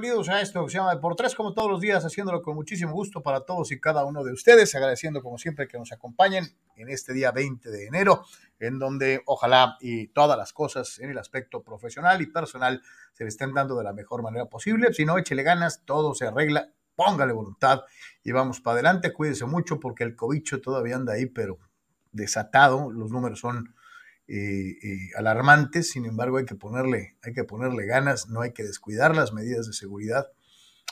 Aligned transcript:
Bienvenidos 0.00 0.30
a 0.30 0.40
esto 0.40 0.66
se 0.66 0.78
llama 0.78 0.98
Por 0.98 1.14
Tres, 1.14 1.34
como 1.34 1.52
todos 1.52 1.70
los 1.70 1.78
días, 1.78 2.02
haciéndolo 2.06 2.40
con 2.40 2.54
muchísimo 2.54 2.90
gusto 2.92 3.22
para 3.22 3.42
todos 3.42 3.70
y 3.70 3.78
cada 3.78 4.06
uno 4.06 4.24
de 4.24 4.32
ustedes. 4.32 4.74
Agradeciendo, 4.74 5.20
como 5.20 5.36
siempre, 5.36 5.68
que 5.68 5.76
nos 5.76 5.92
acompañen 5.92 6.56
en 6.76 6.88
este 6.88 7.12
día 7.12 7.32
20 7.32 7.70
de 7.70 7.86
enero, 7.86 8.24
en 8.58 8.78
donde 8.78 9.20
ojalá 9.26 9.76
y 9.78 10.06
todas 10.06 10.38
las 10.38 10.54
cosas 10.54 10.98
en 11.00 11.10
el 11.10 11.18
aspecto 11.18 11.62
profesional 11.62 12.22
y 12.22 12.28
personal 12.28 12.80
se 13.12 13.24
le 13.24 13.28
estén 13.28 13.52
dando 13.52 13.76
de 13.76 13.84
la 13.84 13.92
mejor 13.92 14.22
manera 14.22 14.46
posible. 14.46 14.94
Si 14.94 15.04
no, 15.04 15.18
échele 15.18 15.42
ganas, 15.42 15.82
todo 15.84 16.14
se 16.14 16.26
arregla, 16.26 16.70
póngale 16.96 17.34
voluntad 17.34 17.82
y 18.24 18.32
vamos 18.32 18.62
para 18.62 18.76
adelante. 18.76 19.12
Cuídese 19.12 19.44
mucho 19.44 19.78
porque 19.80 20.04
el 20.04 20.16
cobicho 20.16 20.62
todavía 20.62 20.96
anda 20.96 21.12
ahí, 21.12 21.26
pero 21.26 21.58
desatado. 22.10 22.90
Los 22.90 23.10
números 23.10 23.40
son 23.40 23.74
eh, 24.32 24.78
eh, 24.80 25.10
alarmantes, 25.16 25.90
sin 25.90 26.04
embargo 26.04 26.36
hay 26.36 26.44
que, 26.44 26.54
ponerle, 26.54 27.16
hay 27.20 27.32
que 27.32 27.42
ponerle 27.42 27.84
ganas, 27.84 28.28
no 28.28 28.42
hay 28.42 28.52
que 28.52 28.62
descuidar 28.62 29.16
las 29.16 29.32
medidas 29.32 29.66
de 29.66 29.72
seguridad. 29.72 30.28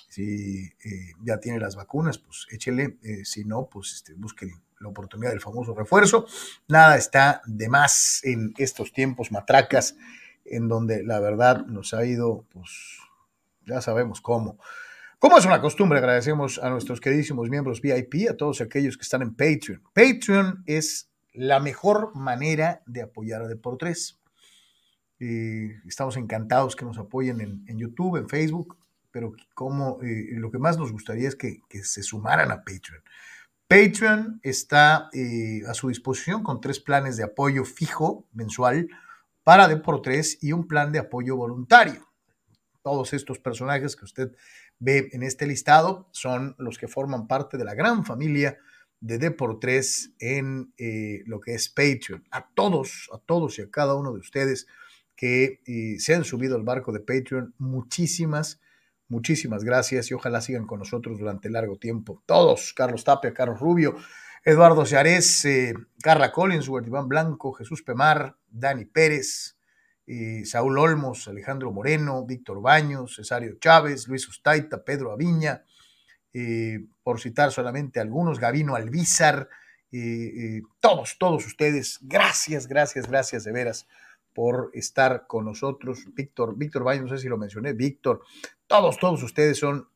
Si 0.08 0.64
eh, 0.84 1.12
ya 1.22 1.39
tiene 1.39 1.61
las 1.61 1.77
vacunas, 1.77 2.19
pues 2.19 2.48
échele, 2.50 2.98
si 3.22 3.45
no, 3.45 3.69
pues 3.70 3.92
este, 3.92 4.14
busque 4.14 4.50
la 4.80 4.89
oportunidad 4.89 5.30
del 5.30 5.41
famoso 5.41 5.72
refuerzo. 5.72 6.27
Nada 6.67 6.97
está 6.97 7.41
de 7.47 7.69
más 7.69 8.25
en 8.25 8.55
estos 8.58 8.92
tiempos 8.92 9.30
matracas, 9.30 9.95
en 10.45 10.67
donde 10.67 11.05
la 11.05 11.20
verdad 11.20 11.64
nos 11.67 11.95
ha 11.95 12.05
ido, 12.05 12.45
pues 12.50 12.98
ya 13.67 13.80
sabemos 13.80 14.20
cómo. 14.20 14.58
Como 15.20 15.39
es 15.39 15.45
una 15.45 15.61
costumbre, 15.61 16.00
agradecemos 16.00 16.58
a 16.58 16.70
nuestros 16.70 17.00
queridísimos 17.00 17.48
miembros 17.50 17.80
VIP, 17.80 18.28
a 18.28 18.36
todos 18.36 18.61
aquellos 18.61 18.97
que 18.97 19.02
están 19.02 19.23
en 19.23 19.36
Patreon. 19.36 19.83
Patreon 19.95 20.64
es 20.67 21.08
la 21.39 21.61
mejor 21.61 22.17
manera 22.17 22.83
de 22.86 23.03
apoyar 23.03 23.42
a 23.42 23.47
Deportes. 23.47 24.19
Eh, 25.20 25.80
estamos 25.86 26.17
encantados 26.17 26.75
que 26.75 26.84
nos 26.84 26.98
apoyen 26.98 27.41
en, 27.41 27.78
YouTube, 27.78 28.17
en 28.17 28.28
Facebook, 28.28 28.77
pero 29.12 29.33
como 29.55 30.03
eh, 30.03 30.30
lo 30.33 30.50
que 30.50 30.58
más 30.58 30.78
nos 30.78 30.91
gustaría 30.91 31.28
es 31.28 31.36
que, 31.36 31.61
se 31.84 32.03
sumaran 32.03 32.50
a 32.50 32.64
Patreon. 32.64 33.03
Patreon 33.69 34.41
está 34.42 35.11
eh, 35.12 35.61
a 35.69 35.75
su 35.75 35.89
disposición 35.89 36.42
con 36.42 36.61
tres 36.61 36.80
planes 36.80 37.17
de 37.17 37.25
apoyo 37.25 37.64
fijo 37.64 38.27
mensual 38.33 38.89
para 39.45 39.69
Deportes 39.69 40.39
y 40.42 40.50
un 40.50 40.67
plan 40.67 40.91
de 40.91 40.98
apoyo 40.98 41.36
voluntario. 41.36 42.08
Todos 42.83 43.12
estos 43.12 43.39
personajes 43.39 43.95
que 43.95 44.06
usted 44.06 44.34
ve 44.80 45.08
en 45.12 45.23
este 45.23 45.47
listado 45.47 46.08
son 46.11 46.57
los 46.58 46.79
que 46.79 46.89
forman 46.89 47.29
parte 47.29 47.58
de 47.58 47.64
la 47.64 47.74
gran 47.74 48.05
familia 48.05 48.58
de 49.01 49.19
Deportes 49.19 50.13
en 50.19 50.73
eh, 50.77 51.23
lo 51.27 51.41
que 51.41 51.55
es 51.55 51.69
Patreon. 51.69 52.25
A 52.31 52.48
todos, 52.48 53.09
a 53.13 53.19
todos 53.19 53.59
y 53.59 53.63
a 53.63 53.70
cada 53.70 53.95
uno 53.95 54.13
de 54.13 54.19
ustedes 54.19 54.67
que 55.14 55.61
eh, 55.67 55.98
se 55.98 56.14
han 56.14 56.25
subido 56.25 56.57
al 56.57 56.63
barco 56.63 56.92
de 56.92 57.01
Patreon, 57.01 57.55
muchísimas, 57.59 58.61
muchísimas 59.09 59.64
gracias 59.64 60.11
y 60.11 60.14
ojalá 60.14 60.41
sigan 60.41 60.67
con 60.67 60.79
nosotros 60.79 61.19
durante 61.19 61.51
largo 61.51 61.77
tiempo. 61.77 62.23
Todos, 62.27 62.73
Carlos 62.73 63.05
Tapia, 63.05 63.35
Carlos 63.35 63.61
Rubio, 63.61 63.97
Eduardo 64.45 64.86
Seares, 64.86 65.45
eh, 65.45 65.75
Carla 66.03 66.33
Collinsworth, 66.33 66.86
Iván 66.86 67.09
Blanco, 67.09 67.53
Jesús 67.53 67.83
Pemar, 67.83 68.36
Dani 68.48 68.85
Pérez, 68.85 69.57
Saúl 70.45 70.79
Olmos, 70.79 71.29
Alejandro 71.29 71.70
Moreno, 71.70 72.25
Víctor 72.25 72.63
Baños, 72.63 73.17
Cesario 73.17 73.59
Chávez, 73.61 74.09
Luis 74.09 74.27
Ustaita, 74.27 74.83
Pedro 74.83 75.13
Aviña, 75.13 75.63
eh, 76.34 76.86
por 77.02 77.20
citar 77.20 77.52
solamente 77.52 78.00
algunos, 78.00 78.39
Gavino 78.39 78.74
Alvízar, 78.74 79.48
eh, 79.90 79.98
eh, 79.98 80.62
todos, 80.78 81.16
todos 81.18 81.46
ustedes, 81.46 81.98
gracias, 82.02 82.66
gracias, 82.66 83.08
gracias 83.08 83.44
de 83.44 83.52
veras 83.52 83.86
por 84.34 84.70
estar 84.74 85.27
con 85.27 85.46
nosotros. 85.46 86.05
Víctor, 86.14 86.56
Víctor 86.56 86.86
Valle, 86.86 87.00
no 87.00 87.08
sé 87.08 87.18
si 87.18 87.28
lo 87.28 87.38
mencioné, 87.38 87.72
Víctor, 87.72 88.22
todos, 88.67 88.98
todos 88.98 89.22
ustedes 89.22 89.58
son, 89.58 89.88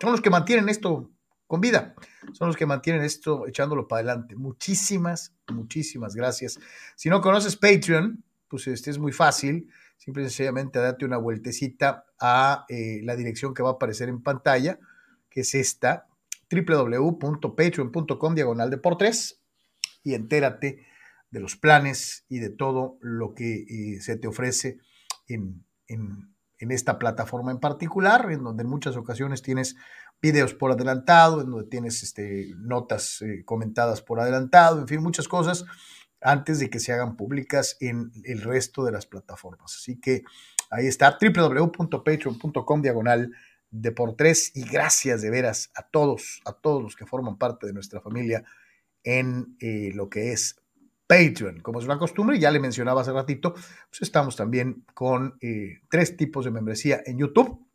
son 0.00 0.10
los 0.10 0.20
que 0.20 0.28
mantienen 0.28 0.68
esto 0.68 1.08
con 1.46 1.60
vida, 1.60 1.94
son 2.32 2.48
los 2.48 2.56
que 2.56 2.66
mantienen 2.66 3.02
esto 3.02 3.46
echándolo 3.46 3.86
para 3.86 4.00
adelante. 4.00 4.34
Muchísimas, 4.34 5.34
muchísimas 5.52 6.16
gracias. 6.16 6.58
Si 6.96 7.08
no 7.08 7.20
conoces 7.20 7.56
Patreon, 7.56 8.24
pues 8.48 8.66
este 8.66 8.90
es 8.90 8.98
muy 8.98 9.12
fácil, 9.12 9.70
simple 9.96 10.24
y 10.24 10.26
sencillamente 10.26 10.80
date 10.80 11.04
una 11.04 11.18
vueltecita 11.18 12.06
a 12.18 12.66
la 12.68 13.16
dirección 13.16 13.54
que 13.54 13.62
va 13.62 13.70
a 13.70 13.72
aparecer 13.74 14.08
en 14.08 14.20
pantalla 14.20 14.80
que 15.32 15.40
es 15.40 15.54
esta, 15.54 16.06
www.patreon.com 16.50 18.34
diagonal 18.34 18.70
de 18.70 18.78
por 18.78 18.98
tres, 18.98 19.40
y 20.04 20.14
entérate 20.14 20.86
de 21.30 21.40
los 21.40 21.56
planes 21.56 22.24
y 22.28 22.38
de 22.38 22.50
todo 22.50 22.98
lo 23.00 23.34
que 23.34 23.62
eh, 23.62 24.00
se 24.00 24.16
te 24.16 24.28
ofrece 24.28 24.78
en, 25.26 25.64
esta 26.58 26.98
plataforma 26.98 27.50
en 27.50 27.58
particular, 27.58 28.30
en 28.30 28.44
donde 28.44 28.62
en 28.62 28.70
muchas 28.70 28.96
ocasiones 28.96 29.42
tienes 29.42 29.74
videos 30.20 30.54
por 30.54 30.70
adelantado, 30.70 31.40
en 31.40 31.50
donde 31.50 31.68
tienes 31.68 32.04
este, 32.04 32.52
notas 32.56 33.20
eh, 33.22 33.42
comentadas 33.44 34.00
por 34.00 34.20
adelantado, 34.20 34.78
en 34.78 34.86
fin, 34.86 35.02
muchas 35.02 35.26
cosas 35.26 35.64
antes 36.20 36.60
de 36.60 36.70
que 36.70 36.78
se 36.78 36.92
hagan 36.92 37.16
públicas 37.16 37.76
en 37.80 38.12
el 38.24 38.42
resto 38.42 38.84
de 38.84 38.92
las 38.92 39.06
plataformas. 39.06 39.74
Así 39.76 39.98
que 39.98 40.22
ahí 40.70 40.86
está, 40.86 41.18
www.patreon.com 41.20 42.82
diagonal 42.82 43.32
de 43.72 43.90
por 43.90 44.14
tres 44.16 44.52
y 44.54 44.64
gracias 44.64 45.22
de 45.22 45.30
veras 45.30 45.72
a 45.74 45.82
todos, 45.82 46.42
a 46.44 46.52
todos 46.52 46.82
los 46.82 46.94
que 46.94 47.06
forman 47.06 47.38
parte 47.38 47.66
de 47.66 47.72
nuestra 47.72 48.00
familia 48.00 48.44
en 49.02 49.56
eh, 49.60 49.90
lo 49.94 50.08
que 50.08 50.32
es 50.32 50.60
Patreon. 51.06 51.60
Como 51.60 51.80
es 51.80 51.86
una 51.86 51.98
costumbre, 51.98 52.38
ya 52.38 52.50
le 52.50 52.60
mencionaba 52.60 53.00
hace 53.00 53.12
ratito, 53.12 53.54
pues 53.54 54.02
estamos 54.02 54.36
también 54.36 54.84
con 54.94 55.36
eh, 55.40 55.80
tres 55.90 56.16
tipos 56.16 56.44
de 56.44 56.50
membresía 56.50 57.02
en 57.04 57.18
YouTube. 57.18 57.66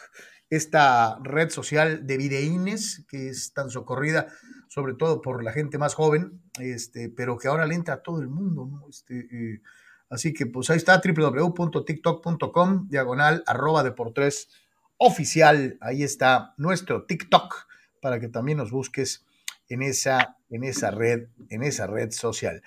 Esta 0.49 1.19
red 1.23 1.50
social 1.50 2.06
de 2.06 2.17
videínes 2.17 3.05
que 3.08 3.29
es 3.29 3.52
tan 3.52 3.70
socorrida, 3.70 4.26
sobre 4.69 4.94
todo 4.94 5.23
por 5.23 5.44
la 5.44 5.52
gente 5.52 5.79
más 5.79 5.94
joven, 5.94 6.43
este, 6.58 7.08
pero 7.08 7.38
que 7.38 7.49
ahora 7.49 7.67
le 7.67 7.76
entra 7.76 7.94
a 7.94 8.02
todo 8.02 8.20
el 8.20 8.29
mundo. 8.29 8.67
¿no? 8.67 8.88
Este, 8.88 9.29
eh, 9.31 9.62
así 10.08 10.32
que 10.32 10.47
pues 10.47 10.69
ahí 10.70 10.76
está 10.76 11.00
www.tiktok.com, 11.00 12.88
diagonal, 12.88 13.44
arroba 13.47 13.85
de 13.85 13.93
por 13.93 14.12
tres 14.12 14.49
oficial. 14.97 15.79
Ahí 15.81 16.02
está 16.02 16.55
nuestro 16.56 17.06
TikTok 17.06 17.55
para 18.02 18.19
que 18.19 18.29
también 18.29 18.58
nos 18.58 18.70
busques 18.70 19.25
en 19.69 19.82
esa, 19.82 20.37
en 20.50 20.64
esa 20.64 20.91
red, 20.91 21.29
en 21.49 21.62
esa 21.62 21.87
red 21.87 22.11
social. 22.11 22.62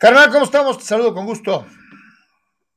Carnal, 0.00 0.30
¿cómo 0.30 0.44
estamos? 0.44 0.78
Te 0.78 0.84
saludo 0.84 1.12
con 1.12 1.26
gusto. 1.26 1.66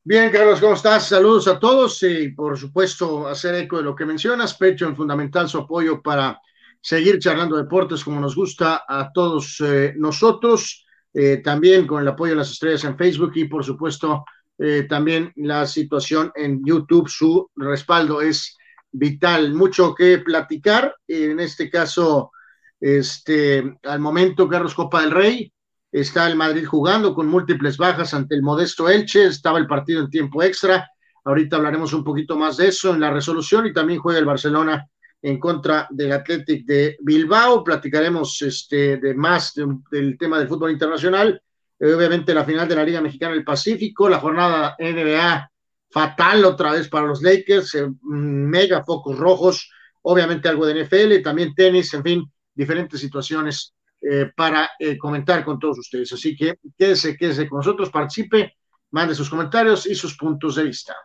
Bien, 0.03 0.31
Carlos, 0.31 0.59
¿cómo 0.59 0.73
estás? 0.73 1.07
Saludos 1.07 1.47
a 1.47 1.59
todos 1.59 2.01
y 2.01 2.29
por 2.29 2.57
supuesto 2.57 3.27
hacer 3.27 3.53
eco 3.53 3.77
de 3.77 3.83
lo 3.83 3.95
que 3.95 4.07
mencionas, 4.07 4.55
Pecho 4.55 4.87
en 4.87 4.95
fundamental 4.95 5.47
su 5.47 5.59
apoyo 5.59 6.01
para 6.01 6.41
seguir 6.81 7.19
charlando 7.19 7.57
deportes 7.57 8.03
como 8.03 8.19
nos 8.19 8.35
gusta 8.35 8.85
a 8.87 9.11
todos 9.13 9.61
eh, 9.61 9.93
nosotros, 9.97 10.87
eh, 11.13 11.37
también 11.43 11.85
con 11.85 12.01
el 12.01 12.07
apoyo 12.07 12.31
de 12.31 12.37
las 12.37 12.49
estrellas 12.49 12.85
en 12.85 12.97
Facebook 12.97 13.33
y 13.35 13.45
por 13.45 13.63
supuesto 13.63 14.25
eh, 14.57 14.87
también 14.89 15.31
la 15.35 15.67
situación 15.67 16.31
en 16.33 16.65
YouTube, 16.65 17.07
su 17.07 17.51
respaldo 17.55 18.23
es 18.23 18.57
vital. 18.91 19.53
Mucho 19.53 19.93
que 19.93 20.17
platicar. 20.17 20.95
En 21.07 21.39
este 21.39 21.69
caso, 21.69 22.31
este, 22.79 23.77
al 23.83 23.99
momento, 23.99 24.49
Carlos 24.49 24.73
Copa 24.73 25.01
del 25.01 25.11
Rey, 25.11 25.53
está 25.91 26.27
el 26.27 26.35
Madrid 26.35 26.65
jugando 26.65 27.13
con 27.13 27.27
múltiples 27.27 27.77
bajas 27.77 28.13
ante 28.13 28.35
el 28.35 28.41
modesto 28.41 28.89
Elche, 28.89 29.25
estaba 29.25 29.59
el 29.59 29.67
partido 29.67 30.01
en 30.01 30.09
tiempo 30.09 30.41
extra. 30.41 30.89
Ahorita 31.23 31.57
hablaremos 31.57 31.93
un 31.93 32.03
poquito 32.03 32.37
más 32.37 32.57
de 32.57 32.69
eso 32.69 32.93
en 32.93 32.99
la 32.99 33.11
resolución 33.11 33.67
y 33.67 33.73
también 33.73 33.99
juega 33.99 34.19
el 34.19 34.25
Barcelona 34.25 34.87
en 35.21 35.39
contra 35.39 35.87
del 35.91 36.13
Athletic 36.13 36.65
de 36.65 36.97
Bilbao. 37.01 37.63
Platicaremos 37.63 38.41
este, 38.41 38.97
de 38.97 39.13
más 39.13 39.53
del 39.91 40.17
tema 40.17 40.39
del 40.39 40.47
fútbol 40.47 40.71
internacional. 40.71 41.41
Eh, 41.79 41.93
obviamente 41.93 42.33
la 42.33 42.45
final 42.45 42.67
de 42.67 42.75
la 42.75 42.83
Liga 42.83 43.01
Mexicana 43.01 43.33
del 43.33 43.43
Pacífico, 43.43 44.09
la 44.09 44.19
jornada 44.19 44.75
NBA 44.79 45.49
fatal 45.91 46.45
otra 46.45 46.71
vez 46.71 46.87
para 46.87 47.05
los 47.05 47.21
Lakers, 47.21 47.75
eh, 47.75 47.87
mega 48.01 48.83
focos 48.83 49.17
rojos, 49.17 49.69
obviamente 50.03 50.47
algo 50.47 50.65
de 50.65 50.85
NFL, 50.85 51.21
también 51.21 51.53
tenis, 51.53 51.93
en 51.93 52.03
fin, 52.03 52.31
diferentes 52.53 52.99
situaciones 52.99 53.73
eh, 54.01 54.31
para 54.35 54.69
comentar 54.99 55.43
con 55.45 55.59
todos 55.59 55.79
ustedes. 55.79 56.11
Así 56.13 56.35
que 56.35 56.55
quédese, 56.77 57.15
quédese 57.15 57.47
con 57.47 57.57
nosotros, 57.57 57.89
participe, 57.89 58.55
mande 58.91 59.15
sus 59.15 59.29
comentarios 59.29 59.85
y 59.85 59.95
sus 59.95 60.17
puntos 60.17 60.55
de 60.55 60.63
vista. 60.63 60.95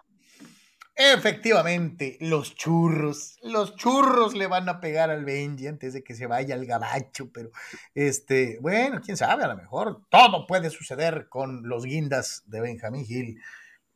Efectivamente, 0.98 2.16
los 2.22 2.54
churros, 2.54 3.37
los 3.43 3.76
churros 3.76 4.34
le 4.34 4.46
van 4.46 4.66
a 4.70 4.81
pegar 4.81 5.10
al 5.10 5.26
Benji 5.26 5.66
antes 5.66 5.93
de 5.93 6.02
que 6.02 6.14
se 6.14 6.26
vaya 6.26 6.54
al 6.54 6.64
gabacho, 6.64 7.31
pero 7.31 7.50
este, 7.94 8.58
bueno, 8.62 9.02
quién 9.04 9.19
sabe, 9.19 9.44
a 9.44 9.48
lo 9.48 9.56
mejor 9.58 10.00
todo 10.08 10.46
puede 10.46 10.70
suceder 10.70 11.28
con 11.28 11.69
los 11.69 11.84
guindas 11.84 12.44
de 12.46 12.62
Benjamín 12.62 13.04
Gil, 13.04 13.38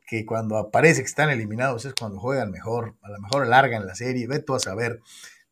que 0.05 0.27
cuando 0.27 0.57
aparece 0.57 1.01
que 1.01 1.07
están 1.07 1.31
eliminados 1.31 1.85
es 1.85 1.95
cuando 1.95 2.19
juegan 2.19 2.51
mejor, 2.51 2.95
a 3.01 3.09
lo 3.09 3.19
mejor 3.19 3.45
alargan 3.45 3.87
la 3.87 3.95
serie, 3.95 4.27
ve 4.27 4.37
tú 4.37 4.53
a 4.53 4.59
saber, 4.59 4.99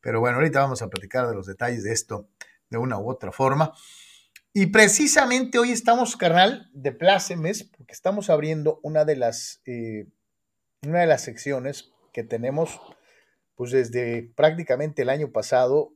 pero 0.01 0.19
bueno, 0.19 0.37
ahorita 0.37 0.61
vamos 0.61 0.83
a 0.83 0.89
platicar 0.89 1.27
de 1.27 1.33
los 1.33 1.47
detalles 1.47 1.83
de 1.83 1.93
esto 1.93 2.27
de 2.69 2.77
una 2.77 3.00
u 3.00 3.10
otra 3.10 3.31
forma. 3.31 3.74
Y 4.54 4.68
precisamente 4.68 5.60
hoy 5.60 5.71
estamos, 5.71 6.18
carnal, 6.18 6.69
de 6.74 6.92
plácemes, 6.92 7.63
porque 7.63 7.94
estamos 7.94 8.30
abriendo 8.30 8.80
una 8.83 9.06
de 9.06 9.16
las... 9.16 9.62
Eh, 9.66 10.07
una 10.88 11.01
de 11.01 11.07
las 11.07 11.24
secciones 11.24 11.92
que 12.13 12.24
tenemos 12.24 12.80
pues 13.56 13.71
desde 13.71 14.31
prácticamente 14.36 15.01
el 15.01 15.10
año 15.10 15.33
pasado 15.33 15.94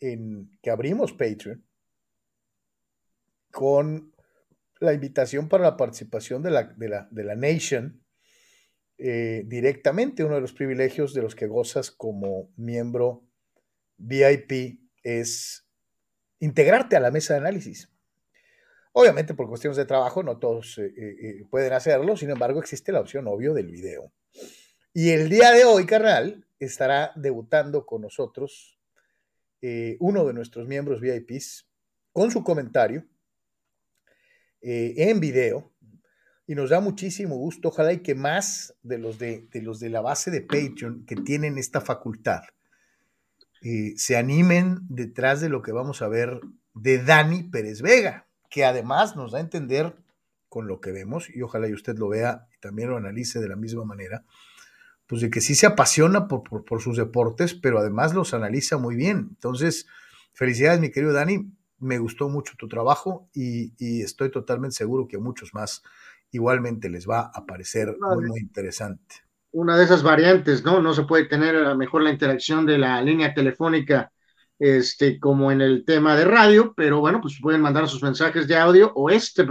en 0.00 0.50
que 0.62 0.70
abrimos 0.70 1.12
Patreon 1.12 1.62
con 3.50 4.14
la 4.80 4.94
invitación 4.94 5.48
para 5.50 5.64
la 5.64 5.76
participación 5.76 6.42
de 6.42 6.50
la, 6.50 6.74
de 6.74 7.24
la, 7.24 7.34
Nation 7.34 8.02
eh, 8.96 9.42
directamente. 9.44 10.24
Uno 10.24 10.36
de 10.36 10.40
los 10.40 10.54
privilegios 10.54 11.12
de 11.12 11.20
los 11.20 11.34
que 11.34 11.46
gozas 11.46 11.90
como 11.90 12.50
miembro 12.56 13.26
VIP 13.98 14.80
es 15.02 15.65
integrarte 16.40 16.96
a 16.96 17.00
la 17.00 17.10
mesa 17.10 17.34
de 17.34 17.40
análisis. 17.40 17.90
Obviamente 18.92 19.34
por 19.34 19.48
cuestiones 19.48 19.76
de 19.76 19.84
trabajo 19.84 20.22
no 20.22 20.38
todos 20.38 20.78
eh, 20.78 20.86
eh, 20.86 21.16
eh, 21.20 21.44
pueden 21.50 21.72
hacerlo, 21.72 22.16
sin 22.16 22.30
embargo 22.30 22.60
existe 22.60 22.92
la 22.92 23.00
opción 23.00 23.26
obvio 23.28 23.52
del 23.52 23.70
video. 23.70 24.12
Y 24.94 25.10
el 25.10 25.28
día 25.28 25.50
de 25.52 25.64
hoy, 25.64 25.84
carnal, 25.84 26.46
estará 26.58 27.12
debutando 27.16 27.84
con 27.84 28.02
nosotros 28.02 28.72
uno 29.98 30.24
de 30.24 30.32
nuestros 30.32 30.68
miembros 30.68 31.00
VIPs 31.00 31.68
con 32.12 32.30
su 32.30 32.44
comentario 32.44 33.04
en 34.62 35.18
video. 35.18 35.72
Y 36.46 36.54
nos 36.54 36.70
da 36.70 36.78
muchísimo 36.78 37.36
gusto, 37.36 37.68
ojalá 37.68 37.92
y 37.92 37.98
que 37.98 38.14
más 38.14 38.76
de 38.82 38.98
los 38.98 39.18
de, 39.18 39.48
de 39.50 39.60
los 39.60 39.80
de 39.80 39.90
la 39.90 40.00
base 40.00 40.30
de 40.30 40.42
Patreon 40.42 41.04
que 41.04 41.16
tienen 41.16 41.58
esta 41.58 41.80
facultad 41.80 42.42
se 43.96 44.16
animen 44.16 44.80
detrás 44.88 45.40
de 45.40 45.48
lo 45.48 45.62
que 45.62 45.72
vamos 45.72 46.02
a 46.02 46.08
ver 46.08 46.40
de 46.74 47.02
Dani 47.02 47.42
Pérez 47.42 47.82
Vega 47.82 48.26
que 48.56 48.64
además 48.64 49.16
nos 49.16 49.32
da 49.32 49.38
a 49.38 49.42
entender 49.42 49.94
con 50.48 50.66
lo 50.66 50.80
que 50.80 50.92
vemos, 50.92 51.28
y 51.28 51.42
ojalá 51.42 51.68
y 51.68 51.74
usted 51.74 51.98
lo 51.98 52.08
vea 52.08 52.48
y 52.56 52.60
también 52.60 52.88
lo 52.88 52.96
analice 52.96 53.40
de 53.40 53.48
la 53.48 53.56
misma 53.56 53.84
manera, 53.84 54.24
pues 55.06 55.20
de 55.20 55.30
que 55.30 55.40
sí 55.40 55.54
se 55.54 55.66
apasiona 55.66 56.26
por, 56.26 56.80
sus 56.80 56.96
deportes, 56.96 57.54
pero 57.54 57.78
además 57.78 58.14
los 58.14 58.34
analiza 58.34 58.78
muy 58.78 58.96
bien. 58.96 59.28
Entonces, 59.30 59.86
felicidades, 60.32 60.80
mi 60.80 60.90
querido 60.90 61.12
Dani, 61.12 61.52
me 61.78 61.98
gustó 61.98 62.28
mucho 62.28 62.54
tu 62.56 62.68
trabajo 62.68 63.28
y, 63.34 64.02
estoy 64.02 64.30
totalmente 64.30 64.76
seguro 64.76 65.06
que 65.06 65.16
a 65.16 65.20
muchos 65.20 65.52
más 65.52 65.82
igualmente 66.30 66.88
les 66.88 67.06
va 67.06 67.30
a 67.34 67.44
parecer 67.44 67.94
muy, 68.00 68.24
muy 68.24 68.40
interesante. 68.40 69.25
Una 69.56 69.78
de 69.78 69.84
esas 69.84 70.02
variantes, 70.02 70.62
¿no? 70.66 70.82
No 70.82 70.92
se 70.92 71.04
puede 71.04 71.24
tener 71.24 71.74
mejor 71.76 72.02
la 72.02 72.10
interacción 72.10 72.66
de 72.66 72.76
la 72.76 73.00
línea 73.00 73.32
telefónica 73.32 74.12
este, 74.58 75.18
como 75.18 75.50
en 75.50 75.62
el 75.62 75.82
tema 75.86 76.14
de 76.14 76.26
radio, 76.26 76.74
pero 76.76 77.00
bueno, 77.00 77.22
pues 77.22 77.38
pueden 77.40 77.62
mandar 77.62 77.88
sus 77.88 78.02
mensajes 78.02 78.46
de 78.46 78.54
audio 78.58 78.92
o 78.94 79.08
este, 79.08 79.46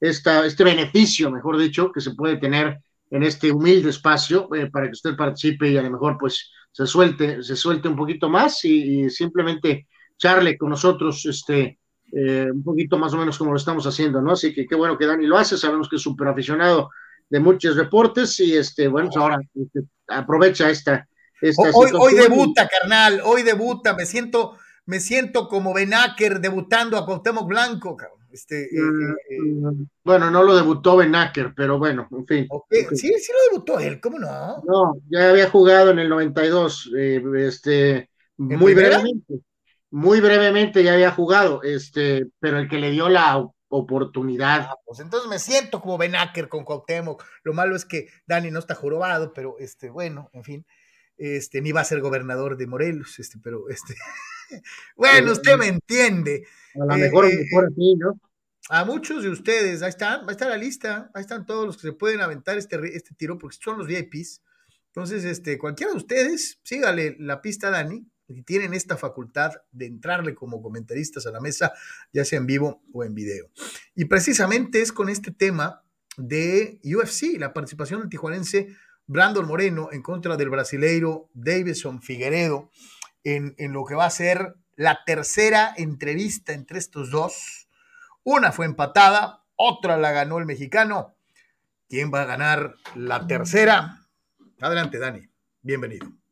esta, 0.00 0.46
este 0.46 0.64
beneficio, 0.64 1.30
mejor 1.30 1.58
dicho, 1.58 1.92
que 1.92 2.00
se 2.00 2.14
puede 2.14 2.38
tener 2.38 2.78
en 3.10 3.22
este 3.24 3.52
humilde 3.52 3.90
espacio 3.90 4.48
eh, 4.54 4.70
para 4.70 4.86
que 4.86 4.92
usted 4.92 5.14
participe 5.14 5.68
y 5.68 5.76
a 5.76 5.82
lo 5.82 5.90
mejor 5.90 6.16
pues 6.18 6.50
se 6.72 6.86
suelte, 6.86 7.42
se 7.42 7.56
suelte 7.56 7.88
un 7.88 7.96
poquito 7.96 8.30
más 8.30 8.64
y, 8.64 9.10
simplemente 9.10 9.86
charle 10.16 10.56
con 10.56 10.70
nosotros 10.70 11.26
este, 11.26 11.78
eh, 12.10 12.48
un 12.50 12.64
poquito 12.64 12.96
más 12.96 13.12
o 13.12 13.18
menos 13.18 13.36
como 13.36 13.50
lo 13.50 13.58
estamos 13.58 13.86
haciendo, 13.86 14.22
¿no? 14.22 14.32
Así 14.32 14.54
que 14.54 14.64
qué 14.64 14.74
bueno 14.74 14.96
que 14.96 15.04
Dani 15.04 15.26
lo 15.26 15.36
hace, 15.36 15.58
sabemos 15.58 15.90
que 15.90 15.96
es 15.96 16.02
súper 16.02 16.28
aficionado 16.28 16.88
de 17.28 17.40
muchos 17.40 17.76
deportes 17.76 18.38
y 18.40 18.56
este, 18.56 18.88
bueno, 18.88 19.08
pues 19.08 19.16
ahora 19.16 19.38
este, 19.54 19.82
aprovecha 20.08 20.70
esta, 20.70 21.06
Hoy, 21.42 21.90
hoy, 21.92 22.14
debuta, 22.14 22.66
carnal, 22.66 23.20
hoy 23.24 23.42
debuta, 23.42 23.94
me 23.94 24.06
siento, 24.06 24.56
me 24.86 25.00
siento 25.00 25.48
como 25.48 25.74
Benaker 25.74 26.40
debutando 26.40 26.96
a 26.96 27.04
Cuauhtémoc 27.04 27.46
Blanco, 27.46 27.96
Este, 28.32 28.64
eh, 28.64 28.80
mm, 28.80 29.10
eh, 29.10 29.40
mm, 29.40 29.86
bueno, 30.02 30.30
no 30.30 30.42
lo 30.42 30.56
debutó 30.56 30.96
Benaker, 30.96 31.52
pero 31.54 31.78
bueno, 31.78 32.08
en 32.10 32.26
fin. 32.26 32.48
Sí, 32.92 33.12
sí 33.18 33.32
lo 33.32 33.52
debutó 33.52 33.78
él, 33.78 34.00
¿cómo 34.00 34.18
no? 34.18 34.62
No, 34.66 34.96
ya 35.10 35.30
había 35.30 35.50
jugado 35.50 35.90
en 35.90 35.98
el 35.98 36.08
92, 36.08 36.92
eh, 36.96 37.22
este, 37.36 38.08
muy 38.38 38.72
brevemente, 38.74 39.40
muy 39.90 40.20
brevemente 40.20 40.82
ya 40.82 40.94
había 40.94 41.10
jugado, 41.10 41.62
este, 41.62 42.28
pero 42.40 42.58
el 42.58 42.68
que 42.68 42.78
le 42.78 42.92
dio 42.92 43.10
la 43.10 43.46
oportunidad. 43.76 44.68
Ah, 44.70 44.76
pues 44.84 45.00
entonces 45.00 45.28
me 45.28 45.38
siento 45.38 45.80
como 45.80 45.98
Benaker 45.98 46.48
con 46.48 46.64
Cuauhtémoc. 46.64 47.24
Lo 47.42 47.52
malo 47.52 47.76
es 47.76 47.84
que 47.84 48.08
Dani 48.26 48.50
no 48.50 48.58
está 48.58 48.74
jorobado, 48.74 49.32
pero 49.32 49.56
este, 49.58 49.90
bueno, 49.90 50.30
en 50.32 50.44
fin 50.44 50.66
este, 51.18 51.60
ni 51.60 51.72
va 51.72 51.80
a 51.80 51.84
ser 51.84 52.00
gobernador 52.00 52.56
de 52.56 52.66
Morelos, 52.66 53.18
este, 53.18 53.38
pero 53.42 53.68
este, 53.68 53.94
bueno, 54.96 55.32
usted 55.32 55.56
me 55.56 55.68
entiende. 55.68 56.46
A 56.74 56.84
lo 56.84 56.96
mejor, 56.96 57.26
eh, 57.26 57.36
mejor 57.50 57.66
así, 57.66 57.94
¿no? 57.96 58.20
A 58.68 58.84
muchos 58.84 59.22
de 59.22 59.30
ustedes, 59.30 59.82
ahí 59.82 59.90
están, 59.90 60.22
va 60.22 60.28
a 60.28 60.32
estar 60.32 60.48
la 60.48 60.56
lista, 60.56 61.10
ahí 61.14 61.20
están 61.20 61.46
todos 61.46 61.66
los 61.66 61.76
que 61.76 61.88
se 61.88 61.92
pueden 61.92 62.20
aventar 62.20 62.58
este, 62.58 62.76
este 62.96 63.14
tiro, 63.14 63.38
porque 63.38 63.56
son 63.60 63.78
los 63.78 63.86
VIPs. 63.86 64.42
Entonces, 64.88 65.24
este, 65.24 65.56
cualquiera 65.56 65.92
de 65.92 65.98
ustedes, 65.98 66.58
sígale 66.64 67.16
la 67.20 67.40
pista 67.42 67.70
Dani, 67.70 68.06
tienen 68.44 68.74
esta 68.74 68.96
facultad 68.96 69.52
de 69.72 69.86
entrarle 69.86 70.34
como 70.34 70.62
comentaristas 70.62 71.26
a 71.26 71.30
la 71.30 71.40
mesa, 71.40 71.72
ya 72.12 72.24
sea 72.24 72.38
en 72.38 72.46
vivo 72.46 72.82
o 72.92 73.04
en 73.04 73.14
video. 73.14 73.50
Y 73.94 74.06
precisamente 74.06 74.82
es 74.82 74.92
con 74.92 75.08
este 75.08 75.30
tema 75.30 75.82
de 76.16 76.80
UFC, 76.84 77.38
la 77.38 77.52
participación 77.52 78.00
del 78.00 78.08
tijuanense 78.08 78.68
Brandon 79.06 79.46
Moreno 79.46 79.90
en 79.92 80.02
contra 80.02 80.36
del 80.36 80.50
brasileiro 80.50 81.30
Davidson 81.34 82.02
Figueredo 82.02 82.70
en, 83.22 83.54
lo 83.72 83.84
que 83.84 83.94
va 83.94 84.06
a 84.06 84.10
ser 84.10 84.54
la 84.76 85.00
tercera 85.04 85.74
entrevista 85.76 86.52
entre 86.52 86.78
estos 86.78 87.10
dos. 87.10 87.68
Una 88.22 88.52
fue 88.52 88.66
empatada, 88.66 89.44
otra 89.56 89.96
la 89.96 90.12
ganó 90.12 90.38
el 90.38 90.46
mexicano. 90.46 91.16
¿Quién 91.88 92.12
va 92.12 92.22
a 92.22 92.26
ganar 92.26 92.74
la 92.94 93.26
tercera? 93.26 94.06
Adelante, 94.60 94.98
Dani. 94.98 95.28
Bienvenido. 95.62 96.25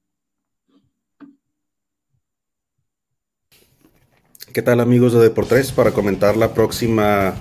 ¿Qué 4.52 4.62
tal 4.62 4.80
amigos 4.80 5.12
de 5.12 5.20
Deportes? 5.20 5.72
Para 5.72 5.92
comentar 5.92 6.36
la 6.36 6.54
próxima 6.54 7.34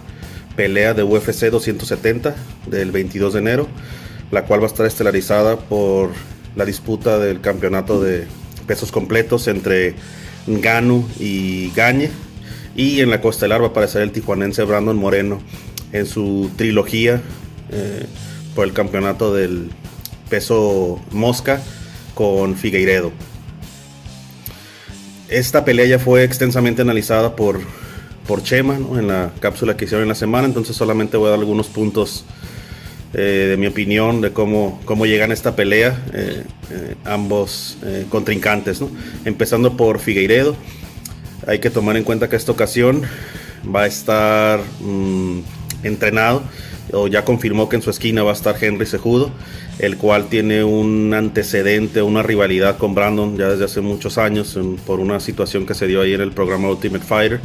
pelea 0.55 0.93
de 0.93 1.03
UFC 1.03 1.49
270 1.49 2.35
del 2.67 2.91
22 2.91 3.33
de 3.33 3.39
enero 3.39 3.67
la 4.33 4.45
cual 4.45 4.61
va 4.61 4.65
a 4.65 4.67
estar 4.67 4.85
estelarizada 4.87 5.57
por 5.57 6.09
la 6.55 6.65
disputa 6.65 7.19
del 7.19 7.39
campeonato 7.39 8.01
de 8.01 8.25
pesos 8.65 8.91
completos 8.91 9.47
entre 9.47 9.93
Ganu 10.47 11.07
y 11.19 11.71
Gañe. 11.75 12.09
Y 12.75 13.01
en 13.01 13.11
la 13.11 13.21
costelar 13.21 13.61
va 13.61 13.67
a 13.67 13.69
aparecer 13.69 14.01
el 14.01 14.11
tijuanense 14.11 14.63
Brandon 14.63 14.97
Moreno 14.97 15.39
en 15.91 16.07
su 16.07 16.49
trilogía 16.55 17.21
eh, 17.71 18.07
por 18.55 18.65
el 18.65 18.73
campeonato 18.73 19.33
del 19.33 19.69
peso 20.29 20.99
mosca 21.11 21.61
con 22.15 22.55
Figueiredo. 22.55 23.11
Esta 25.33 25.65
pelea 25.65 25.87
ya 25.87 25.97
fue 25.97 26.23
extensamente 26.23 26.83
analizada 26.83 27.35
por, 27.35 27.59
por 28.27 28.43
Chema 28.43 28.75
en 28.75 29.07
la 29.07 29.31
cápsula 29.39 29.75
que 29.75 29.85
hicieron 29.85 30.03
en 30.03 30.09
la 30.09 30.15
semana, 30.15 30.45
entonces 30.45 30.75
solamente 30.75 31.17
voy 31.17 31.27
a 31.27 31.31
dar 31.31 31.39
algunos 31.39 31.69
puntos 31.69 32.23
eh, 33.15 33.47
de 33.49 33.57
mi 33.57 33.65
opinión 33.65 34.21
de 34.21 34.31
cómo, 34.31 34.79
cómo 34.85 35.07
llegan 35.07 35.31
a 35.31 35.33
esta 35.33 35.55
pelea 35.55 35.99
ambos 37.03 37.79
contrincantes, 38.09 38.79
empezando 39.25 39.75
por 39.75 39.97
Figueiredo. 39.97 40.55
Hay 41.47 41.57
que 41.57 41.71
tomar 41.71 41.97
en 41.97 42.03
cuenta 42.03 42.29
que 42.29 42.35
esta 42.35 42.51
ocasión 42.51 43.01
va 43.75 43.81
a 43.81 43.87
estar 43.87 44.59
mm, 44.81 45.39
entrenado 45.81 46.43
o 46.91 47.07
ya 47.07 47.25
confirmó 47.25 47.69
que 47.69 47.77
en 47.77 47.81
su 47.81 47.89
esquina 47.89 48.21
va 48.21 48.31
a 48.31 48.35
estar 48.35 48.55
Henry 48.61 48.85
Sejudo, 48.85 49.31
el 49.79 49.97
cual 49.97 50.29
tiene 50.29 50.63
un 50.63 51.13
antecedente, 51.13 52.01
una 52.01 52.23
rivalidad 52.23 52.77
con 52.77 52.93
Brandon 52.93 53.37
ya 53.37 53.49
desde 53.49 53.65
hace 53.65 53.81
muchos 53.81 54.17
años 54.17 54.57
por 54.85 54.99
una 54.99 55.19
situación 55.19 55.65
que 55.65 55.73
se 55.73 55.87
dio 55.87 56.01
ahí 56.01 56.13
en 56.13 56.21
el 56.21 56.31
programa 56.31 56.69
Ultimate 56.69 57.03
Fighter. 57.03 57.39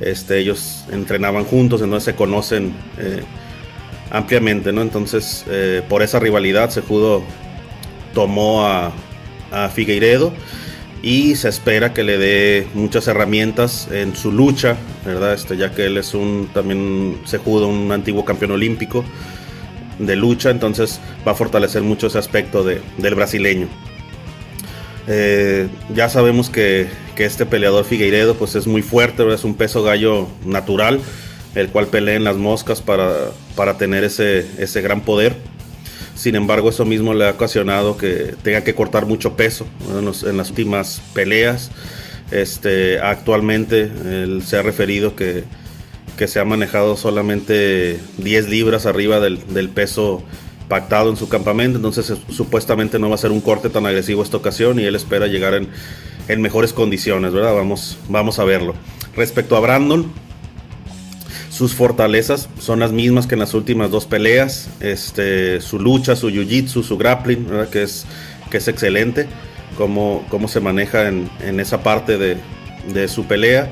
Este, 0.00 0.38
ellos 0.38 0.84
entrenaban 0.90 1.44
juntos, 1.44 1.82
entonces 1.82 2.04
se 2.04 2.14
conocen 2.14 2.72
eh, 2.98 3.20
ampliamente, 4.10 4.72
¿no? 4.72 4.82
Entonces, 4.82 5.44
eh, 5.48 5.82
por 5.88 6.02
esa 6.02 6.18
rivalidad, 6.18 6.70
Sejudo 6.70 7.22
tomó 8.14 8.66
a, 8.66 8.92
a 9.52 9.68
Figueiredo 9.68 10.32
y 11.02 11.36
se 11.36 11.48
espera 11.48 11.92
que 11.94 12.02
le 12.02 12.18
dé 12.18 12.66
muchas 12.74 13.08
herramientas 13.08 13.88
en 13.92 14.16
su 14.16 14.32
lucha, 14.32 14.76
¿verdad? 15.04 15.34
Este, 15.34 15.56
ya 15.56 15.70
que 15.72 15.86
él 15.86 15.96
es 15.98 16.14
un 16.14 16.48
también 16.52 17.18
se 17.24 17.38
judo 17.38 17.68
un 17.68 17.92
antiguo 17.92 18.24
campeón 18.24 18.52
olímpico 18.52 19.04
de 20.06 20.16
lucha, 20.16 20.50
entonces 20.50 21.00
va 21.26 21.32
a 21.32 21.34
fortalecer 21.34 21.82
mucho 21.82 22.08
ese 22.08 22.18
aspecto 22.18 22.64
de, 22.64 22.80
del 22.98 23.14
brasileño. 23.14 23.68
Eh, 25.06 25.68
ya 25.94 26.08
sabemos 26.08 26.50
que, 26.50 26.88
que, 27.16 27.24
este 27.24 27.46
peleador 27.46 27.84
Figueiredo 27.84 28.34
pues 28.34 28.54
es 28.54 28.66
muy 28.66 28.82
fuerte, 28.82 29.26
es 29.32 29.44
un 29.44 29.54
peso 29.54 29.82
gallo 29.82 30.28
natural, 30.44 31.00
el 31.54 31.68
cual 31.68 31.86
pelea 31.86 32.14
en 32.14 32.24
las 32.24 32.36
moscas 32.36 32.80
para, 32.80 33.30
para 33.56 33.76
tener 33.76 34.04
ese, 34.04 34.46
ese 34.58 34.80
gran 34.82 35.00
poder 35.00 35.34
sin 36.20 36.34
embargo, 36.34 36.68
eso 36.68 36.84
mismo 36.84 37.14
le 37.14 37.26
ha 37.26 37.30
ocasionado 37.30 37.96
que 37.96 38.34
tenga 38.42 38.62
que 38.62 38.74
cortar 38.74 39.06
mucho 39.06 39.36
peso 39.36 39.66
en, 39.88 40.36
las 40.36 40.50
últimas 40.50 41.00
peleas. 41.14 41.70
Este, 42.30 43.00
actualmente 43.00 43.84
él 43.84 44.42
se 44.44 44.58
ha 44.58 44.62
referido 44.62 45.16
que, 45.16 45.44
que 46.16 46.28
se 46.28 46.40
ha 46.40 46.44
manejado 46.44 46.96
solamente 46.96 47.98
10 48.18 48.48
libras 48.48 48.86
arriba 48.86 49.20
del, 49.20 49.68
peso 49.70 50.22
pactado 50.68 51.10
en 51.10 51.16
su 51.16 51.28
campamento, 51.28 51.76
entonces 51.78 52.12
supuestamente 52.28 52.98
no 52.98 53.08
va 53.08 53.16
a 53.16 53.18
ser 53.18 53.32
un 53.32 53.40
corte 53.40 53.70
tan 53.70 53.86
agresivo 53.86 54.22
esta 54.22 54.36
ocasión 54.36 54.78
y 54.78 54.84
él 54.84 54.94
espera 54.94 55.26
llegar 55.26 55.54
en, 55.54 55.68
en 56.28 56.40
mejores 56.40 56.72
condiciones, 56.72 57.32
¿verdad? 57.32 57.54
Vamos, 57.54 57.98
vamos 58.08 58.38
a 58.38 58.44
verlo. 58.44 58.74
Respecto 59.16 59.56
a 59.56 59.60
Brandon, 59.60 60.12
sus 61.60 61.74
fortalezas 61.74 62.48
son 62.58 62.80
las 62.80 62.90
mismas 62.90 63.26
que 63.26 63.34
en 63.34 63.40
las 63.40 63.52
últimas 63.52 63.90
dos 63.90 64.06
peleas. 64.06 64.70
Este, 64.80 65.60
su 65.60 65.78
lucha, 65.78 66.16
su 66.16 66.30
jiu-jitsu, 66.30 66.82
su 66.82 66.96
grappling, 66.96 67.46
que 67.70 67.82
es, 67.82 68.06
que 68.50 68.56
es 68.56 68.68
excelente. 68.68 69.26
Cómo, 69.76 70.24
cómo 70.30 70.48
se 70.48 70.60
maneja 70.60 71.08
en, 71.08 71.60
esa 71.60 71.82
parte 71.82 72.16
de, 72.16 73.08
su 73.08 73.26
pelea. 73.26 73.70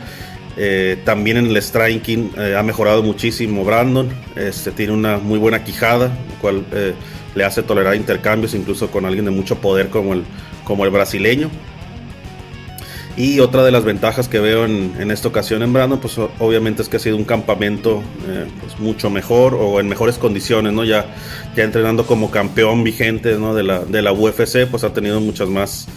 Eh, 0.61 0.99
también 1.05 1.37
en 1.37 1.47
el 1.47 1.63
striking 1.63 2.33
eh, 2.37 2.57
ha 2.59 2.65
mejorado 2.65 3.05
muchísimo 3.05 3.65
Brandon. 3.65 4.09
Este, 4.35 4.73
tiene 4.73 4.93
una 4.93 5.19
muy 5.19 5.39
buena 5.39 5.63
quijada, 5.63 6.07
lo 6.09 6.41
cual 6.41 6.65
eh, 6.73 6.95
le 7.37 7.45
hace 7.45 7.63
tolerar 7.63 7.95
intercambios 7.95 8.55
incluso 8.55 8.91
con 8.91 9.07
alguien 9.07 9.25
de 9.25 9.31
mucho 9.31 9.61
poder 9.61 9.89
como 9.89 10.15
el, 10.15 10.25
como 10.65 10.85
el 10.85 10.91
brasileño. 10.91 11.49
Y 13.17 13.39
otra 13.39 13.63
de 13.63 13.71
las 13.71 13.85
ventajas 13.85 14.29
que 14.29 14.41
veo 14.41 14.65
en, 14.65 15.11
esta 15.11 15.29
ocasión 15.29 15.63
en 15.63 15.73
Brandon, 15.73 15.99
pues 16.01 16.19
obviamente 16.39 16.83
es 16.83 16.89
que 16.89 16.99
ha 16.99 17.01
sido 17.01 17.17
un 17.17 17.25
campamento 17.25 18.01
pues, 18.61 18.79
mucho 18.79 19.11
mejor 19.11 19.55
o 19.55 19.81
en 19.81 19.89
mejores 19.89 20.19
condiciones, 20.19 20.73
¿no? 20.73 20.85
Ya, 20.85 21.05
ya 21.57 21.65
entrenando 21.65 22.07
como 22.07 22.31
campeón 22.31 22.85
vigente 22.85 23.37
¿no? 23.37 23.57
de, 23.57 23.65
la, 23.65 23.81
de 23.81 24.03
la 24.03 24.13
UFC, 24.13 24.69
pues 24.71 24.85
ha 24.85 24.93
tenido 24.93 25.21
muchas 25.21 25.49
más 25.49 25.89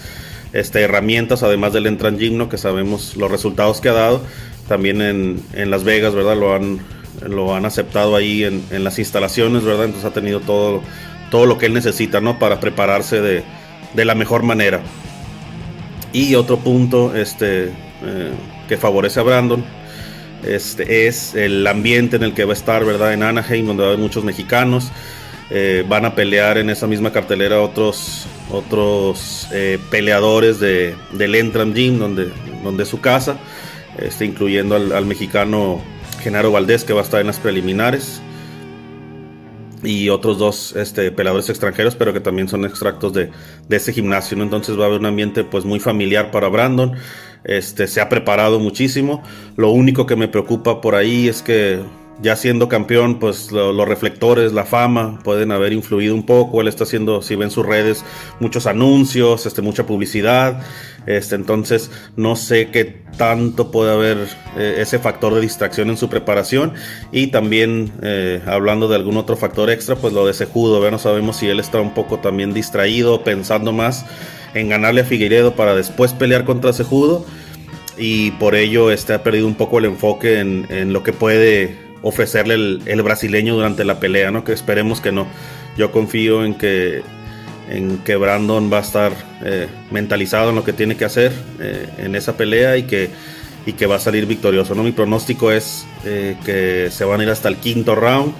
este, 0.54 0.82
herramientas, 0.82 1.44
además 1.44 1.74
del 1.74 1.88
Entran 1.88 2.18
Gym, 2.18 2.50
que 2.50 2.58
sabemos 2.58 3.16
los 3.16 3.32
resultados 3.32 3.82
que 3.82 3.90
ha 3.90 3.94
dado. 3.94 4.22
También 4.72 5.02
en, 5.02 5.44
en, 5.52 5.70
Las 5.70 5.84
Vegas, 5.84 6.16
¿verdad? 6.16 6.38
Lo 6.38 6.56
han, 6.56 6.80
lo 7.28 7.54
han 7.54 7.66
aceptado 7.66 8.16
ahí 8.16 8.46
en, 8.46 8.64
en, 8.72 8.86
las 8.86 9.00
instalaciones, 9.00 9.66
¿verdad? 9.66 9.84
Entonces 9.84 10.10
ha 10.10 10.14
tenido 10.14 10.40
todo, 10.40 10.82
todo 11.30 11.46
lo 11.46 11.58
que 11.58 11.66
él 11.66 11.74
necesita, 11.74 12.22
¿no? 12.22 12.40
Para 12.40 12.62
prepararse 12.62 13.20
de, 13.20 13.44
de 13.94 14.06
la 14.06 14.16
mejor 14.16 14.44
manera. 14.44 14.80
Y 16.14 16.36
otro 16.36 16.60
punto 16.60 17.14
este, 17.14 17.66
eh, 17.66 18.32
que 18.70 18.78
favorece 18.78 19.20
a 19.20 19.24
Brandon 19.24 19.62
este, 20.46 21.08
es 21.08 21.36
el 21.36 21.68
ambiente 21.68 22.16
en 22.16 22.24
el 22.24 22.34
que 22.34 22.46
va 22.46 22.54
a 22.54 22.56
estar, 22.56 22.86
¿verdad? 22.86 23.12
En 23.12 23.24
Anaheim, 23.24 23.66
donde 23.66 23.84
va 23.84 23.90
a 23.90 23.92
haber 23.92 24.02
muchos 24.02 24.24
mexicanos. 24.24 24.90
Eh, 25.50 25.84
van 25.86 26.06
a 26.06 26.16
pelear 26.16 26.58
en 26.58 26.70
esa 26.70 26.88
misma 26.88 27.12
cartelera 27.12 27.60
otros, 27.60 28.26
otros 28.50 29.50
eh, 29.52 29.80
peleadores 29.90 30.62
de, 30.62 30.96
del 31.12 31.36
Entram 31.36 31.74
Gym, 31.74 32.00
donde, 32.00 32.32
donde 32.64 32.84
es 32.84 32.90
su 32.90 33.02
casa, 33.02 33.38
este, 33.98 34.26
incluyendo 34.26 34.76
al, 34.76 35.06
mexicano 35.06 35.82
Genaro 36.22 36.52
Valdés, 36.52 36.84
que 36.84 36.94
va 36.94 37.02
a 37.02 37.04
estar 37.04 37.22
en 37.22 37.28
las 37.28 37.40
preliminares 37.40 38.22
y 39.84 40.10
otros 40.10 40.38
dos 40.38 40.76
este, 40.76 41.12
peleadores 41.12 41.50
extranjeros, 41.50 41.96
pero 41.96 42.14
que 42.14 42.20
también 42.20 42.48
son 42.48 42.66
extractos 42.66 43.14
de, 43.14 43.32
de 43.68 43.78
ese 43.78 43.94
gimnasio, 43.94 44.38
¿no? 44.38 44.44
Entonces 44.44 44.78
va 44.78 44.84
a 44.84 44.88
haber 44.88 45.00
un 45.00 45.08
ambiente 45.08 45.44
pues 45.44 45.66
muy 45.66 45.80
familiar 45.80 46.32
para 46.32 46.48
Brandon. 46.50 46.94
Este, 47.44 47.88
se 47.88 48.02
ha 48.02 48.10
preparado 48.10 48.60
muchísimo. 48.60 49.24
Lo 49.56 49.72
único 49.72 50.06
que 50.06 50.16
me 50.16 50.28
preocupa 50.28 50.82
por 50.82 50.96
ahí 50.96 51.28
es 51.28 51.42
que 51.42 51.80
ya 52.22 52.36
siendo 52.36 52.70
campeón, 52.70 53.18
pues 53.20 53.52
los 53.52 53.88
reflectores, 53.88 54.54
la 54.54 54.64
fama 54.64 55.20
pueden 55.24 55.52
haber 55.52 55.74
influido 55.74 56.14
un 56.14 56.26
poco. 56.26 56.62
Él 56.62 56.68
está 56.68 56.84
haciendo, 56.84 57.22
si 57.24 57.36
ven 57.36 57.50
sus 57.50 57.66
redes, 57.66 58.06
muchos 58.40 58.68
anuncios, 58.68 59.46
este, 59.48 59.62
mucha 59.64 59.88
publicidad. 59.88 60.62
Este, 61.08 61.34
entonces, 61.34 61.90
no 62.16 62.36
sé 62.36 62.70
qué 62.70 63.02
tanto 63.18 63.72
puede 63.72 63.92
haber 63.92 64.28
eh, 64.56 64.76
ese 64.78 65.00
factor 65.00 65.34
de 65.34 65.42
distracción 65.42 65.90
en 65.90 65.98
su 65.98 66.10
preparación. 66.10 66.74
Y 67.12 67.28
también, 67.28 67.92
eh, 68.04 68.42
hablando 68.46 68.88
de 68.88 68.98
algún 68.98 69.18
otro 69.18 69.36
factor 69.36 69.72
extra, 69.72 69.96
pues 69.96 70.14
lo 70.14 70.28
de 70.28 70.34
Sejudo. 70.34 70.92
No 70.92 71.00
sabemos 71.00 71.38
si 71.38 71.48
él 71.48 71.60
está 71.60 71.82
un 71.82 71.96
poco 71.96 72.20
también 72.20 72.54
distraído, 72.54 73.24
pensando 73.24 73.72
más 73.72 74.06
en 74.54 74.70
ganarle 74.70 75.02
a 75.02 75.06
Figueiredo 75.06 75.56
para 75.56 75.74
después 75.74 76.14
pelear 76.14 76.46
contra 76.46 76.72
Sejudo. 76.72 77.26
Y 77.98 78.32
por 78.32 78.54
ello 78.54 78.92
este, 78.92 79.14
ha 79.14 79.24
perdido 79.24 79.48
un 79.48 79.56
poco 79.56 79.80
el 79.80 79.86
enfoque 79.86 80.40
en, 80.40 80.68
en 80.70 80.94
lo 80.94 81.02
que 81.04 81.14
puede 81.14 81.91
ofrecerle 82.02 82.56
el, 82.86 83.02
brasileño 83.02 83.56
durante 83.56 83.86
la 83.86 84.00
pelea, 84.00 84.32
¿no? 84.32 84.44
Que 84.44 84.54
esperemos 84.54 85.02
que 85.02 85.12
no. 85.12 85.28
Yo 85.78 85.92
confío 85.92 86.44
en 86.44 86.56
que, 86.56 87.04
en 87.70 88.00
que 88.00 88.16
Brandon 88.16 88.72
va 88.72 88.80
a 88.80 88.82
estar 88.82 89.14
eh, 89.44 89.68
mentalizado 89.92 90.50
en 90.50 90.56
lo 90.56 90.64
que 90.64 90.74
tiene 90.74 90.98
que 90.98 91.06
hacer 91.06 91.32
eh, 91.60 91.88
en 92.00 92.16
esa 92.16 92.38
pelea 92.38 92.78
y 92.78 92.84
que, 92.84 93.10
y 93.66 93.74
que 93.74 93.86
va 93.86 93.96
a 93.96 94.00
salir 94.00 94.26
victorioso, 94.26 94.76
¿no? 94.76 94.84
Mi 94.84 94.92
pronóstico 94.92 95.52
es 95.52 95.86
eh, 96.06 96.36
que 96.46 96.90
se 96.92 97.06
van 97.06 97.22
a 97.22 97.24
ir 97.24 97.30
hasta 97.30 97.50
el 97.50 97.58
quinto 97.58 97.96
round 97.96 98.34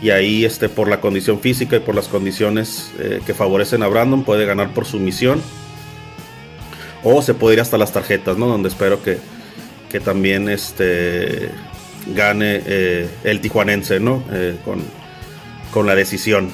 y 0.00 0.10
ahí 0.10 0.44
este, 0.44 0.68
por 0.68 0.88
la 0.88 1.00
condición 1.00 1.40
física 1.40 1.76
y 1.76 1.80
por 1.80 1.96
las 1.96 2.06
condiciones 2.06 2.92
que 3.26 3.34
favorecen 3.34 3.82
a 3.82 3.88
Brandon 3.88 4.22
puede 4.22 4.46
ganar 4.46 4.72
por 4.72 4.84
sumisión 4.84 5.42
o 7.02 7.20
se 7.20 7.34
puede 7.34 7.54
ir 7.54 7.60
hasta 7.60 7.78
las 7.78 7.92
tarjetas, 7.92 8.38
¿no? 8.38 8.46
Donde 8.46 8.68
espero 8.68 9.02
que, 9.02 9.18
que 9.90 9.98
también 9.98 10.48
este 10.48 11.50
gane 12.14 12.62
eh, 12.66 13.08
el 13.24 13.40
tijuanense, 13.40 14.00
¿no? 14.00 14.24
Eh, 14.30 14.58
con, 14.64 14.82
con 15.72 15.86
la 15.86 15.94
decisión. 15.94 16.50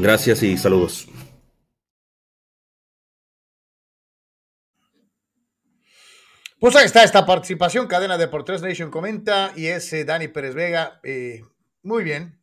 Gracias 0.00 0.42
y 0.42 0.56
saludos. 0.56 1.08
Pues 6.58 6.76
ahí 6.76 6.84
está 6.84 7.02
esta 7.04 7.24
participación. 7.24 7.86
Cadena 7.86 8.18
de 8.18 8.28
por 8.28 8.48
Nation 8.48 8.90
comenta 8.90 9.52
y 9.56 9.66
es 9.66 9.92
eh, 9.92 10.04
Dani 10.04 10.28
Pérez 10.28 10.54
Vega. 10.54 11.00
muy 11.82 12.04
bien. 12.04 12.38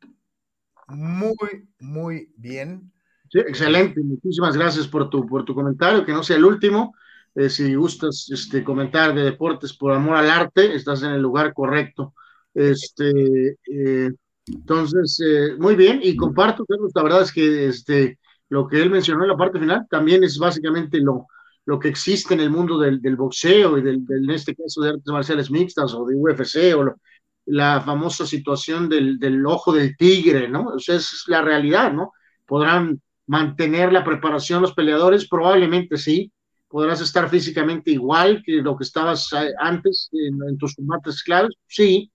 Muy, 0.88 1.68
muy 1.80 2.34
bien. 2.38 2.92
excelente. 3.32 4.02
Muchísimas 4.02 4.56
gracias 4.58 4.88
por 4.88 5.10
tu, 5.10 5.28
por 5.28 5.46
tu 5.46 5.54
comentario. 5.54 6.06
Que 6.06 6.14
no 6.14 6.24
sea 6.24 6.38
el 6.38 6.46
último. 6.46 6.96
Eh, 7.38 7.50
si 7.52 7.76
gustas 7.76 8.28
este, 8.32 8.64
comentar 8.64 9.14
de 9.14 9.22
deportes 9.22 9.72
por 9.78 9.94
amor 9.94 10.16
al 10.18 10.30
arte, 10.30 10.74
estás 10.74 11.04
en 11.04 11.12
el 11.12 11.22
lugar 11.22 11.54
correcto. 11.54 12.16
Este, 12.52 13.58
eh, 13.72 14.12
entonces, 14.48 15.22
eh, 15.24 15.56
muy 15.60 15.76
bien, 15.76 16.00
y 16.02 16.16
comparto, 16.16 16.66
la 16.96 17.04
verdad 17.04 17.22
es 17.22 17.32
que 17.32 17.68
este, 17.68 18.18
lo 18.50 18.68
que 18.68 18.82
él 18.82 18.90
mencionó 18.90 19.24
en 19.24 19.30
la 19.30 19.38
parte 19.38 19.60
final 19.60 19.86
también 19.88 20.24
es 20.24 20.40
básicamente 20.40 20.98
lo, 21.00 21.28
lo 21.66 21.78
que 21.78 21.90
existe 21.90 22.34
en 22.34 22.40
el 22.40 22.50
mundo 22.50 22.80
del, 22.80 23.02
del 23.02 23.16
boxeo 23.16 23.78
y 23.78 23.84
del, 23.84 24.04
en 24.10 24.32
este 24.32 24.56
caso 24.56 24.82
de 24.82 24.90
artes 24.90 25.08
marciales 25.08 25.52
mixtas 25.52 25.94
o 25.94 26.06
de 26.08 26.16
UFC 26.16 26.76
o 26.76 26.96
la 27.46 27.82
famosa 27.82 28.26
situación 28.26 28.90
del, 28.90 29.20
del, 29.20 29.46
ojo 29.46 29.72
del 29.74 29.96
tigre, 29.96 30.48
¿no? 30.50 30.74
Es 30.76 31.24
la 31.28 31.44
realidad, 31.44 31.94
¿no? 31.94 32.14
Podrán 32.48 33.00
mantener 33.28 33.94
la 33.94 34.04
preparación 34.04 34.64
los 34.64 34.74
peleadores, 34.74 35.28
probablemente 35.28 35.98
sí, 35.98 36.32
podrás 36.68 37.02
estar 37.02 37.30
físicamente 37.30 37.92
igual 37.92 38.42
que 38.46 38.62
lo 38.62 38.78
que 38.78 38.84
estabas 38.84 39.32
eh, 39.34 39.54
antes 39.60 40.10
en, 40.12 40.58
tus 40.58 40.76
combates 40.76 41.24
claves, 41.24 41.56
sí, 41.68 42.12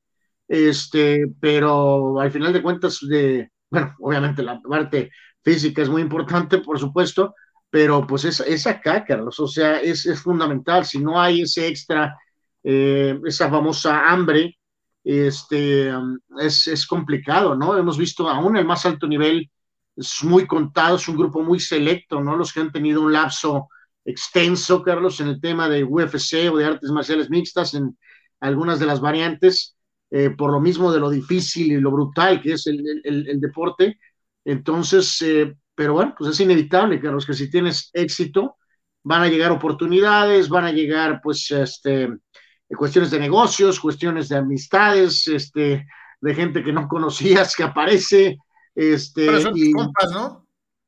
este, 0.49 1.27
pero 1.41 2.21
al 2.21 2.31
final 2.31 2.53
de 2.53 2.63
cuentas 2.63 2.99
de, 3.09 3.51
bueno, 3.71 3.95
obviamente 4.01 4.43
la 4.43 4.61
parte 4.61 5.11
física 5.43 5.83
es 5.83 5.89
muy 5.89 6.03
importante, 6.03 6.59
por 6.59 6.79
supuesto, 6.79 7.35
pero 7.71 8.07
pues 8.07 8.25
es, 8.27 8.41
es 8.41 8.67
acá, 8.67 9.05
Carlos, 9.05 9.41
o 9.41 9.47
sea, 9.47 9.81
es, 9.81 10.05
es 10.07 10.21
fundamental, 10.21 10.85
si 10.85 10.99
no 10.99 11.21
hay 11.21 11.43
ese 11.43 11.69
extra, 11.69 12.17
eh, 12.63 13.19
esa 13.25 13.49
famosa 13.49 14.11
hambre, 14.11 14.59
este, 15.05 15.91
es, 16.39 16.67
es, 16.69 16.87
complicado, 16.87 17.57
¿no? 17.57 17.77
Hemos 17.77 17.99
visto 17.99 18.29
aún 18.29 18.57
el 18.57 18.65
más 18.65 18.87
alto 18.87 19.09
nivel, 19.09 19.51
es 19.97 20.23
muy 20.23 20.47
contado, 20.47 20.97
es 20.97 21.09
un 21.09 21.17
grupo 21.17 21.43
muy 21.43 21.59
selecto, 21.59 22.21
¿no? 22.21 22.37
Los 22.37 22.53
que 22.53 22.61
han 22.61 22.71
tenido 22.71 23.01
un 23.01 23.13
lapso 23.13 23.69
extenso, 24.05 24.83
Carlos, 24.83 25.21
en 25.21 25.29
el 25.29 25.41
tema 25.41 25.69
de 25.69 25.85
UFC 25.85 26.51
o 26.53 26.57
de 26.57 26.65
artes 26.65 26.91
marciales 26.91 27.31
mixtas, 27.31 27.75
en 27.75 27.97
algunas 28.41 28.81
de 28.81 28.87
las 28.87 29.01
variantes, 29.01 29.77
eh, 30.11 30.31
por 30.31 30.51
lo 30.53 30.61
mismo 30.61 30.93
de 30.93 31.01
lo 31.01 31.11
difícil 31.11 31.73
y 31.73 31.81
lo 31.81 31.91
brutal 31.91 32.41
que 32.43 32.53
es 32.53 32.67
el, 32.67 32.83
el, 33.05 33.29
el 33.29 33.41
deporte. 33.41 33.99
Entonces, 34.45 35.23
eh, 35.23 35.55
pero 35.75 35.95
bueno, 35.95 36.15
pues 36.17 36.31
es 36.31 36.41
inevitable, 36.41 37.01
Carlos, 37.01 37.27
que 37.27 37.35
si 37.35 37.51
tienes 37.51 37.91
éxito, 37.93 38.57
van 39.05 39.23
a 39.23 39.29
llegar 39.29 39.51
oportunidades, 39.51 40.49
van 40.49 40.65
a 40.65 40.73
llegar, 40.73 41.21
pues, 41.23 41.51
este, 41.51 42.09
cuestiones 42.69 43.11
de 43.11 43.19
negocios, 43.19 43.81
cuestiones 43.81 44.29
de 44.29 44.37
amistades, 44.37 45.27
este, 45.29 45.87
de 46.21 46.35
gente 46.35 46.63
que 46.63 46.73
no 46.73 46.89
conocías 46.89 47.57
que 47.57 47.65
aparece, 47.65 48.37
este, 48.75 49.27
y, 49.55 49.73
compas, 49.73 50.13
¿no? 50.13 50.42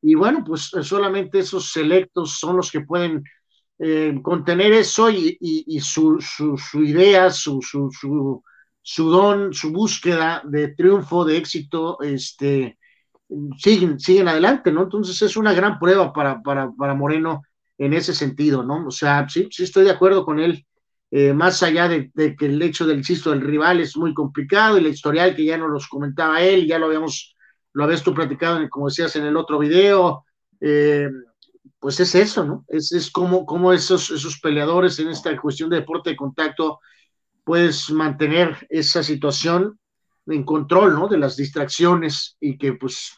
Y 0.07 0.15
bueno, 0.15 0.45
pues 0.45 0.71
solamente 0.83 1.39
esos 1.39 1.73
selectos 1.73 2.39
son 2.39 2.59
los 2.59 2.71
que 2.71 2.83
pueden 2.83 3.25
eh, 3.79 4.21
contener 4.23 4.75
eso 4.75 5.09
y, 5.11 5.39
y, 5.41 5.81
su, 5.81 6.21
su, 6.21 6.83
idea, 6.83 7.31
su, 7.31 7.63
su, 7.63 7.91
su, 8.83 9.11
don, 9.11 9.55
su 9.55 9.73
búsqueda 9.73 10.43
de 10.45 10.69
triunfo, 10.69 11.25
de 11.25 11.39
éxito, 11.39 12.03
este, 12.03 12.79
siguen, 13.57 13.99
siguen 13.99 14.29
adelante, 14.29 14.71
¿no? 14.71 14.83
Entonces 14.83 15.23
es 15.23 15.39
una 15.39 15.55
gran 15.55 15.79
prueba 15.79 16.13
para, 16.13 16.43
para, 16.43 16.71
para 16.73 16.95
Moreno 16.95 17.43
en 17.79 17.95
ese 17.95 18.13
sentido, 18.13 18.63
¿no? 18.63 18.87
O 18.87 18.91
sea, 18.91 19.27
sí, 19.27 19.49
sí 19.51 19.65
estoy 19.65 19.85
de 19.85 19.91
acuerdo 19.93 20.27
con 20.27 20.39
él, 20.39 20.67
eh, 21.13 21.33
más 21.33 21.63
allá 21.63 21.89
de, 21.89 22.11
de, 22.13 22.37
que 22.37 22.45
el 22.45 22.61
hecho 22.61 22.87
del 22.87 23.03
chisto 23.03 23.31
del 23.31 23.41
rival 23.41 23.81
es 23.81 23.97
muy 23.97 24.13
complicado 24.13 24.77
y 24.77 24.83
la 24.83 24.91
historial 24.91 25.35
que 25.35 25.47
ya 25.47 25.57
nos 25.57 25.71
los 25.71 25.89
comentaba 25.89 26.43
él, 26.43 26.67
ya 26.67 26.79
lo 26.79 26.87
habíamos, 26.87 27.34
lo 27.75 27.85
habías 27.85 28.03
tú 28.03 28.15
platicado, 28.15 28.67
como 28.71 28.89
decías 28.89 29.15
en 29.17 29.27
el 29.27 29.37
otro 29.37 29.59
video, 29.59 30.25
eh, 30.61 31.11
pues 31.79 32.01
es 32.01 32.15
eso, 32.15 32.45
¿no? 32.45 32.65
Es, 32.69 32.93
es 32.93 33.11
como, 33.11 33.45
como 33.45 33.73
esos, 33.73 34.11
esos 34.11 34.41
peleadores 34.41 34.99
en 35.01 35.09
esta 35.09 35.37
cuestión 35.39 35.69
de 35.69 35.81
deporte 35.81 36.11
de 36.11 36.17
contacto 36.17 36.81
puedes 37.43 37.91
mantener 37.91 38.67
esa 38.71 39.03
situación 39.03 39.79
en 40.27 40.45
control, 40.45 40.95
¿no? 40.95 41.09
De 41.09 41.19
las 41.19 41.37
distracciones 41.37 42.37
y 42.41 42.57
que, 42.57 42.73
pues, 42.75 43.13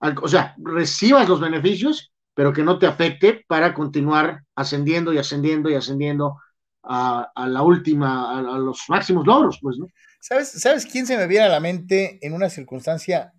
o 0.00 0.28
sea, 0.28 0.54
recibas 0.58 1.28
los 1.28 1.40
beneficios, 1.40 2.10
pero 2.34 2.52
que 2.52 2.64
no 2.64 2.78
te 2.78 2.86
afecte 2.86 3.44
para 3.46 3.72
continuar 3.74 4.40
ascendiendo 4.56 5.12
y 5.12 5.18
ascendiendo 5.18 5.70
y 5.70 5.74
ascendiendo 5.74 6.38
a, 6.82 7.30
a 7.34 7.46
la 7.46 7.62
última, 7.62 8.32
a, 8.32 8.38
a, 8.38 8.58
los 8.58 8.82
máximos 8.88 9.26
logros, 9.26 9.58
pues, 9.60 9.76
¿no? 9.78 9.86
¿Sabes, 10.20 10.50
¿Sabes 10.60 10.86
quién 10.86 11.06
se 11.06 11.16
me 11.16 11.26
viene 11.26 11.44
a 11.44 11.50
la 11.50 11.60
mente 11.60 12.18
en 12.22 12.32
una 12.32 12.48
circunstancia 12.48 13.32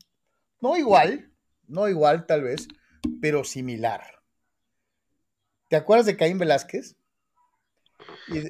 no 0.61 0.77
igual, 0.77 1.31
no 1.67 1.87
igual 1.87 2.25
tal 2.25 2.43
vez, 2.43 2.67
pero 3.21 3.43
similar? 3.43 4.01
¿Te 5.69 5.75
acuerdas 5.75 6.05
de 6.05 6.17
Caín 6.17 6.37
Velázquez? 6.37 6.95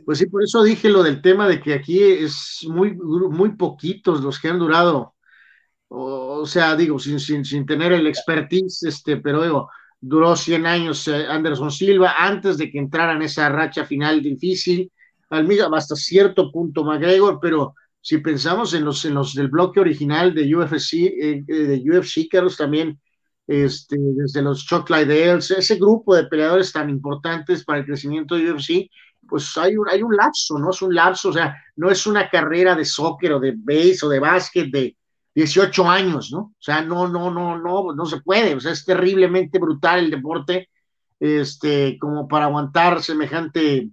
Pues 0.05 0.19
sí, 0.19 0.25
por 0.27 0.43
eso 0.43 0.63
dije 0.63 0.89
lo 0.89 1.03
del 1.03 1.21
tema 1.21 1.47
de 1.47 1.61
que 1.61 1.73
aquí 1.73 2.01
es 2.01 2.65
muy, 2.67 2.95
muy 2.95 3.55
poquitos 3.55 4.21
los 4.21 4.39
que 4.39 4.49
han 4.49 4.59
durado, 4.59 5.15
o, 5.87 6.45
sea, 6.45 6.75
digo, 6.75 6.97
sin, 6.99 7.19
sin, 7.19 7.45
sin, 7.45 7.65
tener 7.65 7.93
el 7.93 8.07
expertise, 8.07 8.83
este, 8.83 9.17
pero 9.17 9.43
digo, 9.43 9.69
duró 9.99 10.35
100 10.35 10.65
años 10.65 11.07
eh, 11.07 11.25
Anderson 11.27 11.71
Silva 11.71 12.15
antes 12.17 12.57
de 12.57 12.71
que 12.71 12.79
entrara 12.79 13.13
en 13.13 13.21
esa 13.21 13.49
racha 13.49 13.85
final 13.85 14.21
difícil, 14.21 14.91
al 15.29 15.47
mismo, 15.47 15.73
hasta 15.75 15.95
cierto 15.95 16.51
punto 16.51 16.83
McGregor, 16.83 17.39
pero 17.41 17.75
si 18.05 18.19
pensamos 18.19 18.75
en 18.75 18.85
los, 18.85 19.03
en 19.05 19.15
los 19.15 19.33
del 19.33 19.47
bloque 19.47 19.79
original 19.79 20.31
de 20.35 20.55
UFC, 20.55 20.93
eh, 20.93 21.43
de 21.47 21.83
UFC, 21.89 22.29
Carlos, 22.29 22.55
también 22.55 23.01
este, 23.47 23.97
desde 23.99 24.43
los 24.43 24.63
Chuck 24.63 24.87
Liddell, 24.91 25.39
ese 25.39 25.75
grupo 25.77 26.13
de 26.13 26.27
peleadores 26.27 26.71
tan 26.71 26.87
importantes 26.91 27.65
para 27.65 27.79
el 27.79 27.85
crecimiento 27.87 28.35
de 28.35 28.51
UFC, 28.51 28.91
pues 29.27 29.57
hay 29.57 29.75
un, 29.75 29.89
hay 29.89 30.03
un 30.03 30.15
lapso, 30.15 30.59
¿no? 30.59 30.69
Es 30.69 30.83
un 30.83 30.93
lapso, 30.93 31.29
o 31.29 31.33
sea, 31.33 31.57
no 31.77 31.89
es 31.89 32.05
una 32.05 32.29
carrera 32.29 32.75
de 32.75 32.85
soccer 32.85 33.33
o 33.33 33.39
de 33.39 33.55
base 33.57 34.05
o 34.05 34.09
de 34.09 34.19
básquet 34.19 34.69
de 34.69 34.95
18 35.33 35.89
años, 35.89 36.31
¿no? 36.31 36.39
O 36.39 36.55
sea, 36.59 36.83
no, 36.83 37.07
no, 37.07 37.31
no, 37.31 37.57
no, 37.57 37.91
no 37.91 38.05
se 38.05 38.21
puede, 38.21 38.53
o 38.53 38.59
sea, 38.59 38.73
es 38.73 38.85
terriblemente 38.85 39.57
brutal 39.57 40.01
el 40.01 40.11
deporte, 40.11 40.69
este, 41.19 41.97
como 41.97 42.27
para 42.27 42.45
aguantar 42.45 43.01
semejante 43.01 43.89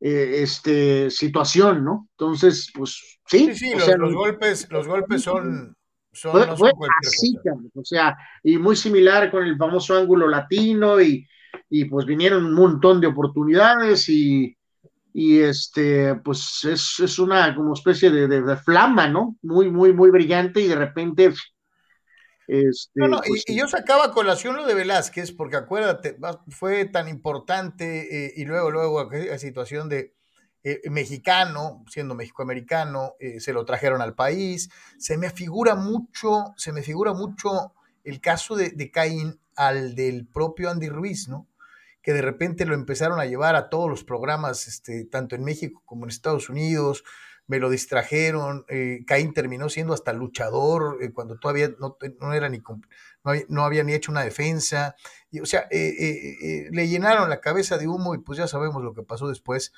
eh, 0.00 0.42
este, 0.42 1.10
situación, 1.10 1.84
¿no? 1.84 2.08
Entonces, 2.12 2.70
pues 2.74 3.18
sí. 3.26 3.52
Sí, 3.52 3.54
sí, 3.54 3.74
los, 3.74 3.84
sea, 3.84 3.96
los, 3.96 4.14
golpes, 4.14 4.68
los 4.70 4.86
golpes 4.86 5.22
son... 5.22 5.76
son 6.12 6.32
fue, 6.32 6.46
no 6.46 6.56
fue 6.56 6.70
son 6.70 6.88
así, 7.04 7.34
o 7.74 7.84
sea, 7.84 8.16
y 8.42 8.58
muy 8.58 8.76
similar 8.76 9.30
con 9.30 9.44
el 9.44 9.56
famoso 9.56 9.96
ángulo 9.96 10.28
latino 10.28 11.00
y, 11.00 11.26
y 11.68 11.84
pues 11.86 12.06
vinieron 12.06 12.44
un 12.44 12.54
montón 12.54 13.00
de 13.00 13.08
oportunidades 13.08 14.08
y, 14.08 14.56
y 15.12 15.40
este, 15.40 16.14
pues 16.16 16.64
es, 16.64 17.00
es 17.00 17.18
una 17.18 17.54
como 17.54 17.74
especie 17.74 18.10
de, 18.10 18.28
de, 18.28 18.42
de, 18.42 18.56
flama, 18.56 19.08
¿no? 19.08 19.36
Muy, 19.42 19.70
muy, 19.70 19.92
muy 19.92 20.10
brillante 20.10 20.60
y 20.60 20.68
de 20.68 20.76
repente... 20.76 21.32
Este, 22.48 22.92
no, 22.94 23.08
no, 23.08 23.20
pues, 23.26 23.44
y, 23.46 23.52
y, 23.52 23.58
yo 23.58 23.68
sacaba 23.68 24.06
a 24.06 24.10
colación 24.10 24.56
lo 24.56 24.66
de 24.66 24.74
Velázquez, 24.74 25.32
porque 25.32 25.56
acuérdate, 25.56 26.16
fue 26.48 26.86
tan 26.86 27.06
importante 27.06 28.24
eh, 28.26 28.32
y 28.36 28.46
luego, 28.46 28.70
luego 28.70 29.00
aquella 29.00 29.38
situación 29.38 29.90
de 29.90 30.14
eh, 30.64 30.80
mexicano, 30.90 31.84
siendo 31.90 32.14
mexicoamericano, 32.14 33.16
eh, 33.20 33.38
se 33.40 33.52
lo 33.52 33.66
trajeron 33.66 34.00
al 34.00 34.14
país. 34.14 34.70
Se 34.98 35.18
me 35.18 35.28
figura 35.28 35.74
mucho, 35.74 36.54
se 36.56 36.72
me 36.72 36.82
figura 36.82 37.12
mucho 37.12 37.74
el 38.02 38.18
caso 38.22 38.56
de, 38.56 38.70
de 38.70 38.90
Caín 38.90 39.38
al 39.54 39.94
del 39.94 40.26
propio 40.26 40.70
Andy 40.70 40.88
Ruiz, 40.88 41.28
¿no? 41.28 41.46
que 42.02 42.14
de 42.14 42.22
repente 42.22 42.64
lo 42.64 42.74
empezaron 42.74 43.20
a 43.20 43.26
llevar 43.26 43.54
a 43.56 43.68
todos 43.68 43.90
los 43.90 44.02
programas, 44.02 44.66
este, 44.66 45.04
tanto 45.04 45.36
en 45.36 45.44
México 45.44 45.82
como 45.84 46.06
en 46.06 46.10
Estados 46.10 46.48
Unidos, 46.48 47.04
me 47.48 47.58
lo 47.58 47.70
distrajeron, 47.70 48.64
eh, 48.68 49.00
Caín 49.06 49.32
terminó 49.32 49.68
siendo 49.68 49.94
hasta 49.94 50.12
luchador 50.12 50.98
eh, 51.02 51.12
cuando 51.12 51.38
todavía 51.38 51.70
no, 51.80 51.96
no 52.20 52.32
era 52.32 52.48
ni 52.48 52.58
no 52.58 53.64
había, 53.64 53.82
no 53.82 53.86
ni 53.86 53.94
hecho 53.94 54.12
una 54.12 54.22
defensa, 54.22 54.94
o 55.42 55.46
sea, 55.46 55.66
eh, 55.70 56.68
le 56.70 56.88
llenaron 56.88 57.28
la 57.28 57.40
cabeza 57.40 57.76
de 57.76 57.88
humo 57.88 58.14
y 58.14 58.18
pues 58.18 58.38
ya 58.38 58.46
sabemos 58.46 58.82
lo 58.82 58.94
que 58.94 59.02
pasó 59.02 59.28
después, 59.28 59.72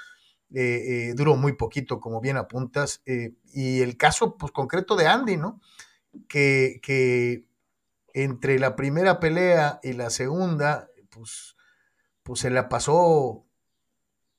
duró 1.15 1.37
muy 1.37 1.53
poquito, 1.53 2.01
como 2.01 2.21
bien 2.21 2.37
apuntas, 2.37 3.03
y 3.07 3.81
el 3.81 3.97
caso 3.97 4.37
pues 4.37 4.53
concreto 4.53 4.97
de 4.97 5.07
Andy, 5.07 5.37
¿no? 5.37 5.61
Que, 6.29 6.81
que 6.83 7.45
entre 8.13 8.59
la 8.59 8.75
primera 8.75 9.21
pelea 9.21 9.79
y 9.83 9.93
la 9.93 10.11
segunda, 10.11 10.91
pues 11.09 11.55
pues 12.23 12.41
se 12.41 12.51
la 12.51 12.69
pasó 12.69 13.45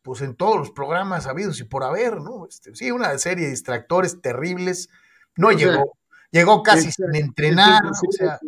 pues 0.01 0.21
en 0.21 0.35
todos 0.35 0.57
los 0.57 0.71
programas 0.71 1.27
habidos 1.27 1.59
y 1.59 1.63
por 1.63 1.83
haber, 1.83 2.21
¿no? 2.21 2.45
Este, 2.47 2.75
sí, 2.75 2.91
una 2.91 3.17
serie 3.17 3.45
de 3.45 3.51
distractores 3.51 4.21
terribles. 4.21 4.89
No 5.35 5.49
o 5.49 5.51
llegó, 5.51 5.71
sea, 5.71 5.83
llegó 6.31 6.63
casi 6.63 6.89
es, 6.89 6.95
sin 6.95 7.15
entrenar, 7.15 7.81
es, 7.85 8.01
o 8.07 8.11
sea. 8.11 8.39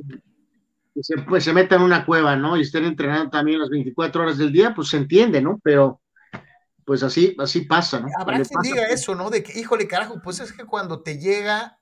Se, 1.01 1.17
pues 1.17 1.43
se 1.43 1.53
meta 1.53 1.75
en 1.75 1.81
una 1.81 2.05
cueva, 2.05 2.35
¿no? 2.35 2.55
Y 2.55 2.61
estén 2.61 2.85
entrenando 2.85 3.31
también 3.31 3.59
las 3.59 3.69
24 3.69 4.23
horas 4.23 4.37
del 4.37 4.51
día, 4.51 4.75
pues 4.75 4.89
se 4.89 4.97
entiende, 4.97 5.41
¿no? 5.41 5.59
Pero 5.63 6.01
pues 6.85 7.01
así, 7.03 7.35
así 7.39 7.61
pasa, 7.61 7.99
¿no? 7.99 8.07
Habrá 8.17 8.41
quien 8.41 8.61
diga 8.61 8.87
eso, 8.87 9.15
¿no? 9.15 9.29
De 9.29 9.41
que, 9.41 9.59
híjole, 9.59 9.87
carajo, 9.87 10.21
pues 10.23 10.39
es 10.39 10.51
que 10.53 10.65
cuando 10.65 11.01
te 11.01 11.17
llega, 11.17 11.79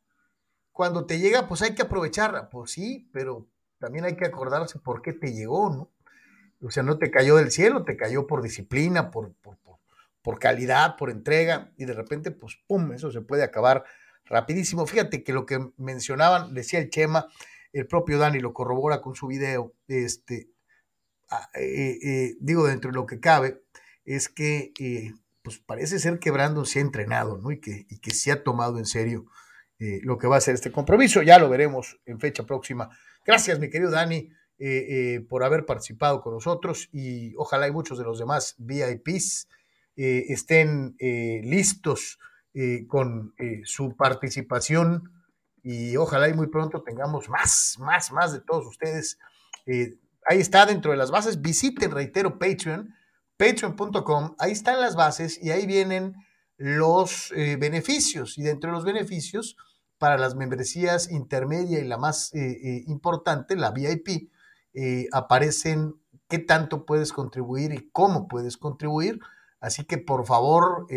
cuando 0.72 1.06
te 1.06 1.20
llega, 1.20 1.48
pues 1.48 1.62
hay 1.62 1.76
que 1.76 1.82
aprovecharla. 1.82 2.50
Pues 2.50 2.72
sí, 2.72 3.10
pero 3.12 3.48
también 3.80 4.06
hay 4.06 4.16
que 4.16 4.26
acordarse 4.26 4.80
por 4.80 5.02
qué 5.02 5.14
te 5.14 5.34
llegó, 5.34 5.70
¿no? 5.70 5.92
O 6.64 6.70
sea, 6.70 6.84
no 6.84 6.98
te 6.98 7.10
cayó 7.10 7.38
del 7.38 7.52
cielo, 7.52 7.84
te 7.84 7.98
cayó 7.98 8.28
por 8.28 8.44
disciplina, 8.44 9.10
por, 9.10 9.34
por, 9.42 9.58
por, 10.22 10.40
calidad, 10.40 10.96
por 10.98 11.10
entrega, 11.10 11.72
y 11.78 11.86
de 11.86 11.94
repente, 11.94 12.32
pues, 12.32 12.58
¡pum!, 12.68 12.92
eso 12.94 13.12
se 13.12 13.22
puede 13.22 13.44
acabar 13.44 13.84
rapidísimo. 14.26 14.86
Fíjate 14.86 15.24
que 15.24 15.34
lo 15.34 15.46
que 15.46 15.60
mencionaban, 15.78 16.54
decía 16.54 16.80
el 16.80 16.90
Chema, 16.90 17.28
el 17.74 17.88
propio 17.88 18.18
Dani 18.18 18.40
lo 18.40 18.54
corrobora 18.54 19.02
con 19.02 19.16
su 19.16 19.28
video, 19.28 19.74
este, 19.88 20.50
eh, 21.56 21.98
eh, 22.04 22.36
digo, 22.40 22.68
dentro 22.68 22.92
de 22.92 22.96
lo 22.96 23.06
que 23.06 23.20
cabe, 23.20 23.64
es 24.06 24.30
que, 24.30 24.74
eh, 24.80 25.14
pues, 25.42 25.60
parece 25.60 26.00
ser 26.00 26.20
que 26.20 26.32
Brandon 26.32 26.66
se 26.66 26.80
ha 26.80 26.82
entrenado, 26.82 27.38
¿no? 27.38 27.52
Y 27.52 27.60
que, 27.60 27.86
y 27.90 28.00
que 28.00 28.12
se 28.12 28.32
ha 28.32 28.44
tomado 28.44 28.78
en 28.78 28.86
serio 28.86 29.26
lo 30.04 30.20
que 30.20 30.28
va 30.28 30.38
a 30.38 30.42
ser 30.42 30.54
este 30.54 30.72
compromiso. 30.72 31.24
Ya 31.24 31.40
lo 31.40 31.50
veremos 31.50 32.00
en 32.06 32.20
fecha 32.20 32.44
próxima. 32.44 32.92
Gracias, 33.26 33.58
mi 33.58 33.72
querido 33.72 33.90
Dani. 33.90 34.30
Por 35.28 35.44
haber 35.44 35.66
participado 35.66 36.22
con 36.22 36.36
nosotros 36.36 36.88
y 36.92 37.34
ojalá 37.36 37.68
y 37.68 37.72
muchos 37.72 37.98
de 37.98 38.04
los 38.04 38.20
demás 38.20 38.54
VIPs 38.60 39.48
eh, 39.96 40.26
estén 40.30 40.96
listos 41.00 42.20
con 42.88 43.34
su 43.64 43.96
participación 43.96 45.10
y 45.64 45.96
ojalá 45.98 46.28
y 46.28 46.34
muy 46.34 46.48
pronto 46.48 46.82
tengamos 46.82 47.30
más, 47.30 47.76
más, 47.80 48.12
más 48.12 48.34
de 48.34 48.42
todos 48.42 48.66
ustedes. 48.66 49.20
Eh, 49.66 49.98
ahí 50.26 50.40
está 50.40 50.66
dentro 50.66 50.92
de 50.92 50.98
las 50.98 51.12
bases. 51.12 51.42
Visiten, 51.42 51.92
reitero, 51.92 52.40
Patreon, 52.40 52.94
patreon.com. 53.38 54.36
Ahí 54.40 54.52
están 54.52 54.82
las 54.82 54.96
bases 54.96 55.42
y 55.42 55.52
ahí 55.52 55.68
vienen 55.68 56.16
los 56.58 57.32
eh, 57.36 57.58
beneficios. 57.58 58.38
Y 58.38 58.44
dentro 58.44 58.72
de 58.72 58.76
los 58.76 58.86
beneficios, 58.86 59.56
para 59.98 60.18
las 60.18 60.36
membresías 60.36 61.12
intermedia 61.12 61.80
y 61.80 61.88
la 61.88 61.98
más 61.98 62.34
eh, 62.34 62.84
importante, 62.88 63.56
la 63.56 63.72
VIP, 63.72 64.32
aparecen 65.12 65.96
qué 66.30 66.40
tanto 66.40 66.86
puedes 66.86 67.12
contribuir 67.12 67.74
y 67.74 67.90
cómo 67.92 68.28
puedes 68.28 68.58
contribuir. 68.58 69.20
Así 69.62 69.86
que 69.86 70.00
por 70.00 70.26
favor, 70.26 70.88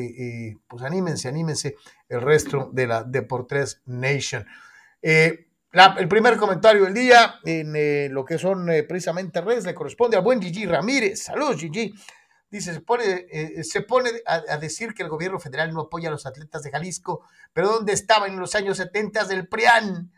pues 0.67 0.83
anímense, 0.83 1.29
anímense 1.29 1.77
el 2.09 2.23
resto 2.23 2.71
de 2.73 2.87
la 2.87 3.05
Deportes 3.05 3.83
Nation. 3.85 4.45
Eh, 5.07 5.49
el 5.99 6.09
primer 6.09 6.39
comentario 6.39 6.85
del 6.85 6.95
día 6.95 7.35
en 7.45 7.77
eh, 7.77 8.09
lo 8.11 8.25
que 8.25 8.39
son 8.39 8.71
eh, 8.71 8.85
precisamente 8.85 9.43
redes 9.43 9.67
le 9.67 9.75
corresponde 9.75 10.17
al 10.17 10.23
buen 10.23 10.41
Gigi 10.41 10.65
Ramírez. 10.65 11.25
Saludos, 11.25 11.57
Gigi. 11.61 11.93
Dice, 12.49 12.73
se 12.73 13.81
pone, 13.83 14.23
a, 14.27 14.57
decir 14.59 14.95
que 14.95 15.03
el 15.03 15.09
gobierno 15.09 15.41
federal 15.41 15.75
no 15.75 15.83
apoya 15.83 16.09
a 16.09 16.13
los 16.13 16.25
atletas 16.25 16.63
de 16.63 16.71
Jalisco, 16.71 17.27
pero 17.53 17.69
¿dónde 17.69 17.93
estaba 17.93 18.29
en 18.29 18.39
los 18.39 18.55
años 18.55 18.77
70 18.79 19.25
del 19.25 19.49
PRIAN? 19.49 20.13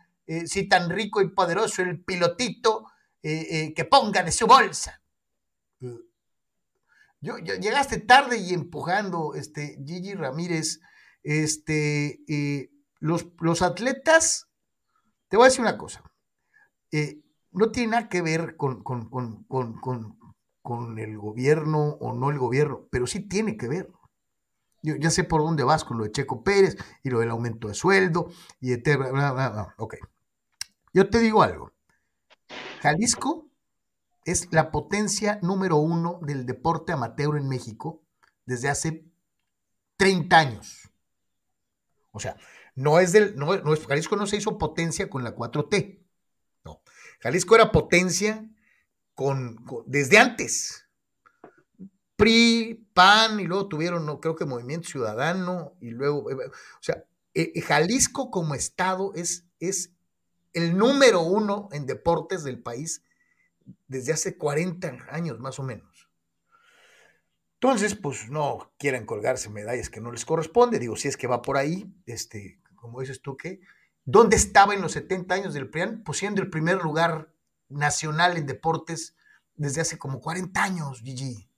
si 0.45 0.69
tan 0.69 0.91
rico 0.91 1.21
y 1.23 1.29
poderoso 1.29 1.83
el 1.83 2.03
pilotito, 2.03 2.85
que 3.23 3.89
ponga 3.89 4.25
de 4.25 4.33
su 4.33 4.49
bolsa. 4.49 5.01
Yo, 7.27 7.57
llegaste 7.59 7.99
tarde 7.99 8.39
y 8.39 8.55
empujando, 8.55 9.35
este, 9.35 9.79
Gigi 9.85 10.15
Ramírez, 10.15 10.81
este, 11.25 12.21
los, 13.01 13.27
los 13.41 13.63
atletas 13.63 14.47
te 15.29 15.37
voy 15.37 15.45
a 15.45 15.49
decir 15.49 15.61
una 15.61 15.77
cosa. 15.77 16.03
Eh, 16.93 17.21
no 17.53 17.71
tiene 17.71 17.93
nada 17.93 18.09
que 18.09 18.23
ver 18.23 18.57
con, 18.57 18.83
el 20.99 21.19
gobierno 21.19 21.89
o 22.01 22.13
no 22.15 22.31
el 22.31 22.39
gobierno, 22.39 22.87
pero 22.91 23.07
sí 23.07 23.21
tiene 23.21 23.57
que 23.57 23.69
ver. 23.69 23.91
Yo 24.83 24.95
ya 24.97 25.11
sé 25.11 25.25
por 25.25 25.41
dónde 25.41 25.65
vas 25.65 25.85
con 25.85 25.99
lo 25.99 26.05
de 26.05 26.13
Checo 26.13 26.45
Pérez 26.45 26.77
y 27.03 27.11
lo 27.11 27.19
del 27.21 27.31
aumento 27.31 27.69
de 27.69 27.75
sueldo 27.75 28.31
y 28.61 28.71
de... 28.71 29.73
Ok. 29.79 29.97
Yo 30.93 31.11
te 31.11 31.19
digo 31.19 31.43
algo. 31.43 31.73
Jalisco 32.81 33.46
es 34.27 34.53
la 34.53 34.73
potencia 34.73 35.39
número 35.41 35.77
uno 35.77 36.19
del 36.21 36.45
deporte 36.45 36.93
amateur 36.93 37.37
en 37.37 37.49
México 37.49 38.03
desde 38.45 38.69
hace 38.69 39.07
30 39.97 40.39
años. 40.39 40.91
O 42.11 42.19
sea, 42.19 42.37
no 42.75 42.99
es 42.99 43.13
del, 43.13 43.37
no, 43.37 43.47
Jalisco 43.89 44.17
no 44.17 44.27
se 44.27 44.37
hizo 44.37 44.59
potencia 44.59 45.09
con 45.09 45.23
la 45.23 45.35
4T. 45.35 46.05
No. 46.65 46.83
Jalisco 47.21 47.55
era 47.55 47.71
potencia 47.71 48.45
con, 49.15 49.65
desde 49.87 50.19
antes. 50.19 50.85
PRI, 52.17 52.89
PAN, 52.95 53.39
y 53.39 53.45
luego 53.45 53.69
tuvieron, 53.69 54.07
no, 54.07 54.21
creo 54.21 54.35
que 54.35 54.45
Movimiento 54.45 54.89
Ciudadano, 54.89 55.75
y 55.81 55.91
luego, 55.91 56.31
eh, 56.31 56.37
o 56.47 56.83
sea, 56.83 57.05
eh, 57.35 57.53
eh, 57.55 57.61
Jalisco 57.61 58.31
como 58.31 58.55
estado 58.55 59.13
es, 59.15 59.45
es 59.61 59.93
el 60.53 60.77
número 60.77 61.21
uno 61.21 61.69
en 61.73 61.87
deportes 61.87 62.43
del 62.43 62.61
país 62.61 63.03
desde 63.89 64.13
hace 64.13 64.37
40 64.37 65.07
años 65.11 65.39
más 65.39 65.59
o 65.59 65.63
menos. 65.63 66.09
Entonces, 67.55 67.95
pues 67.95 68.29
no 68.29 68.73
quieren 68.79 69.07
colgarse 69.07 69.49
medallas 69.49 69.89
que 69.89 70.01
no 70.01 70.13
les 70.13 70.25
corresponde, 70.25 70.79
digo, 70.79 70.97
si 70.97 71.09
es 71.09 71.17
que 71.17 71.27
va 71.27 71.43
por 71.43 71.57
ahí, 71.57 71.91
este, 72.05 72.61
como 72.75 73.01
dices 73.01 73.23
tú, 73.23 73.37
que 73.37 73.61
¿dónde 74.05 74.37
estaba 74.37 74.75
en 74.75 74.83
los 74.83 74.93
70 74.93 75.35
años 75.35 75.55
del 75.55 75.71
PRIAN? 75.71 76.03
Pues 76.05 76.19
siendo 76.19 76.43
el 76.43 76.51
primer 76.51 76.83
lugar 76.83 77.33
nacional 77.69 78.37
en 78.37 78.47
deportes 78.47 79.17
desde 79.55 79.81
hace 79.81 79.99
como 79.99 80.21
40 80.21 80.63
años, 80.63 81.01
Gigi. 81.03 81.49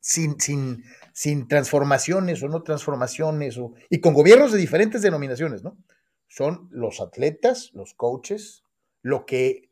Sin, 0.00 0.40
sin, 0.40 0.84
sin 1.12 1.46
transformaciones 1.46 2.42
o 2.42 2.48
no 2.48 2.64
transformaciones, 2.64 3.56
o, 3.56 3.74
y 3.88 4.00
con 4.00 4.14
gobiernos 4.14 4.50
de 4.50 4.58
diferentes 4.58 5.00
denominaciones, 5.00 5.62
¿no? 5.62 5.78
Son 6.26 6.68
los 6.72 7.00
atletas, 7.00 7.70
los 7.72 7.94
coaches, 7.94 8.64
lo 9.00 9.26
que, 9.26 9.70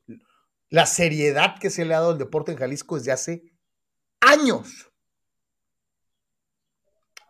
la 0.71 0.87
seriedad 0.87 1.59
que 1.59 1.71
se 1.71 1.85
le 1.85 1.95
ha 1.95 2.01
dado 2.01 2.13
al 2.13 2.19
deporte 2.19 2.53
en 2.53 2.59
Jalisco 2.59 2.97
desde 2.97 3.13
hace 3.13 3.53
años. 4.21 4.91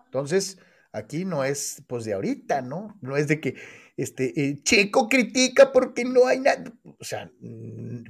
Entonces, 0.05 0.59
Aquí 0.93 1.25
no 1.25 1.45
es 1.45 1.85
pues 1.87 2.05
de 2.05 2.15
ahorita, 2.15 2.63
¿no? 2.63 2.99
No 3.01 3.17
es 3.17 3.29
de 3.29 3.41
que 3.41 3.55
este 3.97 4.33
eh, 4.41 4.61
Checo 4.63 5.09
critica 5.09 5.71
porque 5.73 6.05
no 6.05 6.27
hay 6.27 6.41
nada, 6.41 6.65
o 6.85 7.05
sea, 7.05 7.31
mm, 7.41 8.05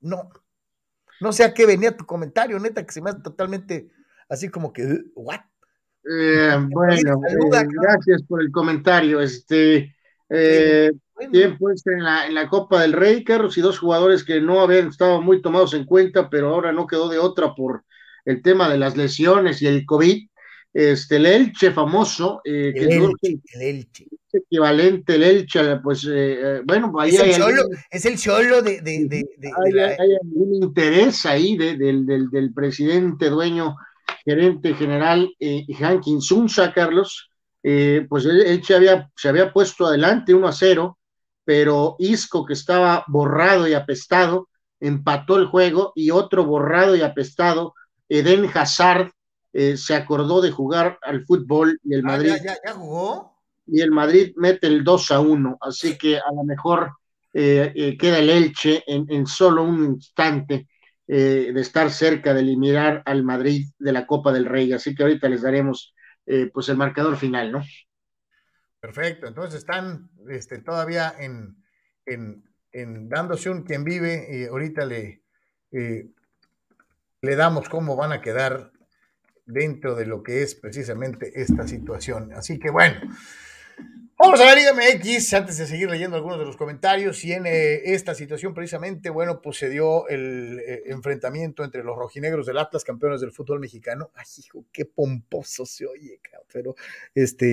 no. 0.00 0.30
No 1.20 1.32
sé 1.32 1.44
a 1.44 1.52
qué 1.52 1.66
venía 1.66 1.96
tu 1.96 2.06
comentario, 2.06 2.58
neta, 2.58 2.84
que 2.84 2.92
se 2.92 3.02
me 3.02 3.10
hace 3.10 3.20
totalmente 3.20 3.90
así 4.28 4.48
como 4.48 4.72
que, 4.72 5.02
¿what? 5.14 5.40
Eh, 6.10 6.56
bueno, 6.70 7.20
eh, 7.28 7.66
gracias 7.68 8.22
por 8.22 8.40
el 8.40 8.50
comentario. 8.50 9.20
Este, 9.20 9.94
bien, 11.28 11.58
pues 11.58 11.86
en 11.86 12.02
la, 12.02 12.26
en 12.26 12.34
la 12.34 12.48
Copa 12.48 12.82
del 12.82 12.92
Rey, 12.92 13.24
Carlos, 13.24 13.56
y 13.58 13.60
dos 13.60 13.78
jugadores 13.78 14.24
que 14.24 14.40
no 14.40 14.60
habían 14.60 14.88
estado 14.88 15.20
muy 15.20 15.42
tomados 15.42 15.74
en 15.74 15.84
cuenta, 15.84 16.30
pero 16.30 16.48
ahora 16.48 16.72
no 16.72 16.86
quedó 16.86 17.08
de 17.08 17.18
otra 17.18 17.54
por 17.54 17.84
el 18.24 18.42
tema 18.42 18.68
de 18.68 18.78
las 18.78 18.96
lesiones 18.96 19.60
y 19.62 19.66
el 19.66 19.84
COVID. 19.84 20.28
Este, 20.72 21.16
el 21.16 21.26
Elche 21.26 21.72
famoso, 21.72 22.40
eh, 22.44 22.72
que 22.72 22.84
el, 22.84 22.92
Elche, 22.92 23.40
el 23.54 23.62
Elche. 23.62 24.06
equivalente, 24.32 25.16
el 25.16 25.24
Elche, 25.24 25.76
pues 25.82 26.04
eh, 26.04 26.08
eh, 26.58 26.62
bueno, 26.64 26.92
ahí 26.98 27.10
es, 27.10 27.20
hay 27.20 27.30
el 27.30 27.36
solo, 27.36 27.62
es 27.90 28.04
el 28.04 28.18
solo 28.18 28.62
de... 28.62 28.80
de, 28.80 29.04
de, 29.08 29.24
hay, 29.64 29.78
hay, 29.78 30.14
algún 30.22 30.62
interés 30.62 31.26
ahí 31.26 31.56
del, 31.56 32.06
del, 32.06 32.30
del, 32.30 32.54
presidente, 32.54 33.30
dueño, 33.30 33.74
gerente 34.24 34.74
general, 34.74 35.34
eh, 35.40 35.66
Hankin 35.76 36.20
Sunza, 36.20 36.72
Carlos, 36.72 37.30
eh, 37.62 38.06
pues 38.08 38.24
el 38.24 38.40
Elche 38.40 38.74
había, 38.74 39.10
se 39.16 39.28
había 39.28 39.52
puesto 39.52 39.86
adelante 39.86 40.34
1 40.34 40.48
a 40.48 40.52
0, 40.52 40.98
pero 41.50 41.96
Isco, 41.98 42.46
que 42.46 42.52
estaba 42.52 43.04
borrado 43.08 43.66
y 43.66 43.74
apestado, 43.74 44.48
empató 44.78 45.36
el 45.36 45.46
juego 45.46 45.90
y 45.96 46.12
otro 46.12 46.44
borrado 46.44 46.94
y 46.94 47.02
apestado, 47.02 47.74
Eden 48.08 48.48
Hazard, 48.54 49.10
eh, 49.52 49.76
se 49.76 49.96
acordó 49.96 50.40
de 50.40 50.52
jugar 50.52 51.00
al 51.02 51.26
fútbol 51.26 51.80
y 51.82 51.94
el 51.94 52.02
ah, 52.02 52.06
Madrid. 52.06 52.34
ya, 52.44 52.72
jugó? 52.72 53.36
Y 53.66 53.80
el 53.80 53.90
Madrid 53.90 54.32
mete 54.36 54.68
el 54.68 54.84
2 54.84 55.10
a 55.10 55.18
1, 55.18 55.58
así 55.60 55.98
que 55.98 56.18
a 56.18 56.32
lo 56.32 56.44
mejor 56.44 56.92
eh, 57.34 57.72
eh, 57.74 57.98
queda 57.98 58.20
el 58.20 58.30
Elche 58.30 58.84
en, 58.86 59.26
solo 59.26 59.64
un 59.64 59.86
instante 59.86 60.68
de 61.04 61.60
estar 61.60 61.90
cerca 61.90 62.32
de 62.32 62.42
eliminar 62.42 63.02
al 63.06 63.24
Madrid 63.24 63.66
de 63.76 63.92
la 63.92 64.06
Copa 64.06 64.32
del 64.32 64.44
Rey, 64.44 64.72
así 64.72 64.94
que 64.94 65.02
ahorita 65.02 65.28
les 65.28 65.42
daremos 65.42 65.92
pues 66.52 66.68
el 66.68 66.76
marcador 66.76 67.16
final, 67.16 67.50
¿no? 67.50 67.64
Perfecto, 68.80 69.26
entonces 69.26 69.60
están 69.60 70.10
este, 70.30 70.58
todavía 70.58 71.14
en, 71.18 71.56
en, 72.06 72.42
en 72.72 73.08
dándose 73.08 73.50
un 73.50 73.62
quien 73.62 73.84
vive 73.84 74.26
y 74.30 74.44
ahorita 74.46 74.86
le, 74.86 75.22
le 75.70 77.36
damos 77.36 77.68
cómo 77.68 77.94
van 77.96 78.12
a 78.12 78.22
quedar 78.22 78.72
dentro 79.44 79.94
de 79.94 80.06
lo 80.06 80.22
que 80.22 80.42
es 80.42 80.54
precisamente 80.54 81.42
esta 81.42 81.66
situación. 81.66 82.32
Así 82.32 82.58
que 82.58 82.70
bueno, 82.70 83.00
vamos 84.20 84.40
a 84.40 84.44
la 84.44 84.54
Liga 84.54 84.72
MX, 84.74 85.32
antes 85.32 85.56
de 85.56 85.66
seguir 85.66 85.90
leyendo 85.90 86.16
algunos 86.16 86.38
de 86.38 86.44
los 86.44 86.56
comentarios, 86.56 87.24
y 87.24 87.32
en 87.32 87.46
eh, 87.46 87.80
esta 87.94 88.14
situación 88.14 88.52
precisamente, 88.52 89.08
bueno, 89.08 89.40
pues 89.40 89.56
se 89.56 89.70
dio 89.70 90.06
el 90.08 90.60
eh, 90.60 90.82
enfrentamiento 90.86 91.64
entre 91.64 91.82
los 91.82 91.96
rojinegros 91.96 92.46
del 92.46 92.58
Atlas, 92.58 92.84
campeones 92.84 93.22
del 93.22 93.32
fútbol 93.32 93.60
mexicano. 93.60 94.10
Ay, 94.14 94.26
hijo, 94.38 94.66
qué 94.72 94.84
pomposo 94.84 95.64
se 95.64 95.86
oye, 95.86 96.20
pero 96.52 96.74
este, 97.14 97.46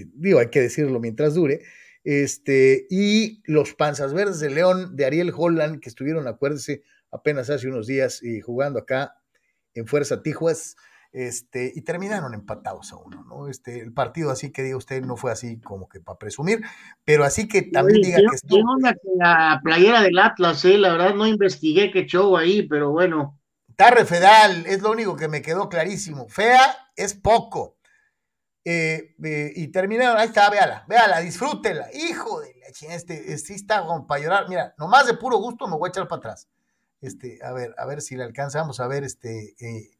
eh, 0.00 0.06
digo, 0.14 0.38
hay 0.38 0.50
que 0.50 0.60
decirlo 0.60 1.00
mientras 1.00 1.34
dure. 1.34 1.62
Este, 2.04 2.86
y 2.88 3.42
los 3.44 3.74
Panzas 3.74 4.14
Verdes 4.14 4.38
de 4.38 4.50
León 4.50 4.94
de 4.96 5.04
Ariel 5.04 5.32
Holland, 5.36 5.80
que 5.80 5.88
estuvieron, 5.88 6.28
acuérdense, 6.28 6.82
apenas 7.10 7.50
hace 7.50 7.66
unos 7.66 7.86
días 7.86 8.22
y 8.22 8.40
jugando 8.40 8.78
acá 8.78 9.16
en 9.74 9.86
Fuerza 9.86 10.22
Tijuas, 10.22 10.76
este, 11.12 11.72
y 11.74 11.82
terminaron 11.82 12.34
empatados 12.34 12.92
a 12.92 12.96
uno, 12.96 13.24
¿no? 13.24 13.48
Este, 13.48 13.80
el 13.80 13.92
partido 13.92 14.30
así 14.30 14.52
que 14.52 14.62
diga 14.62 14.76
usted 14.76 15.02
no 15.02 15.16
fue 15.16 15.32
así 15.32 15.58
como 15.60 15.88
que 15.88 16.00
para 16.00 16.18
presumir, 16.18 16.62
pero 17.04 17.24
así 17.24 17.48
que 17.48 17.62
también 17.62 18.02
diga 18.02 18.18
que 18.18 18.36
estuvo. 18.36 18.76
la 19.16 19.60
playera 19.62 20.02
del 20.02 20.18
Atlas, 20.18 20.64
eh? 20.64 20.78
la 20.78 20.92
verdad 20.92 21.14
no 21.14 21.26
investigué 21.26 21.90
qué 21.90 22.06
show 22.06 22.36
ahí, 22.36 22.66
pero 22.68 22.90
bueno. 22.90 23.38
Tarre 23.76 24.04
Fedal, 24.04 24.66
es 24.66 24.82
lo 24.82 24.90
único 24.90 25.16
que 25.16 25.28
me 25.28 25.40
quedó 25.40 25.68
clarísimo. 25.68 26.28
Fea 26.28 26.90
es 26.96 27.14
poco. 27.14 27.78
Eh, 28.64 29.14
eh, 29.24 29.52
y 29.54 29.68
terminaron, 29.68 30.18
ahí 30.18 30.26
está, 30.26 30.50
véala, 30.50 30.84
véala, 30.88 31.20
disfrútela. 31.20 31.88
Hijo 31.94 32.40
de 32.40 32.54
la 32.60 32.94
este, 32.94 33.32
este 33.32 33.54
está 33.54 33.84
como 33.86 34.06
para 34.06 34.22
llorar. 34.22 34.48
Mira, 34.48 34.74
nomás 34.76 35.06
de 35.06 35.14
puro 35.14 35.38
gusto 35.38 35.66
me 35.66 35.76
voy 35.76 35.88
a 35.88 35.90
echar 35.90 36.06
para 36.06 36.18
atrás. 36.18 36.48
Este, 37.00 37.38
a 37.42 37.52
ver, 37.52 37.74
a 37.78 37.86
ver 37.86 38.02
si 38.02 38.16
le 38.16 38.24
alcanzamos 38.24 38.80
a 38.80 38.88
ver 38.88 39.04
este. 39.04 39.54
Eh, 39.60 39.97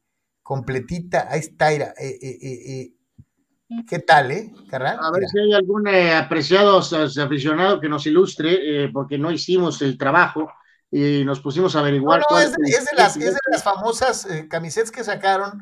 completita, 0.49 1.27
ahí 1.29 1.41
está, 1.41 1.71
eh, 1.71 1.93
eh, 1.99 2.93
¿Qué 3.87 3.99
tal, 3.99 4.31
eh, 4.31 4.51
Carral? 4.67 4.97
A 4.99 5.11
ver 5.11 5.27
si 5.27 5.37
hay 5.37 5.53
algún 5.53 5.87
eh, 5.87 6.15
apreciado 6.15 6.79
aficionado 6.79 7.79
que 7.79 7.87
nos 7.87 8.07
ilustre, 8.07 8.85
eh, 8.85 8.89
porque 8.91 9.19
no 9.19 9.29
hicimos 9.29 9.79
el 9.83 9.95
trabajo 9.95 10.51
y 10.89 11.23
nos 11.23 11.39
pusimos 11.39 11.75
a 11.75 11.81
averiguar. 11.81 12.23
No, 12.27 12.39
es, 12.39 12.51
de, 12.53 12.57
las, 12.97 13.15
es, 13.15 13.35
de, 13.35 13.39
las, 13.51 13.61
famosas 13.61 14.25
eh, 14.25 14.47
camisetas 14.49 14.89
que 14.89 15.03
sacaron 15.03 15.61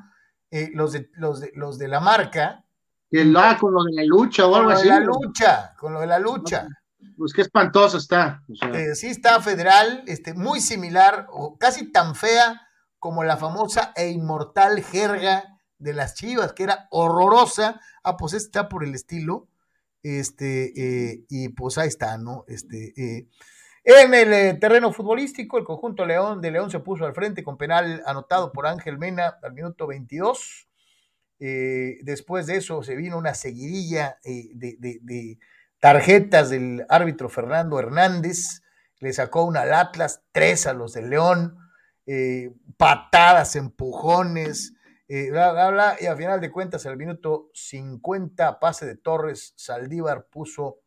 eh, 0.51 0.69
los, 0.73 0.93
de, 0.93 1.09
los, 1.15 1.41
de, 1.41 1.51
los 1.55 1.77
de 1.77 1.89
la 1.89 1.99
marca. 1.99 2.63
Que 3.11 3.25
la, 3.25 3.57
con 3.57 3.73
lo 3.73 3.83
de 3.83 3.91
la 3.91 4.05
lucha 4.05 4.47
o 4.47 4.55
algo 4.55 4.69
así. 4.69 4.87
Con 4.87 4.99
lo 4.99 5.01
de 5.01 5.05
la 5.05 5.05
lucha, 5.05 5.73
con 5.77 5.93
lo 5.93 5.99
de 5.99 6.07
la 6.07 6.19
lucha. 6.19 6.67
Pues 7.17 7.33
qué 7.33 7.41
espantosa 7.41 7.97
está. 7.97 8.41
O 8.49 8.55
sea. 8.55 8.69
eh, 8.69 8.95
sí, 8.95 9.07
está 9.07 9.41
federal, 9.41 10.05
este, 10.07 10.33
muy 10.33 10.61
similar, 10.61 11.27
o 11.29 11.57
casi 11.57 11.91
tan 11.91 12.15
fea 12.15 12.66
como 12.99 13.23
la 13.23 13.37
famosa 13.37 13.93
e 13.95 14.09
inmortal 14.09 14.83
jerga 14.83 15.59
de 15.77 15.93
las 15.93 16.15
chivas, 16.15 16.53
que 16.53 16.63
era 16.63 16.87
horrorosa. 16.91 17.79
Ah, 18.03 18.17
pues 18.17 18.33
está 18.33 18.69
por 18.69 18.83
el 18.83 18.95
estilo. 18.95 19.47
Este, 20.03 20.73
eh, 20.75 21.25
y 21.29 21.49
pues 21.49 21.77
ahí 21.77 21.87
está, 21.87 22.17
¿no? 22.17 22.45
Este, 22.47 22.93
eh, 22.97 23.27
en 23.89 24.13
el 24.13 24.33
eh, 24.33 24.53
terreno 24.55 24.91
futbolístico, 24.91 25.57
el 25.57 25.63
conjunto 25.63 26.05
León 26.05 26.41
de 26.41 26.51
León 26.51 26.69
se 26.69 26.81
puso 26.81 27.05
al 27.05 27.13
frente 27.13 27.41
con 27.41 27.57
penal 27.57 28.03
anotado 28.05 28.51
por 28.51 28.67
Ángel 28.67 28.97
Mena 28.97 29.37
al 29.41 29.53
minuto 29.53 29.87
22. 29.87 30.67
Eh, 31.39 31.99
después 32.01 32.47
de 32.47 32.57
eso 32.57 32.83
se 32.83 32.97
vino 32.97 33.17
una 33.17 33.33
seguidilla 33.33 34.17
de, 34.25 34.51
de, 34.55 34.99
de, 35.01 35.39
tarjetas 35.79 36.49
del 36.49 36.85
árbitro 36.89 37.29
Fernando 37.29 37.79
Hernández. 37.79 38.61
Le 38.99 39.13
sacó 39.13 39.45
una 39.45 39.61
al 39.61 39.73
Atlas, 39.73 40.21
tres 40.33 40.67
a 40.67 40.73
los 40.73 40.91
de 40.91 41.03
León, 41.03 41.57
eh, 42.07 42.51
patadas, 42.77 43.55
empujones, 43.55 44.73
bla, 45.07 45.51
bla, 45.51 45.69
bla. 45.69 45.97
Y 46.01 46.07
a 46.07 46.15
final 46.15 46.41
de 46.41 46.51
cuentas, 46.51 46.85
al 46.87 46.97
minuto 46.97 47.51
50, 47.53 48.59
pase 48.59 48.87
de 48.87 48.95
Torres, 48.95 49.53
Saldívar 49.55 50.25
puso 50.31 50.79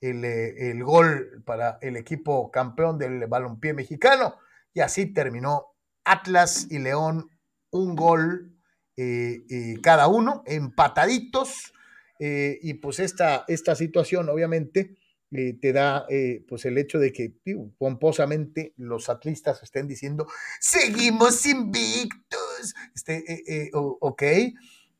el, 0.00 0.24
el, 0.24 0.84
gol 0.84 1.42
para 1.44 1.78
el 1.82 1.96
equipo 1.96 2.50
campeón 2.52 2.98
del 2.98 3.26
balompié 3.26 3.74
mexicano. 3.74 4.36
Y 4.72 4.80
así 4.80 5.06
terminó 5.06 5.74
Atlas 6.04 6.68
y 6.70 6.78
León, 6.78 7.28
un 7.70 7.96
gol 7.96 8.58
eh, 9.00 9.44
eh, 9.48 9.76
cada 9.80 10.08
uno, 10.08 10.42
empataditos. 10.44 11.72
Eh, 12.18 12.58
y 12.62 12.74
pues 12.74 12.98
esta, 12.98 13.44
esta 13.46 13.76
situación, 13.76 14.28
obviamente, 14.28 14.97
te 15.30 15.72
da 15.72 16.06
pues 16.48 16.64
el 16.64 16.78
hecho 16.78 16.98
de 16.98 17.12
que 17.12 17.34
pomposamente 17.76 18.72
los 18.76 19.08
atlistas 19.10 19.62
estén 19.62 19.86
diciendo 19.86 20.26
seguimos 20.60 21.44
invictos. 21.46 22.74
Este, 22.94 23.70
ok. 23.72 24.22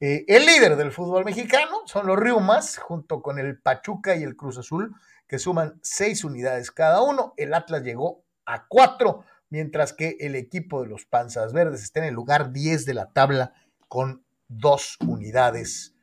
Eh, 0.01 0.25
el 0.29 0.47
líder 0.47 0.77
del 0.77 0.93
fútbol 0.93 1.25
mexicano 1.25 1.79
son 1.87 2.07
los 2.07 2.17
Riumas, 2.17 2.79
junto 2.79 3.21
con 3.21 3.39
el 3.41 3.59
Pachuca 3.61 4.15
y 4.15 4.23
el 4.23 4.37
Cruz 4.37 4.57
Azul, 4.57 4.95
que 5.27 5.41
suman 5.41 5.81
seis 5.83 6.23
unidades 6.23 6.71
cada 6.71 7.03
uno. 7.03 7.35
El 7.37 7.53
Atlas 7.53 7.83
llegó 7.83 8.25
a 8.47 8.67
cuatro, 8.69 9.25
mientras 9.51 9.93
que 9.93 10.17
el 10.21 10.37
equipo 10.37 10.83
de 10.83 10.89
los 10.89 11.05
Panzas 11.05 11.53
Verdes 11.53 11.83
está 11.83 11.99
en 12.01 12.07
el 12.07 12.15
lugar 12.15 12.53
10 12.53 12.85
de 12.85 12.95
la 12.95 13.11
tabla 13.11 13.55
con 13.89 14.25
dos 14.47 14.97
unidades 15.01 15.97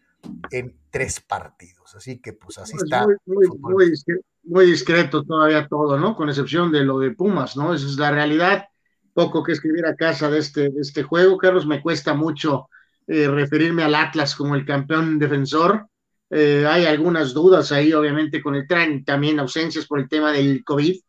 en 0.51 0.77
tres 0.89 1.19
partidos. 1.19 1.95
Así 1.95 2.19
que, 2.19 2.33
pues 2.33 2.57
así 2.57 2.73
pues 2.73 2.83
está. 2.83 3.05
Muy, 3.05 3.15
muy, 3.25 3.57
muy, 3.59 3.89
discreto, 3.89 4.25
muy, 4.43 4.65
discreto, 4.65 5.23
todavía 5.23 5.67
todo, 5.67 5.97
¿no? 5.99 6.15
Con 6.15 6.29
excepción 6.29 6.71
de 6.71 6.83
lo 6.83 6.99
de 6.99 7.11
Pumas, 7.11 7.57
¿no? 7.57 7.73
Esa 7.73 7.85
es 7.85 7.97
la 7.97 8.11
realidad. 8.11 8.65
Poco 9.13 9.43
que 9.43 9.53
escribir 9.53 9.85
a 9.85 9.95
casa 9.95 10.29
de 10.29 10.39
este, 10.39 10.69
de 10.69 10.81
este 10.81 11.03
juego, 11.03 11.37
Carlos, 11.37 11.65
me 11.65 11.81
cuesta 11.81 12.13
mucho 12.13 12.69
eh, 13.07 13.27
referirme 13.27 13.83
al 13.83 13.95
Atlas 13.95 14.35
como 14.35 14.55
el 14.55 14.65
campeón 14.65 15.19
defensor. 15.19 15.87
Eh, 16.29 16.65
hay 16.67 16.85
algunas 16.85 17.33
dudas 17.33 17.71
ahí, 17.71 17.93
obviamente, 17.93 18.41
con 18.41 18.55
el 18.55 18.67
tren, 18.67 19.05
también 19.05 19.39
ausencias 19.39 19.85
por 19.85 19.99
el 19.99 20.09
tema 20.09 20.31
del 20.31 20.63
COVID. 20.63 20.99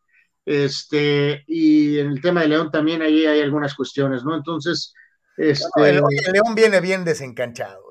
Este, 0.45 1.43
y 1.47 1.99
en 1.99 2.07
el 2.07 2.21
tema 2.21 2.41
de 2.41 2.47
León 2.47 2.71
también 2.71 3.01
ahí 3.01 3.25
hay 3.25 3.41
algunas 3.41 3.75
cuestiones, 3.75 4.23
¿no? 4.23 4.35
Entonces, 4.35 4.93
este... 5.35 5.67
El, 5.77 6.01
León 6.31 6.55
viene 6.55 6.79
bien 6.79 7.03
desencanchado. 7.03 7.86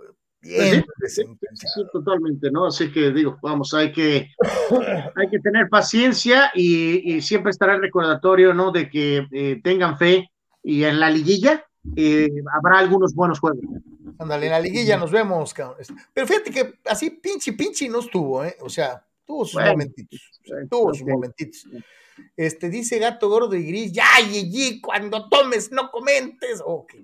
Bien 0.47 0.85
sí, 1.07 1.23
sí, 1.55 1.67
sí, 1.75 1.83
totalmente, 1.93 2.51
¿no? 2.51 2.67
Así 2.67 2.91
que 2.91 3.11
digo, 3.11 3.39
vamos, 3.43 3.73
hay 3.75 3.93
que, 3.93 4.31
hay 5.15 5.29
que 5.31 5.39
tener 5.41 5.69
paciencia 5.69 6.51
y, 6.55 7.17
y 7.17 7.21
siempre 7.23 7.51
estará 7.51 7.75
el 7.75 7.83
recordatorio, 7.83 8.55
¿no? 8.55 8.73
De 8.73 8.89
que 8.89 9.27
eh, 9.33 9.61
tengan 9.63 9.99
fe 9.99 10.31
y 10.63 10.85
en 10.85 11.01
la 11.01 11.11
liguilla 11.11 11.65
eh, 11.95 12.29
habrá 12.53 12.79
algunos 12.79 13.15
buenos 13.15 13.39
juegos. 13.39 13.61
Ándale, 14.19 14.47
en 14.47 14.53
la 14.53 14.61
liguilla 14.61 14.97
nos 14.97 15.11
vemos, 15.11 15.53
cabrón. 15.53 15.79
Pero 16.13 16.27
fíjate 16.27 16.51
que 16.51 16.75
así 16.87 17.11
pinche 17.11 17.53
pinche 17.53 17.89
no 17.89 18.01
estuvo, 18.01 18.45
¿eh? 18.45 18.57
O 18.61 18.69
sea, 18.69 19.05
tuvo 19.25 19.45
sus 19.45 19.55
bueno, 19.55 19.73
momentitos. 19.73 20.21
Tuvo 20.71 20.95
sus 20.95 21.07
momentitos. 21.07 21.67
Este, 22.35 22.71
dice 22.71 22.99
gato 22.99 23.29
gordo 23.29 23.55
y 23.55 23.67
gris, 23.67 23.93
ya, 23.93 24.07
Gigi, 24.27 24.81
cuando 24.81 25.29
tomes, 25.29 25.71
no 25.71 25.91
comentes. 25.91 26.63
Ok, 26.65 26.95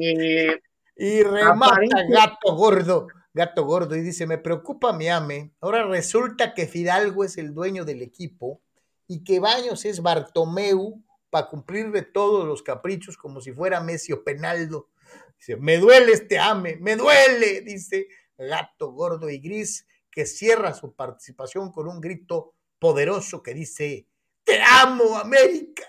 eh, 0.00 0.60
y 1.00 1.22
remata 1.22 1.76
aparente. 1.76 2.08
gato 2.10 2.54
gordo, 2.54 3.08
gato 3.32 3.64
gordo, 3.64 3.96
y 3.96 4.02
dice, 4.02 4.26
me 4.26 4.36
preocupa 4.36 4.92
mi 4.92 5.08
ame. 5.08 5.54
Ahora 5.62 5.86
resulta 5.86 6.52
que 6.52 6.66
Fidalgo 6.66 7.24
es 7.24 7.38
el 7.38 7.54
dueño 7.54 7.86
del 7.86 8.02
equipo 8.02 8.60
y 9.06 9.24
que 9.24 9.40
Baños 9.40 9.86
es 9.86 10.02
Bartomeu 10.02 11.02
para 11.30 11.48
cumplirle 11.48 12.02
todos 12.02 12.46
los 12.46 12.62
caprichos 12.62 13.16
como 13.16 13.40
si 13.40 13.50
fuera 13.52 13.80
Messi 13.80 14.12
o 14.12 14.22
Penaldo. 14.22 14.90
Dice, 15.38 15.56
me 15.56 15.78
duele 15.78 16.12
este 16.12 16.38
ame, 16.38 16.76
me 16.76 16.96
duele, 16.96 17.62
dice 17.62 18.08
gato 18.36 18.92
gordo 18.92 19.30
y 19.30 19.38
gris, 19.38 19.86
que 20.10 20.26
cierra 20.26 20.74
su 20.74 20.92
participación 20.94 21.72
con 21.72 21.88
un 21.88 22.00
grito 22.00 22.52
poderoso 22.78 23.42
que 23.42 23.54
dice, 23.54 24.06
te 24.44 24.60
amo, 24.62 25.16
América. 25.16 25.84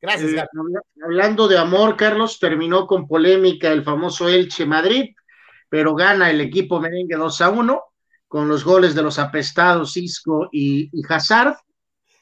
Gracias. 0.00 0.32
Eh, 0.32 0.44
hablando 1.02 1.48
de 1.48 1.58
amor, 1.58 1.96
Carlos, 1.96 2.38
terminó 2.38 2.86
con 2.86 3.06
polémica 3.06 3.68
el 3.72 3.82
famoso 3.82 4.28
Elche 4.28 4.64
Madrid, 4.66 5.14
pero 5.68 5.94
gana 5.94 6.30
el 6.30 6.40
equipo 6.40 6.80
merengue 6.80 7.16
2 7.16 7.40
a 7.40 7.50
1 7.50 7.82
con 8.26 8.48
los 8.48 8.62
goles 8.62 8.94
de 8.94 9.02
los 9.02 9.18
apestados 9.18 9.96
Isco 9.96 10.48
y, 10.52 10.90
y 10.92 11.02
Hazard 11.08 11.56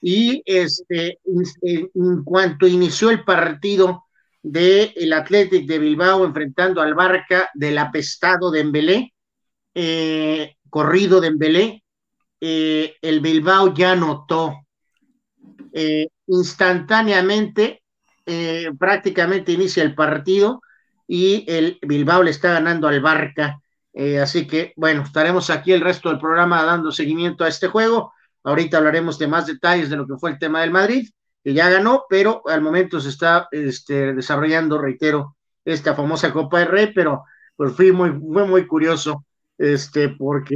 y 0.01 0.43
este, 0.45 1.19
en, 1.25 1.91
en 1.95 2.25
cuanto 2.25 2.67
inició 2.67 3.11
el 3.11 3.25
partido 3.25 4.05
del 4.43 4.93
el 4.95 5.12
Athletic 5.12 5.67
de 5.67 5.79
Bilbao 5.79 6.25
enfrentando 6.25 6.81
al 6.81 6.95
Barca 6.95 7.51
del 7.55 7.77
apestado 7.79 8.51
de 8.51 8.61
Embelé, 8.61 9.15
eh, 9.75 10.55
corrido 10.71 11.21
de 11.21 11.29
Embelé, 11.29 11.85
eh, 12.41 12.95
el 13.03 13.21
Bilbao 13.21 13.75
ya 13.75 13.97
notó 13.97 14.61
eh, 15.73 16.09
instantáneamente, 16.27 17.83
eh, 18.27 18.71
prácticamente 18.79 19.53
inicia 19.53 19.83
el 19.83 19.95
partido 19.95 20.62
y 21.07 21.45
el 21.49 21.79
Bilbao 21.83 22.23
le 22.23 22.31
está 22.31 22.53
ganando 22.53 22.89
al 22.89 23.01
Barca. 23.01 23.61
así 24.23 24.47
que, 24.47 24.75
bueno, 24.77 25.03
estaremos 25.03 25.49
aquí 25.49 25.73
el 25.73 25.81
resto 25.81 26.11
del 26.11 26.19
programa 26.19 26.62
dando 26.62 26.93
seguimiento 26.93 27.45
a 27.45 27.49
este 27.49 27.69
juego 27.69 28.12
Ahorita 28.47 28.79
hablaremos 28.79 29.19
de 29.19 29.27
más 29.27 29.45
detalles 29.49 29.91
de 29.91 29.97
lo 29.97 30.07
que 30.07 30.17
fue 30.19 30.31
el 30.31 30.39
tema 30.39 30.61
del 30.61 30.71
Madrid, 30.71 31.09
que 31.43 31.53
ya 31.53 31.69
ganó, 31.69 32.05
pero 32.09 32.43
al 32.47 32.62
momento 32.62 33.01
se 33.01 33.09
está 33.09 33.49
este, 33.51 34.15
desarrollando, 34.15 34.79
reitero, 34.79 35.37
esta 35.65 35.97
famosa 35.97 36.33
Copa 36.33 36.61
del 36.61 36.69
Rey, 36.69 36.93
pero 36.95 37.25
pues 37.57 37.73
fui 37.73 37.91
muy, 37.91 38.11
fue 38.11 38.47
muy 38.47 38.69
curioso, 38.69 39.25
este, 39.59 40.11
porque 40.11 40.55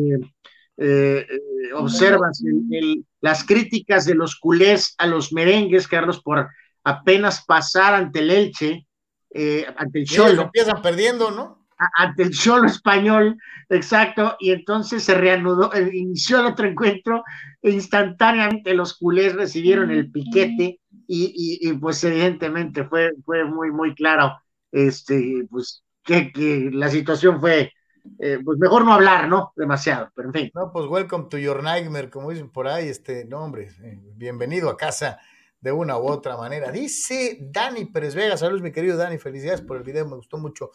eh, 0.83 1.27
eh, 1.29 1.73
observas 1.75 2.43
el, 2.43 2.65
el, 2.75 3.05
las 3.21 3.45
críticas 3.45 4.07
de 4.07 4.15
los 4.15 4.37
culés 4.37 4.95
a 4.97 5.07
los 5.07 5.31
merengues, 5.31 5.87
Carlos, 5.87 6.23
por 6.23 6.49
apenas 6.85 7.45
pasar 7.45 7.95
ante 7.95 8.21
el 8.21 8.31
Elche, 8.31 8.87
eh, 9.35 9.67
ante 9.77 10.01
el 10.01 10.07
Cholo. 10.07 10.43
Empiezan 10.43 10.81
perdiendo, 10.81 11.31
¿no? 11.31 11.61
ante 11.97 12.23
el 12.23 12.31
Cholo 12.31 12.67
español, 12.67 13.39
exacto, 13.69 14.37
y 14.39 14.51
entonces 14.53 15.03
se 15.03 15.15
reanudó, 15.15 15.71
inició 15.93 16.41
el 16.41 16.47
otro 16.47 16.67
encuentro, 16.67 17.25
e 17.63 17.71
instantáneamente 17.71 18.75
los 18.75 18.97
culés 18.99 19.35
recibieron 19.35 19.91
el 19.91 20.11
piquete 20.11 20.79
y, 21.07 21.59
y, 21.63 21.69
y, 21.69 21.73
pues 21.75 22.05
evidentemente 22.05 22.85
fue, 22.85 23.13
fue 23.25 23.45
muy, 23.45 23.71
muy 23.71 23.95
claro, 23.95 24.39
este, 24.71 25.47
pues 25.51 25.83
que, 26.05 26.33
que 26.33 26.71
la 26.71 26.91
situación 26.91 27.41
fue, 27.41 27.73
eh, 28.19 28.39
pues 28.45 28.59
mejor 28.59 28.85
no 28.85 28.93
hablar, 28.93 29.29
¿no? 29.29 29.53
Demasiado, 29.57 30.11
pero 30.15 30.29
en 30.29 30.35
fin. 30.35 30.51
No, 30.55 30.71
pues 30.73 30.87
welcome 30.87 31.27
to 31.31 31.39
your 31.39 31.63
nightmare, 31.63 32.11
como 32.11 32.31
dicen 32.31 32.51
por 32.51 32.69
ahí, 32.69 32.89
este, 32.89 33.25
no, 33.25 33.45
hombre, 33.45 33.69
eh, 33.83 33.99
bienvenido 34.17 34.69
a 34.71 34.77
casa 34.77 35.19
de 35.61 35.73
una 35.73 35.99
u 35.99 36.07
otra 36.09 36.37
manera. 36.37 36.71
Dice 36.71 37.39
Dani 37.41 37.87
Pérez 37.87 38.15
Vega, 38.15 38.37
saludos 38.37 38.63
mi 38.63 38.73
querido 38.73 38.97
Dani, 38.97 39.19
felicidades 39.19 39.61
por 39.61 39.77
el 39.77 39.83
video, 39.83 40.07
me 40.07 40.17
gustó 40.17 40.39
mucho. 40.39 40.71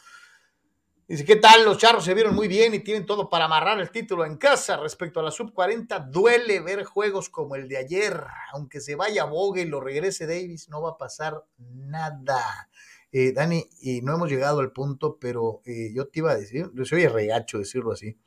Dice, 1.07 1.23
¿qué 1.23 1.35
tal? 1.35 1.63
Los 1.65 1.77
charros 1.77 2.03
se 2.03 2.15
vieron 2.15 2.33
muy 2.33 2.47
bien 2.47 2.73
y 2.73 2.79
tienen 2.79 3.05
todo 3.05 3.29
para 3.29 3.45
amarrar 3.45 3.79
el 3.79 3.91
título 3.91 4.25
en 4.25 4.38
casa. 4.38 4.77
Respecto 4.77 5.19
a 5.19 5.23
la 5.23 5.29
sub-40, 5.29 6.09
duele 6.09 6.61
ver 6.61 6.83
juegos 6.83 7.29
como 7.29 7.55
el 7.55 7.67
de 7.67 7.77
ayer. 7.77 8.25
Aunque 8.53 8.81
se 8.81 8.95
vaya 8.95 9.25
Bogue 9.25 9.61
y 9.61 9.65
lo 9.65 9.79
regrese 9.81 10.25
Davis, 10.25 10.67
no 10.67 10.81
va 10.81 10.91
a 10.91 10.97
pasar 10.97 11.43
nada. 11.59 12.69
Eh, 13.11 13.31
Dani, 13.31 13.69
y 13.81 14.01
no 14.01 14.15
hemos 14.15 14.29
llegado 14.29 14.59
al 14.59 14.71
punto, 14.71 15.17
pero 15.19 15.61
eh, 15.65 15.91
yo 15.93 16.07
te 16.07 16.19
iba 16.19 16.31
a 16.31 16.37
decir, 16.37 16.69
yo 16.73 16.85
soy 16.85 17.07
regacho 17.07 17.59
decirlo 17.59 17.91
así, 17.91 18.17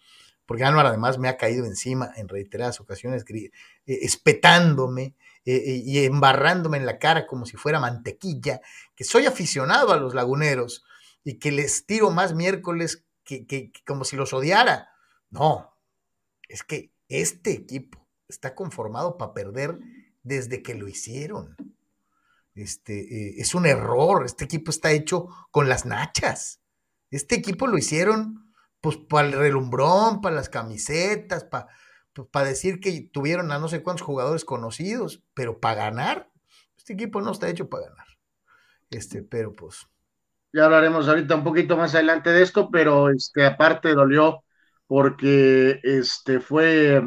porque 0.47 0.65
Anuar 0.65 0.87
además 0.87 1.19
me 1.19 1.29
ha 1.29 1.37
caído 1.37 1.67
encima 1.67 2.11
en 2.17 2.29
reiteradas 2.29 2.81
ocasiones, 2.81 3.25
eh, 3.29 3.51
espetándome 3.87 5.15
y 5.45 6.05
embarrándome 6.05 6.77
en 6.77 6.85
la 6.85 6.99
cara 6.99 7.27
como 7.27 7.47
si 7.47 7.57
fuera 7.57 7.81
mantequilla, 7.81 8.61
que 8.95 9.05
soy 9.05 9.25
aficionado 9.25 9.93
a 9.93 9.97
los 9.97 10.15
laguneros 10.15 10.85
y 11.25 11.39
que 11.39 11.53
les 11.53 11.87
tiro 11.87 12.11
más 12.11 12.35
miércoles 12.35 13.07
que, 13.25 13.47
que 13.47 13.73
como 13.87 14.05
si 14.05 14.17
los 14.17 14.35
odiara. 14.35 14.91
No, 15.31 15.75
es 16.49 16.63
que 16.65 16.93
este 17.09 17.53
equipo 17.53 18.07
está 18.29 18.55
conformado 18.55 19.17
para 19.17 19.33
perder 19.33 19.79
desde 20.23 20.63
que 20.63 20.75
lo 20.75 20.89
hicieron. 20.89 21.57
Este, 22.59 22.99
eh, 23.01 23.35
es 23.39 23.55
un 23.55 23.67
error, 23.67 24.25
este 24.25 24.45
equipo 24.45 24.71
está 24.71 24.91
hecho 24.91 25.29
con 25.51 25.69
las 25.69 25.87
nachas. 25.87 26.61
Este 27.11 27.37
equipo 27.37 27.67
lo 27.67 27.79
hicieron 27.79 28.53
pues 28.81 28.97
para 28.97 29.29
el 29.29 29.35
relumbrón, 29.35 30.21
para 30.21 30.37
las 30.37 30.49
camisetas, 30.49 31.45
para 31.45 31.69
pues, 32.13 32.45
decir 32.45 32.81
que 32.81 33.09
tuvieron 33.13 33.53
a 33.53 33.59
no 33.59 33.69
sé 33.69 33.83
cuántos 33.83 34.07
jugadores 34.07 34.45
conocidos, 34.45 35.23
pero 35.35 35.61
para 35.61 35.77
ganar, 35.77 36.31
este 36.77 36.93
equipo 36.93 37.21
no 37.21 37.33
está 37.33 37.49
hecho 37.49 37.69
para 37.69 37.89
ganar. 37.89 38.07
Este, 38.91 39.23
pero 39.23 39.53
pues. 39.53 39.87
Ya 40.53 40.65
hablaremos 40.65 41.07
ahorita 41.09 41.35
un 41.35 41.45
poquito 41.45 41.77
más 41.77 41.95
adelante 41.95 42.31
de 42.31 42.43
esto, 42.43 42.71
pero 42.71 43.11
este, 43.11 43.45
aparte 43.45 43.95
dolió 43.95 44.45
porque 44.87 45.81
este 45.83 46.41
fue 46.41 47.03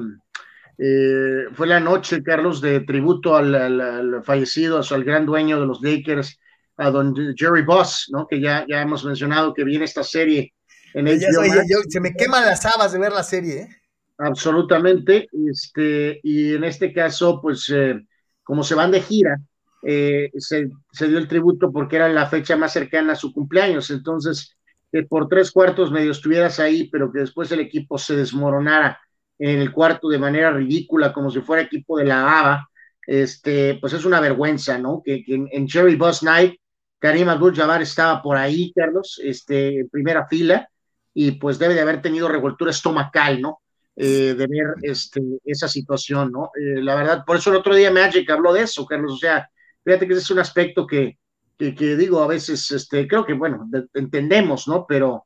eh, 0.77 1.45
fue 1.53 1.67
la 1.67 1.79
noche, 1.79 2.23
Carlos, 2.23 2.61
de 2.61 2.81
tributo 2.81 3.35
al, 3.35 4.21
fallecido, 4.23 4.81
al 4.89 5.03
gran 5.03 5.25
dueño 5.25 5.59
de 5.59 5.65
los 5.67 5.81
Lakers, 5.81 6.39
a 6.77 6.89
don 6.89 7.15
Jerry 7.35 7.63
Boss, 7.63 8.09
¿no? 8.11 8.27
Que 8.27 8.39
ya, 8.39 8.65
ya 8.67 8.81
hemos 8.81 9.05
mencionado 9.05 9.53
que 9.53 9.63
viene 9.63 9.85
esta 9.85 10.03
serie 10.03 10.53
en 10.93 11.07
el 11.07 11.19
Se 11.19 11.99
me 11.99 12.13
queman 12.13 12.45
las 12.45 12.65
habas 12.65 12.91
de 12.91 12.99
ver 12.99 13.11
la 13.11 13.23
serie, 13.23 13.61
¿eh? 13.61 13.69
Absolutamente, 14.17 15.27
este, 15.49 16.19
y 16.23 16.53
en 16.53 16.63
este 16.63 16.93
caso, 16.93 17.41
pues, 17.41 17.69
eh, 17.73 17.99
como 18.43 18.63
se 18.63 18.75
van 18.75 18.91
de 18.91 19.01
gira, 19.01 19.39
eh, 19.83 20.29
se, 20.37 20.69
se, 20.91 21.07
dio 21.07 21.17
el 21.17 21.27
tributo 21.27 21.71
porque 21.71 21.95
era 21.95 22.07
la 22.07 22.27
fecha 22.27 22.55
más 22.55 22.71
cercana 22.71 23.13
a 23.13 23.15
su 23.15 23.33
cumpleaños, 23.33 23.89
entonces, 23.89 24.55
que 24.91 25.03
por 25.03 25.27
tres 25.27 25.51
cuartos 25.51 25.91
medio 25.91 26.11
estuvieras 26.11 26.59
ahí, 26.59 26.87
pero 26.91 27.11
que 27.11 27.19
después 27.19 27.51
el 27.51 27.61
equipo 27.61 27.97
se 27.97 28.15
desmoronara 28.15 28.99
en 29.41 29.59
el 29.59 29.71
cuarto 29.71 30.07
de 30.07 30.19
manera 30.19 30.51
ridícula, 30.51 31.11
como 31.11 31.31
si 31.31 31.41
fuera 31.41 31.63
equipo 31.63 31.97
de 31.97 32.05
la 32.05 32.39
ABA, 32.39 32.69
este, 33.07 33.75
pues 33.81 33.91
es 33.93 34.05
una 34.05 34.19
vergüenza, 34.19 34.77
¿no? 34.77 35.01
Que, 35.03 35.23
en, 35.27 35.67
Cherry 35.67 35.95
Bus 35.95 36.21
Night, 36.21 36.59
Karim 36.99 37.27
Abdul-Jabbar 37.27 37.81
estaba 37.81 38.21
por 38.21 38.37
ahí, 38.37 38.71
Carlos, 38.75 39.19
este, 39.23 39.79
en 39.79 39.89
primera 39.89 40.27
fila, 40.27 40.69
y 41.11 41.31
pues 41.31 41.57
debe 41.57 41.73
de 41.73 41.81
haber 41.81 42.03
tenido 42.03 42.27
revoltura 42.27 42.69
estomacal, 42.69 43.41
¿no? 43.41 43.61
Eh, 43.95 44.35
de 44.35 44.47
ver 44.47 44.75
este, 44.83 45.21
esa 45.43 45.67
situación, 45.67 46.31
¿no? 46.31 46.51
Eh, 46.55 46.79
la 46.83 46.93
verdad, 46.93 47.23
por 47.25 47.37
eso 47.37 47.49
el 47.49 47.55
otro 47.55 47.73
día 47.73 47.89
Magic 47.89 48.29
habló 48.29 48.53
de 48.53 48.61
eso, 48.61 48.85
Carlos, 48.85 49.13
o 49.13 49.17
sea, 49.17 49.49
fíjate 49.83 50.05
que 50.05 50.13
ese 50.13 50.21
es 50.21 50.31
un 50.31 50.39
aspecto 50.39 50.85
que, 50.85 51.17
que, 51.57 51.95
digo, 51.95 52.21
a 52.21 52.27
veces, 52.27 52.69
este, 52.69 53.07
creo 53.07 53.25
que, 53.25 53.33
bueno, 53.33 53.67
entendemos, 53.95 54.67
¿no? 54.67 54.85
Pero 54.87 55.25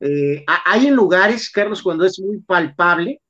eh, 0.00 0.44
hay 0.46 0.86
en 0.86 0.94
lugares, 0.94 1.50
Carlos, 1.50 1.82
cuando 1.82 2.04
es 2.04 2.20
muy 2.20 2.40
palpable, 2.42 3.22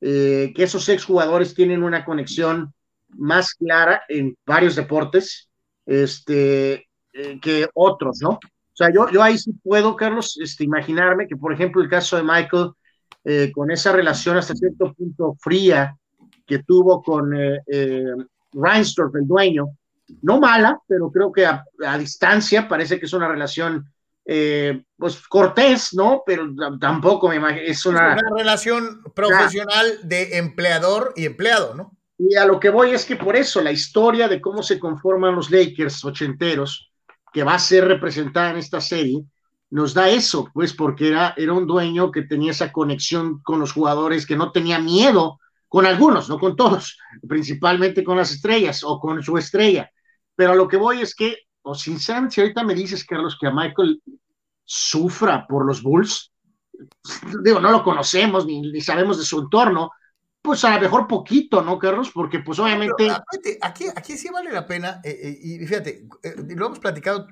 eh, 0.00 0.52
que 0.54 0.62
esos 0.64 0.88
exjugadores 0.88 1.54
tienen 1.54 1.82
una 1.82 2.04
conexión 2.04 2.72
más 3.08 3.54
clara 3.54 4.02
en 4.08 4.36
varios 4.44 4.76
deportes 4.76 5.48
este, 5.86 6.86
eh, 7.12 7.40
que 7.40 7.68
otros, 7.74 8.18
¿no? 8.20 8.30
O 8.30 8.76
sea, 8.76 8.92
yo, 8.92 9.08
yo 9.10 9.22
ahí 9.22 9.38
sí 9.38 9.52
puedo, 9.62 9.96
Carlos, 9.96 10.38
este, 10.40 10.64
imaginarme 10.64 11.26
que, 11.26 11.36
por 11.36 11.52
ejemplo, 11.52 11.82
el 11.82 11.88
caso 11.88 12.16
de 12.16 12.24
Michael, 12.24 12.72
eh, 13.24 13.50
con 13.52 13.70
esa 13.70 13.92
relación 13.92 14.36
hasta 14.36 14.54
cierto 14.54 14.92
punto 14.92 15.34
fría 15.40 15.96
que 16.46 16.62
tuvo 16.62 17.02
con 17.02 17.32
Reinsdorf, 18.52 19.14
el 19.16 19.26
dueño, 19.26 19.66
no 20.22 20.38
mala, 20.38 20.78
pero 20.86 21.10
creo 21.10 21.32
que 21.32 21.46
a, 21.46 21.64
a 21.84 21.98
distancia 21.98 22.68
parece 22.68 23.00
que 23.00 23.06
es 23.06 23.12
una 23.12 23.28
relación 23.28 23.84
eh, 24.26 24.82
pues 24.96 25.26
cortés, 25.28 25.94
¿no? 25.94 26.22
Pero 26.26 26.46
tampoco 26.80 27.28
me 27.28 27.36
imagino, 27.36 27.62
es 27.62 27.86
una... 27.86 28.14
una 28.14 28.36
relación 28.36 29.02
profesional 29.14 30.00
de 30.02 30.38
empleador 30.38 31.12
y 31.14 31.26
empleado, 31.26 31.74
¿no? 31.74 31.96
Y 32.18 32.34
a 32.34 32.44
lo 32.44 32.58
que 32.58 32.70
voy 32.70 32.90
es 32.90 33.04
que 33.04 33.16
por 33.16 33.36
eso 33.36 33.60
la 33.62 33.70
historia 33.70 34.26
de 34.26 34.40
cómo 34.40 34.62
se 34.62 34.78
conforman 34.78 35.34
los 35.34 35.50
Lakers 35.50 36.04
ochenteros, 36.04 36.90
que 37.32 37.44
va 37.44 37.54
a 37.54 37.58
ser 37.58 37.86
representada 37.86 38.50
en 38.50 38.56
esta 38.56 38.80
serie, 38.80 39.22
nos 39.70 39.94
da 39.94 40.08
eso, 40.08 40.50
pues 40.54 40.72
porque 40.72 41.08
era, 41.08 41.34
era 41.36 41.52
un 41.52 41.66
dueño 41.66 42.10
que 42.10 42.22
tenía 42.22 42.52
esa 42.52 42.72
conexión 42.72 43.42
con 43.42 43.60
los 43.60 43.72
jugadores, 43.72 44.26
que 44.26 44.36
no 44.36 44.50
tenía 44.50 44.78
miedo, 44.78 45.38
con 45.68 45.86
algunos, 45.86 46.28
no 46.28 46.38
con 46.38 46.56
todos, 46.56 46.98
principalmente 47.28 48.02
con 48.02 48.16
las 48.16 48.32
estrellas 48.32 48.82
o 48.82 48.98
con 48.98 49.22
su 49.22 49.36
estrella. 49.36 49.90
Pero 50.34 50.52
a 50.52 50.56
lo 50.56 50.68
que 50.68 50.76
voy 50.76 51.02
es 51.02 51.14
que 51.14 51.45
o 51.66 51.74
sinceramente, 51.74 52.36
si 52.36 52.40
ahorita 52.40 52.62
me 52.62 52.74
dices, 52.74 53.04
Carlos, 53.04 53.36
que 53.40 53.48
a 53.48 53.50
Michael 53.50 54.00
sufra 54.64 55.46
por 55.48 55.66
los 55.66 55.82
Bulls, 55.82 56.32
digo, 57.42 57.60
no 57.60 57.70
lo 57.70 57.82
conocemos 57.82 58.46
ni, 58.46 58.80
sabemos 58.80 59.18
de 59.18 59.24
su 59.24 59.40
entorno, 59.40 59.90
pues 60.40 60.64
a 60.64 60.76
lo 60.76 60.80
mejor 60.80 61.08
poquito, 61.08 61.62
¿no, 61.62 61.76
Carlos? 61.76 62.12
Porque 62.14 62.38
pues 62.38 62.60
obviamente... 62.60 63.10
aquí, 63.60 63.86
aquí 63.94 64.16
sí 64.16 64.28
vale 64.28 64.52
la 64.52 64.64
pena, 64.64 65.00
eh, 65.02 65.18
eh, 65.20 65.38
y 65.42 65.58
fíjate, 65.66 66.06
eh, 66.22 66.34
lo 66.54 66.66
hemos 66.66 66.78
platicado, 66.78 67.26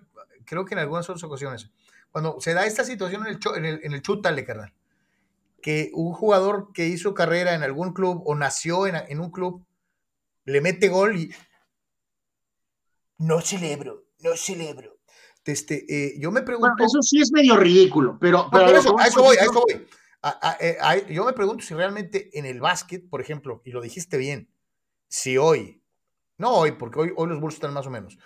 creo 0.44 0.64
que 0.64 0.74
en 0.74 0.80
algunas 0.80 1.08
otras 1.08 1.22
ocasiones, 1.22 1.70
cuando 2.10 2.40
se 2.40 2.54
da 2.54 2.66
esta 2.66 2.82
situación 2.82 3.24
en 3.28 3.34
el, 3.34 3.56
en 3.56 3.64
el, 3.64 3.80
en 3.84 3.92
el 3.92 4.02
chútale, 4.02 4.44
carnal, 4.44 4.72
que 5.62 5.92
un 5.94 6.12
jugador 6.12 6.72
que 6.74 6.88
hizo 6.88 7.14
carrera 7.14 7.54
en 7.54 7.62
algún 7.62 7.92
club 7.92 8.20
o 8.26 8.34
nació 8.34 8.88
en, 8.88 8.96
en 8.96 9.20
un 9.20 9.30
club, 9.30 9.64
le 10.44 10.60
mete 10.60 10.88
gol 10.88 11.16
y 11.16 11.32
no 13.18 13.40
celebro, 13.40 14.03
no 14.24 14.36
celebro. 14.36 14.98
Este, 15.44 15.84
eh, 15.88 16.14
yo 16.18 16.32
me 16.32 16.42
pregunto. 16.42 16.84
eso 16.84 17.02
sí 17.02 17.20
es 17.20 17.30
medio 17.30 17.56
ridículo, 17.56 18.18
pero. 18.18 18.48
pero 18.50 18.76
eso, 18.76 18.98
a 18.98 19.06
eso 19.06 19.22
voy, 19.22 19.36
a 19.36 19.42
eso 19.42 19.52
voy. 19.52 19.86
Eh, 20.60 20.78
yo 21.10 21.24
me 21.24 21.34
pregunto 21.34 21.62
si 21.62 21.74
realmente 21.74 22.30
en 22.38 22.46
el 22.46 22.60
básquet, 22.60 23.08
por 23.08 23.20
ejemplo, 23.20 23.60
y 23.64 23.72
lo 23.72 23.82
dijiste 23.82 24.16
bien, 24.16 24.48
si 25.06 25.36
hoy, 25.36 25.82
no 26.38 26.50
hoy, 26.50 26.72
porque 26.72 26.98
hoy, 26.98 27.12
hoy 27.14 27.28
los 27.28 27.40
Bulls 27.40 27.56
están 27.56 27.74
más 27.74 27.86
o 27.86 27.90
menos, 27.90 28.18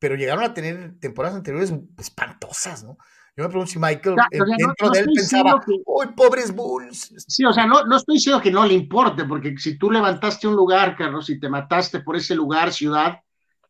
pero 0.00 0.16
llegaron 0.16 0.42
a 0.42 0.54
tener 0.54 0.98
temporadas 0.98 1.36
anteriores 1.36 1.72
espantosas, 1.98 2.82
¿no? 2.82 2.98
Yo 3.36 3.44
me 3.44 3.50
pregunto 3.50 3.70
si 3.70 3.78
Michael 3.78 4.16
dentro 4.30 4.90
de 4.90 5.00
él 5.00 5.06
pensaba, 5.14 5.62
¡Uy, 5.84 6.06
pobres 6.16 6.52
Bulls! 6.54 7.14
Sí, 7.28 7.44
o 7.44 7.52
sea, 7.52 7.66
no, 7.66 7.84
no 7.84 7.98
estoy 7.98 8.16
diciendo 8.16 8.40
que 8.40 8.50
no 8.50 8.64
le 8.64 8.72
importe, 8.74 9.24
porque 9.24 9.56
si 9.58 9.78
tú 9.78 9.90
levantaste 9.90 10.48
un 10.48 10.56
lugar, 10.56 10.96
Carlos, 10.96 11.28
y 11.28 11.38
te 11.38 11.50
mataste 11.50 12.00
por 12.00 12.16
ese 12.16 12.34
lugar, 12.34 12.72
ciudad, 12.72 13.20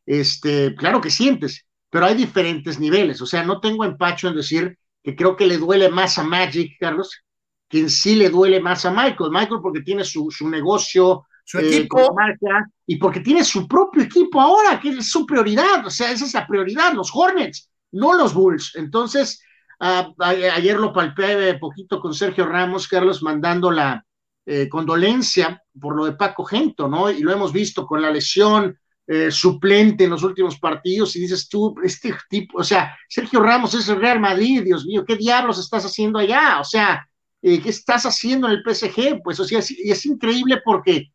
este, 0.07 0.74
claro 0.76 1.00
que 1.00 1.11
sientes, 1.11 1.65
pero 1.91 2.07
hay 2.07 2.14
diferentes 2.14 2.78
niveles. 2.78 3.20
O 3.22 3.26
sea, 3.26 3.43
no 3.45 3.61
tengo 3.61 3.84
empacho 3.84 4.28
en 4.28 4.37
decir 4.37 4.78
que 5.03 5.14
creo 5.14 5.37
que 5.37 5.47
le 5.47 5.59
duele 5.59 5.89
más 5.89 6.18
a 6.18 6.24
Magic, 6.24 6.76
Carlos, 6.78 7.22
que 7.68 7.80
en 7.80 7.91
sí 7.91 8.16
le 8.16 8.30
duele 8.30 8.61
más 8.61 8.84
a 8.84 8.91
Michael. 8.91 9.30
Michael 9.30 9.61
porque 9.62 9.82
tiene 9.82 10.05
su, 10.05 10.28
negocio, 10.43 11.26
su 11.45 11.59
eh, 11.59 11.76
equipo, 11.76 12.14
marca, 12.14 12.68
y 12.87 12.97
porque 12.97 13.20
tiene 13.20 13.45
su 13.45 13.66
propio 13.66 14.03
equipo 14.03 14.41
ahora, 14.41 14.80
que 14.80 14.91
es 14.91 15.11
su 15.11 15.24
prioridad. 15.24 15.87
O 15.87 15.91
sea, 15.91 16.11
esa 16.11 16.24
es 16.24 16.34
la 16.34 16.47
prioridad, 16.47 16.93
los 16.93 17.11
Hornets, 17.12 17.70
no 17.93 18.14
los 18.14 18.34
Bulls. 18.34 18.72
Entonces, 18.76 19.43
ah, 19.80 20.12
ayer 20.18 20.78
lo 20.78 20.93
palpé 20.93 21.55
poquito 21.55 22.01
con 22.01 22.14
Sergio 22.14 22.47
Ramos, 22.47 22.89
Carlos, 22.89 23.22
mandando 23.22 23.70
la 23.70 24.05
eh, 24.45 24.68
condolencia 24.68 25.61
por 25.80 25.97
lo 25.97 26.05
de 26.05 26.12
Paco 26.12 26.45
Gento, 26.45 26.89
¿no? 26.89 27.11
Y 27.11 27.20
lo 27.20 27.32
hemos 27.32 27.53
visto 27.53 27.84
con 27.84 28.01
la 28.01 28.11
lesión, 28.11 28.78
eh, 29.09 29.30
suplente 29.30 30.04
en 30.04 30.11
los 30.11 30.22
últimos 30.22 30.59
partidos 30.59 31.14
y 31.14 31.20
dices 31.20 31.48
tú, 31.48 31.74
este 31.84 32.14
tipo, 32.28 32.59
o 32.59 32.64
sea, 32.64 32.96
Sergio 33.09 33.40
Ramos 33.40 33.72
es 33.74 33.88
el 33.88 34.00
Real 34.00 34.18
Madrid, 34.18 34.62
Dios 34.64 34.84
mío, 34.84 35.04
¿qué 35.07 35.16
diablos 35.16 35.59
estás 35.59 35.84
haciendo 35.84 36.18
allá? 36.18 36.59
O 36.61 36.64
sea, 36.64 37.09
eh, 37.42 37.61
¿qué 37.61 37.68
estás 37.68 38.04
haciendo 38.04 38.48
en 38.48 38.54
el 38.54 38.62
PSG? 38.64 39.22
Pues, 39.22 39.38
o 39.38 39.44
sea, 39.44 39.61
es, 39.61 39.70
es 39.70 40.07
increíble 40.07 40.61
porque 40.64 41.12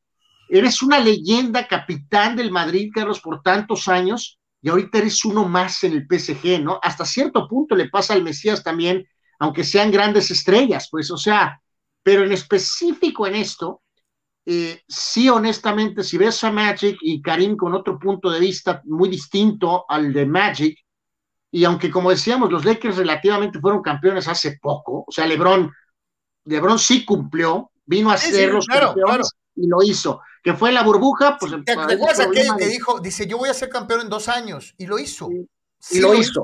eres 0.49 0.81
una 0.81 0.99
leyenda 0.99 1.67
capitán 1.67 2.35
del 2.35 2.51
Madrid, 2.51 2.91
Carlos, 2.93 3.19
por 3.19 3.41
tantos 3.41 3.87
años, 3.87 4.39
y 4.61 4.69
ahorita 4.69 4.99
eres 4.99 5.25
uno 5.25 5.47
más 5.47 5.83
en 5.83 5.93
el 5.93 6.07
PSG, 6.07 6.61
¿no? 6.61 6.79
Hasta 6.83 7.05
cierto 7.05 7.47
punto 7.47 7.75
le 7.75 7.89
pasa 7.89 8.13
al 8.13 8.23
Mesías 8.23 8.63
también, 8.63 9.05
aunque 9.39 9.63
sean 9.63 9.91
grandes 9.91 10.29
estrellas, 10.29 10.87
pues, 10.91 11.09
o 11.09 11.17
sea, 11.17 11.61
pero 12.03 12.23
en 12.23 12.31
específico 12.31 13.27
en 13.27 13.35
esto, 13.35 13.81
eh, 14.45 14.81
sí, 14.87 15.29
honestamente, 15.29 16.03
si 16.03 16.17
ves 16.17 16.43
a 16.43 16.51
Magic 16.51 16.97
y 17.01 17.21
Karim 17.21 17.55
con 17.55 17.73
otro 17.73 17.99
punto 17.99 18.29
de 18.29 18.39
vista 18.39 18.81
muy 18.85 19.09
distinto 19.09 19.85
al 19.87 20.11
de 20.11 20.25
Magic, 20.25 20.77
y 21.51 21.63
aunque 21.63 21.91
como 21.91 22.09
decíamos, 22.09 22.51
los 22.51 22.65
Lakers 22.65 22.97
relativamente 22.97 23.59
fueron 23.59 23.81
campeones 23.81 24.27
hace 24.27 24.57
poco, 24.61 25.03
o 25.07 25.11
sea, 25.11 25.27
LeBron, 25.27 25.71
LeBron 26.45 26.79
sí 26.79 27.05
cumplió, 27.05 27.71
vino 27.85 28.09
a 28.09 28.17
ser 28.17 28.53
los 28.53 28.65
campeones 28.65 29.31
y 29.55 29.67
lo 29.67 29.83
hizo. 29.83 30.21
Que 30.43 30.55
fue 30.55 30.71
la 30.71 30.81
burbuja, 30.81 31.37
pues. 31.39 31.53
¿Te 31.63 31.73
acuerdas 31.73 32.19
aquel 32.19 32.47
que 32.57 32.67
dijo, 32.67 32.99
dice, 32.99 33.27
yo 33.27 33.37
voy 33.37 33.49
a 33.49 33.53
ser 33.53 33.69
campeón 33.69 34.01
en 34.01 34.09
dos 34.09 34.27
años? 34.27 34.73
Y 34.77 34.87
lo 34.87 34.97
hizo. 34.97 35.29
y 35.29 35.99
lo, 35.99 36.15
hizo. 36.15 36.43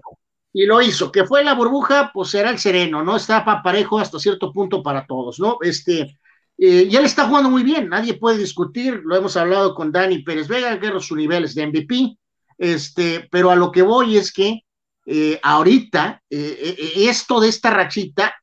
y 0.53 0.65
lo 0.65 0.81
hizo. 0.81 1.11
Que 1.11 1.25
fue 1.25 1.43
la 1.43 1.55
burbuja, 1.55 2.11
pues 2.13 2.33
era 2.35 2.51
el 2.51 2.59
sereno, 2.59 3.03
¿no? 3.03 3.15
Estaba 3.15 3.63
parejo 3.63 3.97
hasta 3.97 4.19
cierto 4.19 4.53
punto 4.53 4.83
para 4.83 5.07
todos, 5.07 5.39
¿no? 5.39 5.57
Este, 5.61 6.15
eh, 6.57 6.87
y 6.89 6.95
él 6.95 7.05
está 7.05 7.27
jugando 7.27 7.49
muy 7.49 7.63
bien, 7.63 7.89
nadie 7.89 8.15
puede 8.15 8.39
discutir, 8.39 9.01
lo 9.03 9.15
hemos 9.15 9.37
hablado 9.37 9.75
con 9.75 9.91
Dani 9.91 10.23
Pérez 10.23 10.47
Vega, 10.47 10.79
que 10.79 10.99
sus 10.99 11.17
niveles 11.17 11.53
de 11.53 11.67
MVP, 11.67 12.17
este, 12.57 13.27
pero 13.31 13.51
a 13.51 13.55
lo 13.55 13.71
que 13.71 13.83
voy 13.83 14.17
es 14.17 14.33
que 14.33 14.61
eh, 15.05 15.39
ahorita 15.43 16.21
eh, 16.29 16.93
esto 16.95 17.39
de 17.39 17.49
esta 17.49 17.69
rachita, 17.69 18.33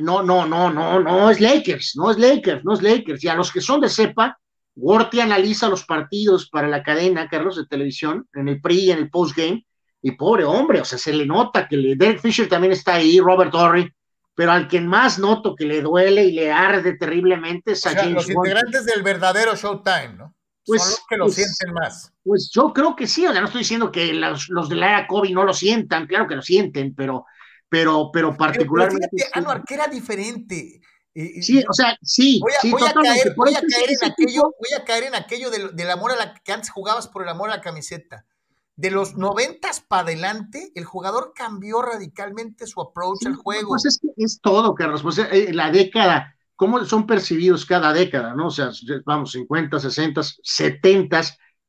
no, 0.00 0.22
no, 0.22 0.46
no, 0.46 0.70
no, 0.70 1.00
no 1.00 1.30
es 1.30 1.40
Lakers, 1.40 1.92
no 1.96 2.10
es 2.10 2.18
Lakers, 2.18 2.62
no 2.62 2.74
es 2.74 2.82
Lakers, 2.82 3.24
y 3.24 3.28
a 3.28 3.34
los 3.34 3.50
que 3.50 3.62
son 3.62 3.80
de 3.80 3.88
cepa, 3.88 4.38
Worthy 4.76 5.20
analiza 5.20 5.68
los 5.68 5.84
partidos 5.84 6.48
para 6.48 6.68
la 6.68 6.82
cadena, 6.82 7.28
Carlos, 7.28 7.56
de 7.56 7.66
televisión, 7.66 8.28
en 8.34 8.48
el 8.48 8.60
pre 8.60 8.74
y 8.74 8.90
en 8.90 8.98
el 8.98 9.10
postgame, 9.10 9.66
y 10.02 10.12
pobre 10.12 10.44
hombre, 10.44 10.80
o 10.80 10.84
sea, 10.84 10.98
se 10.98 11.12
le 11.12 11.24
nota 11.24 11.68
que 11.68 11.76
Derek 11.76 12.20
Fisher 12.20 12.48
también 12.48 12.72
está 12.72 12.94
ahí, 12.94 13.18
Robert 13.20 13.54
Horry, 13.54 13.90
pero 14.34 14.52
al 14.52 14.68
que 14.68 14.80
más 14.80 15.18
noto 15.18 15.54
que 15.54 15.64
le 15.64 15.82
duele 15.82 16.24
y 16.24 16.32
le 16.32 16.50
arde 16.50 16.96
terriblemente 16.96 17.72
es 17.72 17.86
a 17.86 17.94
James 17.94 18.14
Los 18.14 18.30
integrantes 18.30 18.86
del 18.86 19.02
verdadero 19.02 19.54
Showtime, 19.54 20.14
¿no? 20.16 20.34
Pues, 20.64 20.82
Son 20.82 20.90
los 20.90 21.06
que 21.08 21.16
lo 21.16 21.24
pues, 21.24 21.34
sienten 21.34 21.74
más. 21.74 22.12
Pues 22.22 22.50
yo 22.54 22.72
creo 22.72 22.94
que 22.94 23.06
sí, 23.06 23.26
o 23.26 23.32
sea, 23.32 23.40
no 23.40 23.46
estoy 23.46 23.60
diciendo 23.60 23.90
que 23.90 24.12
los, 24.12 24.48
los 24.48 24.68
de 24.68 24.76
la 24.76 24.90
era 24.90 25.06
COVID 25.06 25.34
no 25.34 25.44
lo 25.44 25.52
sientan, 25.52 26.06
claro 26.06 26.28
que 26.28 26.36
lo 26.36 26.42
sienten, 26.42 26.94
pero, 26.94 27.26
pero, 27.68 28.10
pero 28.12 28.36
particularmente. 28.36 29.08
Pero 29.10 29.24
fíjate, 29.24 29.38
Anuar, 29.38 29.64
que 29.64 29.74
era 29.74 29.88
diferente. 29.88 30.80
Sí, 31.14 31.62
o 31.68 31.72
sea, 31.74 31.98
sí, 32.00 32.40
voy 32.40 32.52
a, 32.52 32.60
sí, 32.60 32.70
voy 32.70 32.82
a 32.82 32.92
caer, 32.94 33.34
voy 33.36 33.54
a 33.54 33.60
caer 33.60 33.90
en 33.90 34.10
aquello, 34.10 34.42
voy 34.42 34.80
a 34.80 34.84
caer 34.84 35.04
en 35.04 35.14
aquello 35.14 35.50
del, 35.50 35.76
del 35.76 35.90
amor 35.90 36.12
a 36.12 36.16
la 36.16 36.32
que 36.32 36.52
antes 36.52 36.70
jugabas 36.70 37.06
por 37.06 37.22
el 37.22 37.28
amor 37.28 37.50
a 37.50 37.56
la 37.56 37.60
camiseta 37.60 38.24
de 38.76 38.90
los 38.90 39.16
noventas 39.16 39.80
para 39.80 40.02
adelante, 40.02 40.72
el 40.74 40.84
jugador 40.84 41.32
cambió 41.34 41.82
radicalmente 41.82 42.66
su 42.66 42.80
approach 42.80 43.26
al 43.26 43.36
juego. 43.36 43.70
Pues 43.70 43.84
es 43.84 44.00
es 44.16 44.40
todo, 44.40 44.74
Carlos. 44.74 45.02
Pues 45.02 45.18
eh, 45.18 45.52
la 45.52 45.70
década, 45.70 46.34
cómo 46.56 46.84
son 46.84 47.06
percibidos 47.06 47.66
cada 47.66 47.92
década, 47.92 48.34
¿no? 48.34 48.46
O 48.46 48.50
sea, 48.50 48.70
vamos, 49.04 49.32
50, 49.32 49.78
60, 49.78 50.22
70, 50.42 51.22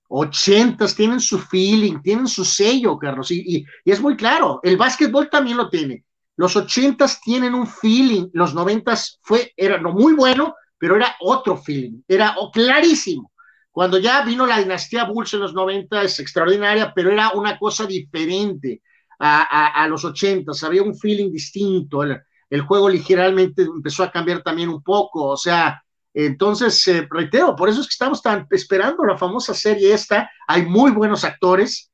80 0.07 0.87
tienen 0.95 1.19
su 1.19 1.39
feeling, 1.39 2.01
tienen 2.01 2.27
su 2.27 2.45
sello, 2.45 2.97
Carlos. 2.97 3.31
Y, 3.31 3.65
es 3.83 3.99
muy 3.99 4.15
claro, 4.15 4.59
el 4.63 4.77
básquetbol 4.77 5.29
también 5.29 5.57
lo 5.57 5.69
tiene. 5.69 6.05
Los 6.35 6.55
80 6.55 7.05
tienen 7.23 7.53
un 7.53 7.67
feeling, 7.67 8.29
los 8.33 8.53
90 8.53 8.95
fue, 9.21 9.53
era 9.55 9.79
no 9.79 9.91
muy 9.91 10.13
bueno, 10.13 10.55
pero 10.77 10.95
era 10.95 11.15
otro 11.19 11.57
feeling, 11.57 12.01
era 12.07 12.35
clarísimo. 12.51 13.31
Cuando 13.73 13.97
ya 13.97 14.23
vino 14.23 14.45
la 14.45 14.59
dinastía 14.59 15.05
Bulls 15.05 15.33
en 15.33 15.39
los 15.39 15.55
90 15.55 16.03
es 16.03 16.19
extraordinaria, 16.19 16.93
pero 16.93 17.11
era 17.11 17.31
una 17.31 17.57
cosa 17.57 17.87
diferente 17.87 18.83
a, 19.17 19.87
los 19.89 20.05
80, 20.05 20.51
había 20.63 20.83
un 20.83 20.95
feeling 20.95 21.31
distinto, 21.31 22.03
el, 22.03 22.61
juego 22.67 22.87
ligeramente 22.87 23.63
empezó 23.63 24.03
a 24.03 24.11
cambiar 24.11 24.43
también 24.43 24.69
un 24.69 24.83
poco, 24.83 25.25
o 25.25 25.37
sea, 25.37 25.81
entonces, 26.13 26.87
eh, 26.87 27.07
reitero, 27.09 27.55
por 27.55 27.67
eso 27.67 27.81
es 27.81 27.87
que 27.87 27.93
estamos 27.93 28.21
tan 28.21 28.45
esperando 28.51 29.03
la 29.05 29.17
famosa 29.17 29.55
serie 29.55 29.91
esta, 29.91 30.29
hay 30.47 30.67
muy 30.67 30.91
buenos 30.91 31.23
actores, 31.23 31.91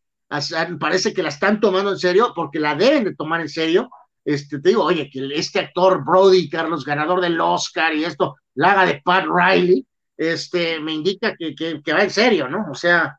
parece 0.79 1.13
que 1.13 1.23
la 1.23 1.29
están 1.29 1.61
tomando 1.61 1.91
en 1.91 1.99
serio, 1.99 2.33
porque 2.35 2.59
la 2.59 2.75
deben 2.75 3.05
de 3.05 3.15
tomar 3.15 3.39
en 3.39 3.47
serio, 3.47 3.89
este, 4.25 4.59
te 4.59 4.69
digo, 4.69 4.83
oye, 4.83 5.09
que 5.09 5.29
este 5.33 5.59
actor 5.59 6.03
Brody, 6.03 6.49
Carlos, 6.49 6.83
ganador 6.83 7.21
del 7.21 7.39
Oscar 7.39 7.95
y 7.95 8.03
esto, 8.03 8.35
la 8.55 8.73
haga 8.73 8.85
de 8.85 9.01
Pat 9.01 9.25
Riley, 9.33 9.85
este, 10.19 10.81
me 10.81 10.91
indica 10.91 11.33
que, 11.37 11.55
que, 11.55 11.93
va 11.93 12.03
en 12.03 12.09
serio, 12.09 12.49
¿no? 12.49 12.67
O 12.69 12.75
sea. 12.75 13.17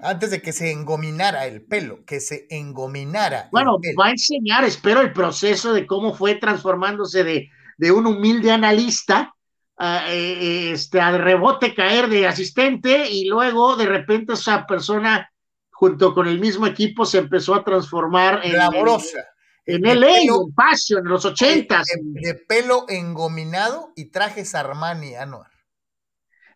Antes 0.00 0.30
de 0.30 0.40
que 0.40 0.52
se 0.52 0.70
engominara 0.70 1.46
el 1.46 1.64
pelo, 1.64 2.04
que 2.04 2.20
se 2.20 2.46
engominara. 2.50 3.48
Bueno, 3.50 3.78
va 3.98 4.06
a 4.06 4.10
enseñar, 4.10 4.64
espero, 4.64 5.00
el 5.00 5.12
proceso 5.12 5.72
de 5.72 5.86
cómo 5.86 6.14
fue 6.14 6.36
transformándose 6.36 7.24
de, 7.24 7.50
de 7.78 7.92
un 7.92 8.06
humilde 8.06 8.52
analista 8.52 9.34
a, 9.76 10.12
eh, 10.12 10.72
este, 10.72 11.00
al 11.00 11.18
rebote 11.18 11.74
caer 11.74 12.08
de 12.08 12.28
asistente 12.28 13.08
y 13.10 13.26
luego 13.26 13.76
de 13.76 13.86
repente 13.86 14.34
esa 14.34 14.66
persona 14.66 15.30
junto 15.70 16.14
con 16.14 16.28
el 16.28 16.38
mismo 16.38 16.66
equipo 16.66 17.06
se 17.06 17.18
empezó 17.18 17.54
a 17.54 17.64
transformar 17.64 18.40
en, 18.44 18.56
Laborosa. 18.56 19.18
en, 19.66 19.84
en 19.84 20.00
LA, 20.00 20.20
en 20.20 20.54
Passion, 20.54 21.00
en 21.04 21.10
los 21.10 21.24
ochentas. 21.24 21.86
De, 21.86 22.28
de, 22.28 22.34
pelo 22.34 22.84
engominado 22.88 23.92
y 23.96 24.06
trajes 24.06 24.54
Armani, 24.54 25.14
Anuar. 25.14 25.53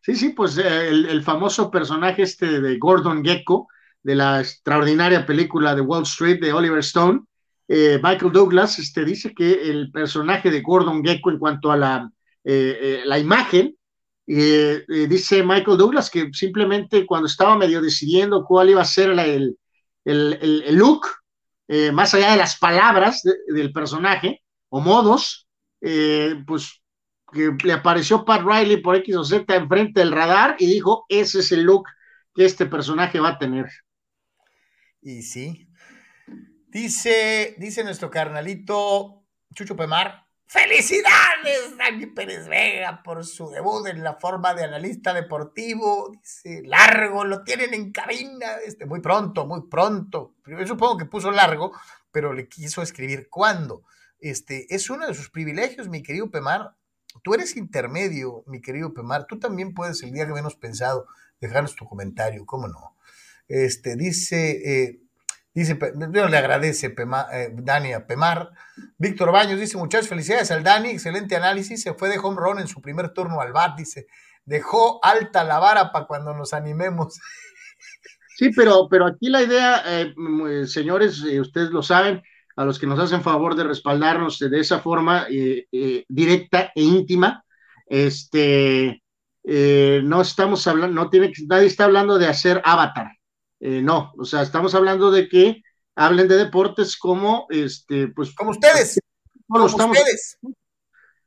Sí, 0.09 0.17
sí, 0.17 0.29
pues 0.31 0.57
eh, 0.57 0.89
el, 0.89 1.23
famoso 1.23 1.71
personaje 1.71 2.23
este 2.23 2.63
de 2.63 2.79
Gordon 2.79 3.23
Gecko, 3.23 3.69
de 4.03 4.15
la 4.15 4.41
extraordinaria 4.41 5.27
película 5.27 5.75
de 5.75 5.83
Wall 5.83 6.05
Street 6.05 6.41
de 6.41 6.51
Oliver 6.51 6.79
Stone, 6.79 7.25
eh, 7.69 8.01
Michael 8.03 8.33
Douglas 8.33 8.79
este, 8.79 9.05
dice 9.05 9.35
que 9.35 9.69
el 9.71 9.91
personaje 9.93 10.51
de 10.51 10.63
Gordon 10.63 11.05
Gecko 11.05 11.31
en 11.31 11.39
cuanto 11.39 11.71
a 11.71 11.77
la, 11.77 12.11
eh, 12.43 13.03
la 13.05 13.19
imagen, 13.19 13.77
dice 14.27 15.43
Michael 15.43 15.77
Douglas 15.77 16.09
que 16.09 16.31
simplemente 16.33 17.05
cuando 17.05 17.27
estaba 17.27 17.59
medio 17.59 17.83
decidiendo 17.83 18.47
cuál 18.47 18.71
iba 18.71 18.81
a 18.81 18.87
ser 18.87 19.11
el, 19.11 19.59
el, 20.07 20.75
look, 20.75 21.07
más 21.93 22.15
allá 22.15 22.31
de 22.31 22.39
las 22.39 22.59
palabras 22.59 23.23
del 23.47 23.73
personaje 23.73 24.43
o 24.71 24.81
modos, 24.81 25.47
pues 26.47 26.81
que 27.33 27.55
le 27.65 27.73
apareció 27.73 28.25
Pat 28.25 28.43
Riley 28.43 28.79
por 28.79 28.97
X 28.97 29.17
o 29.17 29.25
Z 29.25 29.55
enfrente 29.55 30.01
del 30.01 30.13
radar 30.13 30.57
y 30.59 30.67
dijo, 30.67 31.05
ese 31.09 31.41
es 31.41 31.53
el 31.53 31.63
look 31.63 31.89
que 32.35 32.45
este 32.45 32.67
personaje 32.67 33.21
va 33.21 33.31
a 33.31 33.39
tener. 33.39 33.67
Y 35.01 35.23
sí. 35.23 35.69
Dice, 36.69 37.55
dice 37.59 37.85
nuestro 37.85 38.11
carnalito 38.11 39.25
Chucho 39.55 39.75
Pemar, 39.75 40.27
felicidades 40.47 41.77
Dani 41.77 42.07
Pérez 42.07 42.47
Vega 42.47 43.03
por 43.03 43.25
su 43.25 43.51
debut 43.51 43.87
en 43.87 44.03
la 44.03 44.15
forma 44.15 44.55
de 44.55 44.65
analista 44.65 45.15
deportivo. 45.15 46.13
Dice, 46.13 46.63
largo, 46.65 47.25
lo 47.25 47.43
tienen 47.43 47.75
en 47.75 47.91
cabina, 47.91 48.57
este, 48.65 48.87
muy 48.87 49.01
pronto, 49.01 49.47
muy 49.47 49.69
pronto. 49.69 50.35
Yo 50.47 50.67
supongo 50.67 50.99
que 50.99 51.05
puso 51.07 51.31
largo, 51.31 51.73
pero 52.11 52.33
le 52.33 52.49
quiso 52.49 52.83
escribir 52.83 53.29
cuándo. 53.31 53.83
Este, 54.21 54.67
es 54.75 54.91
uno 54.91 55.07
de 55.07 55.15
sus 55.15 55.31
privilegios, 55.31 55.89
mi 55.89 56.03
querido 56.03 56.31
Pemar, 56.31 56.75
Tú 57.23 57.35
eres 57.35 57.57
intermedio, 57.57 58.45
mi 58.47 58.61
querido 58.61 58.95
Pemar. 58.95 59.27
Tú 59.27 59.39
también 59.39 59.75
puedes, 59.75 60.03
el 60.03 60.13
día 60.13 60.27
que 60.27 60.33
menos 60.33 60.57
pensado, 60.57 61.07
dejarnos 61.41 61.77
tu 61.77 61.85
comentario, 61.87 62.45
¿cómo 62.47 62.69
no? 62.69 62.97
Este, 63.49 63.97
dice, 63.97 64.87
eh, 64.87 65.01
le 65.55 66.39
agradece 66.39 66.95
eh, 67.33 67.51
Dani 67.53 67.93
a 67.93 68.07
Pemar. 68.07 68.51
Víctor 68.99 69.33
Baños 69.33 69.59
dice, 69.59 69.77
muchas 69.77 70.09
felicidades 70.09 70.51
al 70.51 70.63
Dani, 70.63 70.91
excelente 70.91 71.37
análisis. 71.37 71.83
Se 71.83 71.95
fue 71.95 72.09
de 72.09 72.19
home 72.19 72.37
run 72.39 72.61
en 72.61 72.69
su 72.69 72.81
primer 72.81 73.11
turno 73.11 73.41
al 73.41 73.53
bat, 73.53 73.77
dice, 73.77 74.07
dejó 74.45 75.05
alta 75.05 75.45
la 75.45 75.59
vara 75.59 75.93
para 75.93 76.07
cuando 76.07 76.35
nos 76.35 76.53
animemos. 76.53 77.19
Sí, 78.37 78.51
pero, 78.55 78.89
pero 78.89 79.07
aquí 79.07 79.29
la 79.29 79.43
idea, 79.43 79.83
eh, 79.85 80.15
señores, 80.67 81.21
ustedes 81.23 81.71
lo 81.71 81.83
saben, 81.83 82.23
a 82.59 82.65
los 82.65 82.77
que 82.81 82.89
nos 82.89 82.99
hacen 82.99 83.23
favor 83.23 83.55
de 83.55 83.63
respaldarnos 83.63 84.41
de 84.41 84.59
esa 84.59 84.81
forma 84.81 85.27
eh, 85.31 85.69
eh, 85.71 86.05
directa 86.09 86.73
e 86.75 86.83
íntima. 86.83 87.45
Este, 87.87 89.01
eh, 89.45 90.01
no 90.03 90.21
estamos 90.21 90.67
hablando, 90.67 90.93
no 90.93 91.09
tiene, 91.09 91.33
nadie 91.47 91.69
está 91.69 91.85
hablando 91.85 92.19
de 92.19 92.27
hacer 92.27 92.61
avatar, 92.65 93.13
no, 93.61 94.13
o 94.19 94.25
sea, 94.25 94.43
estamos 94.43 94.75
hablando 94.75 95.11
de 95.11 95.29
que 95.29 95.63
hablen 95.95 96.27
de 96.29 96.37
deportes 96.37 96.97
como, 96.97 97.47
este, 97.49 98.09
pues, 98.09 98.35
como 98.35 98.51
ustedes, 98.51 98.99
como 99.47 99.65
ustedes. 99.65 100.39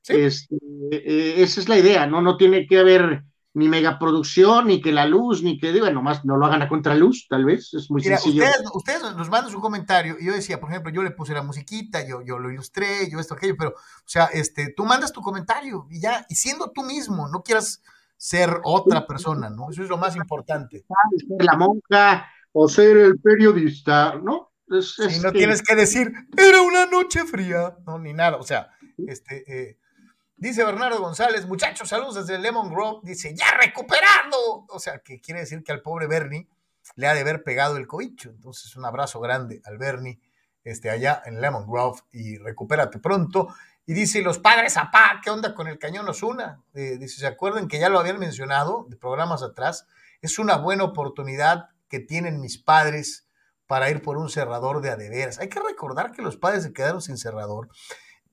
Este, 0.07 1.41
esa 1.41 1.61
es 1.61 1.69
la 1.69 1.77
idea, 1.77 2.07
no, 2.07 2.21
no 2.21 2.36
tiene 2.36 2.67
que 2.67 2.79
haber 2.79 3.23
ni 3.53 3.67
megaproducción, 3.67 4.67
ni 4.67 4.81
que 4.81 4.91
la 4.91 5.05
luz, 5.05 5.43
ni 5.43 5.59
que, 5.59 5.73
digo, 5.73 5.89
nomás 5.89 6.23
no 6.23 6.37
lo 6.37 6.45
hagan 6.45 6.61
a 6.61 6.69
contraluz, 6.69 7.27
tal 7.27 7.43
vez, 7.43 7.73
es 7.73 7.91
muy 7.91 8.01
sencillo. 8.01 8.45
Ustedes, 8.73 9.01
nos 9.01 9.29
mandan 9.29 9.51
su 9.51 9.59
comentario, 9.59 10.15
y 10.19 10.25
yo 10.25 10.33
decía, 10.33 10.59
por 10.59 10.69
ejemplo, 10.69 10.91
yo 10.91 11.03
le 11.03 11.11
puse 11.11 11.33
la 11.33 11.43
musiquita, 11.43 12.05
yo, 12.07 12.21
yo 12.21 12.39
lo 12.39 12.49
ilustré, 12.49 13.09
yo 13.09 13.19
esto, 13.19 13.33
aquello, 13.33 13.55
pero, 13.57 13.71
o 13.71 14.07
sea, 14.07 14.25
este, 14.25 14.73
tú 14.75 14.85
mandas 14.85 15.11
tu 15.11 15.21
comentario, 15.21 15.85
y 15.89 15.99
ya, 15.99 16.25
y 16.29 16.35
siendo 16.35 16.71
tú 16.71 16.83
mismo, 16.83 17.27
no 17.27 17.43
quieras 17.43 17.81
ser 18.15 18.61
otra 18.63 19.05
persona, 19.05 19.49
¿no? 19.49 19.69
Eso 19.69 19.83
es 19.83 19.89
lo 19.89 19.97
más 19.97 20.15
importante. 20.15 20.85
Ser 21.27 21.43
la 21.43 21.57
monja, 21.57 22.27
o 22.53 22.69
ser 22.69 22.97
el 22.97 23.19
periodista, 23.19 24.15
¿no? 24.15 24.51
Es, 24.67 24.97
no 25.21 25.33
tienes 25.33 25.61
que 25.61 25.75
decir, 25.75 26.13
era 26.37 26.61
una 26.61 26.85
noche 26.85 27.25
fría, 27.25 27.75
no, 27.85 27.99
ni 27.99 28.13
nada, 28.13 28.37
o 28.37 28.43
sea, 28.43 28.69
este, 29.05 29.43
eh, 29.47 29.77
Dice 30.41 30.63
Bernardo 30.63 30.99
González, 30.99 31.45
muchachos, 31.45 31.87
saludos 31.87 32.15
desde 32.15 32.39
Lemon 32.39 32.73
Grove. 32.73 33.01
Dice, 33.03 33.35
ya 33.35 33.45
recuperado. 33.61 34.65
O 34.69 34.79
sea, 34.79 34.97
que 34.97 35.21
quiere 35.21 35.41
decir 35.41 35.63
que 35.63 35.71
al 35.71 35.83
pobre 35.83 36.07
Bernie 36.07 36.47
le 36.95 37.07
ha 37.07 37.13
de 37.13 37.19
haber 37.19 37.43
pegado 37.43 37.77
el 37.77 37.85
cobicho. 37.85 38.31
Entonces, 38.31 38.75
un 38.75 38.83
abrazo 38.83 39.19
grande 39.19 39.61
al 39.65 39.77
Bernie 39.77 40.19
este, 40.63 40.89
allá 40.89 41.21
en 41.27 41.41
Lemon 41.41 41.67
Grove 41.67 41.99
y 42.11 42.39
recupérate 42.39 42.97
pronto. 42.97 43.53
Y 43.85 43.93
dice, 43.93 44.23
los 44.23 44.39
padres 44.39 44.77
apá, 44.77 45.21
¿qué 45.23 45.29
onda 45.29 45.53
con 45.53 45.67
el 45.67 45.77
cañón 45.77 46.09
Osuna? 46.09 46.63
Eh, 46.73 46.97
dice, 46.97 47.19
¿se 47.19 47.27
acuerdan 47.27 47.67
que 47.67 47.77
ya 47.77 47.89
lo 47.89 47.99
habían 47.99 48.17
mencionado 48.17 48.87
de 48.89 48.97
programas 48.97 49.43
atrás? 49.43 49.85
Es 50.23 50.39
una 50.39 50.57
buena 50.57 50.85
oportunidad 50.85 51.69
que 51.87 51.99
tienen 51.99 52.41
mis 52.41 52.57
padres 52.57 53.27
para 53.67 53.91
ir 53.91 54.01
por 54.01 54.17
un 54.17 54.31
cerrador 54.31 54.81
de 54.81 54.89
adeveras. 54.89 55.37
Hay 55.37 55.49
que 55.49 55.59
recordar 55.59 56.13
que 56.13 56.23
los 56.23 56.35
padres 56.35 56.63
se 56.63 56.73
quedaron 56.73 56.99
sin 56.99 57.19
cerrador, 57.19 57.69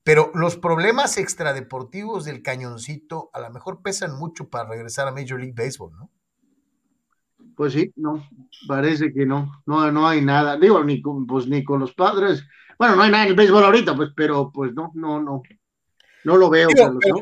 pero 0.09 0.31
los 0.33 0.55
problemas 0.57 1.19
extradeportivos 1.19 2.25
del 2.25 2.41
cañoncito 2.41 3.29
a 3.31 3.41
lo 3.41 3.51
mejor 3.51 3.83
pesan 3.83 4.17
mucho 4.17 4.49
para 4.49 4.67
regresar 4.67 5.07
a 5.07 5.11
Major 5.11 5.39
League 5.39 5.53
Baseball, 5.55 5.91
¿no? 5.95 6.09
Pues 7.55 7.73
sí, 7.73 7.93
no, 7.95 8.27
parece 8.67 9.13
que 9.13 9.27
no, 9.27 9.61
no, 9.67 9.91
no 9.91 10.07
hay 10.07 10.23
nada. 10.23 10.57
Digo, 10.57 10.83
ni 10.83 10.99
con, 10.99 11.27
pues 11.27 11.45
ni 11.45 11.63
con 11.63 11.81
los 11.81 11.93
padres. 11.93 12.43
Bueno, 12.79 12.95
no 12.95 13.03
hay 13.03 13.11
nada 13.11 13.25
en 13.25 13.29
el 13.29 13.35
béisbol 13.35 13.63
ahorita, 13.63 13.95
pues, 13.95 14.09
pero 14.15 14.51
pues 14.51 14.73
no, 14.73 14.91
no, 14.95 15.21
no. 15.21 15.43
No 16.23 16.37
lo 16.37 16.49
veo. 16.49 16.69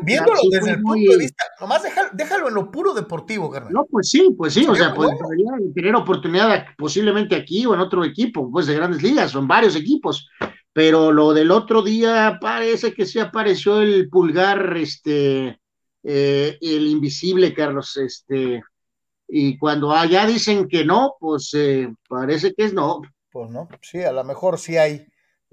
Viéndolo 0.04 0.40
desde 0.50 0.72
el 0.72 0.82
punto 0.82 1.12
de 1.12 1.18
vista, 1.18 1.44
nomás 1.60 1.84
déjalo, 2.14 2.48
en 2.48 2.54
lo 2.54 2.72
puro 2.72 2.94
deportivo, 2.94 3.52
carnal. 3.52 3.74
No, 3.74 3.86
pues 3.92 4.10
sí, 4.10 4.34
pues 4.38 4.54
sí, 4.54 4.66
o 4.66 4.74
sea, 4.74 4.94
podría 4.94 5.52
tener 5.76 5.94
oportunidad 5.94 6.68
posiblemente 6.78 7.36
aquí 7.36 7.66
o 7.66 7.74
en 7.74 7.82
otro 7.82 8.06
equipo, 8.06 8.50
pues 8.50 8.66
de 8.66 8.76
grandes 8.76 9.04
ligas, 9.04 9.32
son 9.32 9.46
varios 9.46 9.76
equipos, 9.76 10.30
pero 10.78 11.12
lo 11.12 11.34
del 11.34 11.50
otro 11.50 11.82
día 11.82 12.38
parece 12.40 12.94
que 12.94 13.08
sí 13.08 13.18
apareció 13.18 13.82
el 13.82 14.10
pulgar, 14.10 14.78
este, 14.78 15.60
eh, 16.04 16.58
el 16.62 16.86
invisible, 16.86 17.52
Carlos, 17.52 17.98
este, 17.98 18.62
y 19.28 19.58
cuando 19.58 19.92
allá 19.92 20.28
dicen 20.28 20.68
que 20.68 20.86
no, 20.86 21.16
pues 21.20 21.52
eh, 21.56 21.92
parece 22.08 22.54
que 22.54 22.66
es 22.66 22.74
no. 22.76 23.02
Pues 23.32 23.50
no, 23.50 23.68
sí, 23.82 24.04
a 24.04 24.12
lo 24.12 24.24
mejor 24.24 24.60
sí 24.60 24.78
hay 24.78 25.04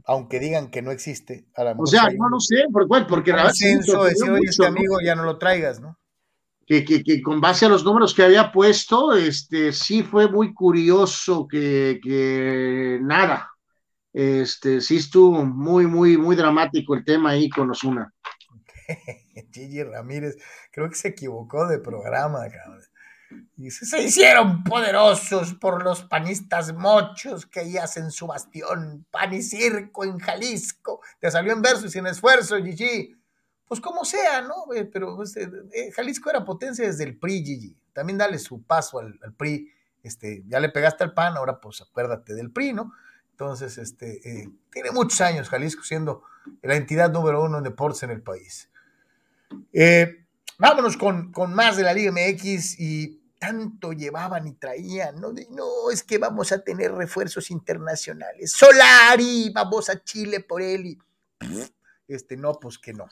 aunque 0.04 0.38
digan 0.38 0.70
que 0.70 0.82
no 0.82 0.90
existe. 0.90 1.46
o 1.56 1.86
sea, 1.86 2.10
no 2.10 2.28
lo 2.28 2.38
sé, 2.38 2.66
¿por 2.70 2.86
cuál? 2.86 3.06
Porque 3.06 3.32
la 3.32 3.50
censo 3.50 4.04
decir, 4.04 4.30
oye, 4.30 4.50
este 4.50 4.66
amigo 4.66 4.98
ya 5.02 5.14
no 5.14 5.24
lo 5.24 5.38
traigas, 5.38 5.80
¿no? 5.80 5.98
Que, 6.66 6.84
que, 6.84 7.02
que, 7.02 7.22
con 7.22 7.40
base 7.40 7.64
a 7.64 7.70
los 7.70 7.82
números 7.82 8.12
que 8.12 8.24
había 8.24 8.52
puesto, 8.52 9.14
este, 9.14 9.72
sí 9.72 10.02
fue 10.02 10.28
muy 10.28 10.52
curioso 10.52 11.48
que, 11.48 11.98
que 12.02 12.98
nada, 13.00 13.53
este, 14.14 14.80
sí 14.80 14.96
estuvo 14.96 15.44
muy, 15.44 15.86
muy, 15.88 16.16
muy 16.16 16.36
dramático 16.36 16.94
el 16.94 17.04
tema 17.04 17.30
ahí 17.30 17.50
con 17.50 17.68
Osuna. 17.68 18.14
Gigi 19.52 19.82
Ramírez, 19.82 20.36
creo 20.70 20.88
que 20.88 20.94
se 20.94 21.08
equivocó 21.08 21.66
de 21.66 21.80
programa, 21.80 22.48
cabrón. 22.48 22.80
Y 23.56 23.72
se 23.72 24.00
hicieron 24.00 24.62
poderosos 24.62 25.54
por 25.54 25.82
los 25.82 26.04
panistas 26.04 26.72
mochos 26.72 27.44
que 27.46 27.60
ahí 27.60 27.76
hacen 27.76 28.12
su 28.12 28.28
bastión, 28.28 29.04
pan 29.10 29.32
y 29.32 29.42
circo 29.42 30.04
en 30.04 30.20
Jalisco. 30.20 31.00
Te 31.18 31.28
salió 31.32 31.52
en 31.52 31.60
verso 31.60 31.86
y 31.86 31.90
sin 31.90 32.06
esfuerzo, 32.06 32.56
Gigi. 32.62 33.16
Pues 33.66 33.80
como 33.80 34.04
sea, 34.04 34.42
¿no? 34.42 34.54
Pero 34.92 35.16
pues, 35.16 35.36
eh, 35.36 35.50
eh, 35.72 35.90
Jalisco 35.90 36.30
era 36.30 36.44
potencia 36.44 36.86
desde 36.86 37.02
el 37.02 37.18
PRI, 37.18 37.44
Gigi. 37.44 37.76
También 37.92 38.18
dale 38.18 38.38
su 38.38 38.62
paso 38.62 39.00
al, 39.00 39.18
PRI. 39.36 39.68
Este, 40.04 40.44
ya 40.46 40.60
le 40.60 40.68
pegaste 40.68 41.02
al 41.02 41.14
PAN, 41.14 41.36
ahora 41.36 41.58
pues 41.60 41.80
acuérdate 41.80 42.34
del 42.34 42.52
PRI, 42.52 42.74
¿no? 42.74 42.92
Entonces, 43.34 43.78
este, 43.78 44.20
eh, 44.28 44.48
tiene 44.70 44.92
muchos 44.92 45.20
años 45.20 45.48
Jalisco 45.48 45.82
siendo 45.82 46.22
la 46.62 46.76
entidad 46.76 47.10
número 47.10 47.42
uno 47.42 47.58
en 47.58 47.64
deportes 47.64 48.04
en 48.04 48.10
el 48.10 48.22
país. 48.22 48.70
vámonos 50.56 50.96
con, 50.96 51.32
con 51.32 51.52
más 51.52 51.76
de 51.76 51.82
la 51.82 51.92
Liga 51.92 52.12
MX 52.12 52.78
y 52.78 53.20
tanto 53.40 53.92
llevaban 53.92 54.46
y 54.46 54.52
traían, 54.52 55.20
¿no? 55.20 55.32
no, 55.50 55.90
es 55.90 56.04
que 56.04 56.16
vamos 56.16 56.52
a 56.52 56.62
tener 56.62 56.92
refuerzos 56.92 57.50
internacionales. 57.50 58.52
Solari, 58.52 59.50
vamos 59.52 59.90
a 59.90 60.02
Chile 60.02 60.40
por 60.40 60.62
él 60.62 60.86
y 60.86 60.98
este, 62.06 62.36
no, 62.36 62.54
pues 62.54 62.78
que 62.78 62.92
no. 62.92 63.08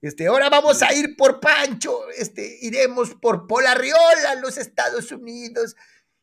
Este, 0.00 0.26
ahora 0.26 0.48
vamos 0.50 0.82
a 0.82 0.92
ir 0.94 1.16
por 1.16 1.40
Pancho, 1.40 2.08
este, 2.16 2.58
iremos 2.62 3.14
por 3.14 3.46
Polarriola 3.46 4.36
los 4.40 4.56
Estados 4.56 5.10
Unidos 5.12 5.76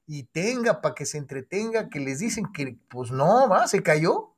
y 0.08 0.24
tenga 0.24 0.82
para 0.82 0.96
que 0.96 1.06
se 1.06 1.18
entretenga 1.18 1.90
que 1.90 2.00
les 2.00 2.20
dicen 2.20 2.46
que 2.54 2.78
pues 2.90 3.12
no, 3.12 3.48
va, 3.48 3.68
se 3.68 3.82
cayó. 3.82 4.36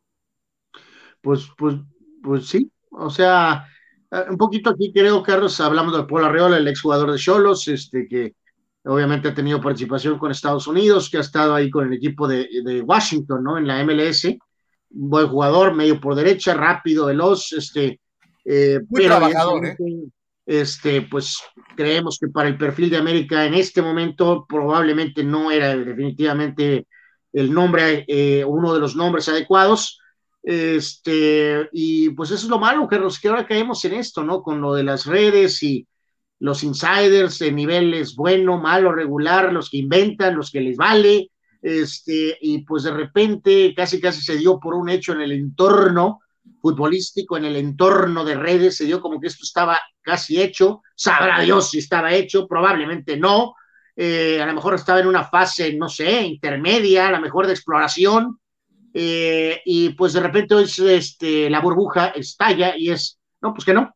Pues, 1.22 1.50
pues, 1.58 1.76
pues 2.22 2.48
sí, 2.48 2.72
o 2.92 3.10
sea, 3.10 3.68
eh, 4.12 4.26
un 4.30 4.38
poquito 4.38 4.70
aquí 4.70 4.92
creo, 4.94 5.24
Carlos, 5.24 5.60
hablamos 5.60 5.96
de 5.96 6.04
Paul 6.04 6.26
Arreola, 6.26 6.58
el 6.58 6.68
exjugador 6.68 7.12
de 7.12 7.18
Cholos, 7.18 7.68
este, 7.68 8.08
que 8.08 8.36
obviamente 8.86 9.30
ha 9.30 9.34
tenido 9.34 9.62
participación 9.62 10.20
con 10.20 10.32
Estados 10.32 10.68
Unidos, 10.68 11.10
que 11.10 11.18
ha 11.18 11.22
estado 11.22 11.56
ahí 11.56 11.70
con 11.70 11.88
el 11.88 11.94
equipo 11.94 12.28
de, 12.28 12.84
Washington, 12.86 13.44
¿no? 13.44 13.58
En 13.58 13.68
la 13.68 13.84
MLS, 13.84 14.38
buen 14.90 15.28
jugador, 15.28 15.74
medio 15.74 16.00
por 16.00 16.16
derecha, 16.16 16.54
rápido, 16.54 17.08
veloz, 17.08 17.54
este, 17.54 18.00
eh, 18.46 18.80
Muy 18.90 19.06
trabajador, 19.06 19.66
¿eh? 19.66 19.78
Este, 20.46 21.04
pues 21.04 21.40
creemos 21.76 22.18
que 22.20 22.28
para 22.28 22.50
el 22.50 22.58
perfil 22.58 22.90
de 22.90 22.98
América 22.98 23.46
en 23.46 23.54
este 23.54 23.82
momento 23.82 24.46
probablemente 24.48 25.24
no 25.24 25.52
era 25.52 25.76
definitivamente 25.76 26.88
el 27.32 27.54
nombre, 27.54 28.04
eh, 28.08 28.44
uno 28.46 28.74
de 28.74 28.80
los 28.80 28.96
nombres 28.96 29.30
adecuados. 29.30 30.00
Este, 30.42 31.70
y 31.72 32.10
pues 32.10 32.32
eso 32.32 32.46
es 32.46 32.50
lo 32.50 32.60
malo, 32.60 32.88
que, 32.88 33.00
que 33.22 33.28
ahora 33.30 33.48
caemos 33.48 33.86
en 33.86 33.94
esto, 33.94 34.24
¿no? 34.24 34.44
Con 34.44 34.60
lo 34.60 34.74
de 34.74 34.84
las 34.84 35.06
redes 35.06 35.64
y, 35.64 35.88
los 36.44 36.62
insiders 36.62 37.40
de 37.40 37.54
niveles 37.54 38.18
bueno, 38.18 38.60
malo, 38.60 38.92
regular, 38.92 39.54
los 39.54 39.70
que 39.70 39.78
inventan, 39.78 40.36
los 40.36 40.52
que 40.52 40.60
les 40.60 40.76
vale, 40.76 41.32
este, 41.62 42.38
y 42.42 42.66
pues 42.66 42.84
de 42.84 42.92
repente 42.92 43.74
casi 43.74 44.02
casi 44.02 44.22
se 44.22 44.36
dio 44.36 44.60
por 44.60 44.76
un 44.76 44.90
hecho 44.90 45.14
en 45.14 45.22
el 45.22 45.32
entorno 45.32 46.20
futbolístico, 46.64 47.36
en 47.36 47.44
el 47.44 47.58
entorno 47.58 48.24
de 48.24 48.36
redes, 48.36 48.78
se 48.78 48.86
dio 48.86 49.02
como 49.02 49.20
que 49.20 49.28
esto 49.28 49.44
estaba 49.44 49.78
casi 50.02 50.42
hecho, 50.42 50.82
sabrá 50.96 51.42
Dios 51.42 51.72
si 51.72 51.80
estaba 51.80 52.14
hecho, 52.14 52.48
probablemente 52.48 53.18
no, 53.18 53.54
eh, 53.98 54.42
a 54.42 54.46
lo 54.46 54.54
mejor 54.54 54.76
estaba 54.76 55.02
en 55.02 55.08
una 55.08 55.26
fase, 55.26 55.74
no 55.74 55.90
sé, 55.90 56.22
intermedia, 56.22 57.10
a 57.10 57.12
lo 57.12 57.20
mejor 57.20 57.48
de 57.48 57.54
exploración, 57.54 58.40
eh, 58.94 59.62
y 59.66 59.90
pues 59.90 60.14
de 60.14 60.22
repente 60.22 60.56
hoy 60.56 60.72
este, 60.88 61.50
la 61.50 61.60
burbuja 61.60 62.08
estalla 62.10 62.78
y 62.78 62.92
es, 62.92 63.20
no, 63.42 63.54
pues 63.54 63.66
que 63.66 63.74
no, 63.74 63.94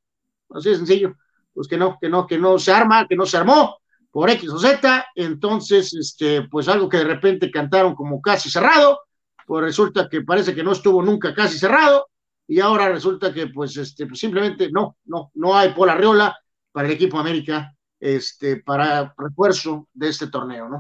así 0.49 0.70
de 0.70 0.76
sencillo 0.76 1.15
pues 1.53 1.68
que 1.68 1.78
no, 1.78 1.97
que 1.99 2.09
no, 2.09 2.28
que 2.28 2.38
no 2.38 2.59
se 2.59 2.72
arma, 2.74 3.07
que 3.07 3.15
no 3.15 3.26
se 3.26 3.38
armó 3.38 3.80
por 4.11 4.30
X 4.30 4.49
o 4.51 4.59
Z, 4.59 5.07
entonces, 5.15 5.93
este, 5.93 6.43
pues 6.43 6.68
algo 6.68 6.89
que 6.89 6.97
de 6.97 7.05
repente 7.05 7.49
cantaron 7.49 7.95
como 7.95 8.22
casi 8.22 8.51
cerrado, 8.51 8.99
pues 9.45 9.63
resulta 9.63 10.09
que 10.09 10.22
parece 10.22 10.53
que 10.53 10.63
no 10.63 10.74
estuvo 10.74 11.01
nunca 11.01 11.34
casi 11.34 11.57
cerrado, 11.57 12.09
y 12.48 12.60
ahora 12.60 12.89
resulta 12.89 13.34
que, 13.34 13.48
pues, 13.48 13.76
este, 13.78 14.08
pues 14.08 14.20
simplemente 14.20 14.72
no, 14.72 14.98
no, 15.06 15.32
no 15.36 15.56
hay 15.56 15.74
Riola 15.74 16.36
para 16.72 16.88
el 16.88 16.93
equipo 16.93 17.20
América, 17.20 17.76
este, 18.00 18.58
para 18.58 19.14
refuerzo 19.18 19.88
de 19.93 20.10
este 20.10 20.28
torneo, 20.28 20.70
¿no? 20.70 20.80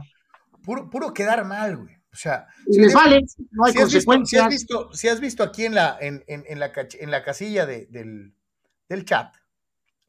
Puro, 0.63 0.89
puro 0.89 1.13
quedar 1.13 1.45
mal, 1.45 1.77
güey. 1.77 1.95
O 2.11 2.15
sea, 2.15 2.47
si 2.65 2.79
les 2.79 2.93
vale, 2.93 3.23
no 3.51 3.65
hay 3.65 3.73
consecuencias. 3.73 4.29
si, 4.29 4.45
has 4.45 4.49
visto, 4.49 4.93
si 4.93 5.07
has 5.07 5.19
visto 5.19 5.43
aquí 5.43 5.65
en 5.65 5.75
la, 5.75 5.97
en, 5.99 6.23
en, 6.27 6.59
la, 6.59 6.71
en 6.99 7.11
la 7.11 7.23
casilla 7.23 7.65
de, 7.65 7.85
del, 7.87 8.33
del 8.89 9.05
chat, 9.05 9.35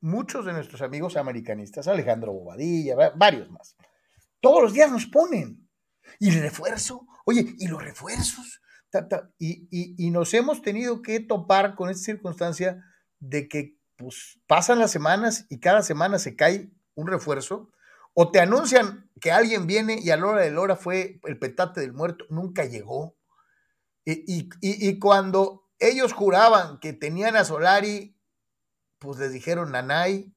muchos 0.01 0.47
de 0.47 0.53
nuestros 0.53 0.81
amigos 0.81 1.17
americanistas, 1.17 1.89
Alejandro 1.89 2.33
Bobadilla, 2.33 3.13
varios 3.15 3.51
más, 3.51 3.77
todos 4.41 4.63
los 4.63 4.73
días 4.73 4.91
nos 4.91 5.07
ponen. 5.07 5.69
Y 6.19 6.31
el 6.31 6.41
refuerzo, 6.41 7.07
oye, 7.27 7.55
y 7.59 7.69
los 7.69 7.83
refuerzos. 7.83 8.61
Y, 9.39 10.11
nos 10.11 10.34
hemos 10.34 10.62
tenido 10.62 11.03
que 11.03 11.20
topar 11.20 11.74
con 11.74 11.91
esta 11.91 12.05
circunstancia 12.05 12.84
de 13.20 13.49
que 13.49 13.76
pues, 13.97 14.39
pasan 14.47 14.78
las 14.78 14.91
semanas 14.91 15.47
y 15.49 15.61
cada 15.61 15.82
semana 15.82 16.18
se 16.18 16.36
cae 16.36 16.70
un 16.95 17.07
refuerzo, 17.07 17.70
o 18.14 18.30
te 18.30 18.41
anuncian 18.41 19.09
que 19.20 19.30
alguien 19.30 19.66
viene 19.66 19.99
y 20.03 20.11
a 20.11 20.16
la 20.16 20.26
hora 20.26 20.43
de 20.43 20.51
la 20.51 20.61
hora 20.61 20.76
fue 20.76 21.20
el 21.24 21.39
petate 21.39 21.80
del 21.80 21.93
muerto, 21.93 22.24
nunca 22.30 22.64
llegó. 22.64 23.16
Y, 24.05 24.49
y 24.61 24.99
cuando 24.99 25.68
ellos 25.78 26.14
juraban 26.14 26.80
que 26.80 26.95
tenían 26.95 27.36
a 27.36 27.45
Solari 27.45 28.18
pues 28.99 29.18
les 29.18 29.32
dijeron 29.32 29.72
Nanay, 29.72 30.32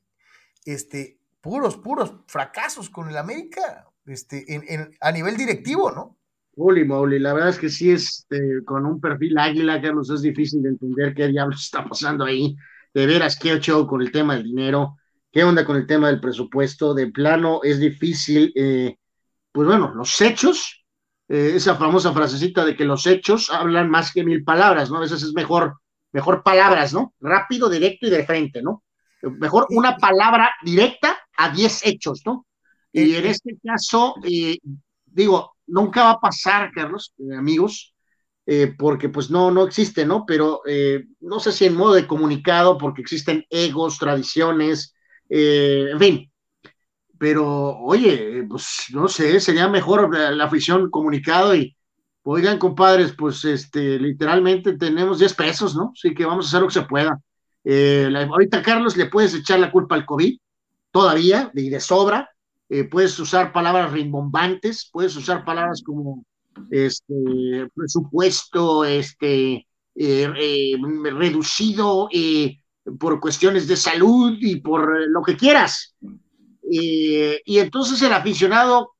este, 0.65 1.19
puros, 1.41 1.77
puros 1.77 2.13
fracasos 2.27 2.89
con 2.89 3.09
el 3.09 3.17
América, 3.17 3.89
este, 4.05 4.45
en, 4.53 4.95
a 4.99 5.11
nivel 5.11 5.37
directivo, 5.37 5.91
¿no? 5.91 6.17
Holy 6.55 6.85
moly, 6.85 7.19
la 7.19 7.33
verdad 7.33 7.49
es 7.49 7.57
que 7.57 7.69
sí, 7.69 7.91
es 7.91 8.25
este, 8.29 8.63
con 8.65 8.85
un 8.85 8.99
perfil 8.99 9.37
águila, 9.37 9.81
Carlos, 9.81 10.09
es 10.09 10.21
difícil 10.21 10.61
de 10.61 10.69
entender 10.69 11.13
qué 11.13 11.27
diablos 11.27 11.63
está 11.63 11.85
pasando 11.85 12.25
ahí. 12.25 12.55
De 12.93 13.05
veras, 13.05 13.39
qué 13.39 13.53
hecho 13.53 13.87
con 13.87 14.01
el 14.01 14.11
tema 14.11 14.35
del 14.35 14.43
dinero, 14.43 14.97
qué 15.31 15.43
onda 15.45 15.65
con 15.65 15.77
el 15.77 15.87
tema 15.87 16.07
del 16.07 16.19
presupuesto, 16.19 16.93
de 16.93 17.07
plano 17.07 17.61
es 17.63 17.79
difícil. 17.79 18.51
Eh, 18.55 18.97
pues 19.51 19.67
bueno, 19.67 19.93
los 19.95 20.19
hechos, 20.19 20.85
eh, 21.29 21.53
esa 21.55 21.75
famosa 21.75 22.11
frasecita 22.11 22.65
de 22.65 22.75
que 22.75 22.83
los 22.83 23.07
hechos 23.07 23.49
hablan 23.49 23.89
más 23.89 24.11
que 24.11 24.25
mil 24.25 24.43
palabras, 24.43 24.91
¿no? 24.91 24.97
A 24.97 25.01
veces 25.01 25.23
es 25.23 25.33
mejor 25.33 25.75
mejor 26.11 26.43
palabras, 26.43 26.93
¿no? 26.93 27.13
Rápido, 27.19 27.69
directo 27.69 28.07
y 28.07 28.09
de 28.09 28.25
frente, 28.25 28.61
¿no? 28.61 28.83
Mejor 29.21 29.67
una 29.69 29.97
palabra 29.97 30.51
directa 30.63 31.17
a 31.37 31.49
diez 31.49 31.85
hechos, 31.85 32.21
¿no? 32.25 32.45
Y 32.91 33.15
en 33.15 33.25
este 33.25 33.57
caso, 33.63 34.15
eh, 34.23 34.57
digo, 35.05 35.53
nunca 35.72 36.03
va 36.03 36.11
a 36.11 36.19
pasar, 36.19 36.72
Carlos, 36.74 37.13
eh, 37.17 37.36
amigos, 37.36 37.93
eh, 38.45 38.74
porque 38.78 39.09
pues 39.09 39.30
no, 39.30 39.51
no 39.51 39.65
existe, 39.65 40.05
¿no? 40.05 40.26
Pero 40.26 40.61
no 41.22 41.39
sé 41.39 41.51
si 41.51 41.65
en 41.65 41.76
modo 41.76 41.93
de 41.93 42.07
comunicado, 42.07 42.78
porque 42.78 43.01
existen 43.01 43.45
egos, 43.49 43.97
tradiciones, 43.97 44.93
en 45.30 45.99
fin. 45.99 46.32
Pero, 47.17 47.78
oye, 47.78 48.45
pues 48.49 48.86
no 48.91 49.07
sé, 49.07 49.39
sería 49.39 49.67
mejor 49.69 50.13
la 50.15 50.43
afición 50.43 50.89
comunicado 50.89 51.55
y, 51.55 51.76
Oigan, 52.24 52.59
compadres, 52.59 53.13
pues 53.17 53.43
este, 53.45 53.97
literalmente 53.97 54.78
tenemos 54.78 55.17
10 55.17 55.34
pesos, 55.34 55.76
¿no? 55.76 55.91
Así 55.95 56.13
que 56.13 56.26
vamos 56.26 56.45
a 56.45 56.47
hacer 56.49 56.61
lo 56.61 56.67
que 56.67 56.74
se 56.74 56.82
pueda. 56.84 57.19
Eh, 57.63 58.13
ahorita, 58.30 58.61
Carlos, 58.61 58.95
le 58.95 59.07
puedes 59.07 59.34
echar 59.34 59.59
la 59.59 59.72
culpa 59.72 59.95
al 59.95 60.05
COVID, 60.05 60.38
todavía, 60.91 61.51
y 61.55 61.69
de 61.69 61.80
sobra. 61.80 62.30
Eh, 62.74 62.86
puedes 62.86 63.19
usar 63.19 63.51
palabras 63.51 63.91
rimbombantes, 63.91 64.89
puedes 64.93 65.13
usar 65.17 65.43
palabras 65.43 65.84
como 65.86 66.24
este 66.69 67.67
presupuesto, 67.76 68.86
este 68.86 69.67
eh, 69.93 70.78
reducido 71.03 72.07
por 72.97 73.19
cuestiones 73.19 73.67
de 73.67 73.76
salud 73.76 74.38
y 74.39 74.61
por 74.61 75.05
lo 75.09 75.22
que 75.22 75.36
quieras. 75.36 75.97
y 76.63 77.59
entonces 77.59 78.01
el 78.03 78.13
aficionado 78.13 78.93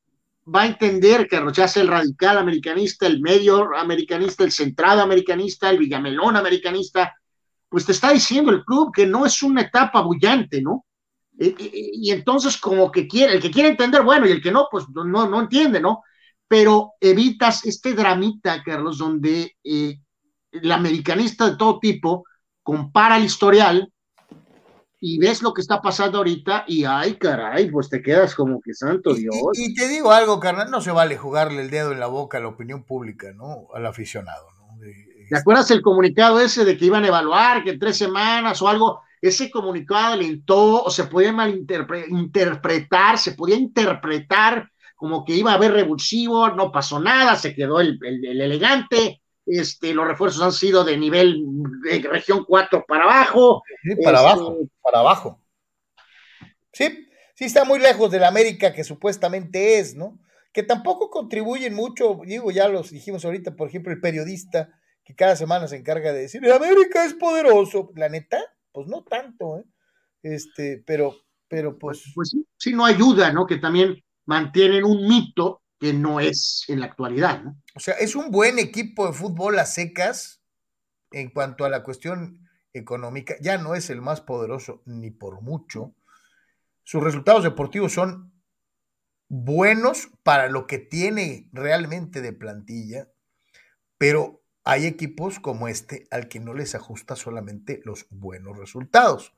va 0.54 0.64
a 0.64 0.68
entender 0.68 1.30
que 1.30 1.42
es 1.64 1.78
el 1.78 1.88
radical 1.88 2.40
americanista, 2.40 3.08
el 3.08 3.22
medio 3.22 3.74
americanista, 3.74 4.44
el 4.44 4.52
centrado 4.52 5.02
americanista, 5.02 5.70
el 5.70 5.78
villamelón 5.78 6.36
americanista, 6.36 7.16
pues 7.70 7.86
te 7.86 7.94
está 7.94 8.12
diciendo 8.12 8.52
el 8.52 8.66
club 8.66 8.92
que 8.94 9.06
no 9.06 9.26
es 9.26 9.42
una 9.42 9.62
etapa 9.62 10.02
bullante, 10.02 10.62
¿no? 10.62 10.84
Y, 11.44 12.12
entonces 12.12 12.58
como 12.58 12.92
que 12.92 13.08
quiere, 13.08 13.34
el 13.34 13.42
que 13.42 13.50
quiere 13.50 13.70
entender, 13.70 14.04
bueno, 14.04 14.28
y 14.28 14.32
el 14.32 14.42
que 14.42 14.52
no, 14.52 14.68
pues 14.70 14.86
no, 14.94 15.28
no 15.28 15.42
entiende, 15.42 15.80
¿no? 15.80 16.04
Pero 16.48 16.94
evitas 17.00 17.66
este 17.66 17.94
dramita, 17.94 18.62
Carlos, 18.64 19.00
donde 19.00 19.58
eh, 19.64 20.00
el 20.52 20.72
americanista 20.72 21.50
de 21.50 21.58
todo 21.58 21.80
tipo 21.80 22.26
compara 22.62 23.18
el 23.18 23.24
historial 23.24 23.92
y 25.00 25.18
ves 25.18 25.42
lo 25.42 25.52
que 25.52 25.62
está 25.62 25.82
pasando 25.82 26.20
ahorita 26.20 26.66
y 26.68 26.84
ay, 26.86 27.16
caray, 27.16 27.72
pues 27.72 27.90
te 27.90 28.04
quedas 28.04 28.36
como 28.36 28.62
que 28.62 28.76
santo 28.76 29.16
Dios. 29.16 29.36
Y, 29.54 29.74
te 29.74 29.88
digo 29.88 30.12
algo, 30.12 30.40
carnal, 30.40 30.70
no 30.70 30.80
se 30.80 30.92
vale 30.92 31.18
jugarle 31.18 31.64
el 31.64 31.72
dedo 31.72 31.92
en 31.92 32.00
la 32.00 32.06
boca 32.06 32.38
a 32.38 32.42
la 32.42 32.50
opinión 32.50 32.84
pública, 32.84 33.32
¿no? 33.34 33.68
Al 33.74 33.88
aficionado, 33.88 34.46
¿no? 34.60 34.78
¿Te 35.30 35.38
acuerdas 35.38 35.72
el 35.72 35.82
comunicado 35.82 36.40
ese 36.40 36.66
de 36.66 36.78
que 36.78 36.86
iban 36.86 37.04
a 37.06 37.08
evaluar 37.08 37.64
que 37.64 37.72
en 37.72 37.80
tres 37.80 37.98
semanas 37.98 38.62
o 38.62 38.68
algo? 38.68 39.02
Ese 39.22 39.52
comunicado 39.52 40.14
alentó 40.14 40.84
o 40.84 40.90
se 40.90 41.04
podía 41.06 41.32
malinterpretar, 41.32 43.18
se 43.18 43.34
podía 43.34 43.56
interpretar 43.56 44.70
como 44.96 45.24
que 45.26 45.36
iba 45.36 45.52
a 45.52 45.56
haber 45.56 45.72
revulsivo, 45.72 46.50
no 46.50 46.72
pasó 46.72 47.00
nada, 47.00 47.36
se 47.36 47.56
quedó 47.56 47.80
el 47.80 48.00
elegante, 48.04 49.22
este, 49.46 49.94
los 49.94 50.08
refuerzos 50.08 50.42
han 50.42 50.52
sido 50.52 50.84
de 50.84 50.98
nivel 50.98 51.44
de 51.84 52.00
región 52.08 52.46
4 52.46 52.86
para 52.88 53.04
abajo. 53.04 53.64
Sí, 53.84 53.96
para 54.02 54.20
este, 54.20 54.30
abajo, 54.30 54.58
para 54.82 55.00
abajo. 55.00 55.42
Sí, 56.72 57.08
sí 57.36 57.46
está 57.46 57.66
muy 57.66 57.80
lejos 57.80 58.12
de 58.12 58.20
la 58.20 58.28
América 58.28 58.74
que 58.74 58.84
supuestamente 58.84 59.80
es, 59.80 59.96
¿no? 59.96 60.20
Que 60.54 60.64
tampoco 60.64 61.10
contribuyen 61.10 61.74
mucho, 61.74 62.22
digo, 62.26 62.52
ya 62.52 62.68
los 62.68 62.92
dijimos 62.92 63.26
ahorita, 63.26 63.56
por 63.56 63.68
ejemplo, 63.68 63.92
el 63.92 64.00
periodista 64.00 64.70
que 65.04 65.16
cada 65.16 65.36
semana 65.36 65.68
se 65.68 65.78
encarga 65.78 66.14
de 66.14 66.22
decir, 66.22 66.50
América 66.52 67.04
es 67.04 67.14
poderoso. 67.14 67.92
La 67.96 68.10
neta, 68.10 68.40
pues 68.72 68.88
no 68.88 69.04
tanto, 69.04 69.60
¿eh? 69.60 69.66
Este, 70.24 70.84
pero, 70.86 71.16
pero 71.48 71.78
pues. 71.78 72.04
Pues, 72.14 72.32
pues 72.34 72.46
sí, 72.58 72.74
no 72.74 72.86
ayuda, 72.86 73.32
¿no? 73.32 73.46
Que 73.46 73.58
también 73.58 74.04
mantienen 74.26 74.84
un 74.84 75.08
mito 75.08 75.62
que 75.80 75.94
no 75.94 76.20
es 76.20 76.66
en 76.68 76.80
la 76.80 76.86
actualidad, 76.86 77.44
¿no? 77.44 77.58
O 77.76 77.80
sea, 77.80 77.96
es 77.96 78.16
un 78.16 78.30
buen 78.30 78.60
equipo 78.60 79.08
de 79.08 79.14
fútbol 79.14 79.58
a 79.58 79.66
secas 79.66 80.42
en 81.12 81.30
cuanto 81.30 81.66
a 81.66 81.70
la 81.70 81.84
cuestión 81.84 82.48
económica. 82.74 83.36
Ya 83.42 83.58
no 83.58 83.76
es 83.76 83.90
el 83.90 84.02
más 84.02 84.22
poderoso 84.22 84.84
ni 84.86 85.12
por 85.12 85.42
mucho. 85.42 85.96
Sus 86.84 87.04
resultados 87.04 87.44
deportivos 87.44 87.94
son 87.94 88.32
buenos 89.28 90.10
para 90.24 90.50
lo 90.50 90.68
que 90.68 90.78
tiene 90.78 91.50
realmente 91.54 92.22
de 92.22 92.34
plantilla, 92.34 93.10
pero 93.98 94.41
hay 94.64 94.86
equipos 94.86 95.40
como 95.40 95.68
este 95.68 96.08
al 96.12 96.28
que 96.28 96.40
no 96.40 96.54
les 96.54 96.76
ajusta 96.76 97.16
solamente 97.16 97.82
los 97.84 98.06
buenos 98.10 98.58
resultados. 98.58 99.34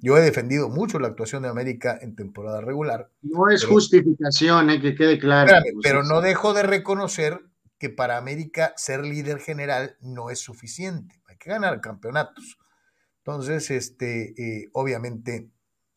Yo 0.00 0.16
he 0.18 0.20
defendido 0.20 0.68
mucho 0.68 0.98
la 0.98 1.08
actuación 1.08 1.42
de 1.42 1.48
América 1.48 1.98
en 2.00 2.16
temporada 2.16 2.60
regular. 2.60 3.10
No 3.22 3.48
es 3.48 3.64
justificación, 3.64 4.70
eh, 4.70 4.80
que 4.80 4.94
quede 4.94 5.18
claro. 5.18 5.52
pero 5.82 6.02
no 6.02 6.20
dejo 6.20 6.52
de 6.52 6.64
reconocer 6.64 7.40
que 7.78 7.88
para 7.88 8.16
América 8.16 8.74
ser 8.76 9.04
líder 9.04 9.38
general 9.38 9.96
no 10.00 10.30
es 10.30 10.40
suficiente, 10.40 11.22
hay 11.28 11.36
que 11.36 11.50
ganar 11.50 11.80
campeonatos. 11.80 12.58
Entonces, 13.18 13.70
este, 13.70 14.34
eh, 14.36 14.68
obviamente, 14.72 15.50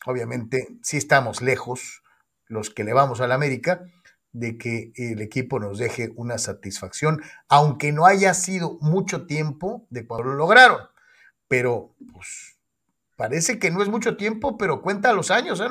obviamente, 0.05 0.67
sí 0.83 0.97
estamos 0.97 1.41
lejos, 1.41 2.03
los 2.47 2.69
que 2.69 2.83
le 2.83 2.93
vamos 2.93 3.21
a 3.21 3.27
la 3.27 3.35
América, 3.35 3.83
de 4.33 4.57
que 4.57 4.91
el 4.95 5.21
equipo 5.21 5.59
nos 5.59 5.77
deje 5.77 6.11
una 6.15 6.37
satisfacción, 6.37 7.21
aunque 7.49 7.91
no 7.91 8.05
haya 8.05 8.33
sido 8.33 8.77
mucho 8.81 9.25
tiempo 9.25 9.85
de 9.89 10.05
cuando 10.05 10.29
lo 10.29 10.35
lograron. 10.35 10.79
Pero, 11.47 11.95
pues, 12.13 12.57
parece 13.17 13.59
que 13.59 13.71
no 13.71 13.81
es 13.83 13.89
mucho 13.89 14.15
tiempo, 14.15 14.57
pero 14.57 14.81
cuenta 14.81 15.13
los 15.13 15.31
años, 15.31 15.59
¿eh, 15.59 15.67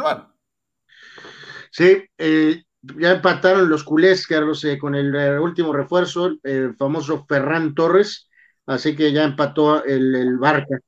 Sí, 1.71 2.05
eh, 2.19 2.63
ya 2.83 3.13
empataron 3.13 3.69
los 3.69 3.85
culés, 3.85 4.27
Carlos, 4.27 4.65
eh, 4.65 4.79
con 4.79 4.95
el, 4.95 5.15
eh, 5.15 5.39
último 5.39 5.73
refuerzo, 5.73 6.33
el 6.43 6.75
famoso 6.77 7.27
Ferran 7.29 7.75
Torres, 7.75 8.29
así 8.67 8.97
que 8.97 9.13
ya 9.13 9.25
empató 9.25 9.85
el, 9.85 10.39
Barca 10.39 10.79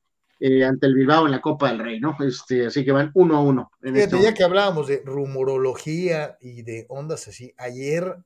eh, 0.45 0.65
ante 0.65 0.87
el 0.87 0.95
Bilbao 0.97 1.27
en 1.27 1.31
la 1.31 1.41
Copa 1.41 1.69
del 1.69 1.79
Rey, 1.79 2.01
¿no? 2.01 2.17
Este, 2.19 2.67
así 2.67 2.85
que 2.85 2.91
van 2.91 3.13
uno 3.15 3.37
a 3.37 3.41
uno. 3.41 3.71
En 3.81 3.95
este 3.97 4.21
ya 4.21 4.35
que 4.35 4.43
hablábamos 4.43 4.89
de 4.89 5.01
rumorología 5.05 6.37
y 6.41 6.63
de 6.63 6.85
ondas 6.89 7.29
así, 7.29 7.55
ayer, 7.57 8.17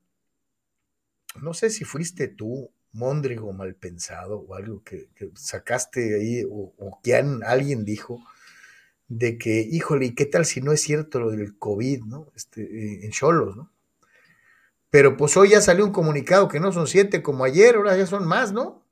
no 1.43 1.53
sé 1.53 1.69
si 1.69 1.85
fuiste 1.85 2.29
tú, 2.29 2.71
Mondrigo 2.93 3.53
mal 3.53 3.75
pensado, 3.75 4.39
o 4.39 4.55
algo 4.55 4.83
que, 4.83 5.11
sacaste 5.35 6.15
ahí, 6.15 6.43
o, 6.51 6.73
o 6.79 7.01
que 7.03 7.15
alguien 7.15 7.85
dijo, 7.85 8.25
de 9.09 9.37
que, 9.37 9.61
híjole, 9.61 10.07
¿y 10.07 10.15
qué 10.15 10.25
tal 10.25 10.47
si 10.47 10.63
no 10.63 10.73
es 10.73 10.81
cierto 10.81 11.21
lo 11.21 11.31
del 11.33 11.59
COVID, 11.59 12.05
¿no? 12.05 12.29
Este, 12.35 12.63
eh, 12.63 13.05
en 13.05 13.11
Cholos, 13.11 13.59
¿no? 13.59 13.71
Pero 14.89 15.19
pues 15.19 15.37
hoy 15.37 15.51
ya 15.51 15.61
salió 15.61 15.85
un 15.85 15.93
comunicado 15.93 16.49
que 16.49 16.61
no 16.61 16.73
son 16.73 16.87
siete 16.87 17.23
como 17.23 17.45
ayer, 17.45 17.77
ahora 17.77 17.95
ya 17.95 18.07
son 18.07 18.27
más, 18.27 18.55
¿no? 18.55 18.87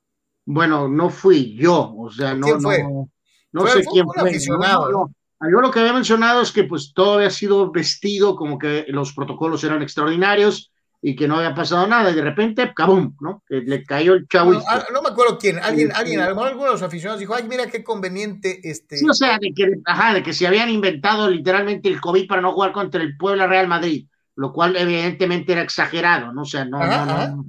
Bueno, 0.45 0.87
no 0.87 1.09
fui 1.09 1.55
yo, 1.55 1.95
o 1.97 2.11
sea, 2.11 2.35
no, 2.35 2.59
no, 2.59 3.09
no 3.55 3.67
sé 3.67 3.83
quién 3.85 4.05
fue. 4.05 4.29
Aficionado, 4.29 5.09
yo 5.41 5.61
lo 5.61 5.71
que 5.71 5.79
había 5.79 5.93
mencionado 5.93 6.41
es 6.41 6.51
que 6.51 6.63
pues 6.63 6.93
todo 6.93 7.15
había 7.15 7.29
sido 7.29 7.71
vestido 7.71 8.35
como 8.35 8.57
que 8.57 8.85
los 8.87 9.13
protocolos 9.13 9.63
eran 9.63 9.81
extraordinarios, 9.81 10.71
y 11.07 11.15
que 11.15 11.27
no 11.27 11.35
había 11.35 11.53
pasado 11.53 11.85
nada, 11.85 12.09
y 12.09 12.15
de 12.15 12.23
repente, 12.23 12.73
¡cabum! 12.75 13.15
¿no? 13.21 13.43
Le 13.47 13.83
cayó 13.83 14.13
el 14.13 14.27
chavo. 14.27 14.53
No, 14.53 14.63
ah, 14.67 14.85
no, 14.91 15.03
me 15.03 15.09
acuerdo 15.09 15.37
quién, 15.37 15.59
alguien, 15.59 15.91
alguien, 15.93 16.19
alguno 16.19 16.65
de 16.65 16.71
los 16.71 16.81
aficionados 16.81 17.19
dijo, 17.19 17.35
ay, 17.35 17.43
mira 17.47 17.67
qué 17.67 17.83
conveniente 17.83 18.59
este. 18.63 18.97
Sí, 18.97 19.07
o 19.07 19.13
sea, 19.13 19.37
de 19.37 19.53
que, 19.53 19.71
ajá, 19.85 20.15
de 20.15 20.23
que 20.23 20.33
se 20.33 20.47
habían 20.47 20.71
inventado 20.71 21.29
literalmente 21.29 21.89
el 21.89 22.01
COVID 22.01 22.27
para 22.27 22.41
no 22.41 22.53
jugar 22.53 22.71
contra 22.71 23.03
el 23.03 23.15
Puebla 23.17 23.45
Real 23.45 23.67
Madrid, 23.67 24.07
lo 24.35 24.51
cual 24.51 24.75
evidentemente 24.77 25.51
era 25.51 25.61
exagerado, 25.61 26.33
¿no? 26.33 26.41
O 26.41 26.45
sea, 26.45 26.65
no, 26.65 26.79
no, 26.79 27.05
no. 27.05 27.45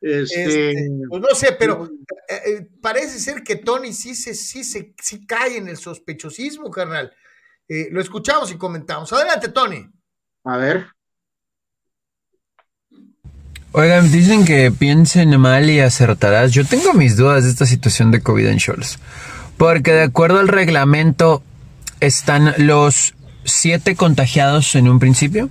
Este, 0.00 0.70
este, 0.70 0.88
pues 1.08 1.22
no 1.22 1.34
sé, 1.34 1.52
pero 1.58 1.90
eh, 2.28 2.40
eh, 2.46 2.68
parece 2.80 3.18
ser 3.18 3.42
que 3.42 3.56
Tony 3.56 3.92
sí 3.92 4.14
se, 4.14 4.34
sí 4.34 4.62
se 4.62 4.94
sí 5.00 5.26
cae 5.26 5.56
en 5.56 5.68
el 5.68 5.76
sospechosismo, 5.76 6.70
carnal. 6.70 7.12
Eh, 7.68 7.88
lo 7.90 8.00
escuchamos 8.00 8.50
y 8.52 8.56
comentamos. 8.56 9.12
Adelante, 9.12 9.48
Tony. 9.48 9.86
A 10.44 10.56
ver. 10.56 10.86
Oigan, 13.72 14.10
dicen 14.10 14.44
que 14.44 14.70
piensen 14.70 15.38
mal 15.40 15.68
y 15.68 15.80
acertarás. 15.80 16.52
Yo 16.52 16.64
tengo 16.64 16.92
mis 16.94 17.16
dudas 17.16 17.44
de 17.44 17.50
esta 17.50 17.66
situación 17.66 18.10
de 18.10 18.22
COVID 18.22 18.46
en 18.46 18.60
Scholz. 18.60 18.98
Porque 19.56 19.92
de 19.92 20.02
acuerdo 20.02 20.38
al 20.38 20.48
reglamento 20.48 21.42
están 22.00 22.54
los 22.58 23.14
siete 23.44 23.96
contagiados 23.96 24.74
en 24.74 24.88
un 24.88 24.98
principio 24.98 25.50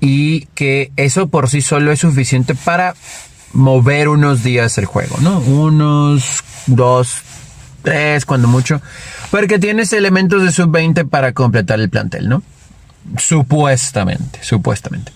y 0.00 0.46
que 0.54 0.90
eso 0.96 1.28
por 1.28 1.48
sí 1.48 1.60
solo 1.60 1.92
es 1.92 2.00
suficiente 2.00 2.54
para 2.54 2.94
mover 3.52 4.08
unos 4.08 4.42
días 4.42 4.78
el 4.78 4.86
juego, 4.86 5.16
¿no? 5.20 5.38
Unos, 5.40 6.42
dos, 6.66 7.22
tres, 7.82 8.24
cuando 8.24 8.48
mucho. 8.48 8.80
Porque 9.30 9.58
tienes 9.58 9.92
elementos 9.92 10.42
de 10.42 10.52
sub-20 10.52 11.08
para 11.08 11.32
completar 11.32 11.80
el 11.80 11.90
plantel, 11.90 12.28
¿no? 12.28 12.42
Supuestamente, 13.16 14.40
supuestamente. 14.42 15.12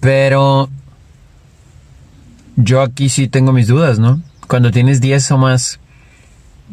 Pero 0.00 0.68
yo 2.56 2.82
aquí 2.82 3.08
sí 3.08 3.28
tengo 3.28 3.52
mis 3.52 3.68
dudas, 3.68 3.98
¿no? 3.98 4.22
Cuando 4.46 4.70
tienes 4.70 5.00
10 5.00 5.30
o 5.32 5.38
más, 5.38 5.80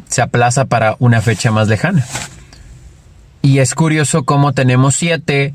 se 0.08 0.22
aplaza 0.22 0.66
para 0.66 0.96
una 0.98 1.20
fecha 1.20 1.50
más 1.50 1.68
lejana. 1.68 2.04
Y 3.40 3.60
es 3.60 3.74
curioso 3.74 4.24
cómo 4.24 4.52
tenemos 4.52 4.96
7 4.96 5.54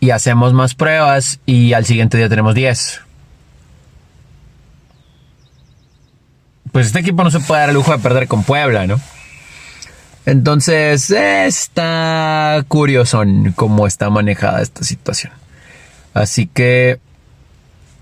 y 0.00 0.10
hacemos 0.10 0.52
más 0.52 0.74
pruebas 0.74 1.40
y 1.46 1.72
al 1.72 1.84
siguiente 1.84 2.16
día 2.16 2.28
tenemos 2.28 2.54
10. 2.54 3.00
Pues 6.74 6.88
este 6.88 6.98
equipo 6.98 7.22
no 7.22 7.30
se 7.30 7.38
puede 7.38 7.60
dar 7.60 7.68
el 7.68 7.76
lujo 7.76 7.92
de 7.92 8.00
perder 8.00 8.26
con 8.26 8.42
Puebla, 8.42 8.84
¿no? 8.88 9.00
Entonces 10.26 11.08
está 11.08 12.64
curioso 12.66 13.22
cómo 13.54 13.86
está 13.86 14.10
manejada 14.10 14.60
esta 14.60 14.82
situación. 14.82 15.32
Así 16.14 16.48
que 16.48 16.98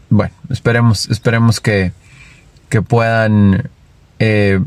bueno, 0.08 0.32
esperemos, 0.48 1.10
esperemos 1.10 1.60
que, 1.60 1.92
que 2.70 2.80
puedan 2.80 3.68
eh, 4.18 4.58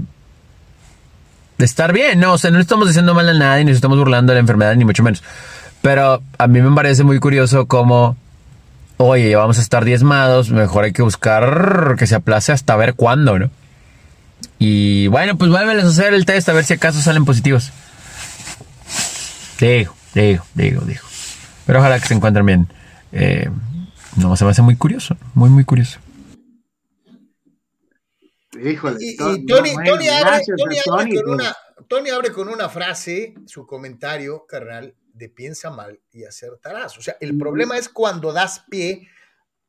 estar 1.58 1.92
bien, 1.92 2.20
¿no? 2.20 2.34
O 2.34 2.38
sea, 2.38 2.52
no 2.52 2.60
estamos 2.60 2.86
diciendo 2.86 3.16
mal 3.16 3.28
a 3.28 3.34
nadie, 3.34 3.66
ni 3.66 3.72
estamos 3.72 3.98
burlando 3.98 4.34
de 4.34 4.36
la 4.36 4.42
enfermedad, 4.42 4.76
ni 4.76 4.86
mucho 4.86 5.02
menos. 5.02 5.24
Pero 5.82 6.22
a 6.38 6.46
mí 6.46 6.62
me 6.62 6.76
parece 6.76 7.04
muy 7.04 7.20
curioso 7.20 7.66
cómo, 7.66 8.18
oye, 8.98 9.36
vamos 9.36 9.58
a 9.58 9.62
estar 9.62 9.84
diezmados, 9.84 10.52
mejor 10.52 10.84
hay 10.84 10.94
que 10.94 11.02
buscar 11.02 11.96
que 11.98 12.06
se 12.06 12.14
aplace 12.14 12.52
hasta 12.52 12.76
ver 12.76 12.94
cuándo, 12.94 13.40
¿no? 13.40 13.50
Y 14.60 15.08
bueno, 15.08 15.38
pues 15.38 15.50
vuelven 15.52 15.80
a 15.80 15.84
hacer 15.84 16.14
el 16.14 16.26
test 16.26 16.48
a 16.50 16.54
ver 16.54 16.66
si 16.66 16.74
acaso 16.74 17.02
salen 17.02 17.26
positivos. 17.26 17.72
Digo, 19.60 19.96
digo, 20.14 20.46
digo, 20.54 20.82
digo. 20.82 21.02
Pero 21.66 21.80
ojalá 21.80 22.00
que 22.00 22.08
se 22.08 22.14
encuentren 22.14 22.46
bien. 22.46 22.68
Eh, 23.12 23.50
no, 24.18 24.36
se 24.36 24.46
me 24.46 24.52
hace 24.52 24.62
muy 24.62 24.76
curioso, 24.76 25.18
muy, 25.34 25.50
muy 25.50 25.64
curioso. 25.64 26.00
Híjole. 28.64 28.98
Y, 29.00 29.18
Tony, 29.46 29.72
abre, 30.08 30.42
con 30.86 31.34
una, 31.34 31.56
Tony 31.88 32.10
abre 32.10 32.32
con 32.32 32.48
una 32.48 32.70
frase, 32.70 33.36
su 33.46 33.66
comentario, 33.66 34.46
carnal, 34.48 34.96
de 35.14 35.30
piensa 35.30 35.70
mal 35.70 36.00
y 36.12 36.26
acertarás. 36.26 36.98
O 36.98 37.02
sea, 37.02 37.18
el 37.20 37.38
problema 37.38 37.78
es 37.78 37.90
cuando 37.90 38.32
das 38.32 38.64
pie 38.70 39.10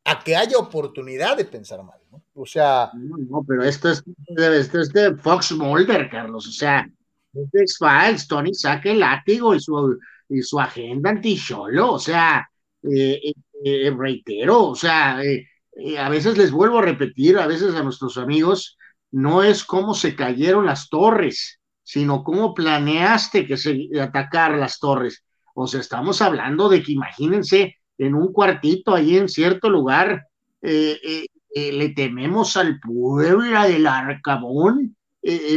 a 0.05 0.22
que 0.22 0.37
haya 0.37 0.59
oportunidad 0.59 1.37
de 1.37 1.45
pensar 1.45 1.82
mal. 1.82 1.99
O 2.37 2.47
sea... 2.47 2.91
No, 2.95 3.45
pero 3.47 3.64
esto 3.64 3.91
es, 3.91 4.05
esto 4.37 4.80
es 4.80 4.93
de 4.93 5.16
Fox 5.16 5.53
Mulder, 5.53 6.09
Carlos, 6.11 6.47
o 6.47 6.53
sea, 6.53 6.89
es 7.32 7.51
de 7.51 7.62
X-Files, 7.62 8.28
Tony 8.28 8.55
saque 8.55 8.93
el 8.93 9.01
látigo 9.01 9.55
y 9.55 9.61
su, 9.61 9.99
y 10.28 10.43
su 10.43 10.61
agenda 10.61 11.11
anti-cholo, 11.11 11.93
o 11.95 11.99
sea, 11.99 12.47
eh, 12.82 13.20
eh, 13.24 13.32
eh, 13.64 13.91
reitero, 13.97 14.66
o 14.66 14.74
sea, 14.74 15.18
a 15.18 16.09
veces 16.09 16.37
les 16.39 16.51
vuelvo 16.51 16.78
a 16.78 16.82
repetir, 16.82 17.39
a 17.39 17.47
veces 17.47 17.74
a 17.74 17.82
nuestros 17.82 18.18
amigos, 18.18 18.76
no 19.11 19.43
es 19.43 19.64
cómo 19.64 19.95
se 19.95 20.14
cayeron 20.14 20.66
las 20.66 20.89
torres, 20.89 21.61
sino 21.82 22.24
cómo 22.24 22.53
planeaste 22.53 23.47
que 23.47 23.57
se 23.57 23.89
atacar 24.01 24.59
las 24.59 24.78
torres. 24.78 25.24
O 25.55 25.66
sea, 25.66 25.80
estamos 25.80 26.20
hablando 26.20 26.68
de 26.68 26.82
que 26.82 26.93
imagínense 26.93 27.76
en 27.97 28.14
un 28.14 28.32
cuartito 28.32 28.95
ahí 28.95 29.16
en 29.16 29.28
cierto 29.28 29.70
lugar, 29.70 30.26
eh, 30.62 30.99
eh, 31.03 31.26
eh, 31.57 31.73
le 31.73 31.89
tememos 31.89 32.59
al 32.59 32.79
Puebla 32.81 33.67
del 33.67 33.87
Arcabón, 33.87 34.95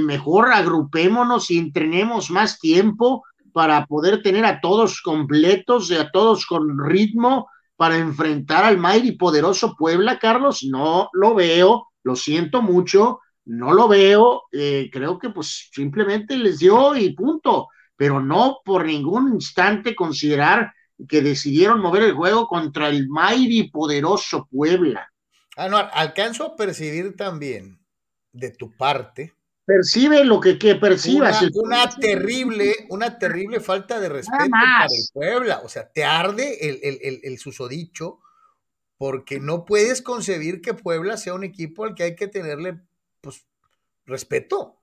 mejor 0.04 0.52
agrupémonos 0.52 1.52
y 1.52 1.60
entrenemos 1.60 2.32
más 2.32 2.58
tiempo 2.58 3.24
para 3.52 3.86
poder 3.86 4.24
tener 4.24 4.46
a 4.46 4.62
todos 4.62 5.02
completos 5.02 5.92
y 5.92 5.96
a 5.96 6.10
todos 6.10 6.46
con 6.48 6.80
ritmo 6.90 7.48
para 7.76 7.98
enfrentar 7.98 8.64
al 8.64 8.80
y 9.06 9.12
poderoso 9.12 9.76
Puebla, 9.76 10.18
Carlos. 10.18 10.64
No 10.64 11.10
lo 11.14 11.36
veo, 11.36 11.90
lo 12.04 12.16
siento 12.16 12.64
mucho, 12.64 13.20
no 13.46 13.74
lo 13.74 13.88
veo, 13.88 14.44
creo 14.50 15.20
que 15.20 15.30
pues 15.30 15.70
simplemente 15.72 16.36
les 16.36 16.60
dio 16.60 16.96
y 16.96 17.14
punto, 17.14 17.68
pero 17.96 18.22
no 18.22 18.60
por 18.66 18.86
ningún 18.86 19.34
instante 19.34 19.94
considerar 19.94 20.72
que 21.08 21.22
decidieron 21.22 21.82
mover 21.82 22.04
el 22.04 22.14
juego 22.14 22.48
contra 22.48 22.90
el 22.90 23.08
y 23.38 23.70
poderoso 23.70 24.48
Puebla. 24.50 25.10
Ah, 25.60 25.68
no, 25.68 25.78
alcanzo 25.78 26.46
a 26.46 26.56
percibir 26.56 27.18
también 27.18 27.86
de 28.32 28.50
tu 28.52 28.72
parte. 28.78 29.36
Percibe 29.66 30.24
lo 30.24 30.40
que, 30.40 30.58
que 30.58 30.76
percibas. 30.76 31.42
Una, 31.54 31.90
terrible, 31.90 32.88
una 32.88 33.20
terrible 33.20 33.60
falta 33.60 34.00
de 34.00 34.08
respeto 34.08 34.50
para 34.50 34.86
el 34.86 35.10
Puebla. 35.12 35.60
O 35.66 35.68
sea, 35.68 35.92
te 35.92 36.06
arde 36.06 36.70
el, 36.70 36.80
el, 36.82 37.20
el, 37.24 37.38
susodicho 37.40 38.22
porque 38.98 39.42
no 39.42 39.66
puedes 39.66 40.02
concebir 40.02 40.62
que 40.62 40.74
Puebla 40.74 41.18
sea 41.18 41.34
un 41.34 41.44
equipo 41.44 41.84
al 41.84 41.94
que 41.94 42.04
hay 42.04 42.16
que 42.16 42.30
tenerle 42.30 42.80
pues, 43.20 43.46
respeto. 44.06 44.82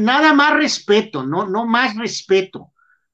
Nada 0.00 0.32
más 0.32 0.54
respeto, 0.54 1.24
no, 1.24 1.46
no 1.46 1.64
más 1.64 1.96
respeto. 1.96 2.72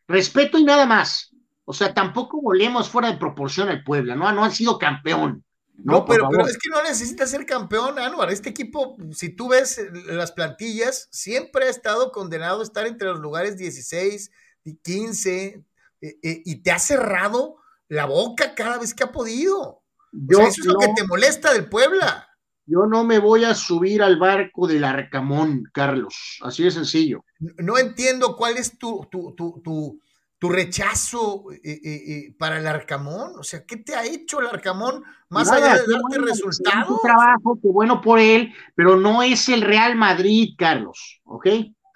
Respeto 0.09 0.57
y 0.57 0.65
nada 0.65 0.87
más. 0.87 1.35
O 1.67 1.75
sea, 1.75 1.93
tampoco 1.93 2.41
volemos 2.41 2.89
fuera 2.89 3.13
de 3.13 3.19
proporción 3.19 3.69
al 3.69 3.85
Puebla, 3.85 4.15
¿no? 4.15 4.33
No 4.33 4.43
han 4.43 4.53
sido 4.53 4.79
campeón. 4.79 5.45
No, 5.79 6.05
pero, 6.05 6.29
es 6.47 6.59
que 6.59 6.71
no 6.71 6.83
necesita 6.83 7.27
ser 7.27 7.45
campeón, 7.45 7.99
Anuar. 7.99 8.31
Este 8.31 8.49
equipo, 8.49 8.97
si 9.13 9.31
tú 9.31 9.49
ves 9.49 9.81
las 10.07 10.33
plantillas, 10.33 11.09
siempre 11.11 11.67
ha 11.67 11.71
estado 11.71 12.13
condenado 12.13 12.61
a 12.61 12.65
estar 12.65 12.87
entre 12.87 13.09
los 13.09 13.21
lugares 13.21 13.57
16 13.57 14.31
y 14.65 14.77
15 14.77 15.65
eh, 16.01 16.19
eh, 16.23 16.43
y 16.45 16.63
te 16.63 16.71
ha 16.71 16.79
cerrado 16.79 17.57
la 17.89 18.07
boca 18.07 18.55
cada 18.55 18.79
vez 18.79 18.95
que 18.95 19.05
ha 19.05 19.13
podido. 19.13 19.83
eso 20.29 20.49
es 20.49 20.65
lo 20.65 20.79
que 20.79 20.89
te 20.97 21.07
molesta 21.07 21.53
del 21.53 21.69
Puebla. 21.69 22.27
Yo 22.69 22.87
no 22.87 23.05
me 23.05 23.21
voy 23.21 23.45
a 23.45 23.55
subir 23.55 24.03
al 24.03 24.19
barco 24.19 24.67
del 24.67 24.83
Arcamón, 24.83 25.71
Carlos. 25.73 26.41
Así 26.43 26.65
de 26.65 26.73
sencillo. 26.73 27.25
No, 27.39 27.79
entiendo 27.79 28.35
cuál 28.35 28.57
es 28.57 28.77
tu, 28.77 29.07
tu, 29.09 29.35
tu 29.37 29.61
tu 29.63 30.01
rechazo 30.41 31.45
eh, 31.53 31.61
eh, 31.65 31.81
eh, 31.85 32.35
para 32.39 32.59
el 32.59 32.67
Arcamón? 32.67 33.33
O 33.39 33.43
sea, 33.43 33.65
¿qué 33.65 33.79
te 33.79 33.95
ha 33.95 34.05
hecho 34.05 34.41
el 34.41 34.47
Arcamón 34.47 35.03
más 35.29 35.51
allá 35.51 35.75
de 35.75 35.85
darte 35.87 36.19
resultados? 36.19 37.01
trabajo, 37.03 37.59
qué 37.61 37.69
bueno 37.69 38.01
por 38.01 38.19
él, 38.19 38.53
pero 38.75 38.97
no 38.97 39.23
es 39.23 39.49
el 39.49 39.63
Real 39.63 39.97
Madrid, 39.97 40.51
Carlos, 40.59 41.21
¿ok? 41.25 41.47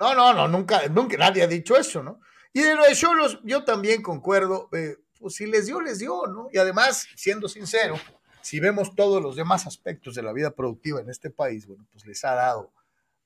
No, 0.00 0.14
no, 0.14 0.32
no, 0.32 0.48
nunca, 0.48 0.88
nunca 0.88 1.16
nadie 1.16 1.42
ha 1.42 1.46
dicho 1.46 1.76
eso, 1.76 2.02
¿no? 2.02 2.20
Y 2.52 2.60
de 2.60 2.74
lo 2.74 2.84
de 2.84 2.94
Cholos, 2.94 3.38
yo 3.44 3.64
también 3.64 4.02
concuerdo, 4.02 4.68
pues 4.70 5.34
si 5.34 5.46
les 5.46 5.66
dio, 5.66 5.80
les 5.80 5.98
dio, 5.98 6.26
¿no? 6.26 6.48
Y 6.52 6.58
además, 6.58 7.06
siendo 7.14 7.48
sincero, 7.48 7.96
si 8.40 8.58
vemos 8.58 8.94
todos 8.94 9.22
los 9.22 9.36
demás 9.36 9.66
aspectos 9.66 10.14
de 10.14 10.22
la 10.22 10.32
vida 10.32 10.50
productiva 10.52 11.00
en 11.00 11.10
este 11.10 11.30
país, 11.30 11.66
bueno, 11.66 11.86
pues 11.92 12.06
les 12.06 12.24
ha 12.24 12.34
dado 12.34 12.72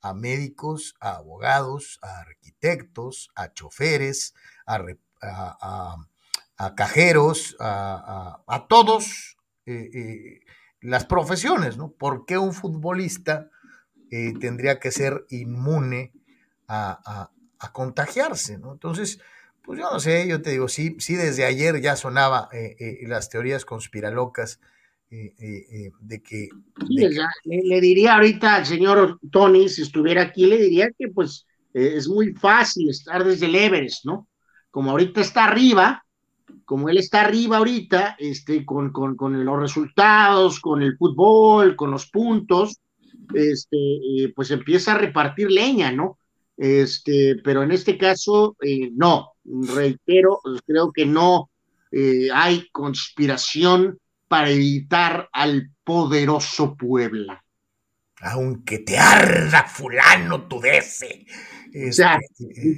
a 0.05 0.12
médicos, 0.12 0.95
a 1.01 1.17
abogados, 1.17 1.99
a 2.03 2.21
arquitectos, 2.21 3.31
a 3.35 3.53
choferes, 3.55 4.35
a, 4.67 4.85
a, 5.25 6.75
cajeros, 6.75 7.57
a, 7.61 8.66
todos 8.68 9.37
eh, 9.66 9.91
eh, 9.95 10.41
las 10.81 11.07
profesiones, 11.07 11.77
¿no? 11.77 11.91
¿Por 11.91 12.27
qué 12.27 12.39
un 12.39 12.53
futbolista 12.53 13.51
eh, 14.11 14.35
tendría 14.39 14.79
que 14.79 14.91
ser 14.91 15.25
inmune 15.31 16.12
a, 16.68 17.31
contagiarse, 17.72 18.59
¿no? 18.59 18.72
Entonces, 18.75 19.20
pues 19.62 19.79
yo 19.79 19.91
no 19.91 19.99
sé, 19.99 20.29
yo 20.29 20.43
te 20.43 20.51
digo, 20.51 20.68
sí, 20.68 20.97
sí 20.99 21.14
desde 21.14 21.47
ayer 21.47 21.81
ya 21.81 21.97
sonaba 21.97 22.51
las 23.07 23.31
teorías 23.31 23.64
conspiralocas 23.64 24.61
de 25.09 26.22
que... 26.22 26.51
le, 27.45 27.81
diría 27.81 28.16
ahorita 28.16 28.57
al 28.57 28.66
señor 28.66 29.18
Tony, 29.33 29.70
si 29.70 29.81
estuviera 29.81 30.20
aquí, 30.20 30.45
le 30.45 30.59
diría 30.59 30.91
que 30.99 31.09
pues 31.09 31.47
es 31.72 32.07
muy 32.07 32.35
fácil 32.35 32.91
estar 32.91 33.25
desde 33.25 33.47
el 33.47 33.55
Everest, 33.55 34.05
¿no? 34.05 34.29
Como 34.75 34.91
ahorita 34.91 35.20
está 35.20 35.45
arriba, 35.45 36.05
como 36.64 36.89
él 36.89 36.99
está 36.99 37.20
arriba 37.20 37.59
ahorita, 37.59 38.16
este, 38.18 38.66
con, 38.66 38.91
con, 38.91 39.45
los 39.45 39.61
resultados, 39.61 40.59
con 40.59 40.83
el 40.83 40.97
fútbol, 40.97 41.77
con 41.77 41.93
los 41.93 42.11
puntos, 42.11 42.81
este, 43.33 43.77
eh, 43.77 44.33
pues 44.35 44.51
empieza 44.51 44.91
a 44.91 44.99
repartir 44.99 45.49
leña, 45.49 45.93
¿no? 45.93 46.18
Este, 46.57 47.37
pero 47.45 47.62
en 47.62 47.70
este 47.70 47.97
caso, 47.97 48.57
eh, 48.62 48.91
no, 48.93 49.35
reitero, 49.45 50.41
creo 50.66 50.91
que 50.91 51.07
no 51.07 51.51
eh, 51.93 52.31
hay 52.35 52.68
conspiración 52.72 54.01
para 54.27 54.51
evitar 54.51 55.29
al 55.33 55.70
poderoso 55.85 56.75
Puebla. 56.75 57.43
Aunque 58.25 58.79
te 58.79 58.99
arda 58.99 59.64
fulano 59.64 60.49
tu 60.49 60.61
dese, 60.61 61.27
o 61.89 61.93
sea, 61.93 62.18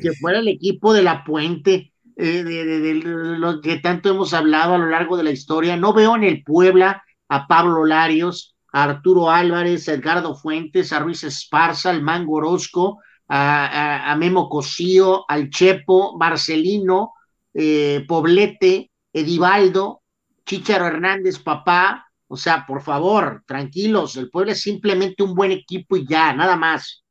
que 0.03 0.13
fuera 0.13 0.39
el 0.39 0.49
equipo 0.49 0.93
de 0.93 1.03
la 1.03 1.23
Puente, 1.23 1.93
eh, 2.17 2.43
de, 2.43 2.95
lo 2.95 3.61
que 3.61 3.77
tanto 3.77 4.09
hemos 4.09 4.33
hablado 4.33 4.75
a 4.75 4.79
lo 4.79 4.87
largo 4.87 5.19
de 5.19 5.25
la 5.25 5.31
historia. 5.31 5.77
No 5.77 5.93
veo 5.93 6.17
en 6.17 6.25
el 6.25 6.43
Puebla 6.43 7.03
a 7.29 7.47
Pablo 7.47 7.85
Larios, 7.85 8.57
a 8.73 8.85
Arturo 8.85 9.31
Álvarez, 9.31 9.89
a 9.89 9.93
Edgardo 9.93 10.35
Fuentes, 10.35 10.93
a 10.93 11.01
Ruiz 11.01 11.25
Esparza, 11.25 11.91
al 11.91 12.03
Mango 12.03 12.37
Orozco, 12.37 13.01
a, 13.29 14.17
Memo 14.19 14.49
Cosío, 14.49 15.25
al 15.29 15.51
Chepo, 15.51 16.17
Marcelino, 16.19 17.13
eh, 17.53 18.05
Poblete, 18.09 18.91
Edivaldo, 19.13 20.03
Chicharo 20.47 20.87
Hernández, 20.87 21.39
papá. 21.39 22.06
O 22.29 22.37
sea, 22.37 22.65
por 22.67 22.83
favor, 22.83 23.45
tranquilos, 23.47 24.17
el 24.17 24.31
Puebla 24.31 24.53
es 24.53 24.63
simplemente 24.63 25.23
un 25.23 25.35
buen 25.35 25.53
equipo 25.53 25.97
y 25.97 26.07
ya, 26.07 26.33
nada 26.33 26.57
más. 26.57 27.05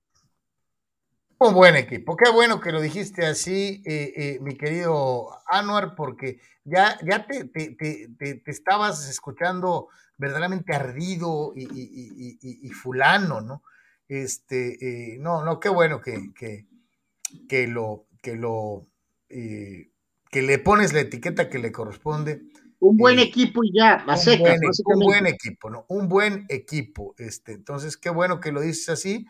Un 1.38 1.54
buen 1.54 1.76
equipo. 1.76 2.16
Qué 2.16 2.30
bueno 2.30 2.62
que 2.62 2.72
lo 2.72 2.80
dijiste 2.80 3.26
así, 3.26 3.84
eh, 3.86 4.14
eh, 4.16 4.40
mi 4.42 4.56
querido 4.56 5.30
Anuar, 5.48 5.94
porque 5.96 6.40
ya, 6.64 6.98
ya 7.06 7.26
te, 7.26 7.46
te, 7.46 8.42
estabas 8.46 9.10
escuchando 9.10 9.90
verdaderamente 10.18 10.74
ardido 10.74 11.54
y, 11.56 12.70
fulano, 12.70 13.42
¿no? 13.42 13.64
Este, 14.08 15.14
eh, 15.14 15.18
no, 15.20 15.44
no, 15.44 15.60
qué 15.60 15.68
bueno 15.68 16.00
que, 16.00 16.32
que, 16.34 17.68
lo, 17.68 18.06
que 18.22 18.36
lo, 18.36 18.88
que 19.28 20.42
le 20.42 20.60
pones 20.60 20.94
la 20.94 21.02
etiqueta 21.02 21.50
que 21.50 21.60
le 21.60 21.74
corresponde. 21.74 22.44
Un 22.90 22.98
buen 22.98 23.20
equipo 23.20 23.64
y 23.64 23.72
ya, 23.74 24.04
a 24.06 24.16
un, 24.16 24.40
buen, 24.40 24.60
un 24.86 25.00
buen 25.00 25.26
equipo, 25.28 25.70
¿no? 25.70 25.86
Un 25.88 26.08
buen 26.08 26.46
equipo. 26.50 27.16
Este, 27.18 27.54
entonces, 27.54 27.98
qué 27.98 28.10
bueno 28.10 28.40
que 28.40 28.52
lo 28.52 28.62
dices 28.62 28.90
así 28.90 29.26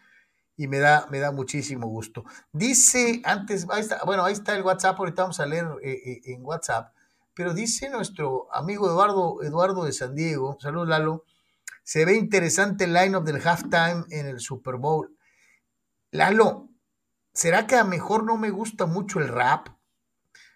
y 0.57 0.67
me 0.67 0.79
da, 0.79 1.07
me 1.09 1.19
da 1.19 1.31
muchísimo 1.31 1.87
gusto. 1.87 2.23
Dice 2.51 3.21
antes, 3.25 3.67
ahí 3.69 3.81
está, 3.81 4.03
bueno, 4.05 4.23
ahí 4.23 4.33
está 4.33 4.55
el 4.55 4.63
WhatsApp, 4.63 4.99
ahorita 4.99 5.23
vamos 5.23 5.39
a 5.39 5.45
leer 5.45 5.65
eh, 5.83 6.01
eh, 6.05 6.21
en 6.25 6.43
WhatsApp, 6.43 6.93
pero 7.33 7.53
dice 7.53 7.89
nuestro 7.89 8.47
amigo 8.53 8.87
Eduardo, 8.87 9.43
Eduardo 9.43 9.83
de 9.83 9.91
San 9.91 10.15
Diego, 10.15 10.57
saludos 10.59 10.87
Lalo, 10.87 11.25
se 11.83 12.05
ve 12.05 12.15
interesante 12.15 12.85
el 12.85 12.93
line-up 12.93 13.23
del 13.23 13.45
halftime 13.45 14.05
en 14.09 14.27
el 14.27 14.39
Super 14.39 14.75
Bowl. 14.75 15.15
Lalo, 16.11 16.69
¿será 17.33 17.67
que 17.67 17.75
a 17.75 17.83
lo 17.83 17.89
mejor 17.89 18.23
no 18.23 18.37
me 18.37 18.49
gusta 18.49 18.85
mucho 18.85 19.19
el 19.19 19.27
rap? 19.27 19.67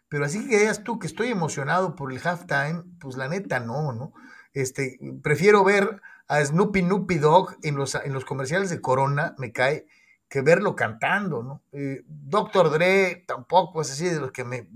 Pero 0.10 0.26
así 0.26 0.48
que 0.48 0.58
veas 0.58 0.84
tú 0.84 1.00
que 1.00 1.08
estoy 1.08 1.30
emocionado 1.30 1.96
por 1.96 2.12
el 2.12 2.20
halftime, 2.24 2.84
pues 3.00 3.16
la 3.16 3.28
neta 3.28 3.60
no, 3.60 3.94
¿no? 3.94 4.14
Este, 4.54 5.00
prefiero 5.22 5.64
ver 5.64 6.02
a 6.28 6.44
Snoopy 6.44 6.82
Noopy 6.82 7.20
Dog 7.20 7.58
en 7.62 7.76
los, 7.76 7.96
en 7.96 8.14
los 8.14 8.26
comerciales 8.26 8.70
de 8.70 8.82
Corona, 8.82 9.36
me 9.38 9.52
cae, 9.52 9.86
que 10.28 10.42
verlo 10.42 10.76
cantando, 10.76 11.44
¿no? 11.44 11.64
Eh, 11.72 12.04
Doctor 12.08 12.72
Dre 12.72 13.24
tampoco 13.28 13.82
es 13.82 13.92
así 13.92 14.06
de 14.06 14.20
los 14.20 14.32
que 14.32 14.44
me, 14.44 14.68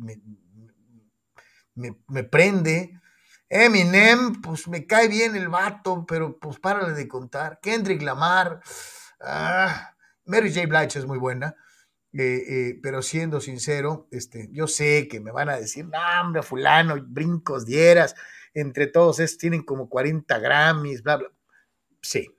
me, 1.75 2.23
prende. 2.23 2.99
Eminem, 3.49 4.41
pues 4.41 4.67
me 4.67 4.87
cae 4.87 5.07
bien 5.07 5.35
el 5.35 5.47
vato, 5.47 6.05
pero 6.07 6.39
pues 6.39 6.59
párale 6.59 6.93
de 6.93 7.07
contar. 7.07 7.59
Kendrick 7.61 8.01
Lamar, 8.01 8.61
ah, 9.21 9.93
Mary 10.25 10.51
J. 10.51 10.67
Blige 10.67 10.97
es 10.97 11.05
muy 11.05 11.19
buena. 11.19 11.55
Eh, 12.15 12.43
eh, 12.47 12.79
pero 12.81 13.01
siendo 13.01 13.41
sincero, 13.41 14.07
este, 14.11 14.47
yo 14.51 14.67
sé 14.67 15.07
que 15.07 15.19
me 15.19 15.31
van 15.31 15.49
a 15.49 15.57
decir, 15.57 15.85
no, 15.85 15.97
hombre, 16.21 16.43
fulano, 16.43 16.95
brincos 17.03 17.65
dieras, 17.65 18.15
entre 18.53 18.85
todos 18.85 19.19
estos 19.19 19.39
tienen 19.39 19.63
como 19.63 19.89
40 19.89 20.37
Grammys, 20.37 21.01
bla, 21.01 21.17
bla. 21.17 21.27
Sí. 22.01 22.29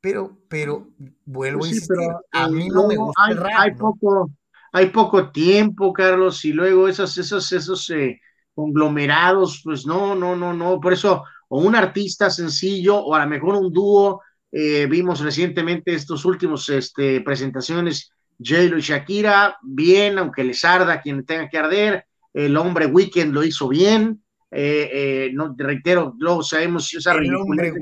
Pero, 0.00 0.38
pero, 0.48 0.88
vuelvo 1.24 1.64
a 1.64 1.68
decir, 1.68 1.88
a 2.30 2.48
mí 2.48 2.68
no, 2.68 2.86
me 2.86 2.96
gusta 2.96 3.24
hay, 3.24 3.32
el 3.32 3.38
rap, 3.38 3.52
hay 3.56 3.70
poco, 3.72 4.30
hay 4.70 4.86
poco 4.90 5.32
tiempo, 5.32 5.92
Carlos, 5.92 6.44
y 6.44 6.52
luego 6.52 6.86
esos, 6.86 7.18
esos, 7.18 7.50
esos 7.50 7.90
eh, 7.90 8.20
conglomerados, 8.54 9.62
pues 9.64 9.84
no, 9.84 10.14
no, 10.14 10.36
no, 10.36 10.52
no, 10.52 10.78
por 10.78 10.92
eso, 10.92 11.24
o 11.48 11.58
un 11.58 11.74
artista 11.74 12.30
sencillo, 12.30 12.98
o 12.98 13.14
a 13.16 13.24
lo 13.24 13.30
mejor 13.30 13.56
un 13.56 13.72
dúo, 13.72 14.22
vimos 14.52 15.18
recientemente 15.18 15.92
estos 15.92 16.24
últimos 16.24 16.68
este, 16.68 17.20
presentaciones 17.22 18.13
j 18.38 18.64
y 18.64 18.80
Shakira, 18.80 19.58
bien, 19.62 20.18
aunque 20.18 20.44
les 20.44 20.64
arda 20.64 21.00
quien 21.00 21.24
tenga 21.24 21.48
que 21.48 21.58
arder. 21.58 22.04
El 22.32 22.56
hombre 22.56 22.86
Weekend 22.86 23.32
lo 23.32 23.44
hizo 23.44 23.68
bien. 23.68 24.22
Eh, 24.56 24.90
eh, 24.92 25.30
no 25.32 25.52
reitero, 25.58 26.14
luego 26.16 26.44
sabemos 26.44 26.94
esa 26.94 27.12
el 27.14 27.34
hombre 27.34 27.72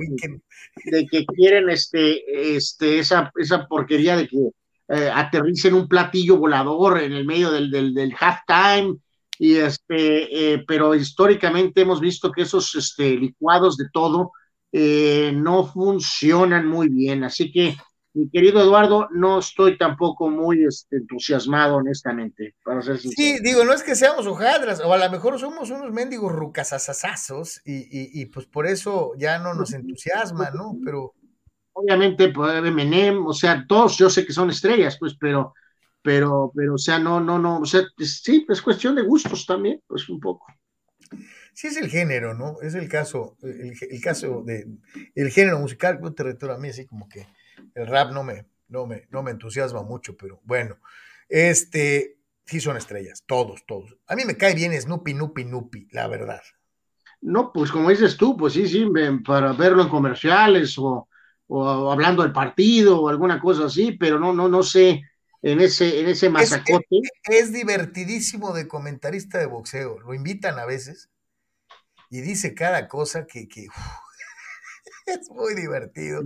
de 0.87 1.07
que 1.07 1.27
quieren 1.27 1.69
este, 1.69 2.57
este, 2.57 2.99
esa, 2.99 3.31
esa 3.37 3.67
porquería 3.67 4.17
de 4.17 4.27
que 4.27 4.39
eh, 4.89 5.11
aterricen 5.13 5.75
un 5.75 5.87
platillo 5.87 6.39
volador 6.39 7.01
en 7.01 7.13
el 7.13 7.27
medio 7.27 7.51
del, 7.51 7.71
del, 7.71 7.93
del 7.93 8.15
halftime. 8.19 8.97
Y 9.39 9.57
este, 9.57 10.55
eh, 10.55 10.65
pero 10.67 10.95
históricamente 10.95 11.83
hemos 11.83 12.01
visto 12.01 12.33
que 12.33 12.43
esos 12.43 12.75
este, 12.75 13.17
licuados 13.17 13.77
de 13.77 13.87
todo 13.93 14.33
no 14.73 15.67
funcionan 15.67 16.67
muy 16.67 16.89
bien. 16.89 17.25
Así 17.25 17.53
que 17.53 17.77
mi 18.15 18.29
querido 18.29 18.61
Eduardo, 18.61 19.09
no 19.13 19.39
estoy 19.39 19.79
tampoco 19.79 20.29
muy 20.29 20.65
este, 20.65 20.97
entusiasmado, 20.97 21.77
honestamente, 21.77 22.55
para 22.65 22.83
ser 22.83 22.99
sincero. 22.99 23.39
Sí, 23.39 23.43
digo, 23.43 23.65
no 23.65 23.73
es 23.73 23.83
que 23.83 23.95
seamos 23.95 24.27
hojadras, 24.27 24.81
o 24.81 24.93
a 24.93 24.99
lo 24.99 25.11
mejor 25.11 25.39
somos 25.39 25.71
unos 25.71 25.93
mendigos 25.93 26.33
rucasasazazos 26.33 27.63
y, 27.65 27.77
y, 27.77 28.21
y, 28.21 28.27
pues 28.27 28.47
por 28.47 28.67
eso 28.67 29.13
ya 29.17 29.39
no 29.39 29.55
nos 29.55 29.73
entusiasma, 29.73 30.51
¿no? 30.51 30.77
Pero. 30.85 31.15
Obviamente, 31.75 32.29
pues, 32.29 32.63
Menem, 32.71 33.27
o 33.27 33.33
sea, 33.33 33.65
todos 33.67 33.97
yo 33.97 34.11
sé 34.11 34.27
que 34.27 34.35
son 34.35 34.51
estrellas, 34.51 34.99
pues, 35.01 35.17
pero, 35.19 35.55
pero, 36.03 36.53
pero, 36.55 36.75
o 36.75 36.79
sea, 36.79 36.99
no, 36.99 37.19
no, 37.19 37.39
no, 37.39 37.61
o 37.61 37.65
sea, 37.65 37.81
sí, 37.97 38.45
es 38.47 38.61
cuestión 38.61 38.95
de 38.95 39.01
gustos 39.01 39.47
también, 39.47 39.81
pues 39.87 40.07
un 40.11 40.21
poco. 40.21 40.47
Sí, 41.55 41.69
es 41.69 41.79
el 41.79 41.89
género, 41.89 42.35
¿no? 42.35 42.61
Es 42.61 42.75
el 42.75 42.91
caso, 42.91 43.39
el, 43.43 43.73
el 43.89 44.01
caso 44.03 44.43
de, 44.45 44.67
el 45.15 45.31
género 45.31 45.61
musical, 45.61 45.99
te 46.15 46.23
reto 46.23 46.53
a 46.53 46.59
mí 46.59 46.69
así 46.69 46.87
como 46.87 47.09
que 47.09 47.27
el 47.75 47.87
rap 47.87 48.13
no 48.13 48.23
me, 48.23 48.47
no 48.69 48.87
me, 48.87 49.07
no 49.11 49.23
me 49.23 49.31
entusiasma 49.31 49.83
mucho, 49.83 50.17
pero 50.17 50.41
bueno, 50.45 50.77
este, 51.29 52.19
sí 52.45 52.61
son 52.61 52.77
estrellas, 52.77 53.23
todos, 53.27 53.65
todos. 53.67 53.97
A 54.07 54.17
mí 54.17 54.25
me 54.25 54.37
cae 54.37 54.55
bien 54.55 54.79
Snoopy, 54.81 55.15
Noopy, 55.15 55.45
Noopy, 55.45 55.89
la 55.93 56.07
verdad. 56.09 56.43
No, 57.21 57.53
pues 57.53 57.71
como 57.71 57.91
dices 57.91 58.17
tú, 58.17 58.37
pues 58.37 58.55
sí, 58.55 58.69
sí, 58.69 58.87
para 59.25 59.53
verlo 59.53 59.83
en 59.83 59.89
comerciales 59.89 60.77
o, 60.79 61.09
o 61.47 61.91
hablando 61.93 62.23
del 62.23 62.33
partido 62.33 63.01
o 63.01 63.09
alguna 63.09 63.41
cosa 63.41 63.67
así, 63.67 63.93
pero 63.93 64.19
no, 64.19 64.33
no, 64.33 64.49
no 64.49 64.63
sé, 64.63 65.03
en 65.43 65.61
ese, 65.61 66.01
en 66.01 66.09
ese 66.09 66.31
masacote. 66.31 67.01
Es, 67.25 67.53
divertidísimo 67.53 68.53
de 68.53 68.69
comentarista 68.69 69.39
de 69.39 69.47
boxeo, 69.47 70.01
lo 70.01 70.15
invitan 70.15 70.59
a 70.59 70.65
veces 70.65 71.11
y 72.11 72.21
dice 72.21 72.55
cada 72.55 72.89
cosa 72.89 73.27
que, 73.27 73.49
que 73.49 73.67
es 75.07 75.31
muy 75.31 75.55
divertido. 75.55 76.23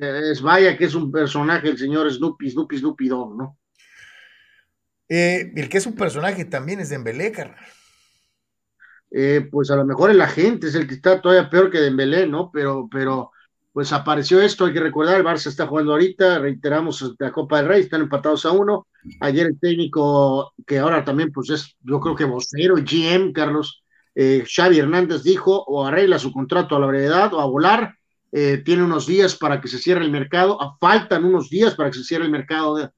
Es, 0.00 0.42
vaya 0.42 0.76
que 0.76 0.84
es 0.84 0.94
un 0.94 1.10
personaje, 1.10 1.68
el 1.68 1.78
señor 1.78 2.10
Snoopy, 2.12 2.50
Snoopy, 2.50 2.78
Snoopy 2.78 3.08
Dog, 3.08 3.36
¿no? 3.36 3.58
Eh, 5.08 5.52
el 5.56 5.68
que 5.68 5.78
es 5.78 5.86
un 5.86 5.94
personaje 5.94 6.44
también 6.44 6.80
es 6.80 6.88
Dembélé, 6.88 7.32
carnal. 7.32 7.64
Eh, 9.10 9.48
pues 9.50 9.70
a 9.70 9.76
lo 9.76 9.84
mejor 9.84 10.10
el 10.10 10.20
agente 10.20 10.68
es 10.68 10.76
el 10.76 10.86
que 10.86 10.94
está 10.94 11.20
todavía 11.20 11.50
peor 11.50 11.70
que 11.70 11.80
Dembélé, 11.80 12.28
¿no? 12.28 12.50
Pero, 12.52 12.88
pero, 12.90 13.32
pues 13.72 13.92
apareció 13.92 14.40
esto, 14.40 14.66
hay 14.66 14.72
que 14.72 14.80
recordar, 14.80 15.16
el 15.16 15.26
Barça 15.26 15.46
está 15.46 15.66
jugando 15.66 15.92
ahorita, 15.92 16.38
reiteramos 16.38 17.14
la 17.18 17.32
Copa 17.32 17.58
del 17.58 17.68
Rey, 17.68 17.82
están 17.82 18.02
empatados 18.02 18.44
a 18.44 18.52
uno. 18.52 18.86
Ayer 19.20 19.46
el 19.46 19.58
técnico, 19.58 20.52
que 20.66 20.78
ahora 20.78 21.04
también, 21.04 21.32
pues 21.32 21.50
es, 21.50 21.76
yo 21.80 22.00
creo 22.00 22.14
que 22.14 22.24
vocero, 22.24 22.76
GM, 22.76 23.32
Carlos, 23.32 23.79
eh, 24.14 24.44
Xavi 24.46 24.78
Hernández 24.78 25.22
dijo 25.22 25.64
o 25.64 25.86
arregla 25.86 26.18
su 26.18 26.32
contrato 26.32 26.76
a 26.76 26.80
la 26.80 26.86
brevedad 26.86 27.32
o 27.34 27.40
a 27.40 27.46
volar, 27.46 27.94
eh, 28.32 28.62
tiene 28.64 28.82
unos 28.82 29.06
días 29.06 29.36
para 29.36 29.60
que 29.60 29.68
se 29.68 29.78
cierre 29.78 30.04
el 30.04 30.10
mercado, 30.10 30.60
ah, 30.60 30.76
faltan 30.80 31.24
unos 31.24 31.50
días 31.50 31.74
para 31.74 31.90
que 31.90 31.98
se 31.98 32.04
cierre 32.04 32.24
el 32.24 32.30
mercado 32.30 32.76
de, 32.76 32.90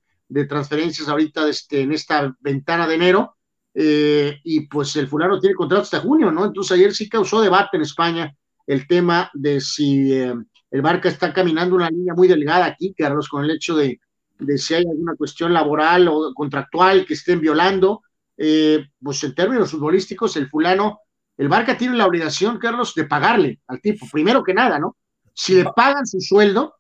transferencias 0.47 1.09
ahorita 1.09 1.47
este, 1.47 1.83
en 1.83 1.93
esta 1.93 2.35
ventana 2.41 2.87
de 2.89 2.95
enero, 2.95 3.37
eh, 3.75 4.41
y 4.45 4.67
pues 4.67 4.97
el 4.97 5.07
fulano 5.07 5.39
tiene 5.39 5.55
contrato 5.55 5.83
hasta 5.83 6.01
junio, 6.01 6.31
¿no? 6.31 6.47
Entonces 6.47 6.73
ayer 6.73 6.95
sí 6.95 7.09
causó 7.09 7.41
debate 7.43 7.77
en 7.77 7.83
España 7.83 8.35
el 8.67 8.87
tema 8.87 9.31
de 9.35 9.61
si 9.61 10.13
el 10.13 10.83
Barca 10.83 11.11
está 11.11 11.35
caminando 11.35 11.77
una 11.77 11.91
línea 11.91 12.15
muy 12.15 12.29
delgada 12.29 12.65
aquí, 12.65 12.95
Carlos, 12.97 13.29
con 13.29 13.45
el 13.45 13.51
hecho 13.51 13.77
de, 13.77 14.01
de 14.39 14.59
si 14.59 14.75
hay 14.75 14.85
alguna 14.87 15.15
cuestión 15.17 15.53
laboral 15.53 16.09
o 16.09 16.33
contractual 16.35 17.05
que 17.05 17.15
estén 17.15 17.41
violando, 17.41 18.03
pues 18.37 19.25
en 19.25 19.35
términos 19.35 19.71
futbolísticos, 19.71 20.37
el 20.37 20.49
fulano 20.49 21.01
el 21.37 21.49
Barca 21.49 21.77
tiene 21.77 21.97
la 21.97 22.07
obligación, 22.07 22.59
Carlos, 22.59 22.95
de 22.95 23.05
pagarle 23.05 23.61
al 23.67 23.81
tipo, 23.81 24.07
primero 24.11 24.45
que 24.45 24.55
nada, 24.55 24.79
¿no? 24.79 24.97
Si 25.35 25.55
le 25.55 25.65
pagan 25.65 26.07
su 26.07 26.21
sueldo, 26.21 26.75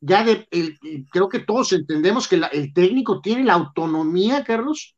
ya 0.00 0.24
de, 0.24 0.46
creo 1.10 1.28
que 1.28 1.40
todos 1.40 1.72
entendemos 1.72 2.28
que 2.28 2.40
el 2.52 2.72
técnico 2.72 3.20
tiene 3.20 3.44
la 3.44 3.54
autonomía, 3.54 4.44
Carlos, 4.44 4.94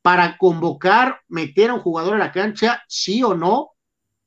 para 0.00 0.38
convocar, 0.38 1.20
meter 1.28 1.70
a 1.70 1.74
un 1.74 1.80
jugador 1.80 2.14
a 2.14 2.18
la 2.18 2.32
cancha, 2.32 2.82
sí 2.88 3.22
o 3.22 3.34
no, 3.34 3.70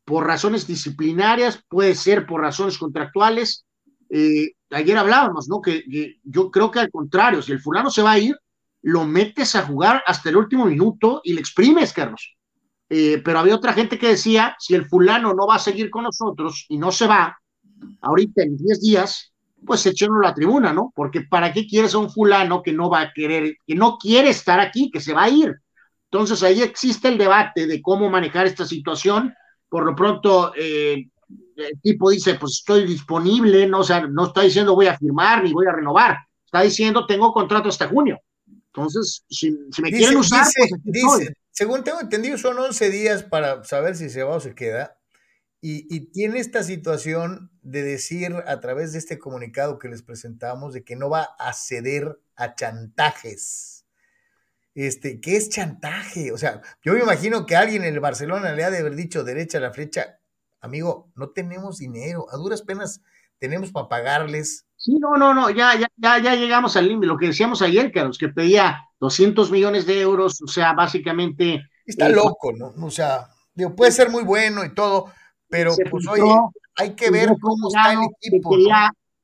por 0.05 0.27
razones 0.27 0.67
disciplinarias, 0.67 1.63
puede 1.67 1.95
ser 1.95 2.25
por 2.25 2.41
razones 2.41 2.77
contractuales. 2.77 3.65
Eh, 4.09 4.51
ayer 4.69 4.97
hablábamos, 4.97 5.47
¿no? 5.47 5.61
Que, 5.61 6.19
yo 6.23 6.51
creo 6.51 6.69
que 6.69 6.79
al 6.79 6.91
contrario, 6.91 7.41
si 7.41 7.51
el 7.51 7.61
fulano 7.61 7.89
se 7.89 8.03
va 8.03 8.11
a 8.11 8.19
ir, 8.19 8.37
lo 8.83 9.05
metes 9.05 9.55
a 9.55 9.63
jugar 9.63 10.03
hasta 10.05 10.29
el 10.29 10.37
último 10.37 10.65
minuto 10.65 11.21
y 11.23 11.33
le 11.33 11.41
exprimes, 11.41 11.93
Carlos. 11.93 12.35
Eh, 12.89 13.21
pero 13.23 13.39
había 13.39 13.55
otra 13.55 13.73
gente 13.73 13.97
que 13.97 14.09
decía, 14.09 14.55
si 14.59 14.75
el 14.75 14.85
fulano 14.85 15.33
no 15.33 15.47
va 15.47 15.55
a 15.55 15.59
seguir 15.59 15.89
con 15.89 16.03
nosotros 16.03 16.65
y 16.67 16.77
no 16.77 16.91
se 16.91 17.07
va, 17.07 17.37
ahorita 18.01 18.43
en 18.43 18.57
10 18.57 18.81
días, 18.81 19.33
pues 19.65 19.85
echenlo 19.85 20.19
a 20.19 20.29
la 20.29 20.33
tribuna, 20.33 20.73
¿no? 20.73 20.91
Porque 20.95 21.21
¿para 21.21 21.53
qué 21.53 21.67
quieres 21.67 21.93
a 21.93 21.99
un 21.99 22.09
fulano 22.09 22.61
que 22.61 22.73
no 22.73 22.89
va 22.89 23.01
a 23.01 23.13
querer, 23.13 23.55
que 23.65 23.75
no 23.75 23.97
quiere 23.97 24.29
estar 24.29 24.59
aquí, 24.59 24.89
que 24.91 24.99
se 24.99 25.13
va 25.13 25.23
a 25.23 25.29
ir? 25.29 25.55
Entonces 26.11 26.43
ahí 26.43 26.61
existe 26.61 27.07
el 27.07 27.17
debate 27.17 27.67
de 27.67 27.81
cómo 27.81 28.09
manejar 28.09 28.45
esta 28.45 28.65
situación. 28.65 29.33
Por 29.69 29.85
lo 29.85 29.95
pronto, 29.95 30.51
eh, 30.57 31.07
el 31.55 31.79
tipo 31.81 32.09
dice, 32.09 32.35
pues 32.35 32.57
estoy 32.59 32.85
disponible, 32.85 33.67
no, 33.67 33.81
no 34.09 34.25
está 34.25 34.41
diciendo 34.41 34.75
voy 34.75 34.87
a 34.87 34.97
firmar 34.97 35.43
ni 35.43 35.53
voy 35.53 35.67
a 35.67 35.71
renovar, 35.71 36.17
está 36.43 36.61
diciendo 36.61 37.05
tengo 37.05 37.31
contrato 37.31 37.69
hasta 37.69 37.87
junio. 37.87 38.19
Entonces, 38.73 39.25
si, 39.29 39.51
me 39.81 39.91
quieren 39.91 40.17
usar, 40.17 40.47
pues 40.69 40.81
dice, 40.83 41.35
según 41.51 41.83
tengo 41.83 41.99
entendido, 41.99 42.37
son 42.37 42.57
11 42.57 42.89
días 42.89 43.23
para 43.23 43.63
saber 43.65 43.97
si 43.97 44.09
se 44.09 44.23
va 44.23 44.37
o 44.37 44.39
se 44.39 44.55
queda. 44.55 44.97
Y, 45.63 46.07
tiene 46.11 46.39
esta 46.39 46.63
situación 46.63 47.51
de 47.61 47.83
decir 47.83 48.33
a 48.47 48.59
través 48.59 48.93
de 48.93 48.99
este 48.99 49.19
comunicado 49.19 49.77
que 49.77 49.89
les 49.89 50.01
presentamos 50.01 50.73
de 50.73 50.83
que 50.83 50.95
no 50.95 51.09
va 51.09 51.29
a 51.37 51.53
ceder 51.53 52.19
a 52.35 52.55
chantajes. 52.55 53.85
este, 54.73 55.19
¿qué 55.19 55.35
es 55.35 55.49
chantaje? 55.49 56.31
O 56.31 56.37
sea, 56.37 56.61
yo 56.83 56.93
me 56.93 57.01
imagino 57.01 57.45
que 57.45 57.55
alguien 57.55 57.83
en 57.83 57.93
el 57.93 57.99
Barcelona 57.99 58.53
le 58.53 58.63
ha 58.63 58.71
de 58.71 58.79
haber 58.79 58.95
dicho 58.95 59.23
derecha 59.23 59.59
a 59.59 59.61
la 59.61 59.73
flecha, 59.73 60.19
amigo, 60.61 61.11
no 61.15 61.29
tenemos 61.29 61.77
dinero, 61.77 62.25
a 62.31 62.37
duras 62.37 62.63
penas 62.63 63.01
tenemos 63.37 63.71
para 63.71 63.89
pagarles. 63.89 64.65
Sí, 64.81 64.97
no, 64.97 65.15
no, 65.15 65.31
no, 65.31 65.51
ya, 65.51 65.75
ya, 65.79 65.87
ya, 65.95 66.17
ya 66.17 66.33
llegamos 66.33 66.75
al 66.75 66.87
límite, 66.87 67.05
lo 67.05 67.15
que 67.15 67.27
decíamos 67.27 67.61
ayer, 67.61 67.91
Carlos, 67.91 68.17
que 68.17 68.29
pedía 68.29 68.83
200 68.99 69.51
millones 69.51 69.85
de 69.85 70.01
euros, 70.01 70.41
o 70.41 70.47
sea, 70.47 70.73
básicamente... 70.73 71.69
Está 71.85 72.07
eh, 72.07 72.13
loco, 72.13 72.51
¿no? 72.51 72.73
O 72.83 72.89
sea, 72.89 73.27
digo, 73.53 73.75
puede 73.75 73.91
ser 73.91 74.09
muy 74.09 74.23
bueno 74.23 74.65
y 74.65 74.73
todo, 74.73 75.11
pero 75.47 75.75
pues 75.91 76.07
oye, 76.07 76.35
hay 76.77 76.95
que 76.95 77.11
ver 77.11 77.29
cómo 77.39 77.67
está 77.67 77.93
el 77.93 77.99
equipo. 78.19 78.57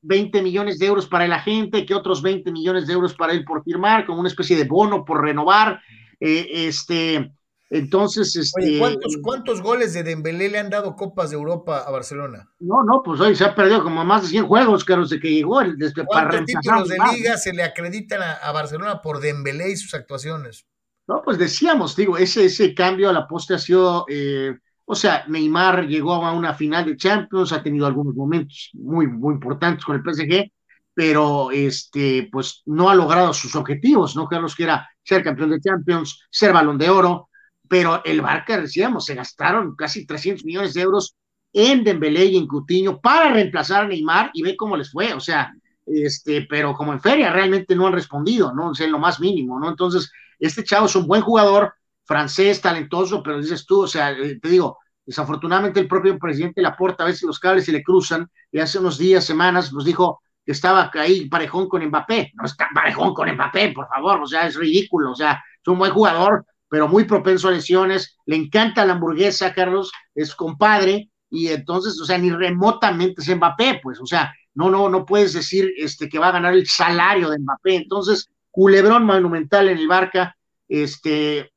20 0.00 0.42
millones 0.42 0.78
de 0.78 0.86
euros 0.86 1.08
para 1.08 1.24
el 1.24 1.32
agente, 1.32 1.84
que 1.84 1.92
otros 1.92 2.22
20 2.22 2.52
millones 2.52 2.86
de 2.86 2.92
euros 2.92 3.14
para 3.14 3.32
él 3.32 3.44
por 3.44 3.64
firmar, 3.64 4.06
como 4.06 4.20
una 4.20 4.28
especie 4.28 4.56
de 4.56 4.62
bono 4.62 5.04
por 5.04 5.24
renovar. 5.24 5.80
Eh, 6.20 6.68
este, 6.68 7.32
entonces, 7.70 8.34
este, 8.34 8.78
¿cuántos, 9.22 9.62
goles 9.62 9.92
de 9.92 10.02
Dembélé 10.02 10.48
le 10.48 10.58
han 10.58 10.70
dado 10.70 10.96
Copas 10.96 11.30
de 11.30 11.36
Europa 11.36 11.84
a 11.86 11.90
Barcelona? 11.90 12.50
No, 12.60 12.82
no, 12.82 13.02
pues 13.02 13.20
hoy 13.20 13.36
se 13.36 13.44
ha 13.44 13.54
perdido 13.54 13.82
como 13.82 14.04
más 14.04 14.22
de 14.22 14.28
100 14.28 14.46
juegos, 14.46 14.84
claro, 14.84 15.02
desde 15.02 15.20
que 15.20 15.32
llegó. 15.32 15.60
Desde, 15.62 16.04
¿Cuántos 16.06 16.46
títulos 16.46 16.88
de 16.88 16.96
liga 17.12 17.36
se 17.36 17.52
le 17.52 17.62
acreditan 17.62 18.20
a, 18.22 18.52
Barcelona 18.52 19.02
por 19.02 19.20
Dembélé 19.20 19.70
y 19.70 19.76
sus 19.76 19.94
actuaciones? 19.94 20.66
No, 21.06 21.22
pues 21.22 21.38
decíamos, 21.38 21.94
digo, 21.96 22.16
ese, 22.16 22.46
ese 22.46 22.74
cambio 22.74 23.10
a 23.10 23.12
la 23.12 23.26
poste 23.26 23.54
ha 23.54 23.58
sido 23.58 24.04
eh, 24.08 24.54
o 24.90 24.94
sea, 24.94 25.24
Neymar 25.28 25.86
llegó 25.86 26.14
a 26.14 26.32
una 26.32 26.54
final 26.54 26.86
de 26.86 26.96
Champions, 26.96 27.52
ha 27.52 27.62
tenido 27.62 27.86
algunos 27.86 28.14
momentos 28.14 28.70
muy, 28.72 29.06
muy 29.06 29.34
importantes 29.34 29.84
con 29.84 29.96
el 29.96 30.02
PSG, 30.02 30.50
pero 30.94 31.50
este, 31.50 32.26
pues 32.32 32.62
no 32.64 32.88
ha 32.88 32.94
logrado 32.94 33.34
sus 33.34 33.54
objetivos, 33.54 34.16
¿no? 34.16 34.26
Carlos, 34.26 34.56
que 34.56 34.62
era 34.62 34.88
ser 35.02 35.22
campeón 35.22 35.50
de 35.50 35.60
Champions, 35.60 36.26
ser 36.30 36.54
balón 36.54 36.78
de 36.78 36.88
oro, 36.88 37.27
pero 37.68 38.02
el 38.04 38.20
Barca, 38.20 38.60
decíamos, 38.60 39.04
se 39.04 39.14
gastaron 39.14 39.74
casi 39.76 40.06
300 40.06 40.44
millones 40.44 40.74
de 40.74 40.82
euros 40.82 41.16
en 41.52 41.84
Dembélé 41.84 42.26
y 42.26 42.36
en 42.36 42.46
Coutinho 42.46 43.00
para 43.00 43.32
reemplazar 43.32 43.84
a 43.84 43.88
Neymar 43.88 44.30
y 44.34 44.42
ve 44.42 44.56
cómo 44.56 44.76
les 44.76 44.90
fue, 44.90 45.12
o 45.12 45.20
sea, 45.20 45.52
este, 45.86 46.42
pero 46.42 46.74
como 46.74 46.92
en 46.92 47.00
feria 47.00 47.32
realmente 47.32 47.74
no 47.74 47.86
han 47.86 47.94
respondido, 47.94 48.52
¿no? 48.52 48.70
O 48.70 48.74
sea, 48.74 48.86
en 48.86 48.92
lo 48.92 48.98
más 48.98 49.20
mínimo, 49.20 49.58
¿no? 49.58 49.68
Entonces, 49.70 50.10
este 50.38 50.64
chavo 50.64 50.86
es 50.86 50.96
un 50.96 51.06
buen 51.06 51.22
jugador, 51.22 51.74
francés, 52.04 52.60
talentoso, 52.60 53.22
pero 53.22 53.40
dices 53.40 53.66
tú, 53.66 53.82
o 53.82 53.86
sea, 53.86 54.12
eh, 54.12 54.38
te 54.40 54.48
digo, 54.48 54.78
desafortunadamente 55.04 55.80
el 55.80 55.88
propio 55.88 56.18
presidente 56.18 56.62
Laporta 56.62 57.04
a 57.04 57.06
veces 57.06 57.22
los 57.22 57.38
cables 57.38 57.64
se 57.64 57.72
le 57.72 57.82
cruzan, 57.82 58.30
y 58.52 58.58
hace 58.58 58.78
unos 58.78 58.98
días, 58.98 59.24
semanas, 59.24 59.72
nos 59.72 59.84
dijo 59.84 60.20
que 60.44 60.52
estaba 60.52 60.90
ahí 60.94 61.28
parejón 61.28 61.68
con 61.68 61.84
Mbappé, 61.84 62.32
no 62.34 62.44
está 62.46 62.68
parejón 62.74 63.14
con 63.14 63.30
Mbappé, 63.30 63.72
por 63.72 63.88
favor, 63.88 64.22
o 64.22 64.26
sea, 64.26 64.46
es 64.46 64.56
ridículo, 64.56 65.12
o 65.12 65.14
sea, 65.14 65.32
es 65.60 65.68
un 65.68 65.78
buen 65.78 65.92
jugador, 65.92 66.46
pero 66.68 66.88
muy 66.88 67.04
propenso 67.04 67.48
a 67.48 67.52
lesiones, 67.52 68.16
le 68.26 68.36
encanta 68.36 68.84
la 68.84 68.94
hamburguesa, 68.94 69.54
Carlos, 69.54 69.90
es 70.14 70.34
compadre, 70.34 71.10
y 71.30 71.48
entonces, 71.48 72.00
o 72.00 72.04
sea, 72.04 72.18
ni 72.18 72.30
remotamente 72.30 73.22
es 73.22 73.36
Mbappé, 73.36 73.80
pues, 73.82 74.00
o 74.00 74.06
sea, 74.06 74.32
no, 74.54 74.70
no, 74.70 74.88
no 74.88 75.04
puedes 75.04 75.32
decir 75.32 75.72
este, 75.76 76.08
que 76.08 76.18
va 76.18 76.28
a 76.28 76.32
ganar 76.32 76.54
el 76.54 76.66
salario 76.66 77.30
de 77.30 77.38
Mbappé, 77.38 77.76
entonces, 77.76 78.30
culebrón 78.50 79.04
monumental 79.04 79.68
en 79.68 79.78
el 79.78 79.88
Barca, 79.88 80.36
este, 80.68 81.50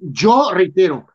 yo 0.00 0.50
reitero, 0.52 1.06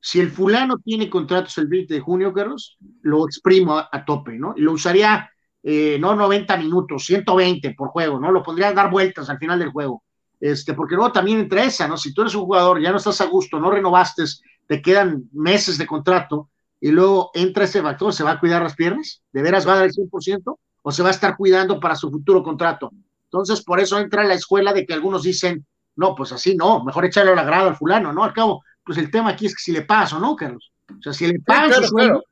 si 0.00 0.18
el 0.18 0.30
fulano 0.30 0.78
tiene 0.78 1.10
contratos 1.10 1.56
el 1.58 1.66
20 1.66 1.94
de 1.94 2.00
junio, 2.00 2.32
Carlos, 2.32 2.78
lo 3.02 3.26
exprimo 3.26 3.76
a, 3.78 4.04
tope, 4.04 4.38
¿no? 4.38 4.54
Y 4.56 4.62
lo 4.62 4.72
usaría 4.72 5.30
eh, 5.62 5.98
no 6.00 6.14
90 6.14 6.56
minutos, 6.56 7.04
120 7.04 7.74
por 7.74 7.88
juego, 7.88 8.18
¿no? 8.18 8.32
Lo 8.32 8.42
pondría 8.42 8.68
a 8.68 8.72
dar 8.72 8.90
vueltas 8.90 9.28
al 9.28 9.38
final 9.38 9.58
del 9.58 9.70
juego. 9.70 10.02
Este, 10.40 10.72
porque 10.72 10.94
luego 10.94 11.12
también 11.12 11.38
entra 11.38 11.64
esa, 11.64 11.86
¿no? 11.86 11.96
Si 11.98 12.14
tú 12.14 12.22
eres 12.22 12.34
un 12.34 12.46
jugador, 12.46 12.80
ya 12.80 12.90
no 12.90 12.96
estás 12.96 13.20
a 13.20 13.26
gusto, 13.26 13.60
no 13.60 13.70
renovaste, 13.70 14.24
te 14.66 14.80
quedan 14.80 15.28
meses 15.32 15.76
de 15.76 15.86
contrato 15.86 16.48
y 16.80 16.90
luego 16.90 17.30
entra 17.34 17.64
ese 17.64 17.82
factor, 17.82 18.12
¿se 18.14 18.24
va 18.24 18.32
a 18.32 18.40
cuidar 18.40 18.62
las 18.62 18.74
piernas? 18.74 19.22
¿De 19.32 19.42
veras 19.42 19.68
va 19.68 19.74
a 19.74 19.76
dar 19.76 19.84
el 19.86 19.92
100%? 19.92 20.58
¿O 20.82 20.92
se 20.92 21.02
va 21.02 21.08
a 21.08 21.12
estar 21.12 21.36
cuidando 21.36 21.78
para 21.78 21.94
su 21.94 22.10
futuro 22.10 22.42
contrato? 22.42 22.90
Entonces, 23.24 23.62
por 23.62 23.80
eso 23.80 23.98
entra 23.98 24.24
la 24.24 24.34
escuela 24.34 24.72
de 24.72 24.86
que 24.86 24.94
algunos 24.94 25.22
dicen, 25.22 25.66
no, 25.96 26.14
pues 26.14 26.32
así 26.32 26.56
no, 26.56 26.82
mejor 26.84 27.04
echarle 27.04 27.34
la 27.36 27.44
grada 27.44 27.68
al 27.68 27.76
fulano, 27.76 28.12
¿no? 28.12 28.24
Al 28.24 28.32
cabo, 28.32 28.62
pues 28.82 28.96
el 28.96 29.10
tema 29.10 29.30
aquí 29.30 29.46
es 29.46 29.54
que 29.54 29.62
si 29.62 29.72
le 29.72 29.82
pagas 29.82 30.14
o 30.14 30.18
no, 30.18 30.34
Carlos. 30.34 30.72
O 30.88 31.02
sea, 31.02 31.12
si 31.12 31.26
le 31.26 31.38
pagan 31.40 31.74
su 31.74 31.84
sueldo, 31.84 32.24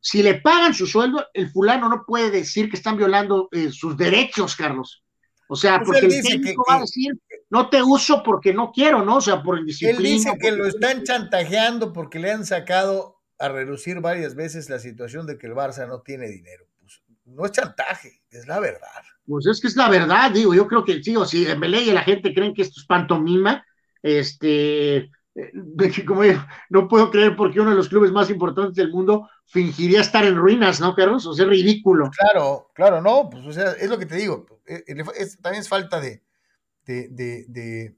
si 0.00 0.22
le 0.22 0.34
pagan 0.40 0.72
su 0.72 0.86
sueldo, 0.86 1.26
el 1.34 1.50
fulano 1.50 1.88
no 1.88 2.04
puede 2.06 2.30
decir 2.30 2.70
que 2.70 2.76
están 2.76 2.96
violando 2.96 3.48
eh, 3.50 3.70
sus 3.72 3.96
derechos, 3.96 4.54
Carlos. 4.54 5.02
O 5.48 5.56
sea, 5.56 5.78
pues 5.78 6.00
porque 6.00 6.16
el 6.16 6.22
técnico 6.22 6.64
va 6.68 6.76
a 6.76 6.80
decir, 6.80 7.12
no 7.50 7.68
te 7.68 7.82
uso 7.82 8.22
porque 8.22 8.52
no 8.52 8.72
quiero, 8.72 9.04
¿no? 9.04 9.16
O 9.16 9.20
sea, 9.20 9.42
por 9.42 9.58
indisciplina. 9.58 9.98
Él 9.98 10.04
dice 10.04 10.38
que 10.40 10.52
lo 10.52 10.66
están 10.66 11.04
chantajeando 11.04 11.92
porque 11.92 12.18
le 12.18 12.32
han 12.32 12.44
sacado 12.44 13.20
a 13.38 13.48
reducir 13.48 14.00
varias 14.00 14.34
veces 14.34 14.68
la 14.70 14.78
situación 14.78 15.26
de 15.26 15.38
que 15.38 15.46
el 15.46 15.54
Barça 15.54 15.86
no 15.86 16.00
tiene 16.00 16.28
dinero. 16.28 16.66
Pues 16.80 17.02
no 17.24 17.44
es 17.44 17.52
chantaje, 17.52 18.22
es 18.30 18.46
la 18.46 18.60
verdad. 18.60 19.02
Pues 19.26 19.46
es 19.46 19.60
que 19.60 19.68
es 19.68 19.76
la 19.76 19.88
verdad, 19.88 20.30
digo, 20.30 20.54
yo 20.54 20.66
creo 20.66 20.84
que, 20.84 21.02
sí, 21.02 21.16
o 21.16 21.24
si 21.24 21.44
Belé 21.44 21.82
y 21.82 21.92
la 21.92 22.02
gente 22.02 22.32
creen 22.32 22.54
que 22.54 22.62
esto 22.62 22.80
es 22.80 22.86
pantomima, 22.86 23.64
este, 24.02 25.10
como 26.06 26.22
no 26.70 26.88
puedo 26.88 27.10
creer 27.10 27.36
porque 27.36 27.60
uno 27.60 27.70
de 27.70 27.76
los 27.76 27.88
clubes 27.88 28.12
más 28.12 28.30
importantes 28.30 28.74
del 28.76 28.90
mundo 28.90 29.28
fingiría 29.46 30.00
estar 30.00 30.24
en 30.24 30.36
ruinas, 30.36 30.80
¿no, 30.80 30.94
Carlos? 30.94 31.26
O 31.26 31.34
sea, 31.34 31.46
ridículo. 31.46 32.10
Claro, 32.10 32.70
claro, 32.74 33.00
no, 33.00 33.28
pues 33.30 33.44
o 33.44 33.52
sea, 33.52 33.72
es 33.72 33.90
lo 33.90 33.98
que 33.98 34.06
te 34.06 34.16
digo, 34.16 34.46
eh, 34.66 34.84
eh, 34.86 35.26
también 35.42 35.60
es 35.60 35.68
falta 35.68 36.00
de 36.00 36.22
de, 36.86 37.08
de, 37.48 37.96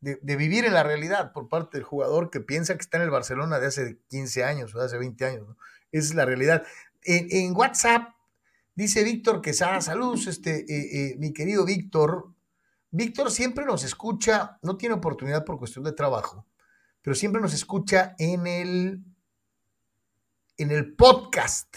de, 0.00 0.36
vivir 0.36 0.64
en 0.64 0.74
la 0.74 0.82
realidad 0.82 1.32
por 1.32 1.48
parte 1.48 1.78
del 1.78 1.84
jugador 1.84 2.30
que 2.30 2.40
piensa 2.40 2.74
que 2.74 2.80
está 2.80 2.98
en 2.98 3.04
el 3.04 3.10
Barcelona 3.10 3.58
de 3.58 3.68
hace 3.68 3.98
15 4.10 4.44
años 4.44 4.74
o 4.74 4.78
de 4.78 4.86
hace 4.86 4.98
20 4.98 5.24
años. 5.24 5.56
Esa 5.92 6.08
es 6.08 6.14
la 6.14 6.26
realidad. 6.26 6.64
En, 7.02 7.56
WhatsApp 7.56 8.08
dice 8.74 9.04
Víctor 9.04 9.40
Quesada, 9.40 9.80
saludos, 9.80 10.26
este, 10.26 10.64
eh, 10.68 11.16
mi 11.18 11.32
querido 11.32 11.64
Víctor, 11.64 12.34
Víctor 12.90 13.30
siempre 13.32 13.64
nos 13.64 13.82
escucha, 13.82 14.58
no 14.62 14.76
tiene 14.76 14.94
oportunidad 14.94 15.44
por 15.44 15.58
cuestión 15.58 15.84
de 15.84 15.92
trabajo, 15.92 16.46
pero 17.02 17.16
siempre 17.16 17.42
nos 17.42 17.52
escucha 17.52 18.14
en 18.18 18.46
el, 18.46 19.04
en 20.58 20.70
el 20.70 20.94
podcast. 20.94 21.76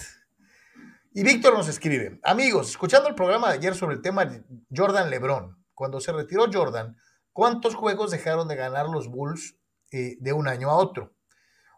Y 1.14 1.24
Víctor 1.24 1.56
nos 1.56 1.68
escribe, 1.68 2.20
amigos, 2.24 2.70
escuchando 2.70 3.10
el 3.10 3.16
programa 3.16 3.50
de 3.50 3.56
ayer 3.56 3.74
sobre 3.74 3.96
el 3.96 4.04
tema 4.04 4.26
de 4.26 4.44
Jordan 4.70 5.10
Lebron, 5.10 5.57
cuando 5.78 6.00
se 6.00 6.12
retiró 6.12 6.48
Jordan, 6.52 6.98
¿cuántos 7.34 7.76
juegos 7.76 8.10
dejaron 8.10 8.48
de 8.48 8.56
ganar 8.56 8.88
los 8.88 9.10
Bulls 9.10 9.60
eh, 9.92 10.18
de 10.20 10.34
un 10.34 10.48
año 10.48 10.72
a 10.72 10.76
otro? 10.76 11.14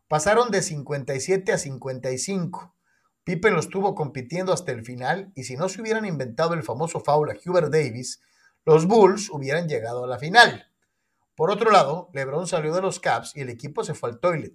Pasaron 0.07 0.51
de 0.51 0.61
57 0.61 1.51
a 1.51 1.57
55. 1.57 2.77
Pippen 3.25 3.53
los 3.53 3.67
tuvo 3.67 3.95
compitiendo 3.95 4.53
hasta 4.53 4.71
el 4.71 4.85
final 4.85 5.33
y 5.35 5.43
si 5.43 5.57
no 5.57 5.67
se 5.67 5.81
hubieran 5.81 6.05
inventado 6.05 6.53
el 6.53 6.63
famoso 6.63 7.01
foul 7.01 7.29
a 7.29 7.35
Hubert 7.45 7.73
Davis, 7.73 8.21
los 8.63 8.87
Bulls 8.87 9.29
hubieran 9.29 9.67
llegado 9.67 10.05
a 10.05 10.07
la 10.07 10.17
final. 10.17 10.71
Por 11.35 11.51
otro 11.51 11.69
lado, 11.69 12.09
LeBron 12.13 12.47
salió 12.47 12.73
de 12.73 12.81
los 12.81 13.01
Caps 13.01 13.35
y 13.35 13.41
el 13.41 13.49
equipo 13.49 13.83
se 13.83 13.95
fue 13.95 14.11
al 14.11 14.21
toilet. 14.21 14.53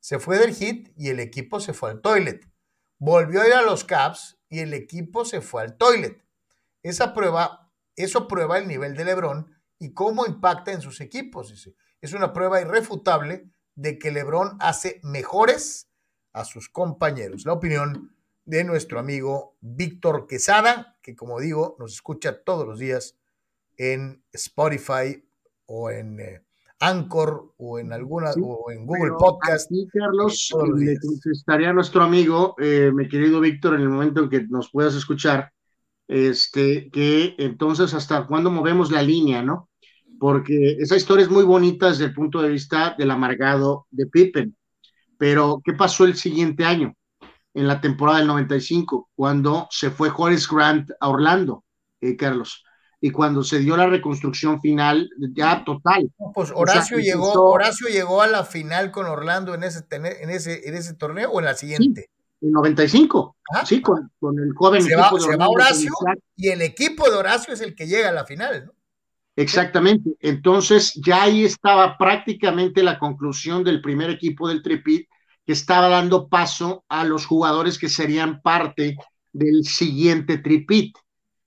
Se 0.00 0.18
fue 0.18 0.38
del 0.38 0.54
Heat 0.54 0.92
y 0.96 1.10
el 1.10 1.20
equipo 1.20 1.60
se 1.60 1.74
fue 1.74 1.90
al 1.90 2.00
toilet. 2.00 2.48
Volvió 2.98 3.42
a 3.42 3.46
ir 3.46 3.52
a 3.52 3.62
los 3.62 3.84
Caps 3.84 4.38
y 4.48 4.60
el 4.60 4.72
equipo 4.72 5.26
se 5.26 5.42
fue 5.42 5.60
al 5.60 5.76
toilet. 5.76 6.24
Esa 6.82 7.12
prueba, 7.12 7.65
eso 7.96 8.28
prueba 8.28 8.58
el 8.58 8.68
nivel 8.68 8.96
de 8.96 9.04
LeBron 9.04 9.50
y 9.78 9.92
cómo 9.92 10.26
impacta 10.26 10.72
en 10.72 10.80
sus 10.80 11.00
equipos. 11.00 11.68
Es 12.00 12.12
una 12.12 12.32
prueba 12.32 12.60
irrefutable 12.60 13.50
de 13.74 13.98
que 13.98 14.10
LeBron 14.10 14.56
hace 14.60 15.00
mejores 15.02 15.88
a 16.32 16.44
sus 16.44 16.68
compañeros. 16.68 17.44
La 17.46 17.54
opinión 17.54 18.14
de 18.44 18.64
nuestro 18.64 18.98
amigo 18.98 19.56
Víctor 19.60 20.26
Quesada, 20.26 20.96
que 21.02 21.16
como 21.16 21.40
digo, 21.40 21.76
nos 21.78 21.94
escucha 21.94 22.42
todos 22.42 22.66
los 22.66 22.78
días 22.78 23.16
en 23.76 24.22
Spotify 24.32 25.22
o 25.66 25.90
en 25.90 26.20
eh, 26.20 26.42
Anchor 26.78 27.54
o 27.56 27.78
en 27.78 27.92
alguna 27.92 28.30
o 28.42 28.70
en 28.70 28.86
Google 28.86 29.12
Podcast. 29.18 29.68
Sí, 29.68 29.88
Carlos, 29.92 30.54
le 30.76 30.98
contestaría 30.98 31.70
a 31.70 31.72
nuestro 31.72 32.02
amigo, 32.02 32.54
eh, 32.58 32.90
mi 32.94 33.08
querido 33.08 33.40
Víctor, 33.40 33.74
en 33.74 33.82
el 33.82 33.88
momento 33.88 34.22
en 34.22 34.30
que 34.30 34.46
nos 34.46 34.70
puedas 34.70 34.94
escuchar, 34.94 35.52
este, 36.08 36.90
que 36.90 37.34
entonces 37.38 37.94
hasta 37.94 38.26
cuándo 38.26 38.50
movemos 38.50 38.90
la 38.90 39.02
línea, 39.02 39.42
¿no? 39.42 39.68
Porque 40.18 40.76
esa 40.78 40.96
historia 40.96 41.24
es 41.24 41.30
muy 41.30 41.44
bonita 41.44 41.88
desde 41.88 42.06
el 42.06 42.14
punto 42.14 42.40
de 42.40 42.48
vista 42.48 42.94
del 42.96 43.10
amargado 43.10 43.86
de 43.90 44.06
Pippen. 44.06 44.56
Pero, 45.18 45.60
¿qué 45.64 45.72
pasó 45.72 46.04
el 46.04 46.16
siguiente 46.16 46.64
año? 46.64 46.94
En 47.54 47.66
la 47.66 47.80
temporada 47.80 48.18
del 48.18 48.28
95, 48.28 49.10
cuando 49.14 49.66
se 49.70 49.90
fue 49.90 50.10
Horace 50.14 50.46
Grant 50.50 50.90
a 51.00 51.08
Orlando, 51.08 51.64
eh, 52.00 52.16
Carlos 52.16 52.62
y 53.00 53.10
cuando 53.10 53.44
se 53.44 53.58
dio 53.58 53.76
la 53.76 53.86
reconstrucción 53.86 54.60
final, 54.60 55.08
ya 55.34 55.64
total. 55.64 56.10
pues 56.34 56.50
Horacio, 56.54 56.98
llegó, 56.98 57.32
Horacio 57.50 57.88
llegó 57.88 58.22
a 58.22 58.26
la 58.26 58.44
final 58.44 58.90
con 58.90 59.06
Orlando 59.06 59.54
en 59.54 59.64
ese, 59.64 59.84
en 59.90 60.30
ese, 60.30 60.68
en 60.68 60.74
ese 60.74 60.94
torneo 60.94 61.30
o 61.30 61.38
en 61.38 61.44
la 61.44 61.54
siguiente. 61.54 62.10
En 62.40 62.52
95, 62.52 63.36
sí, 63.64 63.80
con, 63.80 64.10
con, 64.18 64.38
el 64.38 64.52
joven 64.54 64.82
se 64.82 64.94
va, 64.94 65.10
se 65.18 65.36
va 65.36 65.48
Horacio 65.48 65.90
y 66.36 66.48
el 66.48 66.62
equipo 66.62 67.08
de 67.08 67.16
Horacio 67.16 67.54
es 67.54 67.60
el 67.60 67.74
que 67.74 67.86
llega 67.86 68.10
a 68.10 68.12
la 68.12 68.26
final, 68.26 68.66
¿no? 68.66 68.72
Exactamente. 69.36 70.16
Entonces 70.20 70.94
ya 70.94 71.24
ahí 71.24 71.44
estaba 71.44 71.98
prácticamente 71.98 72.82
la 72.82 72.98
conclusión 72.98 73.62
del 73.62 73.82
primer 73.82 74.10
equipo 74.10 74.48
del 74.48 74.62
Tripit 74.62 75.08
que 75.44 75.52
estaba 75.52 75.88
dando 75.88 76.28
paso 76.28 76.84
a 76.88 77.04
los 77.04 77.26
jugadores 77.26 77.78
que 77.78 77.88
serían 77.88 78.40
parte 78.40 78.96
del 79.32 79.64
siguiente 79.64 80.38
Tripit. 80.38 80.96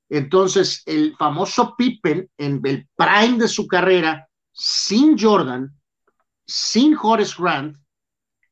Entonces, 0.07 0.83
el 0.85 1.15
famoso 1.17 1.75
Pippen 1.75 2.29
en 2.37 2.61
el 2.63 2.87
prime 2.95 3.37
de 3.37 3.47
su 3.47 3.67
carrera, 3.67 4.27
sin 4.51 5.17
Jordan, 5.19 5.71
sin 6.45 6.95
Horace 6.99 7.35
Grant, 7.37 7.77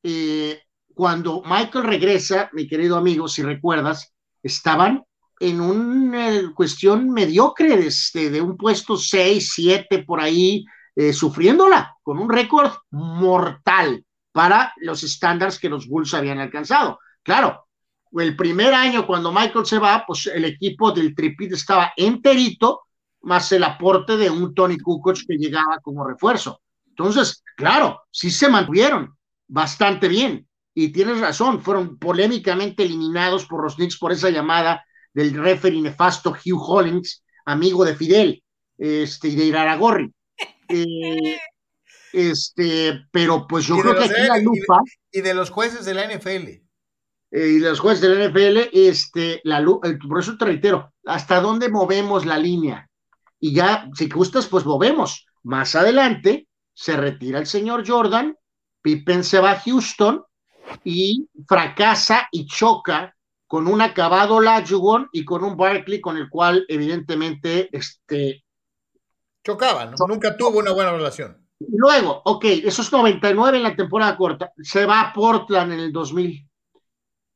eh, 0.03 0.61
cuando 0.97 1.43
Michael 1.45 1.83
regresa, 1.83 2.49
mi 2.53 2.67
querido 2.67 2.97
amigo, 2.97 3.27
si 3.27 3.43
recuerdas, 3.43 4.11
estaban 4.41 5.03
en 5.39 5.61
una 5.61 6.35
eh, 6.35 6.49
cuestión 6.55 7.11
mediocre 7.11 7.77
de, 7.77 7.85
este, 7.85 8.31
de, 8.31 8.41
un 8.41 8.57
puesto 8.57 8.97
6, 8.97 9.51
7 9.53 10.03
por 10.03 10.19
ahí, 10.19 10.65
eh, 10.95 11.13
sufriéndola 11.13 11.95
con 12.01 12.17
un 12.17 12.27
récord 12.27 12.71
mortal 12.89 14.03
para 14.31 14.73
los 14.77 15.03
estándares 15.03 15.59
que 15.59 15.69
los 15.69 15.87
Bulls 15.87 16.15
habían 16.15 16.39
alcanzado. 16.39 16.97
Claro, 17.21 17.67
el 18.13 18.35
primer 18.35 18.73
año 18.73 19.05
cuando 19.05 19.31
Michael 19.31 19.67
se 19.67 19.77
va, 19.77 20.03
pues 20.03 20.25
el 20.25 20.45
equipo 20.45 20.91
del 20.91 21.13
Tripit 21.13 21.53
estaba 21.53 21.93
enterito, 21.95 22.85
más 23.21 23.51
el 23.51 23.63
aporte 23.63 24.17
de 24.17 24.31
un 24.31 24.55
Tony 24.55 24.79
Kukoc 24.79 25.19
que 25.27 25.37
llegaba 25.37 25.77
como 25.79 26.07
refuerzo. 26.07 26.59
Entonces, 26.87 27.43
claro, 27.55 28.01
sí 28.09 28.31
se 28.31 28.49
mantuvieron 28.49 29.15
bastante 29.47 30.07
bien. 30.07 30.46
Y 30.79 30.89
tienes 30.89 31.19
razón, 31.19 31.63
fueron 31.63 31.97
polémicamente 31.97 32.83
eliminados 32.83 33.47
por 33.47 33.63
los 33.63 33.77
Knicks 33.77 33.97
por 33.97 34.11
esa 34.11 34.29
llamada 34.29 34.85
del 35.11 35.33
referee 35.33 35.81
nefasto 35.81 36.29
Hugh 36.29 36.61
Hollins, 36.61 37.23
amigo 37.45 37.83
de 37.83 37.95
Fidel 37.95 38.43
este, 38.77 39.29
y 39.29 39.35
de 39.35 39.45
Iraragorri. 39.45 40.13
Eh, 40.69 41.39
este, 42.11 43.05
pero 43.09 43.47
pues 43.47 43.65
yo 43.65 43.77
creo 43.77 43.95
que 43.95 44.03
aquí 44.03 44.21
la 44.27 44.37
lupa. 44.37 44.81
Y 45.09 45.21
de, 45.21 45.33
los 45.33 45.49
jueces 45.49 45.85
de 45.85 45.93
la 45.93 46.05
NFL. 46.05 46.47
Eh, 46.49 46.61
y 47.31 47.59
de 47.59 47.69
los 47.69 47.79
jueces 47.79 48.01
de 48.01 48.09
la 48.09 48.27
NFL, 48.27 48.69
este, 48.73 49.39
la 49.45 49.61
eh, 49.61 49.97
por 50.07 50.19
eso 50.19 50.37
te 50.37 50.43
reitero, 50.43 50.93
¿hasta 51.05 51.39
dónde 51.39 51.69
movemos 51.69 52.25
la 52.25 52.37
línea? 52.37 52.87
Y 53.39 53.53
ya, 53.53 53.89
si 53.95 54.09
gustas, 54.09 54.45
pues 54.45 54.65
movemos. 54.65 55.25
Más 55.41 55.73
adelante 55.73 56.47
se 56.73 56.97
retira 56.97 57.39
el 57.39 57.47
señor 57.47 57.87
Jordan, 57.87 58.35
Pippen 58.81 59.23
se 59.23 59.39
va 59.39 59.51
a 59.51 59.59
Houston 59.61 60.26
y 60.83 61.27
fracasa 61.47 62.27
y 62.31 62.45
choca 62.45 63.15
con 63.47 63.67
un 63.67 63.81
acabado 63.81 64.41
Lajugon 64.41 65.09
y 65.11 65.23
con 65.23 65.43
un 65.43 65.55
Barkley 65.55 66.01
con 66.01 66.17
el 66.17 66.29
cual 66.29 66.65
evidentemente 66.67 67.69
este 67.71 68.43
chocaban, 69.43 69.95
nunca 70.07 70.35
tuvo 70.35 70.59
una 70.59 70.71
buena 70.71 70.91
relación. 70.91 71.47
Luego, 71.59 72.21
ok, 72.25 72.45
esos 72.65 72.91
99 72.91 73.57
en 73.57 73.63
la 73.63 73.75
temporada 73.75 74.17
corta, 74.17 74.51
se 74.57 74.85
va 74.85 75.01
a 75.01 75.13
Portland 75.13 75.73
en 75.73 75.79
el 75.79 75.91
2000 75.91 76.47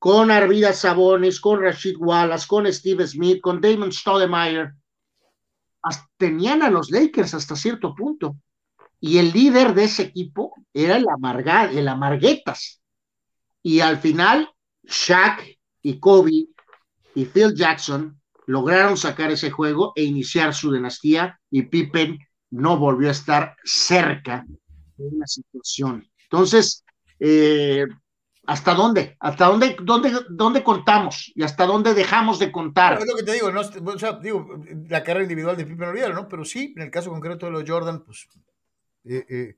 con 0.01 0.31
Arvidas 0.31 0.79
Sabonis, 0.79 1.39
con 1.39 1.61
Rashid 1.61 1.95
Wallace, 1.99 2.47
con 2.47 2.65
Steve 2.73 3.05
Smith, 3.05 3.39
con 3.39 3.61
Damon 3.61 3.91
Stoudemire. 3.91 4.73
Tenían 6.17 6.63
a 6.63 6.71
los 6.71 6.89
Lakers 6.89 7.35
hasta 7.35 7.55
cierto 7.55 7.93
punto. 7.93 8.35
Y 8.99 9.19
el 9.19 9.31
líder 9.31 9.75
de 9.75 9.83
ese 9.83 10.01
equipo 10.01 10.55
era 10.73 10.97
el, 10.97 11.07
amarga, 11.07 11.69
el 11.71 11.87
Amarguetas. 11.87 12.80
Y 13.63 13.79
al 13.79 13.97
final, 13.97 14.49
Shaq 14.83 15.57
y 15.81 15.99
Kobe 15.99 16.47
y 17.15 17.25
Phil 17.25 17.53
Jackson 17.55 18.19
lograron 18.47 18.97
sacar 18.97 19.31
ese 19.31 19.51
juego 19.51 19.93
e 19.95 20.03
iniciar 20.03 20.53
su 20.53 20.71
dinastía 20.71 21.39
y 21.49 21.63
Pippen 21.63 22.19
no 22.49 22.77
volvió 22.77 23.09
a 23.09 23.11
estar 23.11 23.55
cerca 23.63 24.45
de 24.97 25.07
una 25.07 25.27
situación. 25.27 26.07
Entonces, 26.23 26.83
eh, 27.19 27.85
¿hasta 28.45 28.73
dónde? 28.73 29.15
¿Hasta 29.19 29.45
dónde, 29.45 29.77
dónde, 29.81 30.11
dónde 30.29 30.63
contamos? 30.63 31.31
¿Y 31.35 31.43
hasta 31.43 31.65
dónde 31.65 31.93
dejamos 31.93 32.39
de 32.39 32.51
contar? 32.51 32.99
es 32.99 33.07
lo 33.07 33.15
que 33.15 33.23
te 33.23 33.33
digo, 33.33 33.51
no, 33.51 33.63
digo, 34.19 34.63
la 34.89 35.03
carrera 35.03 35.23
individual 35.23 35.55
de 35.55 35.65
Pippen 35.65 35.89
olvidaron, 35.89 36.15
¿no? 36.15 36.27
Pero 36.27 36.43
sí, 36.43 36.73
en 36.75 36.83
el 36.83 36.91
caso 36.91 37.09
concreto 37.09 37.45
de 37.45 37.51
los 37.53 37.63
Jordan, 37.67 38.03
pues 38.03 38.27
eh, 39.05 39.25
eh, 39.29 39.57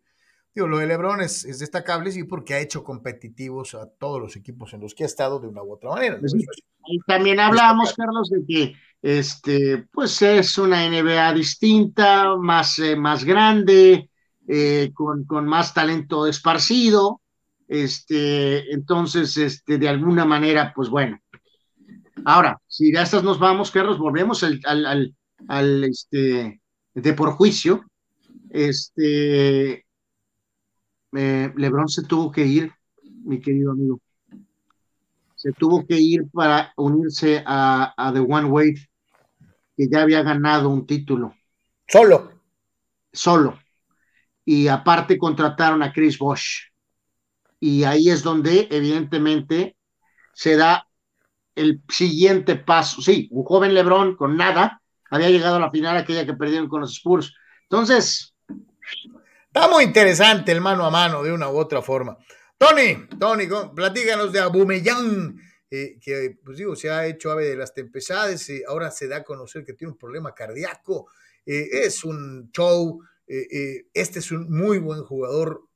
Digo, 0.56 0.68
lo 0.68 0.78
de 0.78 0.86
Lebron 0.86 1.22
es, 1.22 1.44
destacable, 1.60 2.12
sí, 2.12 2.26
porque 2.26 2.54
ha 2.54 2.60
hecho 2.60 2.84
competitivos 2.84 3.74
a 3.74 3.90
todos 3.90 4.22
los 4.22 4.36
equipos 4.36 4.74
en 4.74 4.82
los 4.82 4.94
que 4.94 5.04
ha 5.04 5.08
estado 5.08 5.40
de 5.40 5.48
una 5.48 5.64
u 5.64 5.74
otra 5.74 5.90
manera. 5.90 6.20
Y 6.86 7.00
también 7.08 7.40
hablamos, 7.40 7.94
Carlos, 7.94 8.30
de 8.30 8.46
que 8.46 8.76
este, 9.02 9.88
pues 9.92 10.22
es 10.22 10.58
una 10.58 10.88
NBA 10.88 11.34
distinta, 11.34 12.36
más, 12.38 12.78
eh, 12.80 12.96
más 12.96 13.24
grande, 13.24 14.10
eh, 14.48 14.92
con, 14.94 15.26
con, 15.26 15.46
más 15.46 15.74
talento 15.74 16.28
esparcido. 16.28 17.22
Este, 17.68 18.72
entonces, 18.72 19.36
este, 19.38 19.80
de 19.80 19.90
alguna 19.90 20.24
manera, 20.24 20.72
pues 20.76 20.90
bueno. 20.90 21.20
Ahora, 22.26 22.60
si 22.68 22.92
de 22.92 23.02
estas 23.02 23.24
nos 23.24 23.40
vamos, 23.40 23.72
Carlos, 23.72 23.98
volvemos 23.98 24.44
al, 24.44 24.60
al, 24.66 25.16
al 25.48 25.84
este, 25.84 26.62
de 26.94 27.14
por 27.14 27.32
juicio. 27.32 27.86
Este, 28.52 29.83
eh, 31.16 31.52
Lebron 31.56 31.88
se 31.88 32.04
tuvo 32.04 32.32
que 32.32 32.46
ir, 32.46 32.72
mi 33.24 33.40
querido 33.40 33.72
amigo. 33.72 34.02
Se 35.36 35.52
tuvo 35.52 35.86
que 35.86 35.98
ir 36.00 36.30
para 36.32 36.74
unirse 36.78 37.44
a, 37.46 38.12
The 38.14 38.20
One 38.20 38.46
Wave, 38.46 38.90
que 39.76 39.90
ya 39.90 40.02
había 40.02 40.24
ganado 40.24 40.70
un 40.70 40.86
título. 40.86 41.36
Solo. 41.88 42.32
Solo. 43.12 43.60
Y 44.46 44.68
aparte 44.68 45.18
contrataron 45.18 45.84
a 45.84 45.92
Chris 45.92 46.18
Bosch. 46.18 46.72
Y 47.60 47.84
ahí 47.84 48.10
es 48.10 48.24
donde, 48.24 48.68
evidentemente, 48.72 49.76
se 50.34 50.56
da 50.56 50.88
el 51.56 51.82
siguiente 51.90 52.56
paso. 52.56 53.02
Sí, 53.02 53.28
un 53.32 53.44
joven 53.44 53.74
Lebron 53.74 54.16
con 54.16 54.36
nada 54.36 54.82
había 55.14 55.30
llegado 55.30 55.58
a 55.58 55.60
la 55.60 55.70
final 55.70 55.96
aquella 55.96 56.26
que 56.26 56.34
perdieron 56.34 56.68
con 56.68 56.82
los 56.82 56.94
Spurs. 56.94 57.36
Entonces, 57.70 58.34
Está 59.56 59.68
muy 59.68 59.84
interesante 59.84 60.52
el 60.52 60.62
mano 60.62 60.84
a 60.84 60.90
mano 60.90 61.22
de 61.22 61.32
una 61.32 61.48
u 61.48 61.58
otra 61.58 61.84
forma. 61.84 62.18
Tony, 62.58 63.08
Tony, 63.20 63.48
platícanos 63.76 64.34
de 64.34 64.40
Abumeyang, 64.40 65.40
eh, 65.70 66.00
que 66.02 66.40
pues 66.44 66.58
digo, 66.58 66.76
se 66.76 66.90
ha 66.90 67.06
hecho 67.06 67.30
ave 67.30 67.50
de 67.50 67.56
las 67.56 67.72
tempestades, 67.72 68.50
y 68.50 68.64
ahora 68.68 68.90
se 68.90 69.08
da 69.08 69.18
a 69.18 69.24
conocer 69.24 69.64
que 69.64 69.74
tiene 69.74 69.92
un 69.92 70.00
problema 70.00 70.34
cardíaco. 70.34 71.08
Eh, 71.46 71.70
es 71.72 72.04
un 72.04 72.50
show, 72.52 73.00
eh, 73.28 73.86
este 73.94 74.18
es 74.18 74.32
un 74.32 74.50
muy 74.50 74.80
buen 74.80 75.04
jugador, 75.04 75.68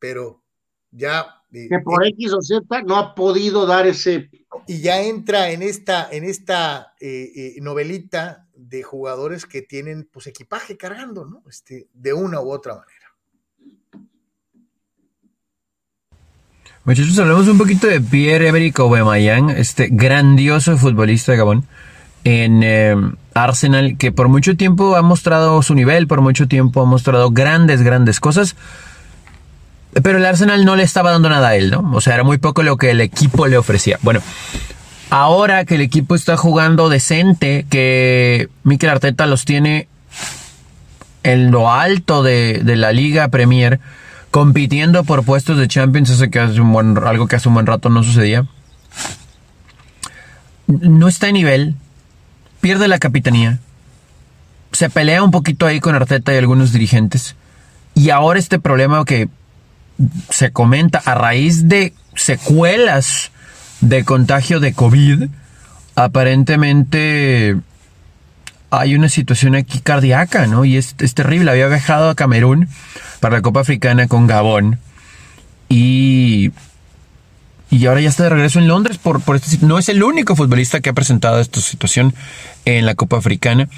pero 0.00 0.42
ya... 0.90 1.40
que 1.52 1.78
por 1.84 2.04
X 2.04 2.32
o 2.32 2.42
Z 2.42 2.82
no 2.82 2.96
ha 2.96 3.14
podido 3.14 3.64
dar 3.64 3.86
ese... 3.86 4.28
Y 4.66 4.80
ya 4.80 5.00
entra 5.00 5.52
en 5.52 5.62
esta, 5.62 6.08
en 6.10 6.24
esta 6.24 6.96
novelita 7.60 8.48
de 8.56 8.82
jugadores 8.82 9.46
que 9.46 9.62
tienen 9.62 10.08
pues 10.12 10.26
equipaje 10.26 10.76
cargando, 10.76 11.24
¿no? 11.24 11.44
Este, 11.48 11.88
de 11.92 12.12
una 12.12 12.40
u 12.40 12.50
otra 12.50 12.74
manera. 12.74 13.03
Muchachos, 16.86 17.18
hablemos 17.18 17.48
un 17.48 17.56
poquito 17.56 17.86
de 17.86 17.98
Pierre-Emerick 17.98 18.78
Aubameyang, 18.78 19.48
este 19.48 19.88
grandioso 19.90 20.76
futbolista 20.76 21.32
de 21.32 21.38
Gabón 21.38 21.64
en 22.24 22.60
eh, 22.62 22.94
Arsenal, 23.32 23.96
que 23.96 24.12
por 24.12 24.28
mucho 24.28 24.54
tiempo 24.54 24.94
ha 24.94 25.00
mostrado 25.00 25.62
su 25.62 25.74
nivel, 25.74 26.06
por 26.06 26.20
mucho 26.20 26.46
tiempo 26.46 26.82
ha 26.82 26.84
mostrado 26.84 27.30
grandes, 27.30 27.80
grandes 27.80 28.20
cosas. 28.20 28.54
Pero 29.94 30.18
el 30.18 30.26
Arsenal 30.26 30.66
no 30.66 30.76
le 30.76 30.82
estaba 30.82 31.10
dando 31.10 31.30
nada 31.30 31.48
a 31.48 31.56
él, 31.56 31.70
¿no? 31.70 31.90
O 31.94 32.02
sea, 32.02 32.16
era 32.16 32.22
muy 32.22 32.36
poco 32.36 32.62
lo 32.62 32.76
que 32.76 32.90
el 32.90 33.00
equipo 33.00 33.46
le 33.46 33.56
ofrecía. 33.56 33.98
Bueno, 34.02 34.20
ahora 35.08 35.64
que 35.64 35.76
el 35.76 35.80
equipo 35.80 36.14
está 36.14 36.36
jugando 36.36 36.90
decente, 36.90 37.64
que 37.70 38.50
Mikel 38.62 38.90
Arteta 38.90 39.24
los 39.24 39.46
tiene 39.46 39.88
en 41.22 41.50
lo 41.50 41.72
alto 41.72 42.22
de 42.22 42.62
la 42.76 42.92
Liga 42.92 43.28
Premier, 43.28 43.80
compitiendo 44.34 45.04
por 45.04 45.24
puestos 45.24 45.58
de 45.58 45.68
Champions, 45.68 46.10
eso 46.10 46.28
que 46.28 46.40
hace 46.40 46.58
algo 46.58 47.28
que 47.28 47.36
hace 47.36 47.48
un 47.48 47.54
buen 47.54 47.66
rato 47.66 47.88
no 47.88 48.02
sucedía. 48.02 48.44
No 50.66 51.06
está 51.06 51.28
a 51.28 51.30
nivel, 51.30 51.76
pierde 52.60 52.88
la 52.88 52.98
capitanía, 52.98 53.60
se 54.72 54.90
pelea 54.90 55.22
un 55.22 55.30
poquito 55.30 55.66
ahí 55.66 55.78
con 55.78 55.94
Arteta 55.94 56.34
y 56.34 56.38
algunos 56.38 56.72
dirigentes, 56.72 57.36
y 57.94 58.10
ahora 58.10 58.40
este 58.40 58.58
problema 58.58 59.04
que 59.04 59.28
se 60.30 60.50
comenta 60.50 60.98
a 60.98 61.14
raíz 61.14 61.68
de 61.68 61.94
secuelas 62.16 63.30
de 63.82 64.04
contagio 64.04 64.58
de 64.58 64.72
COVID, 64.72 65.28
aparentemente 65.94 67.56
hay 68.80 68.94
una 68.94 69.08
situación 69.08 69.54
aquí 69.54 69.80
cardíaca, 69.80 70.46
¿no? 70.46 70.64
Y 70.64 70.76
es, 70.76 70.94
terrible. 71.14 71.50
Había 71.50 71.68
viajado 71.68 72.10
a 72.10 72.14
Camerún 72.14 72.68
para 73.20 73.36
la 73.36 73.42
Copa 73.42 73.60
Africana 73.60 74.08
con 74.08 74.26
Gabón 74.26 74.78
y 75.68 76.52
y 77.70 77.86
ahora 77.86 78.00
ya 78.00 78.08
está 78.08 78.22
de 78.24 78.28
regreso 78.28 78.60
en 78.60 78.68
Londres 78.68 78.98
por, 78.98 79.20
por 79.20 79.34
este 79.34 79.66
No 79.66 79.78
es 79.78 79.88
el 79.88 80.04
único 80.04 80.36
futbolista 80.36 80.80
que 80.80 80.90
ha 80.90 80.92
presentado 80.92 81.40
esta 81.40 81.60
situación 81.60 82.14
en 82.64 82.86
la 82.86 82.94
Copa 82.94 83.16
Africana, 83.16 83.68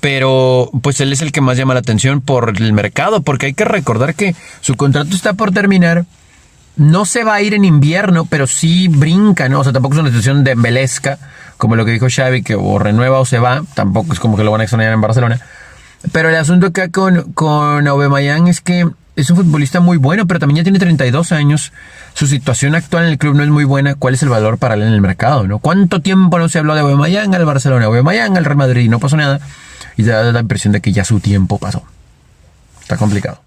pero 0.00 0.70
pues 0.80 1.00
él 1.00 1.12
es 1.12 1.20
el 1.20 1.32
que 1.32 1.42
más 1.42 1.58
llama 1.58 1.74
la 1.74 1.80
atención 1.80 2.22
por 2.22 2.54
el 2.56 2.72
mercado, 2.72 3.20
porque 3.20 3.46
hay 3.46 3.54
que 3.54 3.66
recordar 3.66 4.14
que 4.14 4.34
su 4.62 4.76
contrato 4.76 5.14
está 5.14 5.34
por 5.34 5.52
terminar. 5.52 6.06
No 6.76 7.04
se 7.04 7.24
va 7.24 7.34
a 7.34 7.42
ir 7.42 7.54
en 7.54 7.64
invierno, 7.64 8.24
pero 8.24 8.46
sí 8.46 8.88
brinca, 8.88 9.48
¿no? 9.48 9.60
O 9.60 9.64
sea, 9.64 9.72
tampoco 9.72 9.94
es 9.94 10.00
una 10.00 10.08
situación 10.08 10.42
de 10.42 10.52
embelezca, 10.52 11.18
como 11.58 11.76
lo 11.76 11.84
que 11.84 11.92
dijo 11.92 12.06
Xavi, 12.08 12.42
que 12.42 12.54
o 12.54 12.78
renueva 12.78 13.20
o 13.20 13.26
se 13.26 13.38
va. 13.38 13.62
Tampoco 13.74 14.12
es 14.12 14.20
como 14.20 14.36
que 14.36 14.44
lo 14.44 14.50
van 14.50 14.62
a 14.62 14.64
extrañar 14.64 14.92
en 14.92 15.00
Barcelona. 15.00 15.40
Pero 16.10 16.30
el 16.30 16.36
asunto 16.36 16.68
acá 16.68 16.88
con, 16.88 17.32
con 17.32 17.86
Aubameyang 17.86 18.48
es 18.48 18.60
que 18.60 18.88
es 19.14 19.30
un 19.30 19.36
futbolista 19.36 19.80
muy 19.80 19.98
bueno, 19.98 20.26
pero 20.26 20.40
también 20.40 20.58
ya 20.58 20.62
tiene 20.62 20.78
32 20.78 21.32
años. 21.32 21.72
Su 22.14 22.26
situación 22.26 22.74
actual 22.74 23.04
en 23.04 23.10
el 23.10 23.18
club 23.18 23.34
no 23.34 23.42
es 23.42 23.50
muy 23.50 23.64
buena. 23.64 23.94
¿Cuál 23.94 24.14
es 24.14 24.22
el 24.22 24.30
valor 24.30 24.58
para 24.58 24.74
él 24.74 24.82
en 24.82 24.92
el 24.92 25.00
mercado? 25.00 25.46
¿no? 25.46 25.58
¿Cuánto 25.58 26.00
tiempo 26.00 26.38
no 26.38 26.48
se 26.48 26.58
habló 26.58 26.74
de 26.74 26.80
Aubameyang 26.80 27.34
al 27.34 27.44
Barcelona, 27.44 27.86
Aubameyang 27.86 28.36
al 28.36 28.44
Real 28.44 28.56
Madrid 28.56 28.90
no 28.90 28.98
pasó 28.98 29.16
nada? 29.16 29.40
Y 29.96 30.04
te 30.04 30.10
da 30.10 30.32
la 30.32 30.40
impresión 30.40 30.72
de 30.72 30.80
que 30.80 30.92
ya 30.92 31.04
su 31.04 31.20
tiempo 31.20 31.58
pasó. 31.58 31.82
Está 32.80 32.96
complicado. 32.96 33.40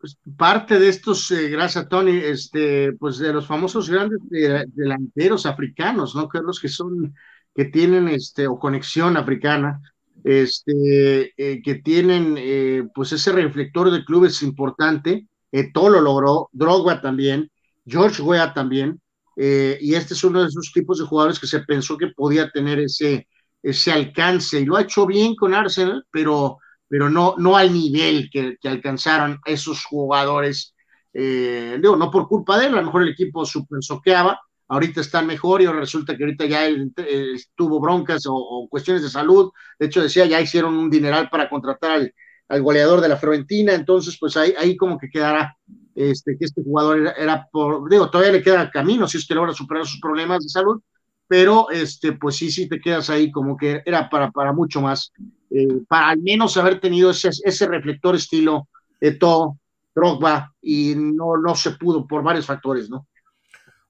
Pues 0.00 0.18
parte 0.36 0.78
de 0.78 0.88
estos, 0.88 1.30
eh, 1.30 1.50
gracias 1.50 1.86
Tony, 1.90 2.16
este, 2.16 2.92
pues 2.94 3.18
de 3.18 3.34
los 3.34 3.46
famosos 3.46 3.90
grandes 3.90 4.18
delanteros 4.30 5.44
africanos, 5.44 6.14
¿no? 6.14 6.26
Que 6.26 6.40
que 6.62 6.68
son, 6.68 7.14
que 7.54 7.66
tienen 7.66 8.08
este, 8.08 8.46
o 8.46 8.58
conexión 8.58 9.18
africana, 9.18 9.78
este, 10.24 11.34
eh, 11.36 11.60
que 11.62 11.74
tienen 11.76 12.34
eh, 12.38 12.84
pues 12.94 13.12
ese 13.12 13.32
reflector 13.32 13.90
de 13.90 14.04
clubes 14.04 14.42
importante. 14.42 15.26
Eh, 15.52 15.70
todo 15.70 15.90
lo 15.90 16.00
logró, 16.00 16.48
Drogba 16.52 17.02
también, 17.02 17.50
George 17.84 18.22
Weah 18.22 18.54
también, 18.54 19.00
y 19.36 19.94
este 19.94 20.14
es 20.14 20.22
uno 20.22 20.42
de 20.42 20.48
esos 20.48 20.70
tipos 20.72 20.98
de 20.98 21.06
jugadores 21.06 21.40
que 21.40 21.46
se 21.46 21.60
pensó 21.60 21.96
que 21.96 22.08
podía 22.08 22.50
tener 22.50 22.78
ese, 22.78 23.26
ese 23.62 23.90
alcance, 23.90 24.60
y 24.60 24.66
lo 24.66 24.76
ha 24.76 24.82
hecho 24.82 25.06
bien 25.06 25.34
con 25.34 25.54
Arsenal, 25.54 26.04
pero, 26.10 26.58
pero 26.90 27.08
no, 27.08 27.36
no 27.38 27.56
al 27.56 27.72
nivel 27.72 28.28
que, 28.30 28.56
que 28.60 28.68
alcanzaron 28.68 29.38
esos 29.46 29.84
jugadores, 29.84 30.74
digo, 31.14 31.96
no 31.96 32.10
por 32.10 32.26
culpa 32.26 32.58
de 32.58 32.66
él, 32.66 32.74
a 32.74 32.80
lo 32.80 32.86
mejor 32.86 33.02
el 33.02 33.10
equipo 33.10 33.46
super 33.46 33.78
soqueaba, 33.80 34.40
ahorita 34.70 35.00
están 35.00 35.26
mejor 35.26 35.60
y 35.60 35.66
resulta 35.66 36.16
que 36.16 36.22
ahorita 36.22 36.46
ya 36.46 36.64
él, 36.64 36.92
eh, 36.96 37.34
tuvo 37.56 37.80
broncas 37.80 38.22
o, 38.26 38.68
cuestiones 38.70 39.02
de 39.02 39.10
salud. 39.10 39.50
De 39.78 39.86
hecho, 39.86 40.00
decía, 40.00 40.26
ya 40.26 40.40
hicieron 40.40 40.76
un 40.76 40.88
dineral 40.88 41.28
para 41.28 41.48
contratar 41.50 41.90
al, 41.92 42.62
goleador 42.62 43.00
de 43.00 43.08
la 43.08 43.16
Fiorentina, 43.16 43.74
entonces 43.74 44.16
pues 44.18 44.36
ahí, 44.36 44.52
ahí 44.58 44.76
como 44.76 44.98
que 44.98 45.08
quedará 45.08 45.56
este, 45.94 46.36
que 46.36 46.46
este 46.46 46.64
jugador 46.64 47.14
era, 47.16 47.46
por, 47.52 47.88
digo, 47.88 48.10
todavía 48.10 48.32
le 48.32 48.42
queda 48.42 48.68
camino 48.72 49.06
si 49.06 49.18
es 49.18 49.26
que 49.26 49.36
logra 49.36 49.52
superar 49.52 49.86
sus 49.86 50.00
problemas 50.00 50.42
de 50.42 50.48
salud, 50.48 50.82
pero 51.28 51.70
este, 51.70 52.12
pues 52.12 52.34
sí, 52.34 52.50
sí 52.50 52.68
te 52.68 52.80
quedas 52.80 53.08
ahí 53.08 53.30
como 53.30 53.56
que 53.56 53.82
era 53.86 54.10
para, 54.10 54.32
para 54.32 54.52
mucho 54.52 54.80
más, 54.80 55.12
eh, 55.50 55.82
para 55.88 56.08
al 56.10 56.18
menos 56.18 56.56
haber 56.56 56.80
tenido 56.80 57.10
ese, 57.10 57.30
ese 57.44 57.66
reflector 57.66 58.14
estilo 58.14 58.68
Eto, 59.00 59.58
Drogba, 59.94 60.54
y 60.60 60.94
no, 60.96 61.36
no 61.36 61.54
se 61.54 61.72
pudo 61.72 62.06
por 62.06 62.22
varios 62.22 62.46
factores, 62.46 62.88
¿no? 62.88 63.06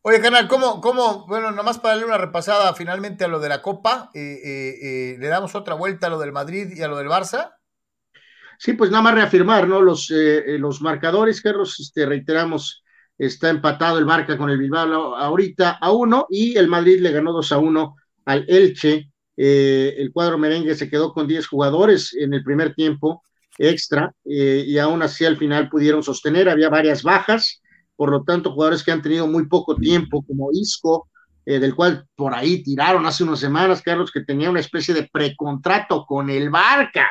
Oye, 0.03 0.19
canal, 0.23 0.49
¿cómo, 0.49 0.81
cómo, 0.81 1.27
bueno, 1.27 1.51
nomás 1.51 1.79
para 1.79 1.95
darle 1.95 2.07
una 2.07 2.17
repasada 2.17 2.73
finalmente 2.73 3.25
a 3.25 3.29
lo 3.29 3.39
de 3.39 3.51
la 3.51 3.61
Copa, 3.61 4.11
eh, 4.15 4.41
eh, 4.43 4.79
eh, 4.83 5.17
le 5.19 5.29
damos 5.29 5.55
otra 5.55 5.75
vuelta 5.75 6.07
a 6.07 6.11
lo 6.11 6.19
del 6.19 6.33
Madrid 6.33 6.73
y 6.75 6.81
a 6.81 6.89
lo 6.89 6.97
del 6.97 7.09
Barça? 7.09 7.53
Sí, 8.59 8.73
pues 8.73 8.91
nada 8.91 9.03
más 9.03 9.15
reafirmar, 9.15 9.69
¿no? 9.69 9.83
Los, 9.83 10.11
los 10.11 10.81
marcadores, 10.81 11.43
Carlos, 11.43 11.79
este, 11.81 12.07
reiteramos, 12.07 12.83
está 13.19 13.51
empatado 13.51 13.99
el 13.99 14.07
Barca 14.07 14.39
con 14.39 14.49
el 14.49 14.59
Bilbao 14.59 15.17
ahorita 15.17 15.73
a 15.73 15.93
uno 15.93 16.27
y 16.31 16.57
el 16.57 16.69
Madrid 16.69 17.01
le 17.01 17.13
ganó 17.13 17.33
dos 17.33 17.53
a 17.53 17.59
uno 17.59 17.97
al 18.25 18.47
Elche. 18.49 19.11
El 19.43 20.13
cuadro 20.13 20.37
merengue 20.37 20.75
se 20.75 20.91
quedó 20.91 21.15
con 21.15 21.27
10 21.27 21.47
jugadores 21.47 22.15
en 22.15 22.35
el 22.35 22.45
primer 22.45 22.75
tiempo 22.75 23.23
extra 23.57 24.15
y 24.25 24.77
aún 24.79 25.03
así 25.03 25.25
al 25.25 25.39
final 25.39 25.69
pudieron 25.71 26.03
sostener, 26.03 26.49
había 26.49 26.69
varias 26.69 27.03
bajas 27.03 27.61
por 28.01 28.11
lo 28.11 28.25
tanto, 28.25 28.53
jugadores 28.53 28.83
que 28.83 28.93
han 28.93 29.03
tenido 29.03 29.27
muy 29.27 29.47
poco 29.47 29.77
tiempo, 29.77 30.25
como 30.27 30.49
Isco, 30.53 31.11
eh, 31.45 31.59
del 31.59 31.75
cual 31.75 32.07
por 32.17 32.33
ahí 32.33 32.63
tiraron 32.63 33.05
hace 33.05 33.25
unas 33.25 33.41
semanas, 33.41 33.83
Carlos, 33.83 34.11
que 34.11 34.23
tenía 34.25 34.49
una 34.49 34.61
especie 34.61 34.95
de 34.95 35.07
precontrato 35.13 36.07
con 36.07 36.31
el 36.31 36.49
Barca. 36.49 37.07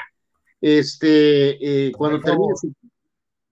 Este, 0.60 1.90
eh, 1.90 1.92
cuando, 1.92 2.20
termine 2.20 2.54
su, 2.60 2.74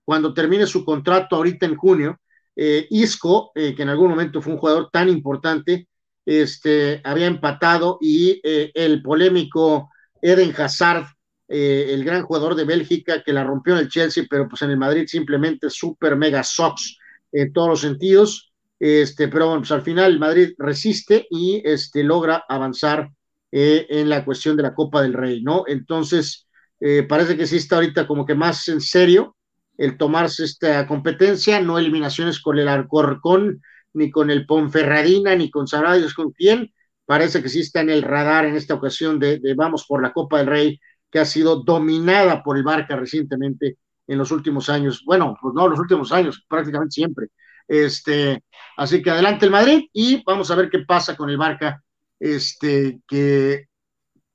cuando 0.04 0.34
termine 0.34 0.66
su 0.66 0.84
contrato 0.84 1.36
ahorita 1.36 1.68
en 1.68 1.76
junio, 1.76 2.20
eh, 2.56 2.88
Isco, 2.90 3.52
que 3.54 3.76
en 3.78 3.90
algún 3.90 4.10
momento 4.10 4.42
fue 4.42 4.54
un 4.54 4.60
jugador 4.60 4.90
tan 4.92 5.08
importante, 5.08 5.88
este, 6.28 7.02
había 7.04 7.26
empatado 7.26 7.98
y 8.02 8.40
el 8.44 9.02
polémico 9.02 9.90
Eden 10.22 10.54
Hazard, 10.56 11.06
el 11.48 12.04
gran 12.04 12.24
jugador 12.24 12.54
de 12.56 12.66
Bélgica 12.66 13.24
que 13.24 13.34
la 13.34 13.44
rompió 13.44 13.74
en 13.74 13.80
el 13.80 13.90
Chelsea, 13.90 14.26
pero 14.30 14.48
pues 14.48 14.62
en 14.62 14.72
el 14.72 14.78
Madrid 14.78 15.06
simplemente 15.08 15.70
super 15.70 16.16
mega 16.16 16.44
socks 16.44 16.98
en 17.32 17.54
todos 17.54 17.70
los 17.70 17.82
sentidos, 17.82 18.52
este, 18.80 19.28
pero 19.28 19.48
bueno, 19.48 19.62
pues 19.62 19.72
al 19.72 19.82
final 19.82 20.12
el 20.12 20.20
Madrid 20.20 20.54
resiste 20.58 21.28
y 21.30 21.62
este, 21.66 22.04
logra 22.04 22.44
avanzar 22.48 23.10
eh, 23.52 23.88
en 23.90 24.10
la 24.10 24.24
cuestión 24.24 24.56
de 24.56 24.64
la 24.64 24.76
Copa 24.76 25.02
del 25.02 25.14
Rey, 25.14 25.42
¿no? 25.42 25.64
Entonces, 25.68 26.48
eh, 26.80 27.04
parece 27.04 27.38
que 27.38 27.48
sí 27.48 27.58
está 27.58 27.78
ahorita 27.78 28.06
como 28.06 28.26
que 28.26 28.36
más 28.36 28.68
en 28.68 28.82
serio 28.82 29.36
el 29.78 29.98
tomarse 29.98 30.44
esta 30.44 30.86
competencia, 30.88 31.62
no 31.62 31.78
eliminaciones 31.78 32.40
con 32.40 32.60
el 32.60 32.68
Alcorcón, 32.68 33.62
ni 33.94 34.12
con 34.12 34.30
el 34.30 34.46
Ponferradina, 34.46 35.36
ni 35.36 35.50
con 35.50 35.68
Sarayos, 35.68 36.14
con 36.14 36.32
quién, 36.32 36.72
parece 37.06 37.42
que 37.42 37.50
sí 37.50 37.62
está 37.62 37.82
en 37.82 37.90
el 37.90 38.04
radar 38.04 38.46
en 38.46 38.56
esta 38.56 38.74
ocasión 38.74 39.20
de, 39.20 39.40
vamos 39.56 39.86
por 39.88 40.02
la 40.02 40.14
Copa 40.14 40.38
del 40.40 40.48
Rey, 40.48 40.80
que 41.10 41.20
ha 41.20 41.26
sido 41.26 41.64
dominada 41.64 42.44
por 42.44 42.58
el 42.58 42.64
Barca 42.64 42.96
recientemente 42.96 43.78
en 44.08 44.18
los 44.18 44.32
últimos 44.32 44.70
años. 44.70 45.04
Bueno, 45.06 45.36
pues 45.42 45.54
no, 45.54 45.68
los 45.68 45.80
últimos 45.80 46.12
años, 46.12 46.46
prácticamente 46.48 46.92
siempre. 46.92 47.28
Este, 47.68 48.44
así 48.78 49.02
que 49.02 49.10
adelante 49.10 49.46
el 49.46 49.52
Madrid 49.52 49.88
y 49.94 50.24
vamos 50.24 50.52
a 50.52 50.56
ver 50.56 50.70
qué 50.70 50.80
pasa 50.80 51.16
con 51.16 51.30
el 51.30 51.38
Barca. 51.38 51.82
Este, 52.20 53.00
que 53.08 53.68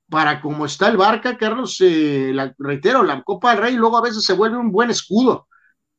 para 0.09 0.41
como 0.41 0.65
está 0.65 0.89
el 0.89 0.97
Barca, 0.97 1.37
Carlos, 1.37 1.77
eh, 1.81 2.33
reitero, 2.57 3.03
la 3.03 3.23
Copa 3.23 3.51
del 3.51 3.63
Rey 3.63 3.75
luego 3.75 3.97
a 3.97 4.03
veces 4.03 4.23
se 4.23 4.33
vuelve 4.33 4.57
un 4.57 4.71
buen 4.71 4.89
escudo. 4.89 5.47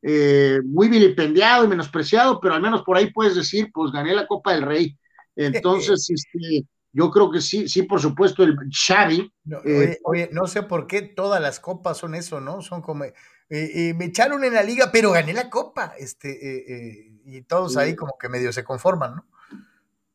Eh, 0.07 0.61
muy 0.65 0.89
vilipendiado 0.89 1.65
y 1.65 1.69
menospreciado, 1.69 2.39
pero 2.39 2.55
al 2.55 2.61
menos 2.61 2.83
por 2.83 2.97
ahí 2.99 3.11
puedes 3.11 3.35
decir, 3.35 3.71
pues 3.73 3.91
gané 3.91 4.15
la 4.15 4.27
Copa 4.27 4.53
del 4.53 4.63
Rey. 4.63 4.99
Entonces, 5.35 6.07
este, 6.11 6.67
yo 6.93 7.11
creo 7.11 7.31
que 7.31 7.41
sí, 7.41 7.69
sí, 7.69 7.85
por 7.85 8.01
supuesto, 8.01 8.45
el 8.45 8.57
Xavi. 8.71 9.33
No, 9.45 9.59
eh, 9.65 9.99
oye, 10.05 10.29
no 10.31 10.47
sé 10.47 10.63
por 10.63 10.87
qué 10.87 11.01
todas 11.03 11.41
las 11.41 11.59
copas 11.59 11.97
son 11.97 12.15
eso, 12.15 12.39
¿no? 12.39 12.61
Son 12.61 12.83
como, 12.83 13.05
eh, 13.05 13.15
eh, 13.49 13.95
me 13.95 14.05
echaron 14.05 14.45
en 14.45 14.53
la 14.53 14.63
liga, 14.63 14.91
pero 14.93 15.11
gané 15.11 15.33
la 15.33 15.49
copa, 15.49 15.95
este, 15.99 17.19
y 17.25 17.41
todos 17.43 17.79
ahí 17.79 17.97
como 17.97 18.13
que 18.21 18.29
medio 18.29 18.53
se 18.53 18.63
conforman, 18.63 19.17
¿no? 19.17 19.27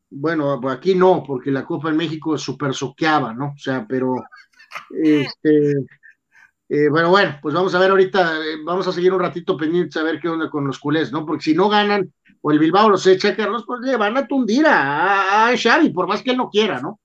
Bueno, 0.08 0.58
pues 0.60 0.76
aquí 0.76 0.94
no, 0.94 1.22
porque 1.24 1.50
la 1.50 1.64
Copa 1.64 1.90
en 1.90 1.96
México 1.96 2.36
súper 2.36 2.74
soqueaba, 2.74 3.32
¿no? 3.32 3.54
O 3.54 3.58
sea, 3.58 3.86
pero, 3.88 4.16
este, 5.02 5.74
bueno, 6.90 7.10
bueno, 7.10 7.38
pues 7.42 7.54
vamos 7.54 7.74
a 7.74 7.80
ver 7.80 7.90
ahorita, 7.90 8.32
vamos 8.64 8.86
a 8.86 8.92
seguir 8.92 9.12
un 9.12 9.20
ratito 9.20 9.56
pendientes 9.56 9.96
a 9.96 10.04
ver 10.04 10.20
qué 10.20 10.28
onda 10.28 10.48
con 10.48 10.66
los 10.66 10.78
culés, 10.78 11.10
¿no? 11.10 11.26
Porque 11.26 11.42
si 11.42 11.54
no 11.54 11.68
ganan, 11.68 12.12
o 12.42 12.52
el 12.52 12.58
Bilbao 12.58 12.88
los 12.88 13.06
echa, 13.06 13.34
Carlos, 13.34 13.64
pues 13.66 13.80
le 13.80 13.96
van 13.96 14.16
a 14.16 14.26
tundir 14.26 14.66
a, 14.66 15.48
a 15.48 15.56
Xavi, 15.56 15.90
por 15.90 16.06
más 16.06 16.22
que 16.22 16.30
él 16.30 16.36
no 16.36 16.48
quiera, 16.48 16.80
¿no? 16.80 17.00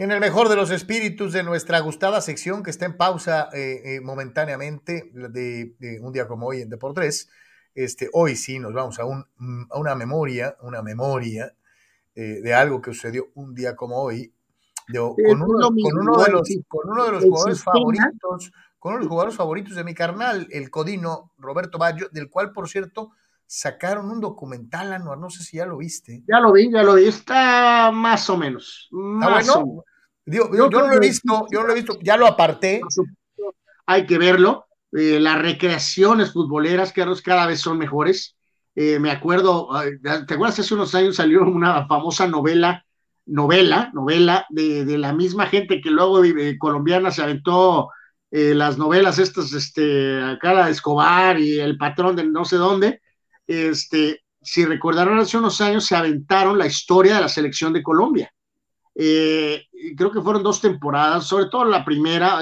En 0.00 0.10
el 0.12 0.20
mejor 0.20 0.48
de 0.48 0.56
los 0.56 0.70
espíritus 0.70 1.34
de 1.34 1.42
nuestra 1.42 1.78
gustada 1.80 2.22
sección 2.22 2.62
que 2.62 2.70
está 2.70 2.86
en 2.86 2.96
pausa 2.96 3.50
eh, 3.52 3.82
eh, 3.84 4.00
momentáneamente 4.00 5.10
de, 5.12 5.98
un 6.00 6.10
día 6.10 6.26
como 6.26 6.46
hoy 6.46 6.62
en 6.62 6.70
Deportes, 6.70 7.28
este, 7.74 8.08
hoy 8.14 8.34
sí 8.34 8.58
nos 8.58 8.72
vamos 8.72 8.98
a, 8.98 9.04
un, 9.04 9.26
a 9.68 9.78
una 9.78 9.94
memoria, 9.94 10.56
una 10.62 10.80
memoria 10.80 11.52
eh, 12.14 12.40
de 12.40 12.54
algo 12.54 12.80
que 12.80 12.94
sucedió 12.94 13.28
un 13.34 13.54
día 13.54 13.76
como 13.76 14.00
hoy, 14.00 14.32
con, 14.90 15.42
uno, 15.42 15.68
de 16.24 16.32
los, 16.32 16.48
con 16.66 16.88
uno 16.88 17.04
de 17.04 17.12
los 17.12 17.24
jugadores 17.24 17.62
favoritos, 17.62 18.52
con 18.80 18.92
uno 18.92 18.98
de 18.98 19.04
los 19.04 19.10
jugadores 19.10 19.36
favoritos 19.36 19.76
de 19.76 19.84
mi 19.84 19.94
carnal, 19.94 20.48
el 20.50 20.70
codino 20.70 21.32
Roberto 21.36 21.76
Baggio, 21.78 22.08
del 22.10 22.30
cual, 22.30 22.50
por 22.50 22.68
cierto, 22.68 23.12
sacaron 23.46 24.10
un 24.10 24.20
documental, 24.20 24.92
Anuar, 24.94 25.18
no 25.18 25.28
sé 25.28 25.44
si 25.44 25.58
ya 25.58 25.66
lo 25.66 25.76
viste. 25.76 26.24
Ya 26.26 26.40
lo 26.40 26.50
vi, 26.50 26.72
ya 26.72 26.82
lo 26.82 26.94
vi, 26.94 27.06
está 27.06 27.90
más 27.92 28.28
o 28.30 28.38
menos. 28.38 28.88
Más 28.90 29.46
bueno? 29.46 29.84
yo, 30.24 30.48
no 30.48 30.68
lo 30.88 30.92
he 30.94 30.98
visto, 30.98 31.46
yo 31.52 31.60
no 31.60 31.66
lo 31.66 31.72
he 31.72 31.76
visto, 31.76 31.98
ya 32.00 32.16
lo 32.16 32.26
aparté. 32.26 32.80
Hay 33.84 34.06
que 34.06 34.16
verlo. 34.16 34.66
Eh, 34.92 35.20
las 35.20 35.40
recreaciones 35.40 36.32
futboleras, 36.32 36.92
Carlos, 36.92 37.20
cada 37.20 37.46
vez 37.46 37.60
son 37.60 37.76
mejores. 37.76 38.34
Eh, 38.74 38.98
me 38.98 39.10
acuerdo, 39.10 39.68
¿te 40.02 40.34
acuerdas? 40.34 40.58
Hace 40.58 40.74
unos 40.74 40.94
años 40.94 41.16
salió 41.16 41.42
una 41.42 41.86
famosa 41.86 42.26
novela, 42.26 42.86
novela, 43.26 43.90
novela 43.92 44.46
de, 44.48 44.86
de 44.86 44.96
la 44.96 45.12
misma 45.12 45.46
gente 45.46 45.82
que 45.82 45.90
luego 45.90 46.24
eh, 46.24 46.56
colombiana 46.58 47.10
se 47.10 47.22
aventó 47.22 47.90
las 48.30 48.78
novelas 48.78 49.18
estas, 49.18 49.52
este, 49.52 50.22
acá 50.22 50.52
la 50.52 50.66
de 50.66 50.72
Escobar 50.72 51.38
y 51.40 51.58
el 51.58 51.76
patrón 51.76 52.14
de 52.14 52.24
no 52.24 52.44
sé 52.44 52.56
dónde, 52.56 53.02
este, 53.46 54.22
si 54.42 54.64
recordarán 54.64 55.18
hace 55.18 55.36
unos 55.36 55.60
años, 55.60 55.84
se 55.84 55.96
aventaron 55.96 56.58
la 56.58 56.66
historia 56.66 57.16
de 57.16 57.22
la 57.22 57.28
selección 57.28 57.72
de 57.72 57.82
Colombia. 57.82 58.32
Eh, 58.94 59.66
creo 59.96 60.10
que 60.10 60.20
fueron 60.20 60.42
dos 60.42 60.60
temporadas, 60.60 61.26
sobre 61.26 61.46
todo 61.46 61.64
la 61.64 61.84
primera, 61.84 62.40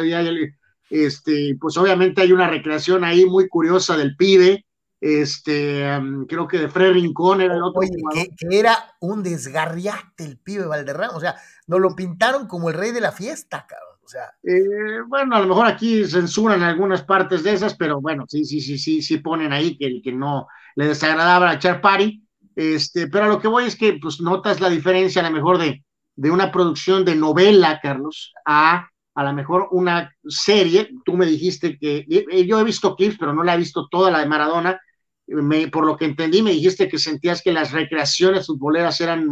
este, 0.91 1.57
pues 1.61 1.77
obviamente 1.77 2.23
hay 2.23 2.33
una 2.33 2.49
recreación 2.49 3.05
ahí 3.05 3.25
muy 3.27 3.49
curiosa 3.49 3.97
del 3.97 4.17
pibe, 4.17 4.65
este, 5.01 5.87
creo 6.29 6.49
que 6.49 6.59
de 6.59 6.69
Fred 6.69 6.93
Rincón 6.93 7.41
era 7.41 7.55
el 7.55 7.63
otro. 7.63 7.81
que, 8.13 8.31
era 8.51 8.97
un 9.01 9.23
desgarriate 9.23 10.25
el 10.25 10.39
pibe 10.39 10.67
Valderrama, 10.67 11.17
o 11.17 11.21
sea, 11.21 11.37
nos 11.67 11.81
lo 11.81 11.95
pintaron 11.95 12.49
como 12.49 12.71
el 12.71 12.77
rey 12.77 12.91
de 12.91 13.01
la 13.01 13.13
fiesta, 13.13 13.67
cabrón. 13.69 13.88
O 14.09 14.11
sea, 14.11 14.33
eh, 14.43 15.03
bueno, 15.07 15.37
a 15.37 15.41
lo 15.41 15.49
mejor 15.49 15.67
aquí 15.67 16.03
censuran 16.07 16.63
algunas 16.63 17.03
partes 17.03 17.43
de 17.43 17.53
esas, 17.53 17.77
pero 17.77 18.01
bueno, 18.01 18.25
sí, 18.27 18.43
sí, 18.47 18.63
sí, 18.63 18.79
sí, 18.79 19.03
sí 19.03 19.19
ponen 19.19 19.53
ahí 19.53 19.77
que, 19.77 20.01
que 20.03 20.13
no 20.13 20.47
le 20.77 20.87
desagradaba 20.87 21.51
a 21.51 21.55
echar 21.57 21.83
party. 21.83 22.25
Este, 22.57 23.09
pero 23.09 23.27
a 23.27 23.29
lo 23.29 23.39
que 23.39 23.49
voy 23.49 23.65
es 23.65 23.77
que 23.77 23.99
pues 24.01 24.19
notas 24.23 24.63
la 24.63 24.71
diferencia 24.71 25.21
a 25.21 25.29
lo 25.29 25.37
mejor 25.37 25.59
de, 25.59 25.85
de 26.17 26.31
una 26.31 26.51
producción 26.51 27.05
de 27.05 27.17
novela, 27.17 27.81
Carlos, 27.83 28.33
a 28.47 28.89
a 29.15 29.25
lo 29.25 29.33
mejor 29.33 29.69
una 29.73 30.15
serie, 30.29 30.91
tú 31.05 31.15
me 31.15 31.27
dijiste 31.27 31.77
que 31.77 32.07
yo 32.47 32.61
he 32.61 32.65
visto 32.65 32.95
clips, 32.95 33.17
pero 33.19 33.35
no 33.35 33.43
la 33.43 33.57
he 33.57 33.59
visto 33.59 33.89
toda 33.91 34.13
la 34.13 34.21
de 34.21 34.27
Maradona, 34.27 34.81
me, 35.27 35.67
por 35.67 35.85
lo 35.85 35.97
que 35.97 36.05
entendí 36.05 36.41
me 36.41 36.53
dijiste 36.53 36.89
que 36.89 37.01
sentías 37.01 37.43
que 37.43 37.51
las 37.51 37.73
recreaciones 37.73 38.47
futboleras 38.47 39.01
eran 39.01 39.27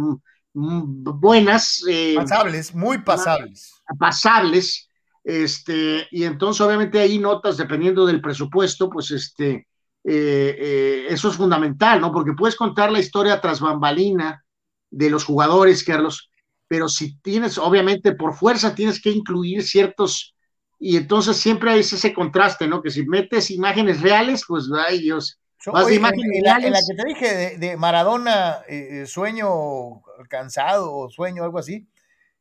buenas. 0.53 1.85
Eh, 1.89 2.15
pasables, 2.17 2.75
muy 2.75 2.97
pasables. 2.97 3.76
Pasables, 3.97 4.87
este, 5.23 6.07
y 6.11 6.23
entonces 6.23 6.61
obviamente 6.61 6.99
ahí 6.99 7.19
notas, 7.19 7.57
dependiendo 7.57 8.05
del 8.05 8.21
presupuesto, 8.21 8.89
pues 8.89 9.11
este, 9.11 9.67
eh, 10.03 10.55
eh, 10.57 11.07
eso 11.09 11.29
es 11.29 11.35
fundamental, 11.35 11.99
¿no? 11.99 12.13
Porque 12.13 12.31
puedes 12.31 12.55
contar 12.55 12.91
la 12.93 12.99
historia 12.99 13.41
tras 13.41 13.59
bambalina 13.59 14.45
de 14.89 15.09
los 15.09 15.25
jugadores, 15.25 15.83
Carlos, 15.83 16.31
pero 16.67 16.87
si 16.87 17.19
tienes, 17.19 17.57
obviamente 17.57 18.13
por 18.13 18.35
fuerza 18.35 18.73
tienes 18.73 19.01
que 19.01 19.09
incluir 19.09 19.63
ciertos, 19.63 20.33
y 20.79 20.95
entonces 20.95 21.35
siempre 21.35 21.71
hay 21.71 21.81
ese 21.81 22.13
contraste, 22.13 22.65
¿no? 22.65 22.81
Que 22.81 22.89
si 22.89 23.05
metes 23.05 23.51
imágenes 23.51 24.01
reales, 24.01 24.45
pues, 24.47 24.69
ay 24.87 24.99
Dios. 24.99 25.39
Más 25.73 25.91
imágenes 25.91 26.37
en, 26.37 26.43
la, 26.43 26.57
en, 26.57 26.71
la, 26.71 26.79
que 26.79 26.95
te 26.95 27.05
dije 27.05 27.57
de, 27.57 27.75
Maradona, 27.75 28.59
eh, 28.69 29.05
sueño 29.05 30.01
cansado 30.29 30.95
o 30.95 31.09
sueño, 31.09 31.43
algo 31.43 31.59
así, 31.59 31.85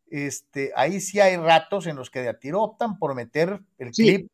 este, 0.09 0.73
ahí 0.77 1.01
sí 1.01 1.21
hay 1.21 1.37
ratos 1.37 1.87
en 1.87 1.97
los 1.97 2.11
que 2.11 2.21
de 2.21 2.29
a 2.29 2.39
tiro 2.39 2.63
optan 2.63 2.99
por 2.99 3.15
meter 3.15 3.61
el 3.79 3.91
clip. 3.91 4.29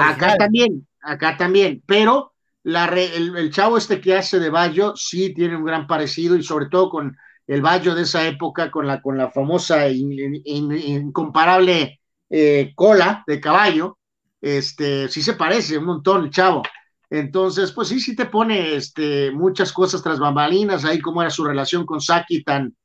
Acá 0.00 0.36
también, 0.36 0.86
acá 1.00 1.36
también, 1.36 1.82
pero 1.86 2.32
la 2.62 2.86
el, 2.86 3.36
el, 3.36 3.50
chavo 3.50 3.78
este 3.78 4.00
que 4.00 4.16
hace 4.16 4.38
de 4.38 4.50
Bayo 4.50 4.94
sí 4.96 5.32
tiene 5.32 5.56
un 5.56 5.64
gran 5.64 5.86
parecido 5.86 6.36
y 6.36 6.42
sobre 6.42 6.66
todo 6.66 6.90
con 6.90 7.16
el 7.46 7.62
Bayo 7.62 7.94
de 7.94 8.02
esa 8.02 8.26
época 8.26 8.70
con 8.70 8.86
la, 8.86 9.00
con 9.00 9.16
la 9.16 9.30
famosa 9.30 9.88
incomparable 9.88 12.00
eh, 12.28 12.72
cola 12.74 13.24
de 13.26 13.40
caballo, 13.40 13.98
este, 14.40 15.08
sí 15.08 15.22
se 15.22 15.32
parece 15.32 15.78
un 15.78 15.86
montón 15.86 16.24
el 16.24 16.30
chavo. 16.30 16.62
Entonces, 17.10 17.72
pues 17.72 17.88
sí, 17.88 18.00
sí 18.00 18.14
te 18.14 18.26
pone 18.26 18.76
este, 18.76 19.30
muchas 19.30 19.72
cosas 19.72 20.02
tras 20.02 20.18
bambalinas, 20.18 20.84
ahí 20.84 21.00
cómo 21.00 21.22
era 21.22 21.30
su 21.30 21.42
relación 21.42 21.86
con 21.86 22.02
Saki 22.02 22.44
tan, 22.44 22.76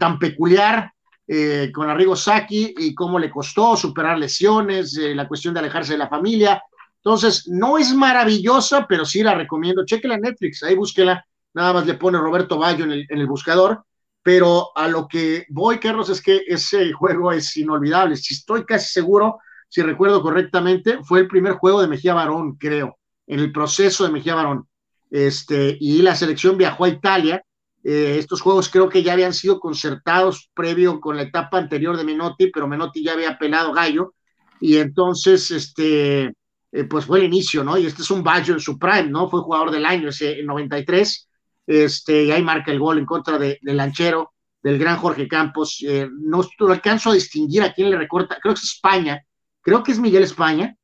tan 0.00 0.18
peculiar, 0.18 0.92
eh, 1.28 1.70
con 1.72 1.90
Arrigo 1.90 2.16
Saki, 2.16 2.74
y 2.78 2.94
cómo 2.94 3.18
le 3.18 3.30
costó 3.30 3.76
superar 3.76 4.18
lesiones, 4.18 4.96
eh, 4.96 5.14
la 5.14 5.26
cuestión 5.26 5.54
de 5.54 5.60
alejarse 5.60 5.92
de 5.92 5.98
la 5.98 6.08
familia. 6.08 6.62
Entonces, 6.96 7.48
no 7.48 7.78
es 7.78 7.94
maravillosa, 7.94 8.86
pero 8.88 9.04
sí 9.04 9.22
la 9.22 9.34
recomiendo. 9.34 9.84
Chequela 9.84 10.16
en 10.16 10.22
Netflix, 10.22 10.62
ahí 10.62 10.74
búsquela 10.74 11.24
nada 11.56 11.72
más 11.72 11.86
le 11.86 11.94
pone 11.94 12.18
Roberto 12.18 12.58
Bayo 12.58 12.84
en 12.84 12.92
el, 13.08 13.26
buscador, 13.26 13.82
pero 14.22 14.76
a 14.76 14.88
lo 14.88 15.08
que 15.08 15.46
voy, 15.48 15.78
Carlos, 15.78 16.10
es 16.10 16.20
que 16.20 16.42
ese 16.46 16.92
juego 16.98 17.32
es 17.32 17.56
inolvidable. 17.56 18.16
Si 18.16 18.34
estoy 18.34 18.64
casi 18.64 18.92
seguro, 18.92 19.38
si 19.68 19.80
recuerdo 19.82 20.22
correctamente, 20.22 20.98
fue 21.02 21.20
el 21.20 21.28
primer 21.28 21.54
juego 21.54 21.80
de 21.80 21.88
Mejía 21.88 22.12
Barón, 22.12 22.56
creo, 22.56 22.98
en 23.26 23.40
el 23.40 23.52
proceso 23.52 24.04
de 24.04 24.12
Mejía 24.12 24.34
Barón. 24.34 24.68
Este, 25.10 25.78
y 25.80 26.02
la 26.02 26.14
selección 26.14 26.58
viajó 26.58 26.84
a 26.84 26.90
Italia. 26.90 27.42
Eh, 27.88 28.18
estos 28.18 28.40
juegos 28.40 28.68
creo 28.68 28.88
que 28.88 29.04
ya 29.04 29.12
habían 29.12 29.32
sido 29.32 29.60
concertados 29.60 30.50
previo 30.54 31.00
con 31.00 31.14
la 31.14 31.22
etapa 31.22 31.58
anterior 31.58 31.96
de 31.96 32.02
Menotti, 32.02 32.50
pero 32.50 32.66
Menotti 32.66 33.04
ya 33.04 33.12
había 33.12 33.38
pelado 33.38 33.72
gallo. 33.72 34.12
Y 34.60 34.78
entonces, 34.78 35.52
este, 35.52 36.32
eh, 36.72 36.84
pues 36.90 37.04
fue 37.04 37.20
el 37.20 37.26
inicio, 37.26 37.62
¿no? 37.62 37.78
Y 37.78 37.86
este 37.86 38.02
es 38.02 38.10
un 38.10 38.24
Bayo 38.24 38.54
en 38.54 38.60
su 38.60 38.76
prime, 38.76 39.04
¿no? 39.04 39.30
Fue 39.30 39.40
jugador 39.40 39.70
del 39.70 39.86
año 39.86 40.08
ese 40.08 40.42
93 40.42 41.28
este, 41.64 42.24
y 42.24 42.32
ahí 42.32 42.42
marca 42.42 42.72
el 42.72 42.80
gol 42.80 42.98
en 42.98 43.06
contra 43.06 43.38
de, 43.38 43.60
del 43.62 43.76
Lanchero, 43.76 44.32
del 44.60 44.80
gran 44.80 44.96
Jorge 44.96 45.28
Campos. 45.28 45.78
Eh, 45.86 46.08
no, 46.10 46.44
alcanzo 46.68 47.10
a 47.10 47.14
distinguir 47.14 47.62
a 47.62 47.72
quién 47.72 47.90
le 47.90 47.96
recorta, 47.96 48.38
creo 48.42 48.54
que 48.54 48.58
es 48.58 48.74
España, 48.74 49.22
creo 49.62 49.84
que 49.84 49.92
es 49.92 50.00
Miguel 50.00 50.24
España. 50.24 50.76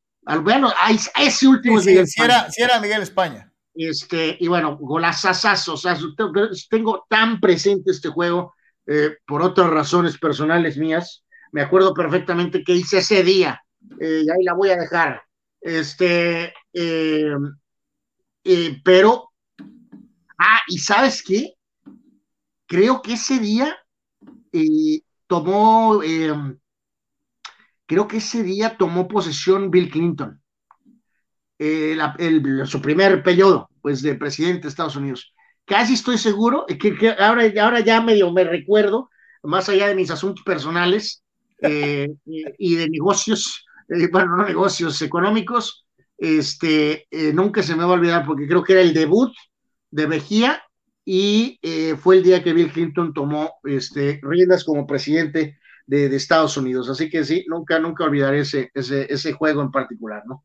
Bueno, 0.43 0.73
ese 1.19 1.49
último 1.49 1.81
es 1.81 1.87
Miguel 1.87 2.05
España. 2.05 2.49
Si 2.49 2.63
era, 2.63 2.79
Miguel 2.79 3.03
España. 3.03 3.52
Este, 3.75 4.37
y 4.39 4.49
bueno, 4.49 4.77
golazazazos, 4.79 5.87
tengo 6.69 7.07
tan 7.09 7.41
presente 7.41 7.91
este 7.91 8.09
juego 8.09 8.55
eh, 8.87 9.17
por 9.27 9.43
otras 9.43 9.71
razones 9.71 10.19
personales 10.19 10.77
mías. 10.77 11.25
Me 11.53 11.63
acuerdo 11.63 11.95
perfectamente 11.95 12.63
que 12.65 12.75
hice 12.75 12.99
ese 12.99 13.23
día, 13.23 13.63
eh, 14.01 14.23
y 14.25 14.31
ahí 14.31 14.45
la 14.45 14.55
voy 14.55 14.71
a 14.71 14.77
dejar. 14.77 15.23
Este, 15.61 16.53
pero 18.85 19.33
Ah, 20.45 20.61
y 20.67 20.79
sabes 20.79 21.23
qué? 21.23 21.55
Creo 22.67 23.01
que 23.01 23.13
ese 23.13 23.39
día 23.39 23.77
eh, 24.53 25.03
tomó, 25.29 26.01
creo 27.87 28.09
que 28.09 28.17
ese 28.17 28.43
día 28.43 28.77
tomó 28.77 29.07
posesión 29.07 29.71
Bill 29.71 29.89
Clinton, 29.89 30.42
eh, 31.65 32.67
su 32.67 32.81
primer 32.81 33.23
periodo, 33.23 33.69
pues, 33.81 34.03
de 34.03 34.15
presidente 34.15 34.63
de 34.63 34.69
Estados 34.69 34.97
Unidos. 34.97 35.35
Casi 35.65 35.95
estoy 35.95 36.19
seguro 36.19 36.67
que, 36.67 37.15
ahora, 37.19 37.45
ahora 37.63 37.81
ya 37.81 38.01
medio 38.01 38.33
me 38.33 38.45
recuerdo, 38.45 39.11
más 39.43 39.69
allá 39.69 39.89
de 39.89 39.95
mis 39.95 40.11
asuntos 40.11 40.45
personales 40.45 41.23
eh, 41.61 42.09
y 42.25 42.75
de 42.75 42.89
negocios, 42.89 43.65
bueno, 44.11 44.37
no 44.37 44.45
negocios 44.45 45.01
económicos, 45.03 45.87
este, 46.19 47.07
nunca 47.33 47.63
se 47.63 47.77
me 47.77 47.85
va 47.85 47.91
a 47.91 47.95
olvidar 47.95 48.25
porque 48.25 48.47
creo 48.47 48.63
que 48.63 48.73
era 48.73 48.83
el 48.83 48.95
debut 48.95 49.33
de 49.91 50.07
Mejía 50.07 50.63
y 51.05 51.59
eh, 51.63 51.97
fue 51.97 52.17
el 52.17 52.23
día 52.23 52.43
que 52.43 52.53
Bill 52.53 52.73
Clinton 52.73 53.13
tomó 53.13 53.55
este, 53.65 54.21
riendas 54.23 54.65
como 54.65 54.87
presidente 54.87 55.59
de, 55.87 56.15
Estados 56.17 56.57
Unidos. 56.57 56.89
Así 56.89 57.11
que 57.11 57.25
sí, 57.25 57.45
nunca, 57.49 57.79
nunca 57.79 58.05
olvidaré 58.05 58.41
ese, 58.41 58.71
ese, 58.75 59.13
ese 59.13 59.33
juego 59.33 59.63
en 59.63 59.71
particular, 59.71 60.23
¿no? 60.27 60.45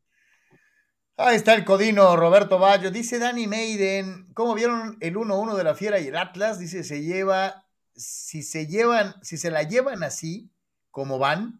Ahí 1.20 1.34
está 1.34 1.54
el 1.54 1.64
codino 1.64 2.14
Roberto 2.14 2.60
Bayo. 2.60 2.92
Dice 2.92 3.18
Danny 3.18 3.48
Maiden, 3.48 4.28
¿cómo 4.34 4.54
vieron 4.54 4.96
el 5.00 5.16
1-1 5.16 5.56
de 5.56 5.64
la 5.64 5.74
Fiera 5.74 5.98
y 5.98 6.06
el 6.06 6.16
Atlas? 6.16 6.60
Dice, 6.60 6.84
se 6.84 7.02
lleva, 7.02 7.64
si 7.96 8.44
se 8.44 8.68
llevan, 8.68 9.16
si 9.22 9.36
se 9.36 9.50
la 9.50 9.64
llevan 9.64 10.04
así, 10.04 10.48
como 10.92 11.18
van, 11.18 11.58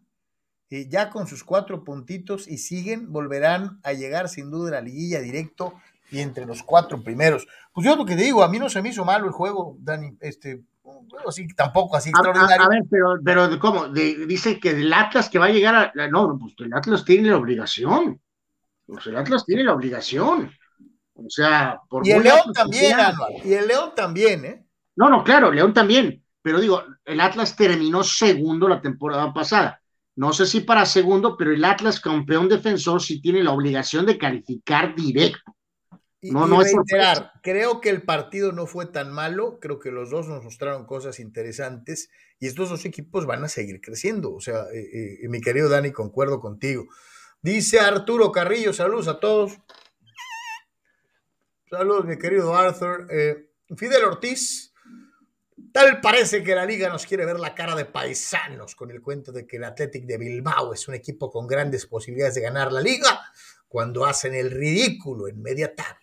eh, 0.69 0.87
ya 0.87 1.09
con 1.09 1.27
sus 1.27 1.43
cuatro 1.43 1.83
puntitos 1.83 2.47
y 2.47 2.57
siguen, 2.57 3.11
volverán 3.11 3.81
a 3.83 3.91
llegar 3.91 4.29
sin 4.29 4.49
duda 4.49 4.69
a 4.69 4.71
la 4.75 4.81
liguilla 4.81 5.19
directo 5.19 5.73
y 6.09 6.19
entre 6.21 6.45
los 6.45 6.63
cuatro 6.63 7.03
primeros. 7.03 7.45
Pues 7.73 7.85
yo 7.85 7.97
lo 7.97 8.05
que 8.05 8.15
te 8.15 8.23
digo, 8.23 8.43
a 8.43 8.47
mí 8.47 8.59
no 8.59 8.69
se 8.69 8.81
me 8.81 8.89
hizo 8.89 9.03
malo 9.03 9.25
el 9.25 9.33
juego, 9.33 9.75
Dani, 9.81 10.15
este, 10.21 10.63
así, 11.27 11.49
tampoco 11.53 11.97
así 11.97 12.11
extraordinario. 12.11 12.65
A, 12.65 12.69
ver, 12.69 12.83
pero, 12.89 13.19
pero 13.25 13.59
¿cómo? 13.59 13.89
dice 13.89 14.57
que 14.57 14.69
el 14.69 14.93
Atlas 14.93 15.29
que 15.29 15.37
va 15.37 15.47
a 15.47 15.51
llegar 15.51 15.75
a, 15.75 16.07
no, 16.07 16.39
pues 16.39 16.53
el 16.59 16.73
Atlas 16.73 17.03
tiene 17.03 17.27
la 17.27 17.35
obligación, 17.35 18.21
pues 18.89 19.05
el 19.07 19.17
Atlas 19.17 19.45
tiene 19.45 19.63
la 19.63 19.73
obligación. 19.73 20.51
O 21.13 21.29
sea, 21.29 21.79
por 21.89 22.07
Y 22.07 22.11
el 22.11 22.23
León 22.23 22.53
también, 22.53 22.97
y 23.43 23.53
el 23.53 23.67
León 23.67 23.91
también, 23.95 24.45
¿eh? 24.45 24.65
No, 24.95 25.09
no, 25.09 25.23
claro, 25.23 25.51
León 25.51 25.73
también, 25.73 26.23
pero 26.41 26.59
digo, 26.59 26.83
el 27.05 27.19
Atlas 27.21 27.55
terminó 27.55 28.03
segundo 28.03 28.67
la 28.67 28.81
temporada 28.81 29.33
pasada. 29.33 29.81
No 30.15 30.33
sé 30.33 30.45
si 30.45 30.61
para 30.61 30.85
segundo, 30.85 31.37
pero 31.37 31.53
el 31.53 31.63
Atlas 31.63 31.99
campeón 31.99 32.49
defensor 32.49 33.01
sí 33.01 33.21
tiene 33.21 33.43
la 33.43 33.51
obligación 33.51 34.05
de 34.05 34.17
calificar 34.17 34.95
directo. 34.95 35.55
No, 36.21 36.47
no 36.47 36.61
es 36.61 36.73
creo 37.41 37.79
que 37.79 37.89
el 37.89 38.01
partido 38.01 38.51
no 38.51 38.65
fue 38.65 38.85
tan 38.87 39.13
malo, 39.13 39.59
creo 39.61 39.79
que 39.79 39.91
los 39.91 40.09
dos 40.09 40.27
nos 40.27 40.43
mostraron 40.43 40.85
cosas 40.85 41.21
interesantes 41.21 42.09
y 42.39 42.47
estos 42.47 42.69
dos 42.69 42.83
equipos 42.83 43.25
van 43.25 43.45
a 43.45 43.47
seguir 43.47 43.79
creciendo. 43.79 44.33
O 44.33 44.41
sea, 44.41 44.63
eh, 44.73 45.19
eh, 45.23 45.29
mi 45.29 45.39
querido 45.39 45.69
Dani, 45.69 45.91
concuerdo 45.93 46.41
contigo. 46.41 46.87
Dice 47.41 47.79
Arturo 47.79 48.31
Carrillo, 48.31 48.73
saludos 48.73 49.07
a 49.07 49.19
todos. 49.19 49.53
Saludos, 51.69 52.05
mi 52.05 52.17
querido 52.17 52.55
Arthur. 52.55 53.07
Eh, 53.11 53.49
Fidel 53.77 54.03
Ortiz, 54.03 54.73
tal 55.71 56.01
parece 56.01 56.43
que 56.43 56.55
la 56.55 56.65
liga 56.65 56.89
nos 56.89 57.05
quiere 57.05 57.25
ver 57.25 57.39
la 57.39 57.53
cara 57.53 57.75
de 57.75 57.85
paisanos 57.85 58.75
con 58.75 58.91
el 58.91 59.01
cuento 59.01 59.31
de 59.31 59.45
que 59.45 59.57
el 59.57 59.63
Athletic 59.63 60.05
de 60.05 60.17
Bilbao 60.17 60.73
es 60.73 60.87
un 60.87 60.95
equipo 60.95 61.31
con 61.31 61.47
grandes 61.47 61.85
posibilidades 61.85 62.35
de 62.35 62.41
ganar 62.41 62.71
la 62.71 62.81
liga 62.81 63.21
cuando 63.67 64.05
hacen 64.05 64.33
el 64.33 64.49
ridículo 64.49 65.27
en 65.27 65.41
media 65.41 65.75
tabla 65.75 65.99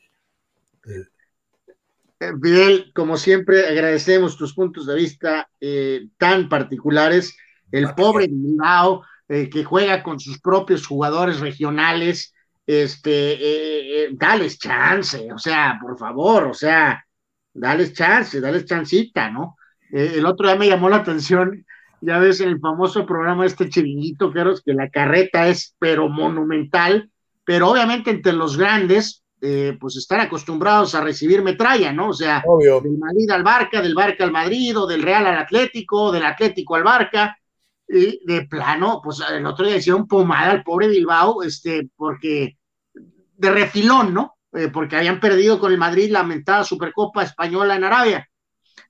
Fidel, 2.18 2.92
como 2.94 3.16
siempre, 3.16 3.66
agradecemos 3.66 4.36
tus 4.36 4.54
puntos 4.54 4.86
de 4.86 4.94
vista 4.94 5.50
eh, 5.60 6.08
tan 6.16 6.48
particulares. 6.48 7.36
El 7.70 7.94
pobre 7.94 8.28
Bilbao, 8.28 9.02
eh, 9.28 9.48
que 9.50 9.64
juega 9.64 10.02
con 10.02 10.20
sus 10.20 10.40
propios 10.40 10.86
jugadores 10.86 11.40
regionales, 11.40 12.34
este, 12.66 14.04
eh, 14.04 14.08
dales 14.12 14.58
chance, 14.58 15.32
o 15.32 15.38
sea, 15.38 15.78
por 15.80 15.98
favor, 15.98 16.44
o 16.44 16.54
sea, 16.54 17.04
dales 17.52 17.92
chance, 17.92 18.40
dales 18.40 18.64
chancita, 18.64 19.30
¿no? 19.30 19.56
el 19.88 20.26
otro 20.26 20.48
día 20.48 20.56
me 20.56 20.66
llamó 20.66 20.88
la 20.88 20.96
atención, 20.96 21.64
ya 22.00 22.18
ves 22.18 22.40
en 22.40 22.48
el 22.50 22.60
famoso 22.60 23.06
programa 23.06 23.46
este 23.46 23.68
chiringuito, 23.68 24.32
que 24.32 24.74
la 24.74 24.90
carreta 24.90 25.48
es 25.48 25.74
pero 25.78 26.08
monumental, 26.08 27.10
pero 27.44 27.70
obviamente 27.70 28.10
entre 28.10 28.32
los 28.32 28.56
grandes, 28.56 29.22
eh, 29.40 29.76
pues 29.80 29.96
están 29.96 30.20
acostumbrados 30.20 30.94
a 30.94 31.00
recibir 31.00 31.42
metralla, 31.42 31.92
¿no? 31.92 32.08
O 32.08 32.12
sea, 32.12 32.42
del 32.82 32.98
Madrid 32.98 33.30
al 33.30 33.42
Barca, 33.42 33.80
del 33.80 33.94
Barca 33.94 34.24
al 34.24 34.32
Madrid, 34.32 34.78
o 34.78 34.86
del 34.86 35.02
Real 35.02 35.26
al 35.26 35.38
Atlético, 35.38 36.10
del 36.10 36.24
Atlético 36.24 36.74
al 36.74 36.84
Barca, 36.84 37.38
y 37.88 38.24
de 38.26 38.46
plano, 38.46 39.00
pues 39.02 39.22
el 39.30 39.46
otro 39.46 39.66
día 39.66 39.76
hicieron 39.76 40.06
pomada 40.06 40.50
al 40.50 40.62
pobre 40.62 40.88
Bilbao, 40.88 41.42
este, 41.42 41.88
porque 41.96 42.56
de 42.92 43.50
refilón, 43.50 44.14
¿no? 44.14 44.36
Eh, 44.52 44.68
porque 44.68 44.96
habían 44.96 45.20
perdido 45.20 45.58
con 45.60 45.72
el 45.72 45.78
Madrid 45.78 46.10
la 46.10 46.20
lamentada 46.20 46.64
Supercopa 46.64 47.22
Española 47.22 47.76
en 47.76 47.84
Arabia. 47.84 48.28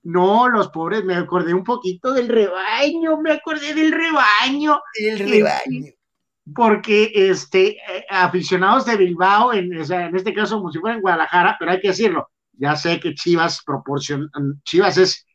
No, 0.03 0.47
los 0.47 0.69
pobres, 0.69 1.03
me 1.03 1.15
acordé 1.15 1.53
un 1.53 1.63
poquito 1.63 2.13
del 2.13 2.29
rebaño, 2.29 3.17
me 3.21 3.33
acordé 3.33 3.73
del 3.73 3.91
rebaño. 3.91 4.79
El 4.93 5.19
rebaño 5.19 5.97
porque 6.55 7.11
este, 7.13 7.71
eh, 7.71 8.05
aficionados 8.09 8.85
de 8.85 8.97
Bilbao, 8.97 9.53
en, 9.53 9.73
en 9.73 10.15
este 10.15 10.33
caso 10.33 10.57
como 10.57 10.71
si 10.71 10.79
fuera 10.79 10.95
en 10.95 11.01
Guadalajara, 11.01 11.55
pero 11.59 11.71
hay 11.71 11.81
que 11.81 11.89
decirlo, 11.89 12.29
ya 12.53 12.75
sé 12.75 12.99
que 12.99 13.13
Chivas 13.13 13.61
proporciona, 13.65 14.29
Chivas 14.63 14.97
es 14.97 15.26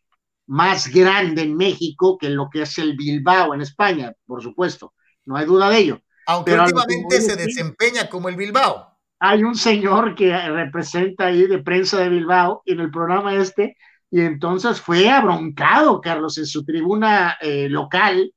más 0.46 0.88
grande 0.88 1.42
en 1.42 1.56
México 1.56 2.18
que 2.18 2.30
lo 2.30 2.48
que 2.50 2.62
es 2.62 2.78
el 2.78 2.96
Bilbao 2.96 3.54
en 3.54 3.60
España, 3.60 4.12
por 4.26 4.42
supuesto, 4.42 4.94
no 5.24 5.36
hay 5.36 5.46
duda 5.46 5.70
de 5.70 5.78
ello. 5.78 6.00
Aunque 6.26 6.58
últimamente 6.58 7.20
se 7.20 7.36
desempeña 7.36 8.08
como 8.08 8.28
el 8.28 8.36
Bilbao. 8.36 8.98
Hay 9.18 9.44
un 9.44 9.54
señor 9.54 10.14
que 10.14 10.36
representa 10.48 11.26
ahí 11.26 11.46
de 11.46 11.62
prensa 11.62 12.00
de 12.00 12.08
Bilbao 12.08 12.62
en 12.66 12.80
el 12.80 12.90
programa 12.90 13.34
este, 13.34 13.76
y 14.10 14.20
entonces 14.20 14.80
fue 14.80 15.08
abroncado, 15.08 16.00
Carlos, 16.00 16.38
en 16.38 16.46
su 16.46 16.64
tribuna 16.64 17.38
eh, 17.40 17.68
local, 17.68 18.32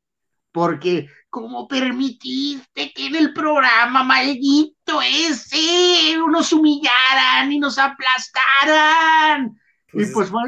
porque 0.52 1.10
¿Cómo 1.36 1.68
permitiste 1.68 2.94
que 2.94 3.07
en 3.07 3.15
el 3.18 3.34
programa 3.34 4.03
maldito 4.06 5.02
ese 5.02 6.15
nos 6.30 6.53
humillaran 6.53 7.52
y 7.52 7.60
nos 7.60 7.77
aplastaran? 7.77 9.60
Y 9.96 10.06
pues, 10.08 10.30
fue, 10.30 10.42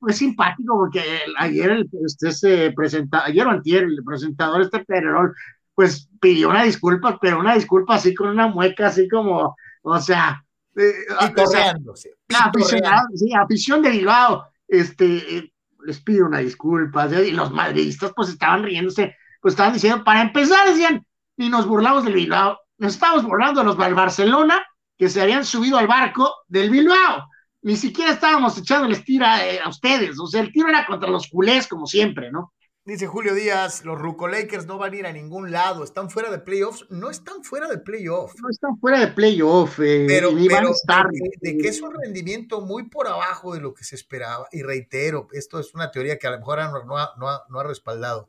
fue, 0.00 0.12
simpático 0.12 0.76
porque 0.76 1.02
ayer 1.38 1.70
el, 1.70 1.90
este, 2.04 2.28
este 2.28 2.74
ayer 3.12 3.46
o 3.46 3.50
antier, 3.50 3.84
el 3.84 4.02
presentador, 4.04 4.60
este 4.60 4.84
Pererol, 4.84 5.34
pues 5.74 6.08
pidió 6.20 6.50
una 6.50 6.64
disculpa, 6.64 7.18
pero 7.20 7.38
una 7.38 7.54
disculpa 7.54 7.94
así 7.94 8.14
con 8.14 8.28
una 8.28 8.48
mueca 8.48 8.88
así 8.88 9.08
como, 9.08 9.56
o 9.82 10.00
sea, 10.00 10.44
eh, 10.76 10.92
o 11.10 11.96
sí, 11.96 13.32
afición 13.34 13.82
de 13.82 13.90
Bilbao, 13.90 14.46
este, 14.66 15.38
eh, 15.38 15.52
les 15.84 16.00
pido 16.00 16.26
una 16.26 16.38
disculpa, 16.38 17.06
y 17.06 17.30
los 17.30 17.52
madridistas 17.52 18.12
pues 18.16 18.30
estaban 18.30 18.64
riéndose, 18.64 19.16
pues 19.40 19.52
estaban 19.52 19.74
diciendo, 19.74 20.02
para 20.02 20.22
empezar, 20.22 20.68
decían, 20.68 21.06
y 21.36 21.48
nos 21.48 21.66
burlamos 21.66 22.04
del 22.04 22.14
Bilbao, 22.14 22.58
nos 22.78 22.94
estábamos 22.94 23.24
burlando 23.24 23.60
de 23.60 23.66
los 23.66 23.78
del 23.78 23.94
Barcelona, 23.94 24.62
que 24.98 25.08
se 25.08 25.20
habían 25.20 25.44
subido 25.44 25.78
al 25.78 25.86
barco 25.86 26.32
del 26.48 26.70
Bilbao. 26.70 27.28
Ni 27.62 27.76
siquiera 27.76 28.12
estábamos 28.12 28.58
echándoles 28.58 29.04
tira 29.04 29.46
eh, 29.46 29.60
a 29.60 29.68
ustedes, 29.68 30.18
o 30.18 30.26
sea, 30.26 30.40
el 30.40 30.52
tiro 30.52 30.68
era 30.68 30.84
contra 30.86 31.08
los 31.08 31.28
culés, 31.28 31.66
como 31.66 31.86
siempre, 31.86 32.30
¿no? 32.30 32.52
Dice 32.84 33.06
Julio 33.06 33.34
Díaz, 33.34 33.84
los 33.84 33.96
Ruco 33.96 34.26
Lakers 34.26 34.66
no 34.66 34.76
van 34.76 34.92
a 34.92 34.96
ir 34.96 35.06
a 35.06 35.12
ningún 35.12 35.52
lado, 35.52 35.84
están 35.84 36.10
fuera 36.10 36.32
de 36.32 36.40
playoffs, 36.40 36.84
no 36.90 37.10
están 37.10 37.44
fuera 37.44 37.68
de 37.68 37.78
playoffs. 37.78 38.34
No 38.42 38.50
están 38.50 38.76
fuera 38.78 38.98
de 38.98 39.06
playoffs, 39.06 39.78
eh, 39.78 40.04
pero, 40.08 40.32
ni 40.32 40.48
van 40.48 40.66
a 40.66 40.70
estar. 40.70 41.06
De, 41.40 41.56
que 41.56 41.68
es 41.68 41.80
un 41.80 41.94
rendimiento 41.94 42.60
muy 42.60 42.88
por 42.88 43.06
abajo 43.06 43.54
de 43.54 43.60
lo 43.60 43.72
que 43.72 43.84
se 43.84 43.94
esperaba, 43.94 44.48
y 44.50 44.62
reitero, 44.62 45.28
esto 45.32 45.60
es 45.60 45.72
una 45.74 45.92
teoría 45.92 46.18
que 46.18 46.26
a 46.26 46.32
lo 46.32 46.38
mejor 46.38 46.58
no 46.84 47.38
no 47.48 47.60
ha 47.60 47.64
respaldado 47.64 48.28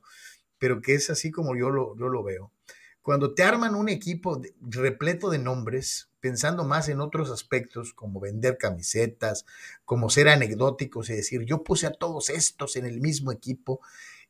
pero 0.63 0.79
que 0.79 0.95
es 0.95 1.09
así 1.09 1.29
como 1.29 1.57
yo 1.57 1.69
lo, 1.69 1.93
yo 1.97 2.07
lo 2.07 2.23
veo. 2.23 2.53
Cuando 3.01 3.33
te 3.33 3.43
arman 3.43 3.75
un 3.75 3.89
equipo 3.89 4.41
repleto 4.61 5.29
de 5.29 5.37
nombres, 5.37 6.09
pensando 6.23 6.63
más 6.63 6.87
en 6.87 7.01
otros 7.01 7.29
aspectos, 7.29 7.93
como 7.93 8.21
vender 8.21 8.57
camisetas, 8.57 9.45
como 9.83 10.09
ser 10.09 10.29
anecdóticos 10.29 11.09
y 11.09 11.15
decir, 11.15 11.41
yo 11.43 11.65
puse 11.65 11.85
a 11.85 11.91
todos 11.91 12.29
estos 12.29 12.77
en 12.77 12.85
el 12.85 13.01
mismo 13.01 13.33
equipo, 13.33 13.81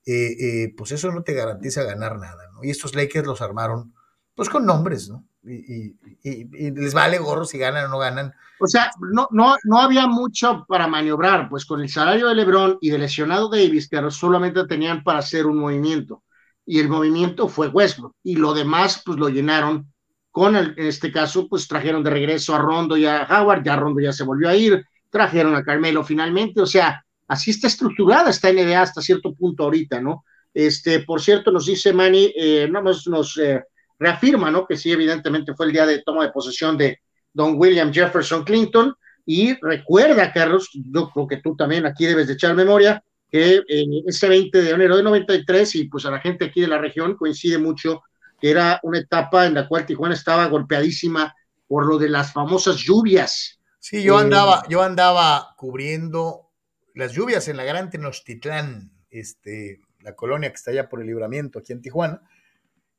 eh, 0.03 0.31
eh, 0.39 0.73
pues 0.75 0.91
eso 0.91 1.11
no 1.11 1.21
te 1.21 1.33
garantiza 1.33 1.83
ganar 1.83 2.17
nada, 2.17 2.49
¿no? 2.51 2.63
Y 2.63 2.71
estos 2.71 2.95
Lakers 2.95 3.27
los 3.27 3.43
armaron, 3.43 3.93
pues 4.33 4.49
con 4.49 4.65
nombres, 4.65 5.07
¿no? 5.07 5.23
Y, 5.43 5.93
les 6.23 6.95
vale 6.95 7.19
gorro 7.19 7.45
si 7.45 7.59
ganan 7.59 7.85
o 7.85 7.89
no 7.89 7.99
ganan. 7.99 8.33
O 8.59 8.65
sea, 8.65 8.89
no, 9.13 9.27
no, 9.29 9.55
no 9.63 9.79
había 9.79 10.07
mucho 10.07 10.65
para 10.67 10.87
maniobrar, 10.87 11.47
pues 11.47 11.63
con 11.67 11.79
el 11.79 11.89
salario 11.89 12.27
de 12.27 12.33
LeBron 12.33 12.79
y 12.81 12.89
de 12.89 12.97
lesionado 12.97 13.49
Davis, 13.49 13.87
que 13.87 14.01
solamente 14.09 14.65
tenían 14.65 15.03
para 15.03 15.19
hacer 15.19 15.45
un 15.45 15.59
movimiento. 15.59 16.23
Y 16.65 16.79
el 16.79 16.89
movimiento 16.89 17.47
fue 17.49 17.67
Westbrook. 17.67 18.15
Y 18.23 18.37
lo 18.37 18.55
demás, 18.55 19.03
pues 19.05 19.19
lo 19.19 19.29
llenaron 19.29 19.92
con, 20.33 20.55
el, 20.55 20.73
en 20.77 20.87
este 20.87 21.11
caso, 21.11 21.47
pues 21.47 21.67
trajeron 21.67 22.03
de 22.03 22.09
regreso 22.09 22.55
a 22.55 22.57
Rondo 22.57 22.97
y 22.97 23.05
a 23.05 23.27
Howard, 23.29 23.63
ya 23.63 23.75
Rondo 23.75 24.01
ya 24.01 24.11
se 24.11 24.23
volvió 24.23 24.49
a 24.49 24.55
ir, 24.55 24.83
trajeron 25.11 25.55
a 25.55 25.63
Carmelo 25.63 26.03
finalmente, 26.03 26.59
o 26.59 26.65
sea, 26.65 27.05
así 27.27 27.51
está 27.51 27.67
estructurada 27.67 28.31
esta 28.31 28.51
NBA 28.51 28.81
hasta 28.81 28.99
cierto 28.99 29.35
punto 29.35 29.63
ahorita, 29.63 30.01
¿no? 30.01 30.25
Este, 30.51 31.01
por 31.01 31.21
cierto, 31.21 31.51
nos 31.51 31.67
dice 31.67 31.93
Manny, 31.93 32.33
eh, 32.35 32.67
no, 32.67 32.81
nos, 32.81 33.05
nos 33.05 33.37
eh, 33.37 33.63
reafirma, 33.99 34.49
¿no? 34.49 34.65
Que 34.65 34.75
sí, 34.75 34.91
evidentemente 34.91 35.53
fue 35.53 35.67
el 35.67 35.71
día 35.71 35.85
de 35.85 36.01
toma 36.01 36.25
de 36.25 36.31
posesión 36.31 36.79
de 36.79 36.99
don 37.31 37.53
William 37.55 37.93
Jefferson 37.93 38.43
Clinton. 38.43 38.95
Y 39.27 39.53
recuerda, 39.61 40.33
Carlos, 40.33 40.67
yo 40.73 41.11
creo 41.11 41.27
que 41.27 41.37
tú 41.37 41.55
también 41.55 41.85
aquí 41.85 42.07
debes 42.07 42.25
de 42.25 42.33
echar 42.33 42.55
memoria, 42.55 43.03
que 43.29 43.61
eh, 43.67 43.85
ese 44.07 44.27
20 44.27 44.63
de 44.63 44.71
enero 44.71 44.97
de 44.97 45.03
93, 45.03 45.75
y 45.75 45.83
pues 45.89 46.07
a 46.07 46.11
la 46.11 46.19
gente 46.19 46.45
aquí 46.45 46.61
de 46.61 46.67
la 46.67 46.79
región 46.79 47.15
coincide 47.15 47.59
mucho, 47.59 48.01
que 48.43 48.51
era 48.51 48.81
una 48.83 48.99
etapa 48.99 49.45
en 49.45 49.53
la 49.53 49.69
cual 49.69 49.85
Tijuana 49.85 50.15
estaba 50.15 50.47
golpeadísima 50.47 51.33
por 51.65 51.85
lo 51.85 51.97
de 51.97 52.09
las 52.09 52.33
famosas 52.33 52.75
lluvias. 52.75 53.61
Sí, 53.79 54.03
yo 54.03 54.17
andaba, 54.17 54.67
yo 54.67 54.81
andaba 54.81 55.55
cubriendo 55.55 56.51
las 56.93 57.13
lluvias 57.13 57.47
en 57.47 57.55
la 57.55 57.63
Gran 57.63 57.89
Tenochtitlán, 57.89 58.91
este, 59.09 59.79
la 60.01 60.13
colonia 60.13 60.49
que 60.49 60.55
está 60.55 60.71
allá 60.71 60.89
por 60.89 60.99
el 60.99 61.07
libramiento 61.07 61.59
aquí 61.59 61.71
en 61.71 61.81
Tijuana, 61.81 62.21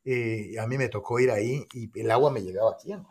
eh, 0.06 0.54
a 0.58 0.66
mí 0.66 0.78
me 0.78 0.88
tocó 0.88 1.20
ir 1.20 1.30
ahí 1.30 1.66
y 1.74 1.90
el 2.00 2.10
agua 2.10 2.30
me 2.30 2.40
llegaba 2.40 2.70
aquí. 2.70 2.92
¿no? 2.92 3.06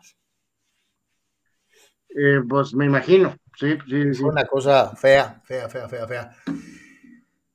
Eh, 2.08 2.40
pues 2.48 2.74
me 2.74 2.86
imagino, 2.86 3.36
sí, 3.56 3.78
sí, 3.88 4.12
Fue 4.14 4.30
una 4.30 4.44
cosa 4.44 4.96
fea, 4.96 5.40
fea, 5.44 5.68
fea, 5.68 5.88
fea, 5.88 6.08
fea. 6.08 6.36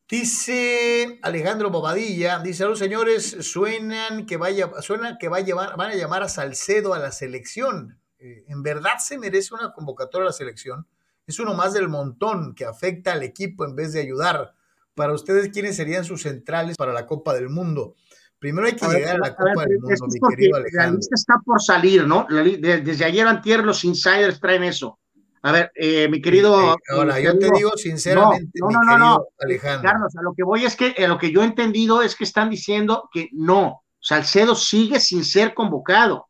Dice 0.09 1.19
Alejandro 1.21 1.69
Bobadilla, 1.69 2.39
dice, 2.39 2.65
los 2.65 2.79
señores, 2.79 3.37
suenan 3.41 4.25
que 4.25 4.37
vaya, 4.37 4.71
suenan 4.81 5.17
que 5.19 5.29
va 5.29 5.37
a 5.37 5.41
llevar, 5.41 5.77
van 5.77 5.91
a 5.91 5.95
llamar 5.95 6.23
a 6.23 6.29
Salcedo 6.29 6.95
a 6.95 6.99
la 6.99 7.11
selección. 7.11 7.99
Eh, 8.17 8.43
en 8.47 8.63
verdad 8.63 8.93
se 8.97 9.19
merece 9.19 9.53
una 9.53 9.71
convocatoria 9.71 10.23
a 10.23 10.29
la 10.29 10.33
selección. 10.33 10.87
Es 11.27 11.37
uno 11.39 11.53
más 11.53 11.73
del 11.73 11.89
montón 11.89 12.55
que 12.55 12.65
afecta 12.65 13.11
al 13.11 13.21
equipo 13.21 13.65
en 13.65 13.75
vez 13.75 13.93
de 13.93 14.01
ayudar. 14.01 14.55
Para 14.95 15.13
ustedes, 15.13 15.49
¿quiénes 15.49 15.75
serían 15.75 16.03
sus 16.03 16.23
centrales 16.23 16.75
para 16.75 16.91
la 16.91 17.05
Copa 17.05 17.35
del 17.35 17.49
Mundo? 17.49 17.95
Primero 18.39 18.65
hay 18.65 18.73
que 18.73 18.87
llegar 18.87 19.17
a 19.17 19.19
la 19.19 19.35
Copa 19.35 19.63
del 19.67 19.79
Mundo, 19.79 20.07
mi 20.07 20.35
querido 20.35 20.57
Alejandro. 20.57 20.91
La 20.93 20.97
lista 20.97 21.15
está 21.15 21.33
por 21.45 21.61
salir, 21.61 22.07
¿no? 22.07 22.25
Desde 22.29 23.05
ayer 23.05 23.27
antier 23.27 23.63
los 23.63 23.83
insiders 23.83 24.39
traen 24.39 24.63
eso. 24.63 24.97
A 25.41 25.51
ver, 25.51 25.71
eh, 25.75 26.07
mi 26.09 26.21
querido. 26.21 26.77
ahora, 26.89 27.19
yo 27.19 27.37
te 27.37 27.49
digo 27.55 27.71
sinceramente, 27.75 28.59
no, 28.59 28.69
no, 28.69 28.83
no, 28.83 28.97
no, 28.97 29.25
Alejandro. 29.39 29.89
Carlos, 29.89 30.15
a 30.17 30.21
lo 30.21 30.33
que 30.33 30.43
voy 30.43 30.65
es 30.65 30.75
que 30.75 30.93
lo 31.07 31.17
que 31.17 31.31
yo 31.31 31.41
he 31.41 31.45
entendido 31.45 32.01
es 32.01 32.15
que 32.15 32.25
están 32.25 32.49
diciendo 32.49 33.09
que 33.13 33.29
no, 33.31 33.83
Salcedo 33.99 34.55
sigue 34.55 34.99
sin 34.99 35.23
ser 35.23 35.53
convocado. 35.53 36.27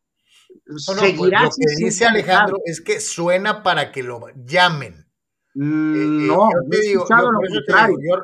Pues, 0.64 0.84
Seguirá 0.84 1.44
lo 1.44 1.50
que 1.50 1.84
dice 1.84 2.06
Alejandro 2.06 2.58
es 2.64 2.80
que 2.80 3.00
suena 3.00 3.62
para 3.62 3.90
que 3.90 4.02
lo 4.02 4.20
llamen. 4.44 5.06
Mm, 5.54 5.94
eh, 5.94 6.26
no, 6.28 6.48
yo 6.48 6.70
te 6.70 6.80
digo, 6.80 7.06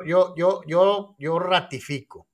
yo, 0.05 0.33
yo, 0.35 0.63
yo, 0.65 1.15
yo 1.19 1.39
ratifico 1.39 2.27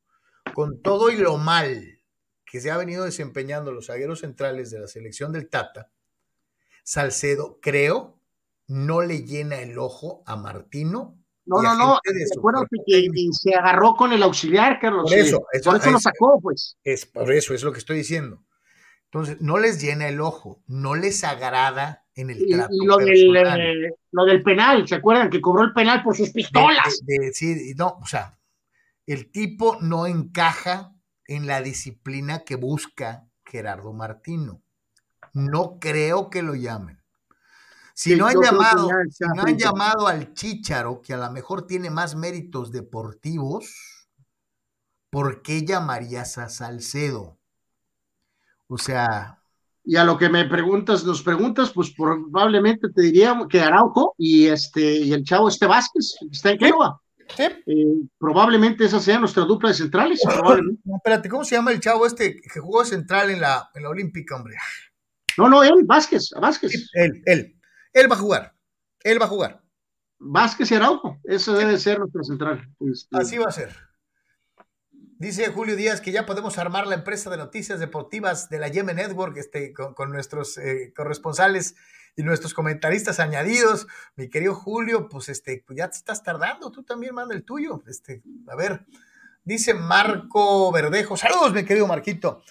con 0.53 0.81
todo 0.81 1.09
y 1.09 1.17
lo 1.17 1.37
mal 1.37 1.99
que 2.45 2.61
se 2.61 2.69
ha 2.69 2.77
venido 2.77 3.03
desempeñando 3.03 3.71
los 3.71 3.87
zagueros 3.87 4.19
centrales 4.19 4.69
de 4.69 4.79
la 4.79 4.87
selección 4.87 5.31
del 5.31 5.49
Tata, 5.49 5.89
Salcedo, 6.83 7.57
creo, 7.59 8.12
no 8.67 9.01
le 9.01 9.23
llena 9.23 9.59
el 9.59 9.77
ojo 9.77 10.23
a 10.25 10.35
Martino. 10.35 11.17
No, 11.45 11.61
no, 11.61 11.75
no. 11.75 11.99
Recuerdo 12.35 12.65
que, 12.85 13.09
se 13.31 13.55
agarró 13.55 13.95
con 13.95 14.13
el 14.13 14.23
auxiliar, 14.23 14.79
Carlos. 14.79 15.09
Por 15.09 15.19
eso, 15.19 15.45
por 15.63 15.75
eso 15.75 15.91
lo 15.91 15.99
sacó, 15.99 16.39
pues. 16.41 16.77
Es, 16.83 17.05
por 17.05 17.31
eso 17.31 17.53
es 17.53 17.63
lo 17.63 17.71
que 17.71 17.79
estoy 17.79 17.97
diciendo. 17.97 18.43
Entonces, 19.05 19.41
no 19.41 19.59
les 19.59 19.79
llena 19.79 20.07
el 20.07 20.21
ojo, 20.21 20.63
no 20.65 20.95
les 20.95 21.23
agrada 21.23 22.05
en 22.15 22.31
el 22.31 22.41
y, 22.41 22.53
lo, 22.53 22.97
del, 22.97 23.35
eh, 23.35 23.95
lo 24.11 24.25
del 24.25 24.41
penal, 24.41 24.87
¿se 24.87 24.95
acuerdan? 24.95 25.29
Que 25.29 25.41
cobró 25.41 25.63
el 25.63 25.73
penal 25.73 26.01
por 26.01 26.15
sus 26.15 26.31
pistolas. 26.31 27.01
sí, 27.33 27.73
no, 27.75 27.99
o 28.01 28.05
sea, 28.07 28.39
el 29.05 29.31
tipo 29.31 29.77
no 29.81 30.07
encaja 30.07 30.95
en 31.27 31.45
la 31.45 31.61
disciplina 31.61 32.43
que 32.43 32.55
busca 32.55 33.27
Gerardo 33.45 33.93
Martino. 33.93 34.63
No 35.33 35.77
creo 35.79 36.29
que 36.29 36.41
lo 36.41 36.55
llamen. 36.55 37.02
Si 37.93 38.15
no 38.15 38.25
han 38.25 38.41
llamado, 38.41 38.89
si 39.09 39.23
no 39.35 39.43
han 39.43 39.57
llamado 39.57 40.07
al 40.07 40.33
Chicharo, 40.33 41.01
que 41.01 41.13
a 41.13 41.17
lo 41.17 41.31
mejor 41.31 41.67
tiene 41.67 41.91
más 41.91 42.15
méritos 42.15 42.71
deportivos, 42.71 44.07
¿por 45.11 45.43
qué 45.43 45.63
llamarías 45.63 46.39
a 46.39 46.49
Salcedo? 46.49 47.37
O 48.67 48.79
sea, 48.79 49.43
y 49.83 49.95
a 49.97 50.03
lo 50.03 50.17
que 50.17 50.29
me 50.29 50.45
preguntas, 50.45 51.03
nos 51.03 51.21
preguntas, 51.21 51.71
pues 51.71 51.93
probablemente 51.95 52.89
te 52.89 53.01
diría 53.03 53.37
que 53.47 53.61
Araujo 53.61 54.15
y 54.17 54.47
este 54.47 54.81
y 54.81 55.13
el 55.13 55.23
chavo 55.23 55.49
este 55.49 55.67
Vázquez, 55.67 56.15
está 56.31 56.51
en 56.51 56.57
Cuba. 56.57 56.99
¿Sí? 57.37 57.43
Eh, 57.43 57.85
probablemente 58.17 58.85
esa 58.85 58.99
sea 58.99 59.19
nuestra 59.19 59.43
dupla 59.43 59.69
de 59.69 59.75
centrales. 59.75 60.21
No, 60.85 60.97
espérate, 60.97 61.29
¿cómo 61.29 61.43
se 61.45 61.55
llama 61.55 61.71
el 61.71 61.79
chavo 61.79 62.05
este 62.05 62.41
que 62.41 62.59
jugó 62.59 62.83
central 62.83 63.29
en 63.29 63.39
la, 63.41 63.69
en 63.73 63.83
la 63.83 63.89
Olímpica, 63.89 64.35
hombre? 64.35 64.55
No, 65.37 65.47
no, 65.47 65.63
él, 65.63 65.83
Vázquez, 65.85 66.31
Vázquez. 66.39 66.89
él, 66.93 67.21
él. 67.25 67.55
Él 67.93 68.11
va 68.11 68.15
a 68.15 68.19
jugar. 68.19 68.55
Él 69.03 69.21
va 69.21 69.25
a 69.25 69.29
jugar. 69.29 69.63
Vázquez 70.19 70.71
y 70.71 70.75
Araujo, 70.75 71.19
esa 71.23 71.53
debe 71.53 71.77
ser 71.77 71.99
nuestra 71.99 72.23
central. 72.23 72.69
Este, 72.79 73.17
Así 73.17 73.37
va 73.37 73.45
a 73.47 73.51
ser. 73.51 73.75
Dice 75.19 75.47
Julio 75.49 75.75
Díaz 75.75 76.01
que 76.01 76.11
ya 76.11 76.25
podemos 76.25 76.57
armar 76.57 76.87
la 76.87 76.95
empresa 76.95 77.29
de 77.29 77.37
noticias 77.37 77.79
deportivas 77.79 78.49
de 78.49 78.59
la 78.59 78.67
Yemen 78.67 78.95
Network 78.95 79.37
este, 79.37 79.73
con, 79.73 80.11
nuestros 80.11 80.57
eh, 80.57 80.91
corresponsales 80.95 81.75
y 82.15 82.23
nuestros 82.23 82.53
comentaristas 82.53 83.19
añadidos. 83.19 83.87
Mi 84.15 84.29
querido 84.29 84.55
Julio, 84.55 85.07
pues 85.09 85.29
este, 85.29 85.63
pues 85.65 85.77
ya 85.77 85.89
te 85.89 85.97
estás 85.97 86.23
tardando, 86.23 86.71
tú 86.71 86.83
también 86.83 87.15
manda 87.15 87.35
el 87.35 87.43
tuyo. 87.43 87.83
Este, 87.87 88.21
a 88.47 88.55
ver, 88.55 88.85
dice 89.43 89.73
Marco 89.73 90.71
Verdejo. 90.71 91.15
Saludos, 91.17 91.53
mi 91.53 91.63
querido 91.63 91.87
Marquito. 91.87 92.43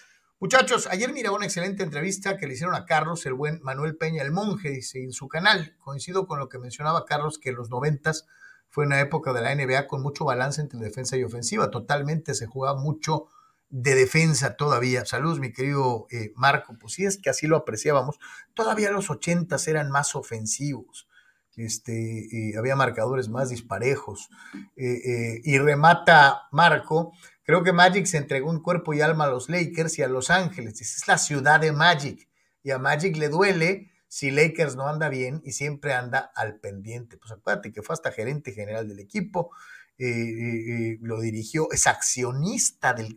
Muchachos, 0.42 0.88
ayer 0.90 1.12
miraba 1.12 1.36
una 1.36 1.44
excelente 1.44 1.84
entrevista 1.84 2.36
que 2.36 2.48
le 2.48 2.54
hicieron 2.54 2.74
a 2.74 2.84
Carlos, 2.84 3.24
el 3.26 3.34
buen 3.34 3.60
Manuel 3.62 3.96
Peña, 3.96 4.24
el 4.24 4.32
monje, 4.32 4.70
dice, 4.70 5.00
en 5.00 5.12
su 5.12 5.28
canal. 5.28 5.76
Coincido 5.78 6.26
con 6.26 6.40
lo 6.40 6.48
que 6.48 6.58
mencionaba 6.58 7.04
Carlos, 7.04 7.38
que 7.38 7.50
en 7.50 7.54
los 7.54 7.70
noventas 7.70 8.26
fue 8.68 8.84
una 8.84 8.98
época 8.98 9.32
de 9.32 9.40
la 9.40 9.54
NBA 9.54 9.86
con 9.86 10.02
mucho 10.02 10.24
balance 10.24 10.60
entre 10.60 10.80
defensa 10.80 11.16
y 11.16 11.22
ofensiva. 11.22 11.70
Totalmente 11.70 12.34
se 12.34 12.48
jugaba 12.48 12.76
mucho 12.76 13.26
de 13.68 13.94
defensa 13.94 14.56
todavía. 14.56 15.04
Saludos, 15.04 15.38
mi 15.38 15.52
querido 15.52 16.08
eh, 16.10 16.32
Marco. 16.34 16.76
Pues 16.76 16.94
sí, 16.94 17.04
es 17.04 17.18
que 17.18 17.30
así 17.30 17.46
lo 17.46 17.56
apreciábamos. 17.56 18.18
Todavía 18.52 18.90
los 18.90 19.10
ochentas 19.10 19.68
eran 19.68 19.92
más 19.92 20.16
ofensivos. 20.16 21.06
Este, 21.54 22.54
había 22.58 22.74
marcadores 22.74 23.28
más 23.28 23.50
disparejos. 23.50 24.28
Eh, 24.74 25.02
eh, 25.04 25.40
y 25.44 25.58
remata 25.58 26.48
Marco. 26.50 27.12
Creo 27.44 27.62
que 27.62 27.72
Magic 27.72 28.06
se 28.06 28.18
entregó 28.18 28.50
un 28.50 28.62
cuerpo 28.62 28.94
y 28.94 29.00
alma 29.00 29.24
a 29.24 29.30
los 29.30 29.48
Lakers 29.48 29.98
y 29.98 30.02
a 30.02 30.08
Los 30.08 30.30
Ángeles. 30.30 30.80
Esa 30.80 30.96
es 30.96 31.08
la 31.08 31.18
ciudad 31.18 31.60
de 31.60 31.72
Magic. 31.72 32.28
Y 32.62 32.70
a 32.70 32.78
Magic 32.78 33.16
le 33.16 33.28
duele 33.28 33.90
si 34.06 34.30
Lakers 34.30 34.76
no 34.76 34.88
anda 34.88 35.08
bien 35.08 35.40
y 35.44 35.52
siempre 35.52 35.94
anda 35.94 36.30
al 36.36 36.60
pendiente. 36.60 37.16
Pues 37.16 37.32
acuérdate 37.32 37.72
que 37.72 37.82
fue 37.82 37.94
hasta 37.94 38.12
gerente 38.12 38.52
general 38.52 38.86
del 38.86 39.00
equipo, 39.00 39.50
eh, 39.98 40.06
eh, 40.06 40.92
eh, 40.94 40.98
lo 41.00 41.20
dirigió, 41.20 41.68
es 41.70 41.86
accionista 41.86 42.92
del, 42.92 43.16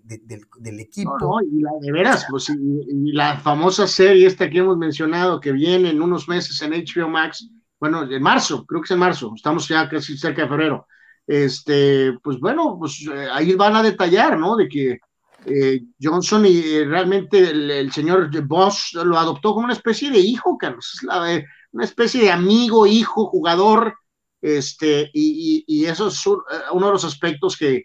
equipo. 0.80 1.18
No, 1.19 1.41
y 1.41 1.61
la 1.61 1.72
de 1.81 1.91
veras, 1.91 2.26
pues, 2.30 2.49
y, 2.49 3.11
la 3.11 3.39
famosa 3.39 3.88
serie 3.88 4.27
esta 4.27 4.49
que 4.49 4.60
hemos 4.60 4.77
mencionado, 4.77 5.39
que 5.39 5.52
viene 5.52 5.89
en 5.89 6.02
unos 6.02 6.27
meses 6.27 6.61
en 6.61 6.72
HBO 6.72 7.10
Max, 7.10 7.49
bueno, 7.80 8.03
en 8.03 8.22
marzo, 8.22 8.65
creo 8.65 8.81
que 8.81 8.85
es 8.85 8.91
en 8.91 8.99
marzo, 8.99 9.34
estamos 9.35 9.68
ya 9.68 9.89
casi 9.89 10.18
cerca 10.18 10.43
de 10.43 10.47
febrero. 10.47 10.88
Este, 11.27 12.18
pues 12.23 12.39
bueno, 12.39 12.77
pues 12.80 13.03
ahí 13.31 13.56
van 13.56 13.76
a 13.76 13.84
detallar, 13.84 14.38
¿no? 14.38 14.56
De 14.56 14.68
que 14.68 14.99
eh, 15.45 15.81
Johnson 16.02 16.45
y 16.45 16.57
eh, 16.57 16.85
realmente 16.85 17.38
el, 17.39 17.91
señor 17.91 18.30
Boss 18.47 18.91
lo 18.93 19.18
adoptó 19.18 19.53
como 19.53 19.65
una 19.65 19.73
especie 19.73 20.10
de 20.10 20.19
hijo, 20.19 20.57
Carlos, 20.57 20.99
eh, 21.27 21.45
una 21.72 21.84
especie 21.84 22.23
de 22.23 22.31
amigo, 22.31 22.88
hijo, 22.88 23.27
jugador, 23.27 23.93
este, 24.41 25.10
y, 25.14 25.85
eso 25.85 26.07
es 26.07 26.26
uno 26.26 26.88
de 26.88 26.93
los 26.93 27.06
aspectos 27.06 27.57
que, 27.57 27.84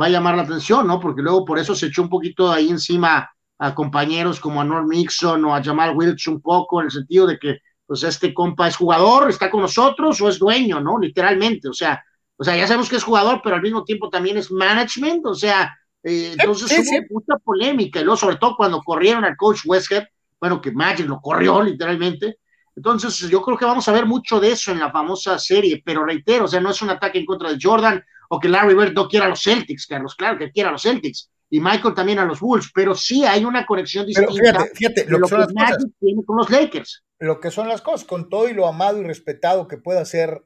va 0.00 0.06
a 0.06 0.10
llamar 0.10 0.36
la 0.36 0.42
atención, 0.42 0.86
¿no? 0.86 0.98
Porque 0.98 1.20
luego 1.20 1.44
por 1.44 1.58
eso 1.58 1.74
se 1.74 1.86
echó 1.88 2.00
un 2.00 2.08
poquito 2.08 2.50
ahí 2.50 2.70
encima 2.70 3.30
a 3.58 3.74
compañeros 3.74 4.40
como 4.40 4.58
a 4.58 4.64
Norm 4.64 4.88
Mixon 4.88 5.44
o 5.44 5.54
a 5.54 5.62
Jamal 5.62 5.94
Wilkes 5.94 6.28
un 6.28 6.40
poco, 6.40 6.80
en 6.80 6.86
el 6.86 6.92
sentido 6.92 7.26
de 7.26 7.38
que, 7.38 7.58
pues, 7.86 8.02
este 8.02 8.32
compa 8.32 8.68
es 8.68 8.76
jugador, 8.76 9.28
está 9.28 9.50
con 9.50 9.60
nosotros 9.60 10.18
o 10.22 10.28
es 10.30 10.38
dueño, 10.38 10.80
¿no? 10.80 10.98
Literalmente, 10.98 11.68
o 11.68 11.74
sea, 11.74 12.02
o 12.36 12.44
sea, 12.44 12.56
ya 12.56 12.66
sabemos 12.66 12.88
que 12.88 12.96
es 12.96 13.04
jugador, 13.04 13.40
pero 13.42 13.56
al 13.56 13.62
mismo 13.62 13.84
tiempo 13.84 14.08
también 14.08 14.36
es 14.36 14.50
management, 14.50 15.26
o 15.26 15.34
sea, 15.34 15.74
eh, 16.02 16.34
entonces 16.38 16.70
hubo 16.72 17.20
mucha 17.20 17.36
polémica, 17.42 18.00
y 18.00 18.04
luego 18.04 18.16
sobre 18.16 18.36
todo 18.36 18.56
cuando 18.56 18.80
corrieron 18.80 19.24
al 19.24 19.36
coach 19.36 19.60
Westhead, 19.64 20.04
bueno, 20.40 20.60
que 20.60 20.72
Magic 20.72 21.06
lo 21.06 21.20
corrió 21.20 21.62
literalmente. 21.62 22.38
Entonces 22.74 23.16
yo 23.28 23.42
creo 23.42 23.56
que 23.56 23.64
vamos 23.64 23.86
a 23.88 23.92
ver 23.92 24.06
mucho 24.06 24.40
de 24.40 24.52
eso 24.52 24.72
en 24.72 24.80
la 24.80 24.90
famosa 24.90 25.38
serie, 25.38 25.82
pero 25.84 26.04
reitero, 26.04 26.46
o 26.46 26.48
sea, 26.48 26.60
no 26.60 26.70
es 26.70 26.82
un 26.82 26.90
ataque 26.90 27.18
en 27.18 27.26
contra 27.26 27.52
de 27.52 27.58
Jordan 27.60 28.02
o 28.30 28.40
que 28.40 28.48
Larry 28.48 28.74
Bird 28.74 28.92
no 28.94 29.06
quiera 29.06 29.26
a 29.26 29.28
los 29.28 29.42
Celtics, 29.42 29.86
Carlos, 29.86 30.14
claro 30.16 30.38
que 30.38 30.50
quiera 30.50 30.70
a 30.70 30.72
los 30.72 30.82
Celtics, 30.82 31.30
y 31.50 31.60
Michael 31.60 31.94
también 31.94 32.18
a 32.18 32.24
los 32.24 32.40
Bulls, 32.40 32.72
pero 32.74 32.94
sí 32.94 33.24
hay 33.24 33.44
una 33.44 33.66
conexión 33.66 34.06
distinta 34.06 34.32
fíjate, 34.32 34.70
fíjate, 34.74 35.04
lo, 35.06 35.28
que, 35.28 35.36
Magic 35.36 35.92
tiene 36.00 36.24
con 36.24 36.38
los 36.38 36.50
Lakers. 36.50 37.04
Lo 37.18 37.38
que 37.38 37.50
son 37.50 37.68
las 37.68 37.82
cosas, 37.82 38.06
con 38.06 38.28
todo 38.30 38.48
y 38.48 38.54
lo 38.54 38.66
amado 38.66 39.00
y 39.00 39.04
respetado 39.04 39.68
que 39.68 39.76
pueda 39.76 40.04
ser 40.06 40.42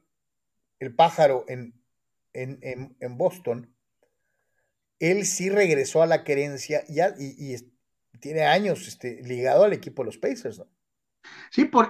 el 0.79 0.93
pájaro 0.93 1.45
en, 1.47 1.73
en, 2.33 2.59
en, 2.61 2.95
en 2.99 3.17
Boston, 3.17 3.73
él 4.99 5.25
sí 5.25 5.49
regresó 5.49 6.01
a 6.01 6.07
la 6.07 6.23
querencia 6.23 6.83
y, 6.87 7.55
tiene 8.19 8.45
años 8.45 8.87
este, 8.87 9.21
ligado 9.23 9.63
al 9.63 9.73
equipo 9.73 10.01
de 10.01 10.07
los 10.07 10.17
Pacers, 10.17 10.57
¿no? 10.57 10.65
Sí, 11.51 11.65
por, 11.65 11.89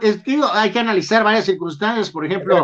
hay 0.53 0.71
que 0.71 0.79
analizar 0.79 1.23
varias 1.23 1.45
circunstancias, 1.45 2.09
por 2.11 2.25
ejemplo. 2.25 2.55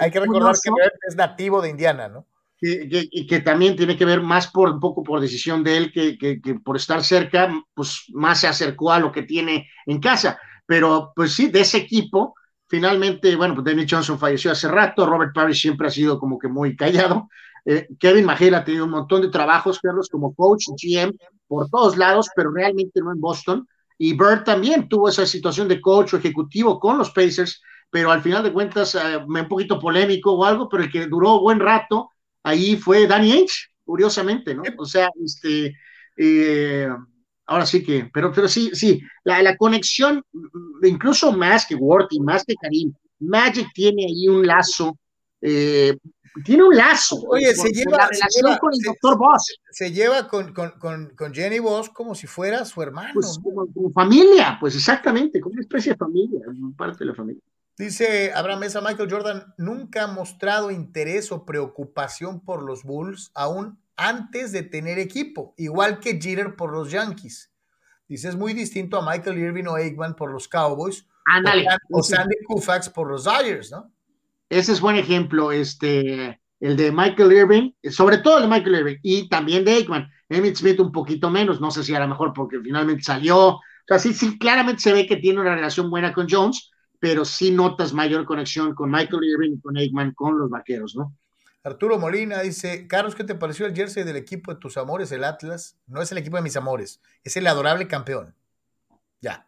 Hay 0.00 0.10
que 0.10 0.20
recordar 0.20 0.54
que, 0.62 1.08
es 1.08 1.14
nativo 1.14 1.62
de 1.62 1.68
Indiana, 1.68 2.08
¿no? 2.08 2.26
Y 2.60 3.26
que, 3.26 3.40
también 3.40 3.76
tiene 3.76 3.96
que 3.96 4.04
ver 4.04 4.20
más 4.20 4.46
por 4.46 4.70
un 4.70 4.80
poco 4.80 5.02
por 5.02 5.20
decisión 5.20 5.64
de 5.64 5.76
él 5.76 5.92
que, 5.92 6.16
que, 6.16 6.54
por 6.54 6.76
estar 6.76 7.02
cerca, 7.02 7.52
pues 7.74 8.04
más 8.12 8.40
se 8.40 8.48
acercó 8.48 8.92
a 8.92 9.00
lo 9.00 9.12
que 9.12 9.22
tiene 9.22 9.68
en 9.86 10.00
casa. 10.00 10.40
Pero 10.64 11.12
pues 11.14 11.32
sí, 11.32 11.48
de 11.48 11.60
ese 11.60 11.78
equipo, 11.78 12.34
finalmente, 12.72 13.36
bueno, 13.36 13.54
pues 13.54 13.66
David 13.66 13.86
Johnson 13.86 14.18
falleció 14.18 14.50
hace 14.50 14.66
rato, 14.66 15.04
Robert 15.04 15.34
Parrish 15.34 15.60
siempre 15.60 15.88
ha 15.88 15.90
sido 15.90 16.18
como 16.18 16.38
que 16.38 16.48
muy 16.48 16.74
callado, 16.74 17.28
eh, 17.66 17.86
Kevin 18.00 18.24
Magel 18.24 18.54
ha 18.54 18.64
tenido 18.64 18.86
un 18.86 18.92
montón 18.92 19.20
de 19.20 19.28
trabajos, 19.28 19.78
Carlos, 19.78 20.08
como 20.08 20.34
coach, 20.34 20.68
GM, 20.82 21.12
por 21.46 21.68
todos 21.68 21.98
lados, 21.98 22.30
pero 22.34 22.50
realmente 22.50 23.02
no 23.02 23.12
en 23.12 23.20
Boston. 23.20 23.68
Y 23.98 24.14
Bird 24.14 24.44
también 24.44 24.88
tuvo 24.88 25.10
esa 25.10 25.26
situación 25.26 25.68
de 25.68 25.82
coach 25.82 26.14
o 26.14 26.16
ejecutivo 26.16 26.80
con 26.80 26.96
los 26.96 27.10
Pacers, 27.10 27.60
pero 27.90 28.10
al 28.10 28.22
final 28.22 28.42
de 28.42 28.54
cuentas, 28.54 28.94
eh, 28.94 29.18
un 29.18 29.48
poquito 29.48 29.78
polémico 29.78 30.32
o 30.32 30.42
algo, 30.42 30.66
pero 30.66 30.82
el 30.82 30.90
que 30.90 31.06
duró 31.08 31.40
buen 31.40 31.60
rato 31.60 32.10
ahí 32.42 32.76
fue 32.76 33.06
Danny 33.06 33.32
Ainge, 33.32 33.66
curiosamente, 33.84 34.54
¿no? 34.54 34.62
O 34.78 34.86
sea, 34.86 35.10
este, 35.22 35.76
eh, 36.16 36.88
ahora 37.52 37.66
sí 37.66 37.82
que, 37.82 38.10
pero, 38.12 38.32
pero 38.32 38.48
sí, 38.48 38.70
sí, 38.74 39.00
la, 39.24 39.42
la 39.42 39.56
conexión, 39.56 40.22
incluso 40.82 41.32
más 41.32 41.66
que 41.66 41.74
Ward 41.74 42.08
y 42.10 42.20
más 42.20 42.44
que 42.44 42.54
Karim, 42.56 42.92
Magic 43.20 43.68
tiene 43.74 44.04
ahí 44.04 44.28
un 44.28 44.46
lazo 44.46 44.96
eh, 45.42 45.98
tiene 46.44 46.62
un 46.62 46.74
lazo. 46.74 47.20
Oye, 47.28 47.54
se 47.54 47.70
lleva, 47.70 47.98
la 47.98 48.08
relación 48.08 48.56
con 48.58 48.72
el 48.72 48.80
doctor 48.80 49.18
Boss. 49.18 49.54
Se 49.70 49.92
lleva 49.92 50.28
con, 50.28 50.54
con, 50.54 51.10
con, 51.14 51.34
Jenny 51.34 51.58
Boss 51.58 51.90
como 51.90 52.14
si 52.14 52.26
fuera 52.26 52.64
su 52.64 52.80
hermano. 52.80 53.12
Pues 53.14 53.38
como, 53.42 53.90
familia, 53.92 54.56
pues 54.58 54.74
exactamente, 54.74 55.40
como 55.40 55.52
una 55.52 55.62
especie 55.62 55.92
de 55.92 55.98
familia, 55.98 56.40
parte 56.76 57.00
de 57.00 57.06
la 57.06 57.14
familia. 57.14 57.42
Dice 57.76 58.32
Abraham 58.34 58.60
Mesa, 58.60 58.80
Michael 58.80 59.10
Jordan 59.10 59.54
nunca 59.58 60.04
ha 60.04 60.06
mostrado 60.06 60.70
interés 60.70 61.32
o 61.32 61.44
preocupación 61.44 62.40
por 62.40 62.62
los 62.62 62.84
Bulls, 62.84 63.30
aún 63.34 63.78
antes 63.96 64.52
de 64.52 64.62
tener 64.62 64.98
equipo, 64.98 65.54
igual 65.56 66.00
que 66.00 66.20
Jeter 66.20 66.56
por 66.56 66.72
los 66.72 66.90
Yankees. 66.90 67.52
Dice, 68.08 68.28
es 68.28 68.36
muy 68.36 68.52
distinto 68.52 68.98
a 68.98 69.10
Michael 69.10 69.38
Irving 69.38 69.64
o 69.66 69.74
Aikman 69.74 70.14
por 70.14 70.30
los 70.30 70.48
Cowboys, 70.48 71.06
o, 71.90 72.02
Sandy 72.02 72.36
Koufax 72.46 72.90
por 72.90 73.08
los 73.08 73.24
Dodgers, 73.24 73.70
¿no? 73.70 73.92
Ese 74.48 74.72
es 74.72 74.80
buen 74.80 74.96
ejemplo, 74.96 75.50
este, 75.50 76.40
el 76.60 76.76
de 76.76 76.92
Michael 76.92 77.32
Irving, 77.32 77.70
sobre 77.90 78.18
todo 78.18 78.36
el 78.36 78.42
de 78.42 78.48
Michael 78.48 78.74
Irving, 78.76 78.96
y 79.02 79.28
también 79.28 79.64
de 79.64 79.72
Aikman. 79.72 80.10
Emmett 80.28 80.56
Smith 80.56 80.80
un 80.80 80.92
poquito 80.92 81.30
menos, 81.30 81.60
no 81.60 81.70
sé 81.70 81.82
si 81.82 81.94
a 81.94 82.00
lo 82.00 82.08
mejor 82.08 82.32
porque 82.34 82.60
finalmente 82.60 83.02
salió. 83.02 83.38
O 83.48 83.60
sea, 83.86 83.98
sí, 83.98 84.12
sí, 84.12 84.38
claramente 84.38 84.82
se 84.82 84.92
ve 84.92 85.06
que 85.06 85.16
tiene 85.16 85.40
una 85.40 85.54
relación 85.54 85.90
buena 85.90 86.12
con 86.12 86.28
Jones, 86.28 86.70
pero 86.98 87.24
sí 87.24 87.50
notas 87.50 87.92
mayor 87.92 88.24
conexión 88.24 88.74
con 88.74 88.90
Michael 88.90 89.24
Irving 89.24 89.52
y 89.56 89.60
con 89.60 89.76
Aikman, 89.76 90.12
con 90.12 90.38
los 90.38 90.50
vaqueros, 90.50 90.94
¿no? 90.96 91.16
Arturo 91.64 91.98
Molina 91.98 92.42
dice, 92.42 92.88
Carlos, 92.88 93.14
¿qué 93.14 93.24
te 93.24 93.36
pareció 93.36 93.66
el 93.66 93.74
jersey 93.74 94.02
del 94.02 94.16
equipo 94.16 94.52
de 94.52 94.58
tus 94.58 94.76
amores, 94.76 95.12
el 95.12 95.22
Atlas? 95.22 95.78
No 95.86 96.02
es 96.02 96.10
el 96.10 96.18
equipo 96.18 96.36
de 96.36 96.42
mis 96.42 96.56
amores, 96.56 97.00
es 97.22 97.36
el 97.36 97.46
adorable 97.46 97.86
campeón. 97.86 98.34
Ya. 99.20 99.46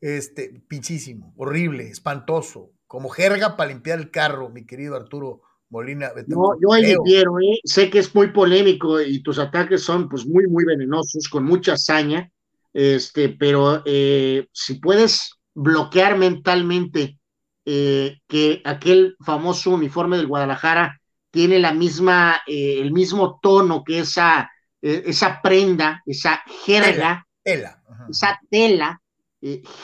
este, 0.00 0.62
pinchísimo, 0.66 1.34
horrible, 1.36 1.90
espantoso, 1.90 2.72
como 2.86 3.10
jerga 3.10 3.56
para 3.56 3.70
limpiar 3.70 3.98
el 3.98 4.10
carro, 4.10 4.48
mi 4.48 4.64
querido 4.64 4.96
Arturo 4.96 5.42
Molina. 5.68 6.10
No, 6.26 6.58
yo 6.60 6.72
ahí 6.72 6.94
quiero, 7.04 7.38
¿eh? 7.38 7.60
sé 7.64 7.90
que 7.90 7.98
es 7.98 8.14
muy 8.14 8.32
polémico 8.32 9.00
y 9.00 9.22
tus 9.22 9.38
ataques 9.38 9.82
son 9.82 10.08
pues 10.08 10.26
muy, 10.26 10.46
muy 10.46 10.64
venenosos, 10.64 11.28
con 11.28 11.44
mucha 11.44 11.74
hazaña, 11.74 12.32
este, 12.72 13.28
pero 13.28 13.82
eh, 13.84 14.48
si 14.52 14.74
puedes 14.74 15.34
bloquear 15.54 16.16
mentalmente 16.16 17.18
eh, 17.66 18.18
que 18.26 18.62
aquel 18.64 19.16
famoso 19.20 19.70
uniforme 19.70 20.16
del 20.16 20.26
Guadalajara 20.26 20.99
tiene 21.30 21.58
la 21.58 21.72
misma, 21.72 22.40
eh, 22.46 22.80
el 22.80 22.92
mismo 22.92 23.38
tono 23.40 23.84
que 23.84 24.00
esa, 24.00 24.50
esa 24.82 25.40
prenda, 25.42 26.02
esa 26.06 26.42
jerga, 26.64 27.26
tela, 27.42 27.82
esa 28.08 28.40
tela, 28.50 29.00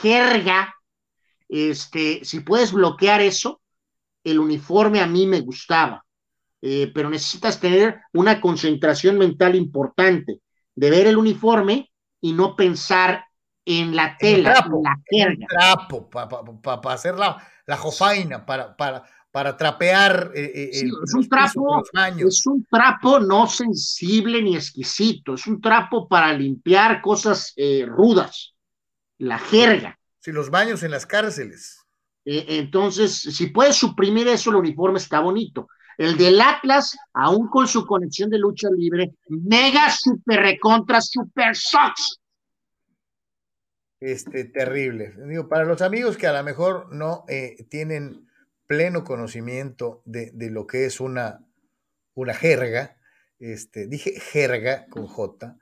jerga, 0.03 0.75
este, 1.49 2.25
si 2.25 2.41
puedes 2.41 2.73
bloquear 2.73 3.21
eso, 3.21 3.61
el 4.25 4.39
uniforme 4.39 5.01
a 5.01 5.07
mí 5.07 5.27
me 5.27 5.41
gustaba, 5.41 6.05
pero 6.61 7.09
necesitas 7.09 7.61
tener 7.61 8.01
una 8.13 8.41
concentración 8.41 9.19
mental 9.19 9.55
importante 9.55 10.41
de 10.75 10.91
ver 10.91 11.07
el 11.07 11.17
uniforme 11.17 11.91
y 12.21 12.33
no 12.33 12.57
pensar 12.57 13.25
en 13.65 13.97
la 13.97 14.17
tela, 14.17 14.65
en 14.65 14.83
la 14.83 14.97
jerga. 15.05 15.47
trapo, 15.49 16.09
para 16.09 16.95
hacer 16.95 17.17
la, 17.17 17.37
la 17.67 17.77
jofaina, 17.77 18.47
para, 18.47 18.77
para, 18.77 19.05
para 19.37 19.55
trapear. 19.55 20.33
Eh, 20.35 20.51
eh, 20.55 20.71
es, 20.73 21.15
un 21.15 21.29
trapo, 21.29 21.83
es 22.17 22.47
un 22.47 22.67
trapo 22.71 23.21
no 23.21 23.47
sensible 23.47 24.41
ni 24.41 24.57
exquisito, 24.57 25.35
es 25.35 25.47
un 25.47 25.61
trapo 25.61 26.09
para 26.09 26.33
limpiar 26.33 27.03
cosas 27.03 27.53
eh, 27.55 27.85
rudas, 27.87 28.55
la 29.19 29.39
jerga. 29.39 29.99
Sí, 30.21 30.33
los 30.33 30.49
baños 30.49 30.83
en 30.85 30.91
las 30.91 31.05
cárceles. 31.05 31.85
entonces, 32.25 33.13
si 33.13 33.49
puedes 33.49 33.77
suprimir 33.77 34.27
eso, 34.27 34.49
el 34.49 34.57
uniforme 34.57 34.97
está 34.97 35.21
bonito. 35.21 35.69
El 35.99 36.17
del 36.17 36.41
Atlas, 36.41 36.97
aún 37.13 37.49
con 37.49 37.69
su 37.69 37.85
conexión 37.85 38.31
de 38.31 38.39
lucha 38.39 38.69
libre, 38.75 39.17
mega 39.29 39.91
super 39.91 40.41
recontra 40.41 41.03
super 41.03 41.55
socks. 41.55 42.21
Este, 44.01 44.47
terrible. 44.47 45.13
Digo, 45.29 45.47
para 45.47 45.67
los 45.67 45.83
amigos 45.83 46.17
que 46.17 46.27
a 46.27 46.33
lo 46.33 46.43
mejor 46.43 46.91
no 46.91 47.27
eh, 47.29 47.67
tienen 47.69 48.27
pleno 48.67 49.05
conocimiento 49.05 50.03
de, 50.05 50.33
lo 50.51 50.67
que 50.67 50.87
es 50.87 51.01
una, 51.01 51.41
una 52.15 52.35
jerga, 52.35 52.97
este, 53.39 53.87
dije 53.87 54.19
jerga 54.21 54.87
con 54.89 55.07
J. 55.07 55.57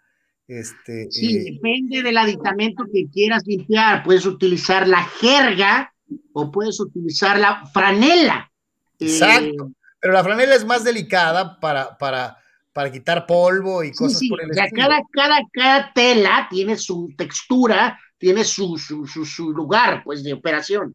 Este, 0.46 1.10
sí, 1.10 1.38
eh, 1.38 1.52
depende 1.52 2.02
del 2.02 2.18
aditamento 2.18 2.84
que 2.92 3.08
quieras 3.10 3.42
limpiar. 3.46 4.02
Puedes 4.02 4.26
utilizar 4.26 4.86
la 4.86 5.02
jerga 5.02 5.92
o 6.32 6.50
puedes 6.50 6.78
utilizar 6.80 7.38
la 7.38 7.64
franela. 7.66 8.50
Exacto. 8.98 9.72
Pero 10.00 10.12
la 10.12 10.22
franela 10.22 10.54
es 10.54 10.64
más 10.64 10.84
delicada 10.84 11.58
para, 11.60 11.96
para, 11.96 12.36
para 12.72 12.92
quitar 12.92 13.26
polvo 13.26 13.82
y 13.82 13.92
cosas 13.92 14.20
por 14.28 14.42
el 14.42 14.50
estilo. 14.50 14.82
Cada, 14.82 15.00
cada, 15.10 15.38
cada 15.50 15.92
tela 15.94 16.46
tiene 16.50 16.76
su 16.76 17.08
textura, 17.16 17.98
tiene 18.18 18.44
su, 18.44 18.76
su, 18.76 19.06
su, 19.06 19.50
lugar, 19.50 20.02
pues, 20.04 20.22
de 20.22 20.34
operación. 20.34 20.94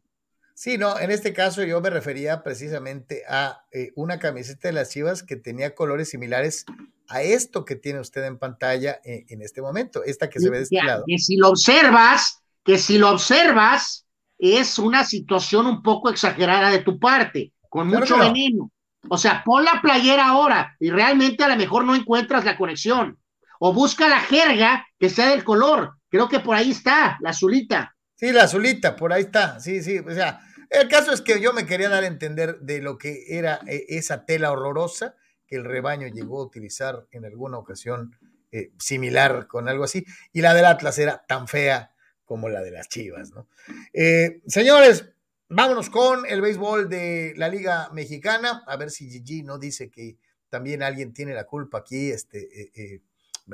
Sí, 0.60 0.76
no, 0.76 0.98
en 0.98 1.10
este 1.10 1.32
caso 1.32 1.64
yo 1.64 1.80
me 1.80 1.88
refería 1.88 2.42
precisamente 2.42 3.22
a 3.26 3.64
eh, 3.72 3.92
una 3.96 4.18
camiseta 4.18 4.68
de 4.68 4.74
las 4.74 4.90
Chivas 4.90 5.22
que 5.22 5.36
tenía 5.36 5.74
colores 5.74 6.10
similares 6.10 6.66
a 7.08 7.22
esto 7.22 7.64
que 7.64 7.76
tiene 7.76 7.98
usted 7.98 8.22
en 8.26 8.38
pantalla 8.38 9.00
eh, 9.02 9.24
en 9.30 9.40
este 9.40 9.62
momento, 9.62 10.04
esta 10.04 10.28
que 10.28 10.38
se 10.38 10.50
ve 10.50 10.58
de 10.58 10.64
este 10.64 10.82
lado. 10.82 11.04
Que 11.06 11.16
si 11.16 11.38
lo 11.38 11.48
observas, 11.48 12.42
que 12.62 12.76
si 12.76 12.98
lo 12.98 13.08
observas, 13.08 14.04
es 14.36 14.78
una 14.78 15.02
situación 15.04 15.64
un 15.64 15.82
poco 15.82 16.10
exagerada 16.10 16.68
de 16.68 16.80
tu 16.80 16.98
parte, 16.98 17.54
con 17.70 17.88
mucho 17.88 18.18
veneno. 18.18 18.70
O 19.08 19.16
sea, 19.16 19.42
pon 19.42 19.64
la 19.64 19.80
playera 19.80 20.28
ahora 20.28 20.76
y 20.78 20.90
realmente 20.90 21.42
a 21.42 21.48
lo 21.48 21.56
mejor 21.56 21.86
no 21.86 21.94
encuentras 21.94 22.44
la 22.44 22.58
conexión. 22.58 23.18
O 23.60 23.72
busca 23.72 24.10
la 24.10 24.20
jerga 24.20 24.86
que 24.98 25.08
sea 25.08 25.30
del 25.30 25.42
color. 25.42 25.94
Creo 26.10 26.28
que 26.28 26.40
por 26.40 26.54
ahí 26.54 26.72
está, 26.72 27.16
la 27.22 27.30
azulita. 27.30 27.96
Sí, 28.14 28.30
la 28.32 28.42
azulita, 28.42 28.94
por 28.94 29.14
ahí 29.14 29.22
está. 29.22 29.58
Sí, 29.60 29.82
sí. 29.82 29.98
O 30.00 30.12
sea, 30.12 30.42
el 30.70 30.88
caso 30.88 31.12
es 31.12 31.20
que 31.20 31.40
yo 31.40 31.52
me 31.52 31.66
quería 31.66 31.88
dar 31.88 32.04
a 32.04 32.06
entender 32.06 32.60
de 32.60 32.80
lo 32.80 32.98
que 32.98 33.24
era 33.28 33.60
eh, 33.66 33.86
esa 33.88 34.24
tela 34.24 34.52
horrorosa 34.52 35.16
que 35.46 35.56
el 35.56 35.64
rebaño 35.64 36.06
llegó 36.08 36.40
a 36.40 36.44
utilizar 36.44 37.06
en 37.10 37.24
alguna 37.24 37.58
ocasión 37.58 38.16
eh, 38.52 38.70
similar 38.78 39.46
con 39.46 39.68
algo 39.68 39.84
así. 39.84 40.04
Y 40.32 40.40
la 40.40 40.54
del 40.54 40.64
Atlas 40.64 40.98
era 40.98 41.24
tan 41.26 41.48
fea 41.48 41.92
como 42.24 42.48
la 42.48 42.62
de 42.62 42.70
las 42.70 42.88
Chivas, 42.88 43.32
¿no? 43.32 43.48
Eh, 43.92 44.40
señores, 44.46 45.12
Vámonos 45.52 45.90
con 45.90 46.26
el 46.26 46.40
béisbol 46.40 46.88
de 46.88 47.34
la 47.36 47.48
Liga 47.48 47.90
Mexicana, 47.92 48.62
a 48.68 48.76
ver 48.76 48.92
si 48.92 49.10
Gigi 49.10 49.42
no 49.42 49.58
dice 49.58 49.90
que 49.90 50.16
también 50.48 50.80
alguien 50.80 51.12
tiene 51.12 51.34
la 51.34 51.42
culpa 51.42 51.78
aquí. 51.78 52.12
Este, 52.12 53.02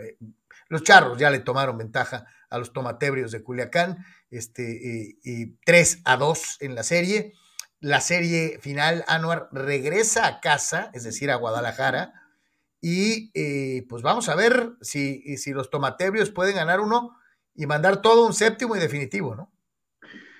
eh, 0.00 0.16
los 0.68 0.82
charros 0.82 1.18
ya 1.18 1.30
le 1.30 1.40
tomaron 1.40 1.78
ventaja 1.78 2.26
a 2.50 2.58
los 2.58 2.72
tomatebrios 2.72 3.32
de 3.32 3.42
Culiacán, 3.42 4.04
este, 4.30 5.18
3 5.64 5.94
eh, 5.94 6.00
a 6.04 6.16
2 6.16 6.56
en 6.60 6.74
la 6.74 6.82
serie. 6.82 7.32
La 7.80 8.00
serie 8.00 8.58
final, 8.60 9.04
Anuar 9.06 9.48
regresa 9.52 10.26
a 10.26 10.40
casa, 10.40 10.90
es 10.94 11.04
decir, 11.04 11.30
a 11.30 11.36
Guadalajara, 11.36 12.14
y 12.80 13.30
pues 13.88 14.02
vamos 14.02 14.28
a 14.28 14.36
ver 14.36 14.72
si, 14.80 15.36
si 15.38 15.52
los 15.52 15.70
tomatebrios 15.70 16.30
pueden 16.30 16.54
ganar 16.54 16.80
uno 16.80 17.16
y 17.54 17.66
mandar 17.66 18.00
todo 18.02 18.26
un 18.26 18.34
séptimo 18.34 18.76
y 18.76 18.80
definitivo, 18.80 19.34
¿no? 19.34 19.52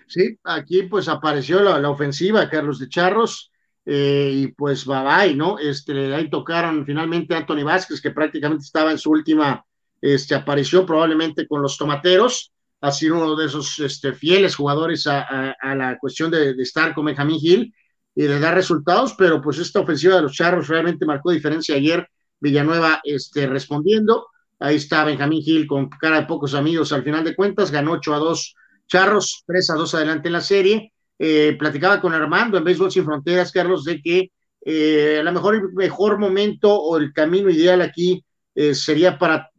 Sí, 0.07 0.39
aquí 0.45 0.85
pues 0.85 1.09
apareció 1.09 1.61
la, 1.61 1.91
ofensiva, 1.91 2.49
Carlos 2.49 2.79
de 2.79 2.89
Charros, 2.89 3.51
eh, 3.87 4.31
y 4.35 4.47
pues 4.49 4.85
bye 4.85 5.05
bye, 5.05 5.35
¿no? 5.35 5.59
Este, 5.59 6.13
ahí 6.13 6.29
tocaron 6.29 6.85
finalmente 6.85 7.37
Anthony 7.37 7.63
Vázquez, 7.65 8.01
que 8.01 8.11
prácticamente 8.11 8.65
estaba 8.65 8.91
en 8.91 8.99
su 8.99 9.11
última 9.11 9.65
este, 10.01 10.35
aparición, 10.35 10.85
probablemente 10.85 11.47
con 11.47 11.63
los 11.63 11.79
tomateros, 11.79 12.53
ha 12.81 12.91
sido 12.91 13.17
uno 13.17 13.37
de 13.37 13.47
esos 13.47 13.79
este, 13.79 14.13
fieles 14.13 14.57
jugadores 14.57 15.07
a, 15.07 15.57
la 15.63 15.97
cuestión 15.99 16.31
de, 16.31 16.51
estar 16.59 16.95
con 16.95 17.07
Benjamín 17.07 17.39
Gil 17.39 17.75
y 18.15 18.23
de 18.23 18.41
dar 18.41 18.55
resultados, 18.55 19.15
pero 19.17 19.41
pues 19.41 19.59
esta 19.59 19.81
ofensiva 19.81 20.17
de 20.17 20.23
los 20.23 20.33
Charros 20.33 20.69
realmente 20.69 21.07
marcó 21.07 21.31
diferencia 21.31 21.77
ayer, 21.77 22.09
Villanueva 22.41 23.01
este, 23.05 23.47
respondiendo, 23.47 24.27
ahí 24.59 24.77
está 24.77 25.05
Benjamín 25.05 25.43
Gil 25.43 25.67
con 25.67 25.89
cara 25.89 26.21
de 26.21 26.27
pocos 26.27 26.55
amigos 26.55 26.93
al 26.93 27.03
final 27.03 27.25
de 27.25 27.35
cuentas, 27.35 27.71
ganó 27.71 27.93
8 27.93 28.15
a 28.15 28.19
2 28.19 28.55
Charros 28.89 29.45
3 29.47 29.71
a 29.71 29.75
2 29.75 29.95
adelante 29.95 30.29
en 30.29 30.33
la 30.33 30.41
serie. 30.41 30.93
Eh, 31.19 31.57
platicaba 31.59 32.01
con 32.01 32.13
Armando 32.13 32.59
en 32.59 32.65
Béisbol 32.65 32.93
Sin 32.93 33.05
Fronteras, 33.05 33.53
Carlos, 33.53 33.85
de 33.85 34.03
que 34.03 34.33
eh, 34.65 35.19
a 35.21 35.23
lo 35.23 35.33
mejor 35.33 35.55
el 35.55 35.73
mejor 35.73 36.19
momento 36.19 36.75
o 36.75 36.99
el 36.99 37.13
camino 37.13 37.49
ideal 37.49 37.81
aquí 37.81 38.25
eh, 38.55 38.75
sería 38.75 39.19
para 39.19 39.51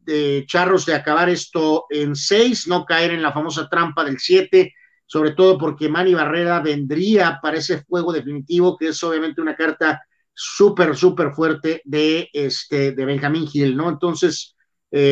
Charros 0.45 0.85
de 0.85 0.95
acabar 0.95 1.27
esto 1.27 1.85
en 1.89 2.15
6, 2.15 2.67
no 2.67 2.85
caer 2.85 3.11
en 3.11 3.21
la 3.21 3.33
famosa 3.33 3.67
trampa 3.67 4.05
del 4.05 4.19
7, 4.19 4.73
sobre 5.05 5.31
todo 5.31 5.57
porque 5.57 5.89
Manny 5.89 6.13
Barrera 6.13 6.61
vendría 6.61 7.39
para 7.41 7.57
ese 7.57 7.83
juego 7.85 8.13
definitivo, 8.13 8.77
que 8.77 8.87
es 8.87 9.03
obviamente 9.03 9.41
una 9.41 9.53
carta 9.53 10.01
súper, 10.33 10.95
súper 10.95 11.33
fuerte 11.33 11.81
de, 11.83 12.29
este, 12.31 12.93
de 12.93 13.05
Benjamín 13.05 13.47
Gil, 13.47 13.75
¿no? 13.75 13.89
Entonces, 13.89 14.55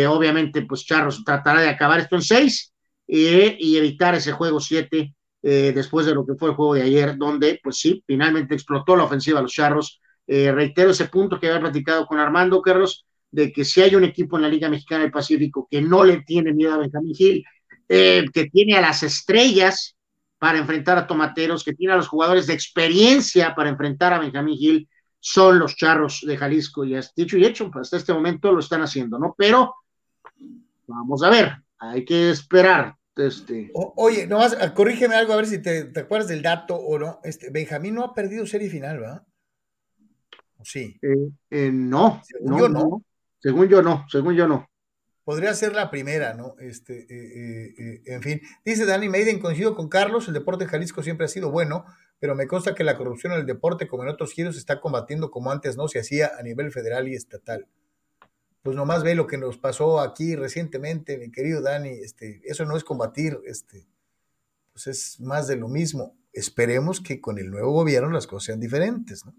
obviamente, 0.07 0.61
pues 0.61 0.85
Charros 0.85 1.25
tratará 1.25 1.59
de 1.59 1.67
acabar 1.67 1.99
esto 1.99 2.15
en 2.15 2.21
6 2.21 2.73
y 3.05 3.75
evitar 3.75 4.15
ese 4.15 4.31
juego 4.31 4.61
7 4.61 5.13
eh, 5.47 5.73
después 5.75 6.07
de 6.07 6.15
lo 6.15 6.25
que 6.25 6.33
fue 6.33 6.49
el 6.49 6.55
juego 6.55 6.73
de 6.73 6.81
ayer, 6.81 7.17
donde, 7.17 7.59
pues 7.61 7.77
sí, 7.77 8.03
finalmente 8.07 8.55
explotó 8.55 8.95
la 8.95 9.03
ofensiva 9.03 9.37
a 9.37 9.43
los 9.43 9.53
Charros. 9.53 10.01
Eh, 10.25 10.51
reitero 10.51 10.89
ese 10.89 11.05
punto 11.05 11.39
que 11.39 11.45
había 11.45 11.59
platicado 11.59 12.07
con 12.07 12.17
Armando 12.17 12.63
Carlos, 12.63 13.05
de 13.29 13.51
que 13.51 13.63
si 13.63 13.83
hay 13.83 13.93
un 13.93 14.03
equipo 14.03 14.37
en 14.37 14.41
la 14.41 14.49
Liga 14.49 14.69
Mexicana 14.69 15.03
del 15.03 15.11
Pacífico 15.11 15.67
que 15.69 15.83
no 15.83 16.03
le 16.03 16.23
tiene 16.23 16.51
miedo 16.51 16.73
a 16.73 16.77
Benjamín 16.77 17.13
Gil, 17.13 17.45
eh, 17.87 18.25
que 18.33 18.45
tiene 18.49 18.75
a 18.75 18.81
las 18.81 19.03
estrellas 19.03 19.95
para 20.39 20.57
enfrentar 20.57 20.97
a 20.97 21.05
Tomateros, 21.05 21.63
que 21.63 21.75
tiene 21.75 21.93
a 21.93 21.97
los 21.97 22.07
jugadores 22.07 22.47
de 22.47 22.53
experiencia 22.53 23.53
para 23.53 23.69
enfrentar 23.69 24.13
a 24.13 24.19
Benjamín 24.19 24.57
Gil, 24.57 24.89
son 25.19 25.59
los 25.59 25.75
Charros 25.75 26.23
de 26.25 26.37
Jalisco. 26.37 26.83
Y 26.85 26.97
dicho 27.15 27.37
y 27.37 27.45
hecho, 27.45 27.69
hasta 27.79 27.97
este 27.97 28.13
momento 28.13 28.51
lo 28.51 28.61
están 28.61 28.81
haciendo, 28.81 29.19
¿no? 29.19 29.35
Pero 29.37 29.75
vamos 30.87 31.21
a 31.21 31.29
ver, 31.29 31.55
hay 31.77 32.03
que 32.03 32.31
esperar. 32.31 32.95
Este. 33.17 33.71
oye, 33.73 34.27
nomás 34.27 34.57
ah, 34.59 34.73
corrígeme 34.73 35.15
algo 35.15 35.31
a 35.31 35.37
ver 35.37 35.47
si 35.47 35.59
te, 35.61 35.91
acuerdas 35.95 36.27
del 36.27 36.41
dato 36.41 36.75
o 36.75 36.99
no. 36.99 37.21
Este, 37.23 37.49
Benjamín 37.49 37.95
no 37.95 38.03
ha 38.03 38.13
perdido 38.13 38.45
serie 38.45 38.69
final, 38.69 38.99
¿verdad? 38.99 39.23
Sí. 40.63 40.97
Eh, 41.01 41.29
eh, 41.49 41.71
no. 41.71 42.21
Según 42.25 42.59
yo 42.59 42.69
no. 42.69 43.05
Según 43.39 43.67
yo 43.67 43.81
no, 43.81 44.05
según 44.09 44.35
yo 44.35 44.47
no. 44.47 44.69
Podría 45.23 45.53
ser 45.53 45.73
la 45.73 45.89
primera, 45.89 46.33
¿no? 46.33 46.55
Este, 46.59 47.05
eh, 47.09 48.01
en 48.05 48.21
fin. 48.21 48.41
Dice 48.63 48.85
Dani 48.85 49.09
Maiden, 49.09 49.39
coincido 49.39 49.75
con 49.75 49.87
Carlos, 49.87 50.27
el 50.27 50.33
deporte 50.33 50.65
en 50.65 50.69
Jalisco 50.69 51.01
siempre 51.01 51.25
ha 51.25 51.29
sido 51.29 51.51
bueno, 51.51 51.85
pero 52.19 52.35
me 52.35 52.47
consta 52.47 52.75
que 52.75 52.83
la 52.83 52.97
corrupción 52.97 53.33
en 53.33 53.39
el 53.39 53.45
deporte, 53.45 53.87
como 53.87 54.03
en 54.03 54.09
otros 54.09 54.33
giros, 54.33 54.55
se 54.55 54.59
está 54.59 54.81
combatiendo 54.81 55.31
como 55.31 55.51
antes 55.51 55.77
no 55.77 55.87
se 55.87 55.99
hacía 55.99 56.31
a 56.37 56.43
nivel 56.43 56.71
federal 56.71 57.07
y 57.07 57.15
estatal 57.15 57.67
pues 58.65 58.75
nomás 58.75 59.03
ve 59.03 59.13
lo 59.13 59.27
que 59.27 59.37
nos 59.37 59.59
pasó 59.59 59.99
aquí 59.99 60.35
recientemente, 60.35 61.19
mi 61.19 61.29
querido 61.29 61.61
Dani, 61.61 61.89
este, 61.89 62.41
eso 62.45 62.65
no 62.65 62.75
es 62.75 62.83
combatir, 62.83 63.39
este, 63.45 63.85
pues 64.73 64.87
es 64.87 65.19
más 65.19 65.47
de 65.47 65.55
lo 65.55 65.67
mismo. 65.67 66.17
Esperemos 66.33 66.99
que 66.99 67.21
con 67.21 67.37
el 67.37 67.51
nuevo 67.51 67.71
gobierno 67.73 68.09
las 68.09 68.25
cosas 68.25 68.45
sean 68.47 68.59
diferentes, 68.59 69.23
¿no? 69.23 69.35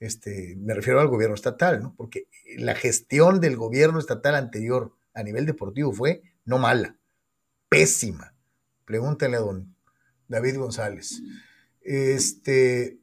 Este, 0.00 0.56
me 0.56 0.72
refiero 0.72 0.98
al 0.98 1.08
gobierno 1.08 1.34
estatal, 1.34 1.82
¿no? 1.82 1.94
Porque 1.94 2.26
la 2.56 2.74
gestión 2.74 3.38
del 3.38 3.54
gobierno 3.58 3.98
estatal 3.98 4.34
anterior 4.34 4.96
a 5.12 5.22
nivel 5.22 5.44
deportivo 5.44 5.92
fue 5.92 6.22
no 6.46 6.56
mala, 6.56 6.96
pésima. 7.68 8.34
Pregúntale 8.86 9.36
a 9.36 9.40
don 9.40 9.76
David 10.26 10.56
González. 10.56 11.20
Este, 11.82 12.98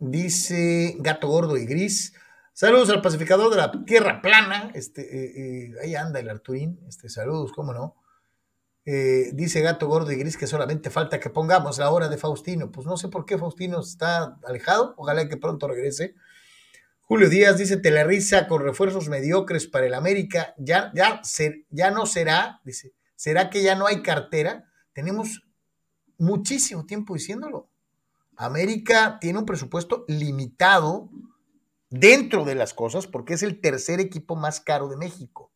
dice 0.00 0.96
Gato 0.98 1.28
Gordo 1.28 1.56
y 1.56 1.64
Gris. 1.64 2.12
Saludos 2.58 2.88
al 2.88 3.02
pacificador 3.02 3.50
de 3.50 3.58
la 3.58 3.70
Tierra 3.84 4.22
Plana. 4.22 4.70
Este, 4.72 5.02
eh, 5.02 5.66
eh, 5.66 5.72
ahí 5.82 5.94
anda 5.94 6.20
el 6.20 6.30
Arturín. 6.30 6.80
Este, 6.88 7.10
saludos, 7.10 7.52
cómo 7.52 7.74
no. 7.74 7.96
Eh, 8.86 9.32
dice 9.34 9.60
Gato 9.60 9.86
Gordo 9.86 10.10
y 10.10 10.16
Gris 10.16 10.38
que 10.38 10.46
solamente 10.46 10.88
falta 10.88 11.20
que 11.20 11.28
pongamos 11.28 11.76
la 11.76 11.90
hora 11.90 12.08
de 12.08 12.16
Faustino. 12.16 12.72
Pues 12.72 12.86
no 12.86 12.96
sé 12.96 13.08
por 13.08 13.26
qué 13.26 13.36
Faustino 13.36 13.80
está 13.80 14.38
alejado. 14.42 14.94
Ojalá 14.96 15.28
que 15.28 15.36
pronto 15.36 15.68
regrese. 15.68 16.14
Julio 17.02 17.28
Díaz 17.28 17.58
dice 17.58 17.76
Telerisa 17.76 18.48
con 18.48 18.62
refuerzos 18.62 19.10
mediocres 19.10 19.66
para 19.66 19.84
el 19.84 19.92
América. 19.92 20.54
Ya, 20.56 20.90
ya, 20.94 21.20
ya 21.68 21.90
no 21.90 22.06
será, 22.06 22.62
dice, 22.64 22.94
¿será 23.16 23.50
que 23.50 23.62
ya 23.62 23.74
no 23.74 23.86
hay 23.86 24.00
cartera? 24.00 24.64
Tenemos 24.94 25.46
muchísimo 26.16 26.86
tiempo 26.86 27.12
diciéndolo. 27.12 27.68
América 28.34 29.18
tiene 29.20 29.40
un 29.40 29.44
presupuesto 29.44 30.06
limitado 30.08 31.10
dentro 31.90 32.44
de 32.44 32.54
las 32.54 32.74
cosas 32.74 33.06
porque 33.06 33.34
es 33.34 33.42
el 33.42 33.60
tercer 33.60 34.00
equipo 34.00 34.36
más 34.36 34.60
caro 34.60 34.88
de 34.88 34.96
México. 34.96 35.52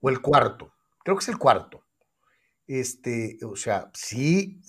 O 0.00 0.10
el 0.10 0.20
cuarto. 0.20 0.72
Creo 1.04 1.16
que 1.16 1.22
es 1.22 1.28
el 1.28 1.38
cuarto. 1.38 1.84
Este, 2.66 3.38
o 3.44 3.56
sea, 3.56 3.90
sí, 3.94 4.62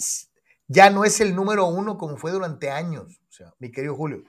ya 0.68 0.90
no 0.90 1.06
es 1.06 1.22
el 1.22 1.36
número 1.36 1.68
uno 1.68 1.98
como 1.98 2.18
fue 2.18 2.32
durante 2.32 2.72
años. 2.72 3.22
O 3.30 3.32
sea, 3.32 3.54
mi 3.60 3.72
querido 3.72 3.96
Julio, 3.96 4.24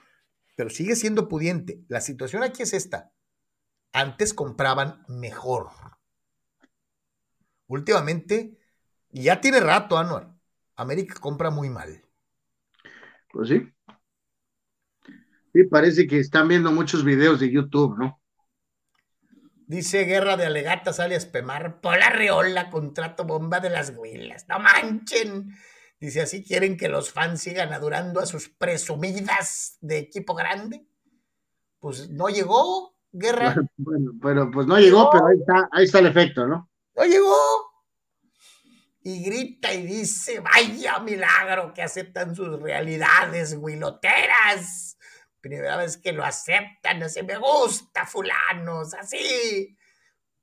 pero 0.57 0.71
sigue 0.71 0.97
siendo 0.97 1.29
pudiente. 1.29 1.83
La 1.89 2.01
situación 2.01 2.43
aquí 2.43 2.63
es 2.63 2.73
esta. 2.73 3.13
Antes 3.93 4.35
compraban 4.35 5.05
mejor. 5.09 5.71
Últimamente, 7.67 8.59
ya 9.11 9.41
tiene 9.41 9.61
rato, 9.61 9.97
Anuar. 9.97 10.35
América 10.77 11.15
compra 11.21 11.51
muy 11.51 11.71
mal. 11.71 12.03
Pues 13.33 13.49
sí. 13.49 13.74
Sí, 15.55 15.63
parece 15.63 16.09
que 16.09 16.19
están 16.19 16.49
viendo 16.49 16.73
muchos 16.73 17.05
videos 17.05 17.39
de 17.39 17.49
YouTube, 17.49 17.97
¿no? 17.97 18.21
Dice 19.69 20.03
Guerra 20.03 20.37
de 20.37 20.47
Alegatas 20.47 20.99
alias 20.99 21.27
Pemar, 21.27 21.81
Pola 21.81 22.11
Reola, 22.11 22.71
contrato 22.71 23.25
bomba 23.25 23.61
de 23.61 23.71
las 23.71 23.95
huilas. 23.97 24.47
No 24.49 24.59
manchen. 24.59 25.57
Dice, 26.01 26.23
así 26.23 26.43
quieren 26.43 26.77
que 26.77 26.89
los 26.89 27.13
fans 27.13 27.41
sigan 27.41 27.73
adorando 27.73 28.19
a 28.19 28.27
sus 28.27 28.49
presumidas 28.49 29.79
de 29.81 29.99
equipo 29.99 30.35
grande. 30.35 30.85
Pues 31.79 32.11
no 32.11 32.29
llegó, 32.29 32.97
Guerra. 33.13 33.55
Bueno, 33.77 34.11
pero 34.21 34.51
pues 34.51 34.67
no 34.67 34.77
llegó, 34.81 35.09
pero 35.13 35.29
ahí 35.29 35.39
está, 35.39 35.69
ahí 35.71 35.85
está 35.85 36.01
el 36.01 36.07
efecto, 36.07 36.49
¿no? 36.49 36.69
No 36.97 37.05
llegó. 37.05 37.37
Y 39.05 39.23
grita 39.23 39.73
y 39.73 39.87
dice, 39.87 40.41
vaya 40.41 40.99
milagro 40.99 41.73
que 41.73 41.83
aceptan 41.83 42.35
sus 42.35 42.61
realidades 42.61 43.57
huiloteras. 43.57 44.94
Primera 45.45 45.77
vez 45.77 45.99
que 45.99 46.11
lo 46.11 46.25
aceptan, 46.25 47.03
así 47.03 47.23
me 47.23 47.37
gusta, 47.37 48.07
fulanos, 48.07 48.95
así. 48.95 49.77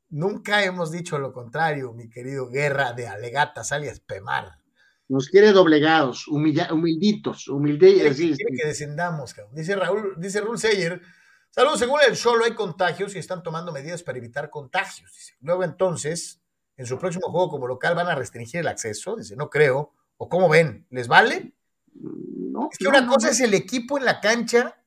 Nunca 0.10 0.64
hemos 0.64 0.92
dicho 0.92 1.18
lo 1.18 1.34
contrario, 1.34 1.92
mi 1.92 2.08
querido 2.08 2.48
Guerra 2.48 2.94
de 2.94 3.08
Alegatas, 3.08 3.72
alias 3.72 4.00
Pemar. 4.00 4.60
Nos 5.08 5.28
quiere 5.28 5.54
doblegados, 5.54 6.28
humilditos, 6.28 7.48
humildes. 7.48 8.16
Quiere, 8.16 8.36
quiere 8.36 8.56
que 8.56 8.68
descendamos, 8.68 9.36
Dice 9.54 9.76
Raúl, 9.76 10.14
dice 10.18 10.40
Raúl 10.40 10.60
Seyer, 10.60 11.02
saludos, 11.50 11.80
según 11.80 12.00
el 12.08 12.16
solo 12.16 12.46
hay 12.46 12.54
contagios 12.54 13.16
y 13.16 13.18
están 13.18 13.42
tomando 13.42 13.72
medidas 13.72 14.04
para 14.04 14.20
evitar 14.20 14.52
contagios. 14.52 15.12
Dice. 15.16 15.34
Luego 15.42 15.64
entonces, 15.64 16.44
en 16.78 16.86
su 16.86 17.00
próximo 17.00 17.32
juego 17.32 17.50
como 17.50 17.66
local 17.66 17.96
van 17.96 18.08
a 18.08 18.14
restringir 18.14 18.60
el 18.60 18.68
acceso. 18.68 19.16
Dice, 19.16 19.36
no 19.36 19.50
creo. 19.50 19.96
¿O 20.18 20.30
cómo 20.30 20.48
ven? 20.48 20.86
¿Les 20.92 21.08
vale? 21.08 21.56
No, 21.96 22.70
es 22.72 22.78
que 22.78 22.88
una 22.88 23.08
cosa 23.08 23.32
es 23.32 23.40
el 23.40 23.56
equipo 23.56 23.98
en 23.98 24.06
la 24.06 24.20
cancha, 24.20 24.78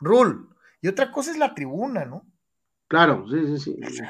Rule, 0.00 0.46
y 0.80 0.88
otra 0.88 1.12
cosa 1.12 1.30
es 1.30 1.38
la 1.38 1.54
tribuna, 1.54 2.04
¿no? 2.04 2.26
Claro, 2.88 3.26
sí, 3.28 3.58
sí, 3.58 3.76
sí 3.88 4.06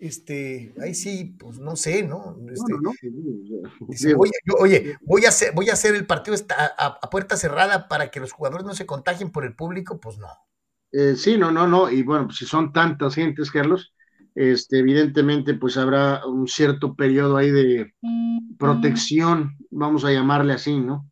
este, 0.00 0.74
ahí 0.82 0.94
sí, 0.94 1.36
pues 1.38 1.58
no 1.58 1.76
sé, 1.76 2.02
¿no? 2.02 2.36
Este, 3.90 4.14
oye, 4.58 4.96
voy 5.02 5.26
a 5.26 5.28
hacer, 5.28 5.52
voy 5.54 5.68
a 5.68 5.74
hacer 5.74 5.94
el 5.94 6.06
partido 6.06 6.36
a, 6.56 7.10
puerta 7.10 7.36
cerrada 7.36 7.86
para 7.86 8.10
que 8.10 8.18
los 8.18 8.32
jugadores 8.32 8.66
no 8.66 8.74
se 8.74 8.86
contagien 8.86 9.30
por 9.30 9.44
el 9.44 9.54
público, 9.54 10.00
pues 10.00 10.16
no. 10.16 10.28
Eh, 10.92 11.14
sí, 11.16 11.36
no, 11.36 11.52
no, 11.52 11.68
no, 11.68 11.90
y 11.90 12.02
bueno, 12.02 12.26
pues 12.26 12.38
si 12.38 12.46
son 12.46 12.72
tantas 12.72 13.14
gentes, 13.14 13.50
Carlos, 13.50 13.94
este, 14.34 14.78
evidentemente, 14.78 15.52
pues 15.54 15.76
habrá 15.76 16.26
un 16.26 16.48
cierto 16.48 16.94
periodo 16.94 17.36
ahí 17.36 17.50
de 17.50 17.94
protección, 18.58 19.58
vamos 19.70 20.04
a 20.06 20.12
llamarle 20.12 20.54
así, 20.54 20.78
¿no? 20.80 21.10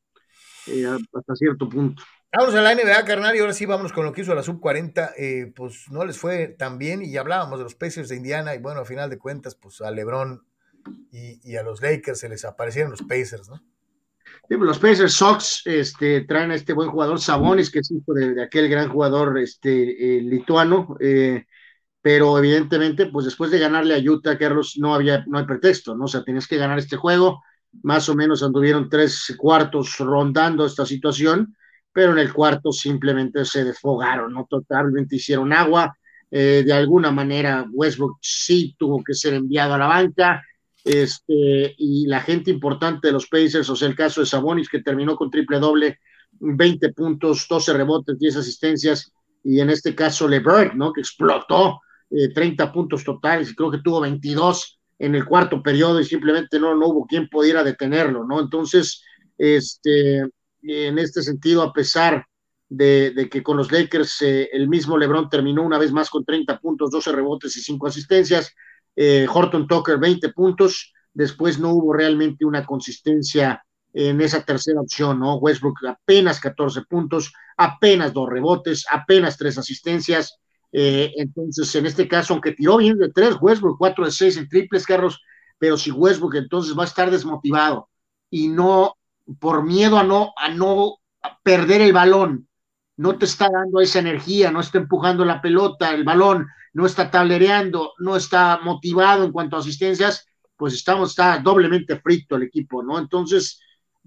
Eh, 0.66 0.86
hasta 0.86 1.36
cierto 1.36 1.68
punto. 1.68 2.02
Vamos 2.30 2.54
a 2.54 2.60
la 2.60 2.74
NBA, 2.74 3.06
carnal, 3.06 3.34
y 3.34 3.38
ahora 3.38 3.54
sí 3.54 3.64
vamos 3.64 3.90
con 3.90 4.04
lo 4.04 4.12
que 4.12 4.20
hizo 4.20 4.34
la 4.34 4.42
sub-40. 4.42 5.12
Eh, 5.16 5.50
pues 5.56 5.86
no 5.90 6.04
les 6.04 6.18
fue 6.18 6.48
tan 6.48 6.76
bien 6.76 7.00
y 7.00 7.10
ya 7.10 7.20
hablábamos 7.20 7.58
de 7.58 7.64
los 7.64 7.74
Pacers 7.74 8.10
de 8.10 8.16
Indiana 8.16 8.54
y 8.54 8.58
bueno, 8.58 8.80
a 8.80 8.84
final 8.84 9.08
de 9.08 9.16
cuentas, 9.16 9.54
pues 9.54 9.80
a 9.80 9.90
LeBron 9.90 10.44
y, 11.10 11.56
a 11.56 11.62
los 11.62 11.80
Lakers 11.80 12.20
se 12.20 12.28
les 12.28 12.44
aparecieron 12.44 12.90
los 12.90 13.00
Pacers, 13.00 13.48
¿no? 13.48 13.62
Pues, 14.46 14.60
los 14.60 14.78
Pacers 14.78 15.14
Sox 15.14 15.62
este, 15.64 16.22
traen 16.22 16.50
a 16.50 16.56
este 16.56 16.74
buen 16.74 16.90
jugador 16.90 17.18
Sabonis, 17.18 17.70
que 17.70 17.78
es 17.78 17.90
hijo 17.90 18.12
de, 18.12 18.42
aquel 18.42 18.68
gran 18.68 18.90
jugador 18.90 19.38
este, 19.38 20.18
eh, 20.18 20.20
lituano, 20.20 20.98
eh, 21.00 21.46
pero 22.02 22.38
evidentemente, 22.38 23.06
pues 23.06 23.24
después 23.24 23.50
de 23.50 23.58
ganarle 23.58 23.94
a 23.94 23.98
Utah, 23.98 24.36
Carlos, 24.36 24.76
no 24.78 24.94
había, 24.94 25.24
no 25.26 25.38
hay 25.38 25.46
pretexto, 25.46 25.96
¿no? 25.96 26.04
O 26.04 26.08
sea, 26.08 26.24
tienes 26.24 26.46
que 26.46 26.58
ganar 26.58 26.78
este 26.78 26.96
juego, 26.96 27.42
más 27.82 28.06
o 28.10 28.14
menos 28.14 28.42
anduvieron 28.42 28.90
tres 28.90 29.34
cuartos 29.38 29.96
rondando 29.96 30.66
esta 30.66 30.84
situación, 30.84 31.56
pero 31.92 32.12
en 32.12 32.18
el 32.18 32.32
cuarto 32.32 32.72
simplemente 32.72 33.44
se 33.44 33.64
desfogaron, 33.64 34.32
¿no? 34.32 34.46
Totalmente 34.48 35.16
hicieron 35.16 35.52
agua. 35.52 35.96
Eh, 36.30 36.62
de 36.64 36.72
alguna 36.72 37.10
manera 37.10 37.66
Westbrook 37.72 38.18
sí 38.20 38.76
tuvo 38.78 39.02
que 39.02 39.14
ser 39.14 39.34
enviado 39.34 39.74
a 39.74 39.78
la 39.78 39.86
banca, 39.86 40.42
este, 40.84 41.74
y 41.76 42.06
la 42.06 42.20
gente 42.20 42.50
importante 42.50 43.08
de 43.08 43.12
los 43.12 43.26
Pacers, 43.26 43.68
o 43.68 43.76
sea, 43.76 43.88
el 43.88 43.96
caso 43.96 44.20
de 44.20 44.26
Sabonis, 44.26 44.68
que 44.68 44.82
terminó 44.82 45.16
con 45.16 45.30
triple 45.30 45.58
doble, 45.58 45.98
20 46.40 46.92
puntos, 46.92 47.46
12 47.48 47.72
rebotes, 47.72 48.18
10 48.18 48.36
asistencias, 48.36 49.12
y 49.42 49.60
en 49.60 49.70
este 49.70 49.94
caso 49.94 50.28
LeBron, 50.28 50.76
¿no? 50.76 50.92
Que 50.92 51.00
explotó 51.00 51.80
30 52.10 52.64
eh, 52.64 52.70
puntos 52.72 53.04
totales, 53.04 53.50
y 53.50 53.54
creo 53.54 53.70
que 53.70 53.78
tuvo 53.78 54.00
22 54.00 54.78
en 54.98 55.14
el 55.14 55.24
cuarto 55.24 55.62
periodo, 55.62 56.00
y 56.00 56.04
simplemente 56.04 56.58
no, 56.58 56.74
no 56.74 56.88
hubo 56.88 57.06
quien 57.06 57.28
pudiera 57.28 57.64
detenerlo, 57.64 58.24
¿no? 58.24 58.40
Entonces, 58.40 59.02
este, 59.36 60.24
en 60.62 60.98
este 60.98 61.22
sentido, 61.22 61.62
a 61.62 61.72
pesar 61.72 62.26
de, 62.68 63.28
que 63.30 63.42
con 63.42 63.56
los 63.56 63.72
Lakers 63.72 64.22
eh, 64.22 64.50
el 64.52 64.68
mismo 64.68 64.98
LeBron 64.98 65.28
terminó 65.28 65.62
una 65.62 65.78
vez 65.78 65.92
más 65.92 66.10
con 66.10 66.24
30 66.24 66.58
puntos, 66.58 66.90
12 66.90 67.12
rebotes 67.12 67.56
y 67.56 67.62
5 67.62 67.86
asistencias, 67.86 68.54
eh, 68.94 69.26
Horton 69.32 69.66
Tucker 69.66 69.98
20 69.98 70.30
puntos, 70.30 70.92
después 71.12 71.58
no 71.58 71.70
hubo 71.70 71.92
realmente 71.92 72.44
una 72.44 72.64
consistencia 72.66 73.62
en 73.94 74.20
esa 74.20 74.44
tercera 74.44 74.80
opción, 74.80 75.18
¿no? 75.18 75.36
Westbrook 75.36 75.78
apenas 75.86 76.40
14 76.40 76.82
puntos, 76.82 77.32
apenas 77.56 78.12
dos 78.12 78.28
rebotes, 78.28 78.84
apenas 78.90 79.36
tres 79.38 79.56
asistencias, 79.56 80.38
eh, 80.72 81.12
entonces 81.16 81.74
en 81.74 81.86
este 81.86 82.06
caso, 82.06 82.34
aunque 82.34 82.52
tiró 82.52 82.76
bien 82.76 82.98
de 82.98 83.10
tres, 83.10 83.36
Westbrook 83.40 83.78
4 83.78 84.04
de 84.04 84.10
6 84.10 84.36
en 84.36 84.48
triples, 84.48 84.84
Carlos, 84.84 85.20
pero 85.58 85.76
si 85.76 85.90
Westbrook 85.90 86.34
entonces 86.36 86.76
va 86.76 86.82
a 86.82 86.86
estar 86.86 87.10
desmotivado 87.10 87.88
y 88.30 88.48
no 88.48 88.97
por 89.38 89.64
miedo 89.64 89.98
a 89.98 90.04
no, 90.04 90.32
a 90.36 90.48
no 90.50 90.98
perder 91.42 91.80
el 91.80 91.92
balón, 91.92 92.48
no 92.96 93.16
te 93.16 93.26
está 93.26 93.48
dando 93.50 93.80
esa 93.80 94.00
energía, 94.00 94.50
no 94.50 94.60
está 94.60 94.78
empujando 94.78 95.24
la 95.24 95.40
pelota, 95.40 95.94
el 95.94 96.04
balón, 96.04 96.46
no 96.72 96.86
está 96.86 97.10
tablereando, 97.10 97.92
no 97.98 98.16
está 98.16 98.58
motivado 98.62 99.24
en 99.24 99.32
cuanto 99.32 99.56
a 99.56 99.60
asistencias, 99.60 100.26
pues 100.56 100.74
estamos, 100.74 101.10
está 101.10 101.38
doblemente 101.38 102.00
frito 102.00 102.36
el 102.36 102.42
equipo, 102.42 102.82
¿no? 102.82 102.98
Entonces, 102.98 103.60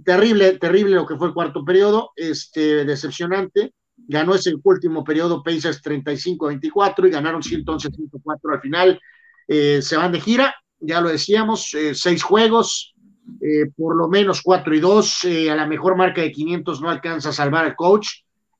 terrible, 0.04 0.58
terrible 0.58 0.96
lo 0.96 1.06
que 1.06 1.16
fue 1.16 1.28
el 1.28 1.34
cuarto 1.34 1.64
periodo, 1.64 2.12
este, 2.16 2.84
decepcionante. 2.84 3.74
Ganó 3.96 4.36
ese 4.36 4.54
último 4.62 5.04
periodo 5.04 5.44
Pacers 5.44 5.82
35-24 5.82 7.08
y 7.08 7.12
ganaron 7.12 7.42
111-104 7.42 8.54
al 8.54 8.62
final. 8.62 9.00
Eh, 9.48 9.82
se 9.82 9.96
van 9.96 10.12
de 10.12 10.20
gira, 10.20 10.56
ya 10.80 11.00
lo 11.00 11.10
decíamos, 11.10 11.74
eh, 11.74 11.96
seis 11.96 12.24
juegos, 12.24 12.94
eh, 13.40 13.72
por 13.76 13.96
lo 13.96 14.08
menos 14.08 14.42
4 14.42 14.76
y 14.76 14.80
2, 14.80 15.24
eh, 15.26 15.52
a 15.52 15.56
la 15.56 15.68
mejor 15.68 15.96
marca 15.96 16.22
de 16.22 16.32
500 16.32 16.82
no 16.82 16.90
alcanza 16.90 17.30
a 17.30 17.34
salvar 17.34 17.66
al 17.66 17.76
coach, 17.76 18.08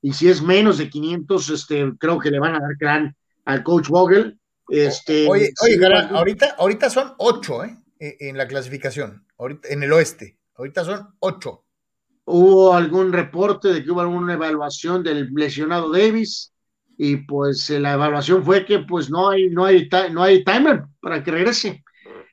y 0.00 0.12
si 0.12 0.28
es 0.28 0.42
menos 0.42 0.78
de 0.78 0.88
500, 0.88 1.50
este, 1.50 1.92
creo 1.98 2.18
que 2.18 2.30
le 2.30 2.40
van 2.40 2.54
a 2.54 2.60
dar 2.60 2.76
gran 2.78 3.16
al 3.44 3.62
coach 3.62 3.88
Vogel. 3.88 4.38
Este, 4.68 5.28
oye, 5.28 5.52
ahorita, 6.10 6.56
ahorita 6.58 6.88
son 6.88 7.14
8 7.18 7.64
¿eh? 7.64 7.76
E, 8.00 8.16
en 8.28 8.36
la 8.36 8.48
clasificación, 8.48 9.24
ahorita, 9.38 9.68
en 9.68 9.82
el 9.82 9.92
oeste. 9.92 10.38
Ahorita 10.56 10.84
son 10.84 11.08
ocho. 11.20 11.64
Hubo 12.24 12.74
algún 12.74 13.12
reporte 13.12 13.72
de 13.72 13.82
que 13.82 13.90
hubo 13.90 14.00
alguna 14.00 14.34
evaluación 14.34 15.02
del 15.02 15.30
lesionado 15.34 15.90
Davis 15.90 16.52
y 16.96 17.16
pues 17.16 17.68
eh, 17.70 17.80
la 17.80 17.94
evaluación 17.94 18.44
fue 18.44 18.64
que 18.64 18.80
pues 18.80 19.10
no 19.10 19.30
hay, 19.30 19.50
no 19.50 19.64
hay, 19.64 19.88
no 20.12 20.22
hay 20.22 20.44
timer 20.44 20.84
para 21.00 21.22
que 21.22 21.30
regrese. 21.30 21.82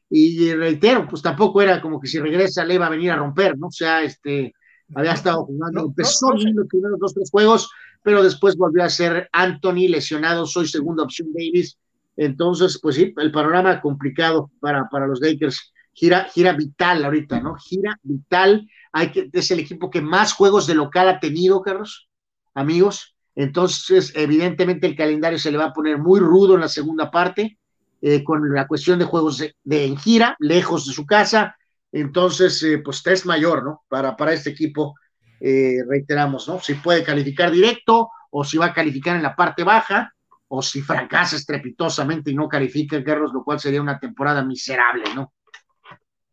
Y 0.10 0.54
reitero, 0.54 1.08
pues 1.08 1.22
tampoco 1.22 1.62
era 1.62 1.82
como 1.82 2.00
que 2.00 2.08
si 2.08 2.20
regresa 2.20 2.66
le 2.66 2.76
iba 2.76 2.88
a 2.88 2.90
venir 2.90 3.12
a 3.12 3.18
romper, 3.18 3.58
¿no? 3.58 3.68
O 3.68 3.72
sea, 3.72 4.04
este, 4.04 4.54
había 4.96 5.14
estado 5.14 5.46
jugando, 5.46 5.82
empezó 5.82 6.34
en 6.36 6.56
los 6.56 6.68
primeros 6.68 7.00
dos, 7.00 7.14
tres 7.14 7.30
juegos, 7.30 7.70
pero 8.02 8.24
después 8.24 8.56
volvió 8.56 8.84
a 8.84 8.90
ser 8.90 9.30
Anthony 9.32 9.88
lesionado, 9.88 10.46
soy 10.46 10.68
segunda 10.68 11.04
opción 11.04 11.30
Davis. 11.34 11.78
Entonces, 12.18 12.80
pues 12.82 12.96
sí, 12.96 13.14
el 13.18 13.32
panorama 13.32 13.82
complicado 13.82 14.52
para, 14.60 14.90
para 14.90 15.08
los 15.08 15.22
Lakers. 15.22 15.74
Gira, 15.94 16.26
gira 16.26 16.54
vital 16.54 17.04
ahorita, 17.04 17.42
¿no? 17.42 17.56
Gira 17.56 17.98
vital. 18.04 18.68
Hay 18.94 19.12
que, 19.12 19.30
es 19.32 19.52
el 19.52 19.60
equipo 19.60 19.90
que 19.90 20.02
más 20.02 20.34
juegos 20.34 20.66
de 20.66 20.76
local 20.76 21.10
ha 21.10 21.20
tenido, 21.20 21.62
Carlos, 21.62 22.10
amigos. 22.54 23.16
Entonces, 23.36 24.14
evidentemente, 24.16 24.88
el 24.88 24.96
calendario 24.96 25.38
se 25.38 25.52
le 25.52 25.58
va 25.58 25.66
a 25.66 25.74
poner 25.74 25.98
muy 25.98 26.20
rudo 26.20 26.56
en 26.56 26.62
la 26.62 26.68
segunda 26.68 27.12
parte, 27.12 27.59
eh, 28.02 28.24
con 28.24 28.54
la 28.54 28.68
cuestión 28.68 29.00
de 29.00 29.06
juegos 29.06 29.38
de, 29.38 29.86
en 29.86 29.98
gira, 29.98 30.36
lejos 30.40 30.88
de 30.88 30.94
su 30.94 31.06
casa. 31.06 31.56
Entonces, 31.92 32.62
eh, 32.64 32.80
pues 32.80 33.06
es 33.06 33.26
mayor, 33.26 33.64
¿no? 33.64 33.84
Para, 33.88 34.16
para 34.16 34.34
este 34.34 34.52
equipo 34.52 34.96
eh, 35.40 35.84
reiteramos, 35.88 36.48
¿no? 36.48 36.60
Si 36.60 36.76
puede 36.76 37.04
calificar 37.04 37.52
directo 37.52 38.10
o 38.32 38.44
si 38.44 38.58
va 38.58 38.68
a 38.68 38.74
calificar 38.74 39.16
en 39.16 39.24
la 39.24 39.36
parte 39.36 39.64
baja 39.64 40.14
o 40.48 40.62
si 40.62 40.82
fracasa 40.82 41.36
estrepitosamente 41.36 42.32
y 42.32 42.36
no 42.36 42.48
califica, 42.48 43.04
Carlos, 43.04 43.32
lo 43.34 43.44
cual 43.44 43.60
sería 43.60 43.82
una 43.82 44.00
temporada 44.00 44.44
miserable, 44.44 45.04
¿no? 45.16 45.34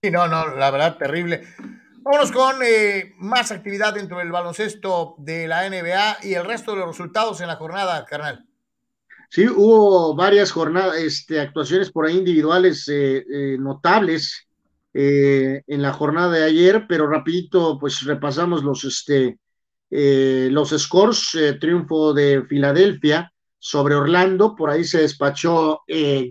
Sí, 0.03 0.11
no, 0.11 0.27
no, 0.27 0.55
la 0.57 0.71
verdad, 0.71 0.97
terrible. 0.97 1.47
Vámonos 1.99 2.33
con 2.33 2.57
eh, 2.65 3.15
más 3.19 3.51
actividad 3.51 3.95
dentro 3.95 4.19
del 4.19 4.31
baloncesto 4.31 5.17
de 5.19 5.49
la 5.49 5.69
NBA 5.69 6.19
y 6.23 6.35
el 6.35 6.45
resto 6.45 6.73
de 6.73 6.79
los 6.79 6.89
resultados 6.89 7.41
en 7.41 7.49
la 7.49 7.57
jornada, 7.57 8.05
carnal. 8.05 8.46
Sí, 9.31 9.47
hubo 9.49 10.15
varias 10.15 10.53
jornadas, 10.53 10.97
este, 10.99 11.41
actuaciones 11.41 11.91
por 11.91 12.07
ahí 12.07 12.17
individuales 12.17 12.89
eh, 12.89 13.57
notables 13.59 14.47
eh, 14.99 15.63
en 15.67 15.83
la 15.83 15.93
jornada 15.93 16.31
de 16.31 16.45
ayer, 16.45 16.87
pero 16.89 17.07
rapidito 17.07 17.79
pues 17.79 18.01
repasamos 18.01 18.65
los, 18.65 18.83
este, 18.83 19.39
eh, 19.91 20.49
los 20.51 20.71
scores, 20.71 21.35
eh, 21.35 21.59
triunfo 21.61 22.15
de 22.15 22.43
Filadelfia 22.49 23.31
sobre 23.59 23.95
Orlando, 23.95 24.57
por 24.57 24.71
ahí 24.71 24.85
se 24.85 25.03
despachó 25.03 25.83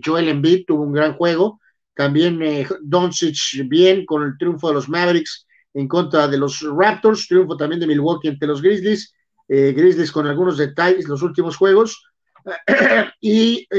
Joel 0.04 0.28
Embiid, 0.28 0.64
tuvo 0.66 0.82
un 0.82 0.92
gran 0.92 1.12
juego, 1.12 1.60
también 1.94 2.40
Doncic 2.82 3.36
bien 3.68 4.04
con 4.04 4.24
el 4.24 4.36
triunfo 4.36 4.66
de 4.66 4.74
los 4.74 4.88
Mavericks 4.88 5.46
en 5.72 5.86
contra 5.86 6.26
de 6.26 6.38
los 6.38 6.60
Raptors, 6.60 7.28
triunfo 7.28 7.56
también 7.56 7.78
de 7.78 7.86
Milwaukee 7.86 8.26
ante 8.26 8.48
los 8.48 8.60
Grizzlies, 8.60 9.14
Grizzlies 9.46 10.10
con 10.10 10.26
algunos 10.26 10.58
detalles 10.58 11.06
los 11.06 11.22
últimos 11.22 11.56
juegos, 11.56 12.02
y 13.20 13.66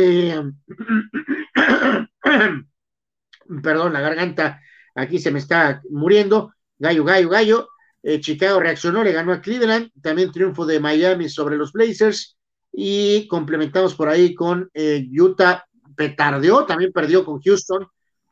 perdón, 3.64 3.94
la 3.94 4.02
garganta 4.02 4.62
aquí 4.96 5.20
se 5.20 5.32
me 5.32 5.40
está 5.40 5.82
muriendo, 5.90 6.54
gallo, 6.78 7.04
gallo, 7.04 7.30
gallo. 7.30 7.70
Eh, 8.04 8.20
Chicago 8.20 8.60
reaccionó, 8.60 9.04
le 9.04 9.12
ganó 9.12 9.34
a 9.34 9.42
Cleveland, 9.42 9.92
también 10.02 10.32
triunfo 10.32 10.66
de 10.66 10.80
Miami 10.80 11.30
sobre 11.30 11.58
los 11.58 11.72
Blazers 11.74 12.38
y 12.72 13.28
complementamos 13.28 13.96
por 13.96 14.08
ahí 14.08 14.34
con 14.34 14.70
eh, 14.74 15.08
Utah, 15.12 15.66
petardeó, 15.96 16.66
también 16.66 16.92
perdió 16.92 17.26
con 17.26 17.42
Houston. 17.42 17.88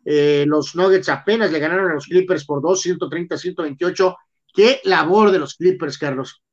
Eh, 0.06 0.46
los 0.48 0.76
Nuggets 0.76 1.10
apenas 1.10 1.52
le 1.52 1.60
ganaron 1.60 1.92
a 1.92 1.96
los 1.96 2.06
Clippers 2.06 2.46
por 2.46 2.62
2, 2.62 2.80
130, 2.80 3.38
128. 3.38 4.16
Qué 4.54 4.82
labor 4.84 5.32
de 5.32 5.40
los 5.40 5.56
Clippers, 5.56 5.98
Carlos. 5.98 6.44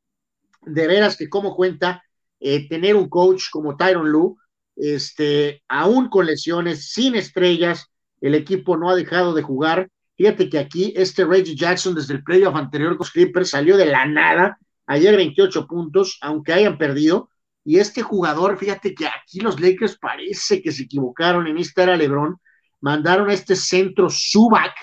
De 0.62 0.86
veras 0.86 1.16
que 1.16 1.28
como 1.28 1.54
cuenta 1.54 2.02
tener 2.68 2.96
un 2.96 3.08
coach 3.08 3.44
como 3.50 3.76
Tyron 3.76 4.10
Lue, 4.10 4.36
este, 4.76 5.62
aún 5.68 6.08
con 6.08 6.26
lesiones, 6.26 6.90
sin 6.92 7.14
estrellas, 7.14 7.86
el 8.20 8.34
equipo 8.34 8.76
no 8.76 8.90
ha 8.90 8.96
dejado 8.96 9.34
de 9.34 9.42
jugar. 9.42 9.88
Fíjate 10.16 10.48
que 10.48 10.58
aquí 10.58 10.92
este 10.96 11.24
Reggie 11.24 11.56
Jackson 11.56 11.94
desde 11.94 12.14
el 12.14 12.24
playoff 12.24 12.54
anterior 12.54 12.96
con 12.96 13.06
Clippers 13.06 13.50
salió 13.50 13.76
de 13.76 13.86
la 13.86 14.06
nada, 14.06 14.58
ayer 14.86 15.16
28 15.16 15.66
puntos, 15.66 16.18
aunque 16.20 16.52
hayan 16.52 16.78
perdido, 16.78 17.30
y 17.64 17.78
este 17.78 18.02
jugador, 18.02 18.58
fíjate 18.58 18.94
que 18.94 19.06
aquí 19.06 19.40
los 19.40 19.60
Lakers 19.60 19.98
parece 19.98 20.60
que 20.62 20.72
se 20.72 20.84
equivocaron 20.84 21.46
en 21.46 21.58
esta 21.58 21.84
era 21.84 21.96
LeBron, 21.96 22.36
mandaron 22.80 23.30
a 23.30 23.34
este 23.34 23.54
centro 23.54 24.08
Subac, 24.10 24.74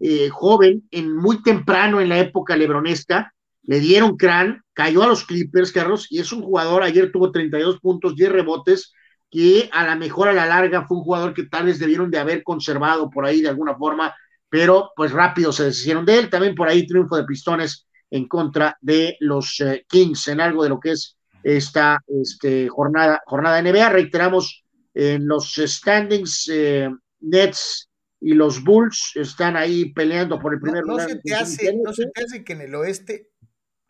eh, 0.00 0.28
joven, 0.30 0.82
en 0.90 1.14
muy 1.14 1.42
temprano 1.42 2.00
en 2.00 2.08
la 2.08 2.18
época 2.18 2.56
lebronesca, 2.56 3.32
le 3.62 3.80
dieron 3.80 4.16
crán, 4.16 4.61
cayó 4.72 5.02
a 5.02 5.08
los 5.08 5.24
Clippers, 5.24 5.72
Carlos, 5.72 6.06
y 6.10 6.18
es 6.20 6.32
un 6.32 6.42
jugador, 6.42 6.82
ayer 6.82 7.12
tuvo 7.12 7.30
32 7.30 7.80
puntos, 7.80 8.16
10 8.16 8.32
rebotes, 8.32 8.92
que 9.30 9.68
a 9.72 9.84
la 9.84 9.96
mejor 9.96 10.28
a 10.28 10.32
la 10.32 10.46
larga 10.46 10.86
fue 10.86 10.98
un 10.98 11.04
jugador 11.04 11.34
que 11.34 11.44
tal 11.44 11.66
vez 11.66 11.78
debieron 11.78 12.10
de 12.10 12.18
haber 12.18 12.42
conservado 12.42 13.08
por 13.10 13.24
ahí 13.24 13.40
de 13.40 13.48
alguna 13.48 13.74
forma 13.74 14.14
pero 14.52 14.92
pues 14.94 15.12
rápido 15.12 15.50
se 15.50 15.64
deshicieron 15.64 16.04
de 16.04 16.18
él. 16.18 16.28
También 16.28 16.54
por 16.54 16.68
ahí 16.68 16.86
triunfo 16.86 17.16
de 17.16 17.24
Pistones 17.24 17.86
en 18.10 18.28
contra 18.28 18.76
de 18.82 19.16
los 19.20 19.58
eh, 19.60 19.86
Kings 19.88 20.28
en 20.28 20.42
algo 20.42 20.62
de 20.62 20.68
lo 20.68 20.78
que 20.78 20.90
es 20.90 21.16
esta 21.42 21.98
este, 22.06 22.68
jornada, 22.68 23.22
jornada 23.24 23.62
NBA. 23.62 23.88
Reiteramos, 23.88 24.62
en 24.92 25.26
los 25.26 25.54
standings, 25.54 26.50
eh, 26.52 26.90
Nets 27.20 27.88
y 28.20 28.34
los 28.34 28.62
Bulls 28.62 29.12
están 29.14 29.56
ahí 29.56 29.90
peleando 29.94 30.38
por 30.38 30.52
el 30.52 30.60
primer 30.60 30.84
no, 30.84 30.92
lugar. 30.92 31.08
Se 31.08 31.16
te 31.16 31.34
hace, 31.34 31.74
no 31.82 31.94
se 31.94 32.08
te 32.08 32.22
hace 32.22 32.44
que 32.44 32.52
en 32.52 32.60
el 32.60 32.74
oeste 32.74 33.30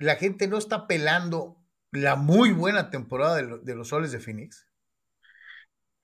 la 0.03 0.17
gente 0.17 0.49
no 0.49 0.59
está 0.59 0.87
pelando 0.87 1.59
la 1.91 2.17
muy 2.17 2.53
buena 2.53 2.91
temporada 2.91 3.37
de, 3.37 3.59
de 3.63 3.75
los 3.75 3.89
soles 3.89 4.13
de 4.13 4.21
Phoenix. 4.21 4.67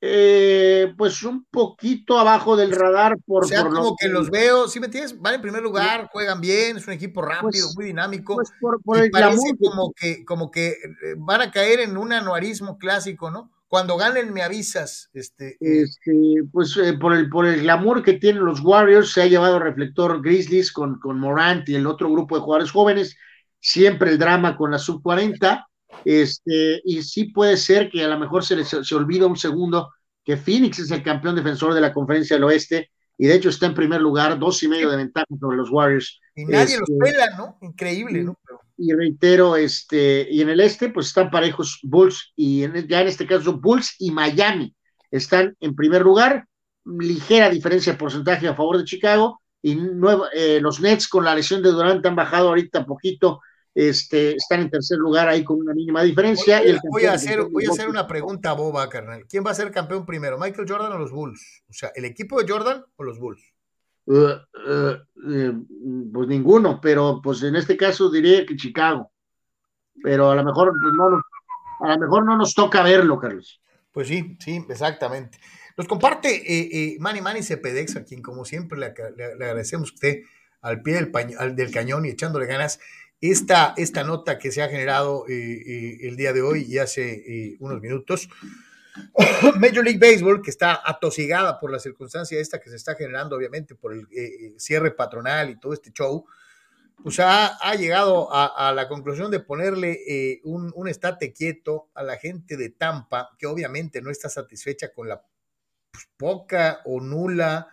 Eh, 0.01 0.95
pues 0.97 1.25
un 1.25 1.45
poquito 1.51 2.21
abajo 2.21 2.57
del 2.57 2.71
radar 2.71 3.17
por, 3.27 3.45
o 3.45 3.49
sea, 3.49 3.65
como 3.65 3.97
que, 3.97 4.09
los 4.09 4.31
veo, 4.31 4.69
si 4.69 4.79
me 4.79 4.87
entiendes, 4.87 5.21
van 5.21 5.35
en 5.35 5.43
primer 5.43 5.61
lugar, 5.61 6.09
juegan 6.13 6.41
bien, 6.41 6.77
es 6.77 6.87
un 6.87 6.93
equipo 6.93 7.21
rápido, 7.21 7.67
pues, 7.67 7.75
muy 7.75 7.87
dinámico. 7.87 8.37
Pues 8.37 8.53
por, 8.61 8.99
el 8.99 9.11
parece 9.11 9.57
como 9.61 9.93
que, 9.93 10.25
como 10.25 10.53
que 10.53 10.69
eh, 10.69 11.15
van 11.17 11.41
a 11.41 11.51
caer 11.51 11.81
en 11.81 11.97
un 11.97 12.13
anuarismo 12.13 12.79
clásico, 12.79 13.33
¿no? 13.33 13.51
Cuando 13.67 13.97
ganen 13.97 14.33
me 14.33 14.43
avisas, 14.43 15.11
este. 15.13 15.57
este 15.61 16.45
pues 16.53 16.77
eh, 16.77 16.93
por 16.95 17.13
el 17.13 17.29
por 17.29 17.45
el 17.45 17.63
glamour 17.63 18.05
que 18.05 18.15
tienen 18.15 18.45
los 18.45 18.61
Warriors 18.61 19.13
se 19.13 19.23
ha 19.23 19.27
llevado 19.27 19.59
reflector 19.59 20.23
Grizzlies 20.23 20.73
con, 20.73 21.01
con 21.01 21.19
Morant 21.19 21.69
y 21.69 21.75
el 21.75 21.89
otro 21.89 22.09
grupo 22.11 22.37
de 22.37 22.43
jugadores 22.43 22.71
jóvenes, 22.71 23.17
siempre 23.61 24.11
el 24.11 24.19
drama 24.19 24.57
con 24.57 24.71
la 24.71 24.79
sub 24.79 25.03
40 25.03 25.67
este, 26.05 26.81
y 26.85 27.03
sí 27.03 27.25
puede 27.25 27.57
ser 27.57 27.91
que 27.91 28.05
a 28.05 28.09
lo 28.09 28.19
mejor 28.19 28.45
se 28.45 28.57
les 28.57 28.69
se 28.69 28.95
olvida 28.95 29.27
un 29.27 29.37
segundo 29.37 29.93
que 30.25 30.37
Phoenix 30.37 30.79
es 30.79 30.91
el 30.91 31.03
campeón 31.03 31.37
defensor 31.37 31.75
de 31.75 31.81
la 31.81 31.93
conferencia 31.93 32.37
del 32.37 32.45
oeste 32.45 32.91
y 33.17 33.27
de 33.27 33.35
hecho 33.35 33.49
está 33.49 33.67
en 33.67 33.75
primer 33.75 34.01
lugar, 34.01 34.39
dos 34.39 34.63
y 34.63 34.69
medio 34.69 34.91
de 34.91 34.97
ventaja 34.97 35.27
sobre 35.41 35.57
los 35.57 35.71
Warriors. 35.71 36.21
Y 36.37 36.45
nadie 36.45 36.79
los 36.79 36.89
este, 36.89 37.05
pela, 37.05 37.37
¿no? 37.37 37.59
Increíble, 37.63 38.23
¿no? 38.23 38.39
Y 38.77 38.93
reitero, 38.93 39.57
este, 39.57 40.29
y 40.31 40.41
en 40.41 40.51
el 40.51 40.61
este, 40.61 40.91
pues 40.91 41.09
están 41.09 41.31
parejos 41.31 41.81
Bulls 41.83 42.33
y 42.37 42.61
ya 42.87 43.01
en 43.01 43.09
este 43.09 43.27
caso 43.27 43.59
Bulls 43.59 43.97
y 43.99 44.13
Miami 44.13 44.73
están 45.11 45.57
en 45.61 45.75
primer 45.75 46.03
lugar, 46.03 46.47
ligera 46.85 47.51
diferencia 47.51 47.93
de 47.93 47.99
porcentaje 47.99 48.47
a 48.47 48.55
favor 48.55 48.79
de 48.79 48.85
Chicago, 48.85 49.41
y 49.61 49.77
eh, 50.35 50.61
los 50.61 50.81
Nets 50.81 51.09
con 51.09 51.25
la 51.25 51.35
lesión 51.35 51.63
de 51.63 51.71
Durant 51.71 52.07
han 52.07 52.15
bajado 52.15 52.49
ahorita 52.49 52.87
poquito 52.87 53.41
este, 53.79 54.35
están 54.35 54.63
en 54.63 54.71
tercer 54.71 54.99
lugar 54.99 55.29
ahí 55.29 55.45
con 55.45 55.61
una 55.61 55.73
mínima 55.73 56.03
diferencia. 56.03 56.61
Voy, 56.91 57.05
a, 57.05 57.13
hacer, 57.13 57.45
voy 57.45 57.65
a 57.65 57.71
hacer 57.71 57.89
una 57.89 58.09
pregunta 58.09 58.53
boba, 58.53 58.89
carnal. 58.89 59.25
¿Quién 59.29 59.47
va 59.47 59.53
a 59.53 59.55
ser 59.55 59.71
campeón 59.71 60.05
primero, 60.05 60.37
Michael 60.37 60.69
Jordan 60.69 60.91
o 60.91 60.99
los 60.99 61.13
Bulls? 61.13 61.63
O 61.71 61.73
sea, 61.73 61.93
¿el 61.95 62.05
equipo 62.05 62.43
de 62.43 62.53
Jordan 62.53 62.85
o 62.97 63.05
los 63.05 63.21
Bulls? 63.21 63.41
Uh, 64.07 64.15
uh, 64.17 64.97
eh, 65.33 65.53
pues 66.13 66.27
ninguno, 66.27 66.81
pero 66.81 67.21
pues 67.23 67.41
en 67.45 67.55
este 67.55 67.77
caso 67.77 68.11
diría 68.11 68.45
que 68.45 68.57
Chicago. 68.57 69.13
Pero 70.03 70.33
a 70.33 70.35
lo 70.35 70.43
mejor 70.43 70.73
pues, 70.73 70.95
no, 70.95 71.23
a 71.87 71.95
lo 71.95 71.99
mejor 72.01 72.25
no 72.25 72.37
nos 72.37 72.55
toca 72.55 72.83
verlo, 72.83 73.17
Carlos. 73.21 73.63
Pues 73.93 74.09
sí, 74.09 74.37
sí, 74.41 74.65
exactamente. 74.69 75.39
Nos 75.77 75.87
comparte 75.87 76.35
eh, 76.35 76.69
eh, 76.73 76.97
Manny 76.99 77.21
Manny 77.21 77.45
Cepedex, 77.45 77.95
a 77.95 78.05
quien 78.05 78.23
como 78.23 78.45
siempre 78.45 78.77
le, 78.77 78.87
agradecemos 78.87 79.91
a 79.91 79.95
usted 79.95 80.23
al 80.63 80.83
pie 80.83 80.95
del, 80.95 81.55
del 81.55 81.71
cañón 81.71 82.07
y 82.07 82.09
echándole 82.09 82.47
ganas 82.47 82.81
esta, 83.21 83.75
esta 83.77 84.05
nota 84.05 84.39
que 84.39 84.53
se 84.53 84.63
ha 84.63 84.69
generado 84.69 85.27
eh, 85.29 85.33
eh, 85.33 85.99
el 86.03 86.17
día 86.17 86.33
de 86.33 86.43
hoy 86.43 86.67
y 86.69 86.79
hace 86.79 87.11
eh, 87.11 87.57
unos 87.61 87.81
minutos. 87.81 88.29
Major 89.61 89.85
League 89.85 89.99
Baseball, 89.99 90.43
que 90.43 90.51
está 90.51 90.81
atosigada 90.85 91.59
por 91.59 91.71
la 91.73 91.79
circunstancia 91.79 92.41
esta 92.41 92.61
que 92.61 92.71
se 92.71 92.77
está 92.77 92.95
generando, 92.95 93.37
obviamente, 93.37 93.75
por 93.75 93.93
el 93.93 94.07
cierre 94.57 94.93
patronal 94.93 95.51
y 95.51 95.59
todo 95.59 95.73
este 95.73 95.93
show, 95.93 96.25
pues 97.03 97.21
ha, 97.21 97.57
llegado 97.77 98.29
a, 98.33 98.73
la 98.73 98.89
conclusión 98.89 99.31
de 99.31 99.39
ponerle 99.39 100.41
un, 100.43 100.73
un, 100.75 100.89
estate 100.89 101.33
quieto 101.33 101.91
a 101.95 102.03
la 102.03 102.17
gente 102.17 102.57
de 102.57 102.71
Tampa, 102.71 103.31
que 103.39 103.47
obviamente 103.47 104.03
no 104.03 104.11
está 104.11 104.29
satisfecha 104.29 104.93
con 104.93 105.09
la 105.09 105.23
pues, 105.93 106.09
poca 106.17 106.81
o 106.85 107.01
nula 107.01 107.69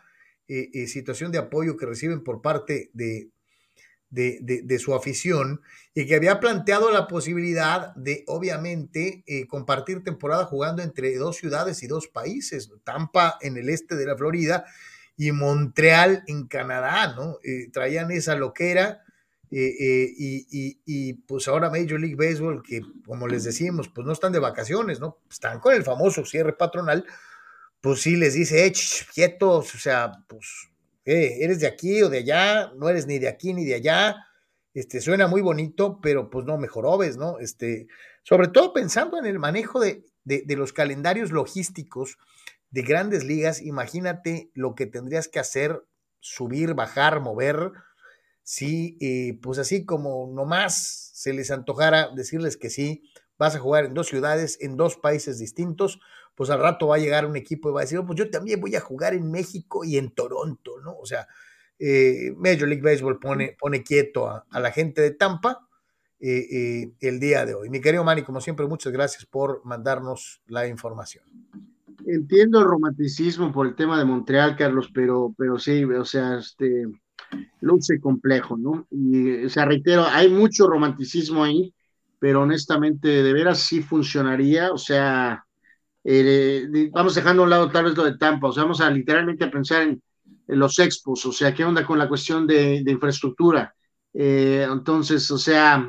situación 0.85 1.31
de 1.31 1.39
apoyo 1.39 1.75
que 1.75 1.87
reciben 1.87 2.23
por 2.23 2.43
parte 2.43 2.91
de, 2.93 3.31
de, 4.15 4.79
su 4.79 4.95
afición 4.95 5.61
y 5.93 6.05
que 6.05 6.15
había 6.15 6.39
planteado 6.39 6.91
la 6.91 7.07
posibilidad 7.07 7.93
de, 7.95 8.23
obviamente, 8.27 9.23
eh, 9.27 9.47
compartir 9.47 10.03
temporada 10.03 10.45
jugando 10.45 10.81
entre 10.81 11.15
dos 11.17 11.37
ciudades 11.37 11.83
y 11.83 11.87
dos 11.87 12.07
países, 12.07 12.71
Tampa 12.83 13.37
en 13.41 13.57
el 13.57 13.69
este 13.69 13.95
de 13.95 14.05
la 14.05 14.17
Florida 14.17 14.65
y 15.17 15.31
Montreal 15.31 16.23
en 16.27 16.47
Canadá, 16.47 17.13
¿no? 17.15 17.39
Eh, 17.43 17.69
traían 17.71 18.11
esa 18.11 18.35
loquera. 18.35 19.01
Eh, 19.51 20.11
y, 20.17 20.79
y, 20.85 21.13
pues 21.13 21.47
ahora 21.47 21.69
Major 21.69 21.97
League 21.97 22.15
Baseball, 22.15 22.61
que 22.61 22.81
como 23.05 23.25
les 23.25 23.45
decimos, 23.45 23.87
pues 23.87 24.05
no 24.05 24.11
están 24.11 24.33
de 24.33 24.39
vacaciones, 24.39 24.99
¿no? 24.99 25.19
Están 25.29 25.59
con 25.59 25.73
el 25.73 25.83
famoso 25.83 26.25
cierre 26.25 26.51
patronal, 26.53 27.05
pues 27.79 28.01
sí 28.01 28.17
les 28.17 28.33
dice, 28.33 28.65
eh, 28.65 28.73
quietos, 29.13 29.73
o 29.75 29.77
sea, 29.77 30.11
pues 30.27 30.67
eres 31.05 31.59
de 31.59 31.67
aquí 31.67 32.01
o 32.01 32.09
de 32.09 32.19
allá, 32.19 32.71
no 32.75 32.89
eres 32.89 33.07
ni 33.07 33.19
de 33.19 33.27
aquí 33.27 33.53
ni 33.53 33.63
de 33.63 33.75
allá, 33.75 34.15
este, 34.75 34.99
suena 34.99 35.27
muy 35.27 35.41
bonito, 35.41 35.99
pero 36.01 36.29
pues 36.29 36.45
no 36.45 36.57
mejoró, 36.57 36.97
¿ves, 36.97 37.15
no? 37.15 37.39
Este, 37.39 37.87
sobre 38.23 38.49
todo 38.49 38.73
pensando 38.73 39.17
en 39.17 39.25
el 39.25 39.39
manejo 39.39 39.79
de, 39.79 40.03
los 40.25 40.73
calendarios 40.73 41.31
logísticos 41.31 42.17
de 42.71 42.81
grandes 42.81 43.23
ligas, 43.23 43.61
imagínate 43.61 44.51
lo 44.53 44.75
que 44.75 44.85
tendrías 44.85 45.29
que 45.29 45.39
hacer, 45.39 45.85
subir, 46.19 46.73
bajar, 46.73 47.21
mover, 47.21 47.71
si, 48.43 48.97
eh, 48.99 49.39
pues 49.41 49.59
así 49.59 49.85
como 49.85 50.29
nomás 50.33 51.11
se 51.13 51.31
les 51.31 51.51
antojara 51.51 52.09
decirles 52.13 52.57
que 52.57 52.69
sí, 52.69 53.09
vas 53.37 53.55
a 53.55 53.59
jugar 53.59 53.85
en 53.85 53.93
dos 53.93 54.07
ciudades, 54.07 54.57
en 54.61 54.77
dos 54.77 54.97
países 54.97 55.39
distintos, 55.39 55.99
pues 56.35 56.49
al 56.49 56.59
rato 56.59 56.87
va 56.87 56.95
a 56.95 56.99
llegar 56.99 57.25
un 57.25 57.35
equipo 57.35 57.69
y 57.69 57.73
va 57.73 57.81
a 57.81 57.83
decir, 57.83 57.97
oh, 57.97 58.05
pues 58.05 58.17
yo 58.17 58.29
también 58.29 58.59
voy 58.59 58.75
a 58.75 58.81
jugar 58.81 59.13
en 59.13 59.31
México 59.31 59.83
y 59.83 59.97
en 59.97 60.11
Toronto, 60.11 60.79
¿no? 60.83 60.95
O 60.97 61.05
sea, 61.05 61.27
eh, 61.79 62.33
Major 62.37 62.67
League 62.67 62.81
Baseball 62.81 63.19
pone, 63.19 63.55
pone 63.59 63.83
quieto 63.83 64.27
a, 64.27 64.45
la 64.59 64.71
gente 64.71 65.01
de 65.01 65.11
Tampa 65.11 65.67
eh, 66.19 66.47
eh, 66.51 66.93
el 67.01 67.19
día 67.19 67.45
de 67.45 67.53
hoy. 67.53 67.69
Mi 67.69 67.81
querido 67.81 68.03
Manny, 68.03 68.23
como 68.23 68.41
siempre, 68.41 68.67
muchas 68.67 68.91
gracias 68.93 69.25
por 69.25 69.63
mandarnos 69.65 70.41
la 70.47 70.67
información. 70.67 71.23
Entiendo 72.05 72.59
el 72.59 72.65
romanticismo 72.65 73.51
por 73.51 73.67
el 73.67 73.75
tema 73.75 73.97
de 73.97 74.05
Montreal, 74.05 74.55
Carlos, 74.55 74.89
pero, 74.93 75.33
pero 75.37 75.57
sí, 75.57 75.83
o 75.83 76.05
sea, 76.05 76.37
este 76.37 76.85
luce 77.61 77.99
complejo, 77.99 78.57
¿no? 78.57 78.87
Y, 78.91 79.45
o 79.45 79.49
sea, 79.49 79.65
reitero, 79.65 80.05
hay 80.05 80.29
mucho 80.29 80.67
romanticismo 80.67 81.43
ahí, 81.43 81.73
pero 82.25 82.41
honestamente, 82.41 83.21
de 83.21 83.33
veras 83.33 83.59
sí 83.59 83.83
funcionaría, 83.83 84.71
o 84.71 84.79
sea, 84.79 85.45
eh, 86.03 86.89
vamos 86.91 87.13
dejando 87.13 87.43
a 87.43 87.45
un 87.45 87.51
lado 87.51 87.69
tal 87.69 87.85
vez 87.85 87.95
lo 87.95 88.03
de 88.03 88.17
Tampa, 88.17 88.47
o 88.47 88.51
sea, 88.51 88.63
vamos 88.63 88.81
a 88.81 88.89
literalmente 88.89 89.43
a 89.43 89.51
pensar 89.51 89.83
en, 89.83 90.01
los 90.47 90.79
expos, 90.79 91.23
o 91.27 91.31
sea, 91.31 91.53
qué 91.53 91.63
onda 91.63 91.85
con 91.85 91.99
la 91.99 92.07
cuestión 92.07 92.47
de, 92.47 92.83
infraestructura. 92.87 93.75
Eh, 94.11 94.67
entonces, 94.67 95.29
o 95.29 95.37
sea, 95.37 95.87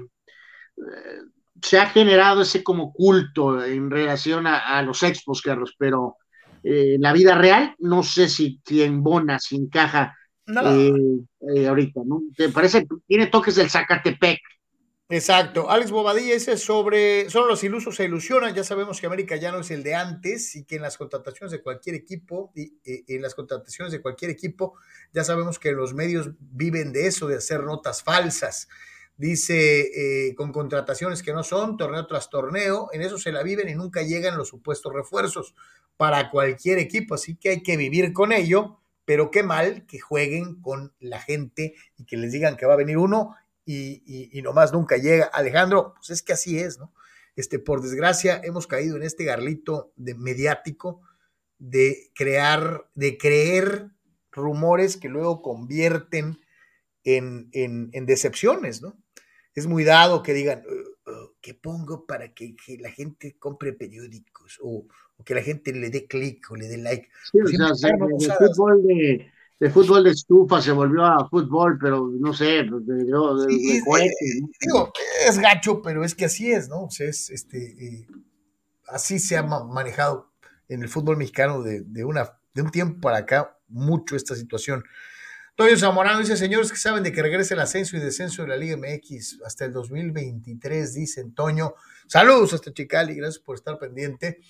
eh, 0.77 1.21
se 1.63 1.79
ha 1.79 1.87
generado 1.87 2.43
ese 2.43 2.63
como 2.63 2.93
culto 2.93 3.65
en 3.65 3.91
relación 3.91 4.47
a, 4.47 4.83
los 4.83 5.03
expos, 5.05 5.41
Carlos, 5.41 5.75
pero 5.79 6.17
en 6.63 7.01
la 7.01 7.15
vida 7.15 7.35
real 7.35 7.75
no 7.79 8.03
sé 8.03 8.29
si, 8.29 8.61
si 8.63 8.83
embona, 8.83 9.39
si 9.39 9.57
encaja 9.57 10.15
ahorita, 11.67 12.03
¿no? 12.05 12.21
Te 12.37 12.51
parece, 12.51 12.87
tiene 13.07 13.29
toques 13.29 13.55
del 13.55 13.71
Zacatepec, 13.71 14.41
Exacto. 15.09 15.71
Alex 15.71 15.93
Bobadilla 15.93 16.35
dice 16.35 16.57
sobre, 16.57 17.31
solo 17.31 17.47
los 17.47 17.63
ilusos 17.63 17.95
se 17.95 18.05
ilusionan. 18.05 18.55
Ya 18.55 18.65
sabemos 18.65 19.01
que 19.01 19.07
América 19.07 19.37
ya 19.37 19.53
no 19.53 19.61
es 19.61 19.71
el 19.71 19.85
de 19.85 19.95
antes 19.95 20.57
y 20.57 20.65
que 20.65 20.77
en 20.77 20.83
las 20.83 20.97
contrataciones 20.99 21.53
de 21.53 21.63
cualquier 21.63 21.95
equipo, 21.95 22.51
y, 22.57 22.73
en 22.85 23.23
las 23.23 23.37
contrataciones 23.37 23.93
de 23.93 24.03
cualquier 24.03 24.33
equipo, 24.33 24.75
ya 25.13 25.23
sabemos 25.23 25.61
que 25.61 25.71
los 25.71 25.95
medios 25.95 26.31
viven 26.41 26.93
de 26.93 27.07
eso, 27.07 27.29
de 27.29 27.37
hacer 27.37 27.63
notas 27.63 28.03
falsas. 28.03 28.69
Dice, 29.17 30.27
eh, 30.29 30.35
con 30.35 30.53
contrataciones 30.53 31.23
que 31.23 31.33
no 31.33 31.45
son, 31.45 31.77
torneo 31.77 32.07
tras 32.09 32.29
torneo, 32.29 32.89
en 32.93 33.01
eso 33.01 33.17
se 33.17 33.31
la 33.31 33.45
viven 33.45 33.69
y 33.69 33.77
nunca 33.77 34.03
llegan 34.03 34.37
los 34.37 34.49
supuestos 34.49 34.93
refuerzos 34.93 35.55
para 35.97 36.31
cualquier 36.31 36.79
equipo. 36.79 37.15
Así 37.15 37.37
que 37.37 37.51
hay 37.51 37.63
que 37.63 37.77
vivir 37.77 38.13
con 38.13 38.33
ello, 38.33 38.81
pero 39.05 39.31
qué 39.31 39.45
mal 39.45 39.87
que 39.87 40.01
jueguen 40.01 40.61
con 40.61 40.93
la 40.99 41.21
gente 41.21 41.75
y 41.97 42.05
que 42.07 42.17
les 42.17 42.33
digan 42.33 42.57
que 42.57 42.67
va 42.67 42.75
a 42.75 42.77
venir 42.77 42.99
uno 42.99 43.37
y, 43.67 44.41
nomás 44.43 44.73
nunca 44.73 44.97
llega. 44.97 45.27
Alejandro, 45.27 45.95
pues 45.97 46.11
es 46.11 46.23
que 46.23 46.33
así 46.33 46.59
es, 46.59 46.79
¿no? 46.79 46.93
Este, 47.35 47.59
por 47.59 47.83
desgracia, 47.83 48.41
hemos 48.43 48.67
caído 48.67 48.97
en 48.97 49.03
este 49.03 49.25
garlito 49.25 49.93
de 49.97 50.15
mediático 50.15 51.03
de 51.59 52.11
crear, 52.15 52.89
de 52.95 53.19
creer 53.19 53.91
rumores 54.31 54.97
que 54.97 55.09
luego 55.09 55.43
convierten 55.43 56.41
en, 57.05 58.07
decepciones, 58.07 58.83
¿no? 58.83 58.97
Es 59.55 59.67
muy 59.67 59.85
dado 59.85 60.23
que 60.23 60.35
digan, 60.35 60.65
oh, 60.69 61.11
oh, 61.11 61.35
¿qué 61.41 61.55
pongo 61.55 62.07
para 62.07 62.35
que, 62.35 62.57
la 62.79 62.91
gente 62.91 63.37
compre 63.39 63.73
periódicos? 63.73 64.59
O, 64.63 64.87
que 65.25 65.35
la 65.35 65.43
gente 65.43 65.73
le 65.73 65.89
dé 65.89 66.07
clic 66.07 66.51
o 66.51 66.57
le 66.57 66.69
dé 66.69 66.77
like. 66.77 67.09
Sí, 67.33 67.39
o 67.41 67.75
sea, 67.75 67.97
fútbol 68.39 68.83
de, 68.87 69.33
de 69.59 69.71
fútbol 69.71 70.05
de 70.05 70.11
estufa 70.11 70.61
se 70.61 70.73
volvió 70.73 71.05
a 71.05 71.29
fútbol, 71.29 71.79
pero 71.81 72.11
no 72.13 72.35
sé, 72.35 72.65
de, 72.65 73.05
Digo, 74.61 74.93
es 75.27 75.39
gacho, 75.39 75.81
pero 75.81 76.05
es 76.05 76.15
que 76.15 76.27
así 76.27 76.53
es, 76.53 76.69
¿no? 76.69 76.85
O 76.85 76.91
sea, 76.91 77.09
es, 77.09 77.31
este, 77.31 77.59
eh, 77.59 78.07
así 78.89 79.19
se 79.19 79.37
ha 79.37 79.43
manejado 79.43 80.31
en 80.69 80.83
el 80.83 80.89
fútbol 80.89 81.17
mexicano 81.17 81.63
de, 81.63 82.05
una, 82.05 82.39
de 82.55 82.63
un 82.63 82.71
tiempo 82.71 83.01
para 83.01 83.19
acá 83.19 83.57
mucho 83.69 84.15
esta 84.15 84.35
situación. 84.35 84.85
Toño 85.55 85.77
Zamorano 85.79 86.21
dice, 86.21 86.37
señores 86.37 86.71
que 86.71 86.77
saben 86.77 87.03
de 87.03 87.13
que 87.13 87.23
regrese 87.23 87.55
el 87.55 87.61
ascenso 87.61 87.97
y 87.97 88.01
descenso 88.01 88.43
de 88.43 88.49
la 88.49 88.59
Liga 88.59 88.77
MX 88.77 89.41
hasta 89.43 89.65
el 89.65 89.73
2023, 89.73 90.93
dice 90.93 91.25
Toño. 91.35 91.75
Saludos 92.07 92.53
hasta 92.53 92.75
Chicali, 92.75 93.15
gracias 93.15 93.43
por 93.43 93.57
estar 93.57 93.79
pendiente. 93.79 94.41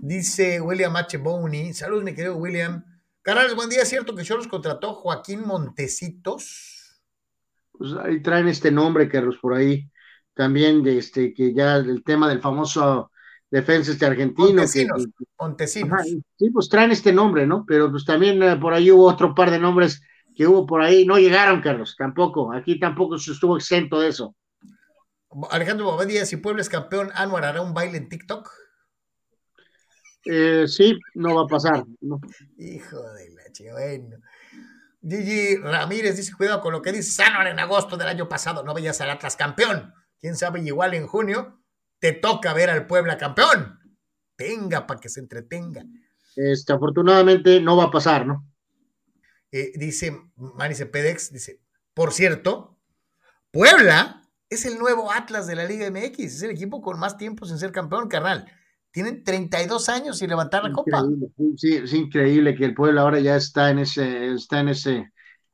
Dice 0.00 0.60
William 0.60 0.96
H. 0.96 1.16
Boney, 1.18 1.72
saludos 1.74 2.02
mi 2.02 2.12
querido 2.12 2.36
William. 2.36 2.84
Canales, 3.28 3.54
buen 3.54 3.68
día. 3.68 3.82
¿Es 3.82 3.90
cierto 3.90 4.14
que 4.14 4.22
Choros 4.22 4.48
contrató 4.48 4.94
Joaquín 4.94 5.46
Montecitos? 5.46 6.98
Pues 7.72 7.92
ahí 8.02 8.22
traen 8.22 8.48
este 8.48 8.70
nombre, 8.70 9.06
Carlos, 9.06 9.36
por 9.38 9.52
ahí. 9.52 9.86
También 10.32 10.82
de 10.82 10.96
este, 10.96 11.34
que 11.34 11.52
ya 11.52 11.76
el 11.76 12.02
tema 12.02 12.26
del 12.26 12.40
famoso 12.40 13.10
defensa 13.50 13.92
este 13.92 14.06
argentino. 14.06 14.48
Montesinos. 14.48 15.08
Montesinos. 15.38 16.06
sí, 16.38 16.48
pues 16.48 16.70
traen 16.70 16.90
este 16.90 17.12
nombre, 17.12 17.46
¿no? 17.46 17.66
Pero 17.68 17.90
pues 17.90 18.06
también 18.06 18.42
eh, 18.42 18.56
por 18.56 18.72
ahí 18.72 18.90
hubo 18.90 19.04
otro 19.04 19.34
par 19.34 19.50
de 19.50 19.58
nombres 19.58 20.00
que 20.34 20.46
hubo 20.46 20.64
por 20.64 20.80
ahí. 20.80 21.04
No 21.04 21.18
llegaron, 21.18 21.60
Carlos, 21.60 21.96
tampoco. 21.98 22.50
Aquí 22.54 22.80
tampoco 22.80 23.18
se 23.18 23.32
estuvo 23.32 23.58
exento 23.58 24.00
de 24.00 24.08
eso. 24.08 24.34
Alejandro 25.50 25.84
Bobadilla, 25.84 26.24
si 26.24 26.38
Puebla 26.38 26.62
es 26.62 26.70
campeón, 26.70 27.10
Anuar 27.14 27.44
hará 27.44 27.60
un 27.60 27.74
baile 27.74 27.98
en 27.98 28.08
TikTok. 28.08 28.50
Eh, 30.24 30.66
sí, 30.66 30.98
no 31.14 31.34
va 31.34 31.42
a 31.42 31.46
pasar. 31.46 31.84
Hijo 32.58 33.02
de 33.12 33.30
la 33.30 33.52
che, 33.52 33.72
bueno. 33.72 34.16
Gigi 35.00 35.56
Ramírez 35.56 36.16
dice: 36.16 36.34
Cuidado 36.36 36.60
con 36.60 36.72
lo 36.72 36.82
que 36.82 36.92
dice 36.92 37.10
Sanor 37.10 37.46
en 37.46 37.58
agosto 37.58 37.96
del 37.96 38.08
año 38.08 38.28
pasado. 38.28 38.62
No 38.64 38.74
veías 38.74 39.00
al 39.00 39.10
Atlas 39.10 39.36
campeón. 39.36 39.94
Quién 40.20 40.36
sabe, 40.36 40.60
igual 40.60 40.94
en 40.94 41.06
junio 41.06 41.62
te 42.00 42.12
toca 42.12 42.52
ver 42.52 42.70
al 42.70 42.86
Puebla 42.86 43.16
campeón. 43.16 43.78
Tenga 44.36 44.86
para 44.86 45.00
que 45.00 45.08
se 45.08 45.20
entretenga. 45.20 45.84
Este, 46.36 46.72
afortunadamente 46.72 47.60
no 47.60 47.76
va 47.76 47.84
a 47.84 47.90
pasar, 47.90 48.26
¿no? 48.26 48.46
Eh, 49.52 49.72
dice 49.76 50.20
Manice 50.36 50.86
Pedex: 50.86 51.32
dice, 51.32 51.60
por 51.94 52.12
cierto, 52.12 52.78
Puebla 53.50 54.22
es 54.50 54.66
el 54.66 54.78
nuevo 54.78 55.12
Atlas 55.12 55.46
de 55.46 55.54
la 55.54 55.64
Liga 55.64 55.90
MX. 55.90 56.18
Es 56.18 56.42
el 56.42 56.50
equipo 56.50 56.82
con 56.82 56.98
más 56.98 57.16
tiempo 57.16 57.46
sin 57.46 57.58
ser 57.58 57.70
campeón, 57.70 58.08
carnal 58.08 58.52
tienen 58.98 59.22
32 59.22 59.88
años 59.90 60.18
sin 60.18 60.28
levantar 60.28 60.64
la 60.64 60.72
copa. 60.72 61.04
Sí, 61.56 61.76
es 61.76 61.94
increíble 61.94 62.56
que 62.56 62.64
el 62.64 62.74
pueblo 62.74 63.00
ahora 63.00 63.20
ya 63.20 63.36
está 63.36 63.70
en 63.70 63.78
ese, 63.78 64.32
está 64.32 64.58
en 64.58 64.70
ese, 64.70 65.12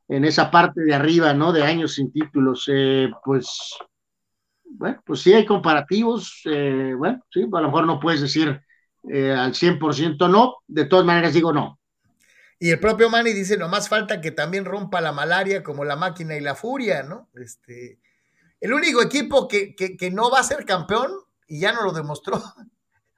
en 0.09 0.25
esa 0.25 0.51
parte 0.51 0.81
de 0.81 0.95
arriba, 0.95 1.35
¿no? 1.35 1.53
De 1.53 1.63
años 1.63 1.97
sin 1.97 2.11
títulos. 2.11 2.65
Eh, 2.73 3.11
pues, 3.23 3.75
bueno, 4.65 4.99
pues 5.05 5.21
sí 5.21 5.35
hay 5.35 5.45
comparativos. 5.45 6.41
Eh, 6.47 6.95
bueno, 6.97 7.23
sí, 7.31 7.43
a 7.43 7.61
lo 7.61 7.67
mejor 7.67 7.87
no 7.87 8.01
puedes 8.01 8.23
decir 8.23 8.63
eh, 9.11 9.33
al 9.33 9.53
100% 9.53 10.31
no. 10.31 10.55
De 10.67 10.87
todas 10.87 11.05
maneras 11.05 11.35
digo 11.35 11.53
no. 11.53 11.79
Y 12.59 12.71
el 12.71 12.81
propio 12.81 13.11
Manny 13.11 13.35
dice, 13.35 13.59
nomás 13.59 13.91
falta 13.91 14.23
que 14.23 14.31
también 14.31 14.65
rompa 14.65 15.03
la 15.03 15.13
malaria 15.13 15.63
como 15.63 15.85
la 15.85 15.97
máquina 15.97 16.35
y 16.35 16.41
la 16.41 16.55
furia, 16.55 17.03
¿no? 17.03 17.29
Este, 17.35 17.99
el 18.59 18.73
único 18.73 19.03
equipo 19.03 19.49
que, 19.49 19.75
que, 19.75 19.99
que 19.99 20.11
no 20.11 20.31
va 20.31 20.41
a 20.41 20.45
ser 20.45 20.65
campeón, 20.65 21.11
y 21.47 21.61
ya 21.61 21.75
no 21.75 21.83
lo 21.83 21.93
demostró, 21.93 22.43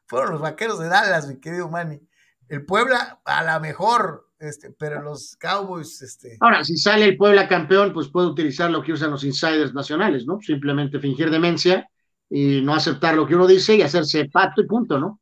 fueron 0.07 0.33
los 0.33 0.41
vaqueros 0.41 0.79
de 0.79 0.89
Dallas, 0.89 1.29
mi 1.29 1.39
querido 1.41 1.69
Manny. 1.69 2.01
El 2.49 2.65
Puebla, 2.65 3.21
a 3.25 3.43
la 3.43 3.59
mejor, 3.59 4.31
este, 4.39 4.71
pero 4.71 5.03
los 5.03 5.37
Cowboys, 5.37 6.03
este. 6.03 6.37
Ahora, 6.41 6.63
si 6.65 6.77
sale 6.77 7.07
el 7.07 7.17
Puebla 7.17 7.49
campeón, 7.49 7.93
pues 7.93 8.09
puede 8.09 8.29
utilizar 8.29 8.71
lo 8.71 8.83
que 8.83 8.93
usan 8.93 9.11
los 9.11 9.25
insiders 9.25 9.75
nacionales, 9.75 10.27
¿no? 10.27 10.41
Simplemente 10.41 11.01
fingir 11.01 11.31
demencia 11.31 11.89
y 12.29 12.61
no 12.63 12.75
aceptar 12.75 13.15
lo 13.15 13.27
que 13.27 13.35
uno 13.35 13.47
dice 13.47 13.77
y 13.77 13.83
hacerse 13.83 14.27
pato 14.27 14.61
y 14.61 14.67
punto, 14.67 14.99
¿no? 14.99 15.21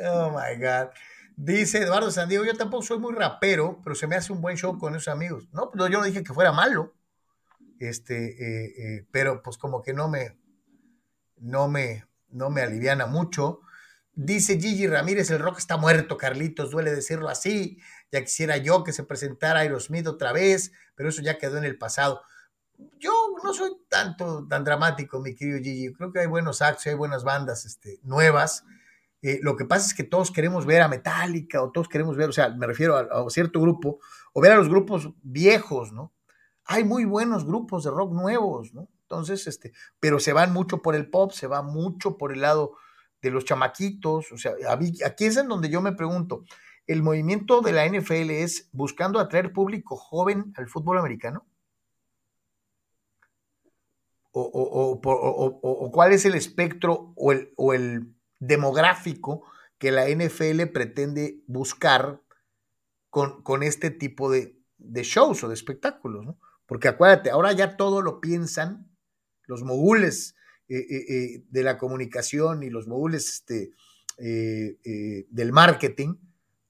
Oh 0.00 0.30
my 0.30 0.60
God. 0.60 0.88
Dice 1.36 1.78
Eduardo 1.78 2.10
Sandiego, 2.10 2.44
yo 2.44 2.54
tampoco 2.54 2.82
soy 2.82 2.98
muy 2.98 3.12
rapero, 3.12 3.80
pero 3.82 3.94
se 3.94 4.06
me 4.06 4.16
hace 4.16 4.32
un 4.32 4.40
buen 4.40 4.56
show 4.56 4.78
con 4.78 4.94
esos 4.94 5.08
amigos. 5.08 5.48
No, 5.52 5.70
pero 5.70 5.88
yo 5.88 5.98
no 5.98 6.04
dije 6.04 6.22
que 6.22 6.32
fuera 6.32 6.52
malo. 6.52 6.94
este, 7.80 8.14
eh, 8.16 8.74
eh, 8.78 9.06
pero 9.10 9.42
pues 9.42 9.58
como 9.58 9.82
que 9.82 9.92
no 9.92 10.08
me, 10.08 10.38
no 11.36 11.68
me, 11.68 12.04
no 12.28 12.50
me 12.50 12.62
aliviana 12.62 13.06
mucho. 13.06 13.60
Dice 14.16 14.60
Gigi 14.60 14.86
Ramírez, 14.86 15.30
el 15.30 15.40
rock 15.40 15.58
está 15.58 15.76
muerto, 15.76 16.16
Carlitos, 16.16 16.70
duele 16.70 16.94
decirlo 16.94 17.28
así. 17.28 17.78
Ya 18.12 18.22
quisiera 18.22 18.56
yo 18.58 18.84
que 18.84 18.92
se 18.92 19.02
presentara 19.02 19.60
Aerosmith 19.60 20.06
otra 20.06 20.32
vez, 20.32 20.72
pero 20.94 21.08
eso 21.08 21.20
ya 21.20 21.38
quedó 21.38 21.58
en 21.58 21.64
el 21.64 21.76
pasado. 21.76 22.22
Yo 22.98 23.12
no 23.42 23.52
soy 23.52 23.72
tanto 23.88 24.46
tan 24.46 24.62
dramático, 24.62 25.20
mi 25.20 25.34
querido 25.34 25.58
Gigi. 25.58 25.92
Creo 25.94 26.12
que 26.12 26.20
hay 26.20 26.26
buenos 26.26 26.62
actos, 26.62 26.86
hay 26.86 26.94
buenas 26.94 27.24
bandas 27.24 27.64
este, 27.64 27.98
nuevas. 28.04 28.64
Eh, 29.20 29.40
lo 29.42 29.56
que 29.56 29.64
pasa 29.64 29.86
es 29.86 29.94
que 29.94 30.04
todos 30.04 30.30
queremos 30.30 30.64
ver 30.64 30.82
a 30.82 30.88
Metallica 30.88 31.62
o 31.62 31.72
todos 31.72 31.88
queremos 31.88 32.16
ver, 32.16 32.28
o 32.28 32.32
sea, 32.32 32.50
me 32.50 32.66
refiero 32.66 32.96
a, 32.96 33.30
cierto 33.30 33.60
grupo, 33.60 33.98
o 34.32 34.40
ver 34.40 34.52
a 34.52 34.56
los 34.56 34.68
grupos 34.68 35.10
viejos, 35.22 35.92
¿no? 35.92 36.12
Hay 36.66 36.84
muy 36.84 37.04
buenos 37.04 37.46
grupos 37.46 37.84
de 37.84 37.90
rock 37.90 38.12
nuevos, 38.12 38.74
¿no? 38.74 38.88
Entonces, 39.02 39.46
este, 39.46 39.72
pero 39.98 40.20
se 40.20 40.32
van 40.32 40.52
mucho 40.52 40.82
por 40.82 40.94
el 40.94 41.10
pop, 41.10 41.32
se 41.32 41.46
va 41.46 41.62
mucho 41.62 42.16
por 42.16 42.32
el 42.32 42.42
lado 42.42 42.76
de 43.24 43.30
los 43.30 43.46
chamaquitos, 43.46 44.30
o 44.32 44.36
sea, 44.36 44.52
aquí 44.68 45.24
es 45.24 45.36
en 45.38 45.48
donde 45.48 45.70
yo 45.70 45.80
me 45.80 45.92
pregunto, 45.92 46.44
¿el 46.86 47.02
movimiento 47.02 47.62
de 47.62 47.72
la 47.72 47.88
NFL 47.88 48.30
es 48.30 48.68
buscando 48.70 49.18
atraer 49.18 49.50
público 49.50 49.96
joven 49.96 50.52
al 50.56 50.68
fútbol 50.68 50.98
americano? 50.98 51.46
¿O, 54.30 54.42
o, 54.42 55.00
o, 55.00 55.90
cuál 55.90 56.12
es 56.12 56.26
el 56.26 56.34
espectro 56.34 57.14
o 57.16 57.32
el, 57.32 57.54
el, 57.72 58.14
demográfico 58.40 59.44
que 59.78 59.90
la 59.90 60.06
NFL 60.08 60.66
pretende 60.72 61.40
buscar 61.46 62.20
con, 63.08 63.42
con 63.42 63.62
este 63.62 63.90
tipo 63.90 64.30
de, 64.30 64.60
de, 64.76 65.02
shows 65.02 65.44
o 65.44 65.48
de 65.48 65.54
espectáculos? 65.54 66.26
Porque 66.66 66.88
acuérdate, 66.88 67.30
ahora 67.30 67.52
ya 67.52 67.78
todo 67.78 68.02
lo 68.02 68.20
piensan 68.20 68.90
los 69.46 69.62
mogules 69.62 70.34
eh, 70.68 70.78
eh, 70.78 71.04
eh, 71.08 71.42
de 71.50 71.62
la 71.62 71.76
comunicación 71.76 72.62
y 72.62 72.70
los 72.70 72.86
mogules 72.86 73.28
este, 73.28 73.72
del 74.16 75.52
marketing, 75.52 76.14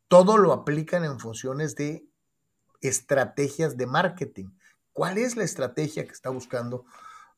todo 0.08 0.36
lo 0.36 0.52
aplican 0.52 1.04
en 1.04 1.20
funciones 1.20 1.76
de 1.76 2.04
estrategias 2.80 3.76
de 3.76 3.86
marketing. 3.86 4.46
¿Cuál 4.92 5.18
es 5.18 5.36
la 5.36 5.44
estrategia 5.44 6.04
que 6.04 6.12
está 6.12 6.30
buscando 6.30 6.86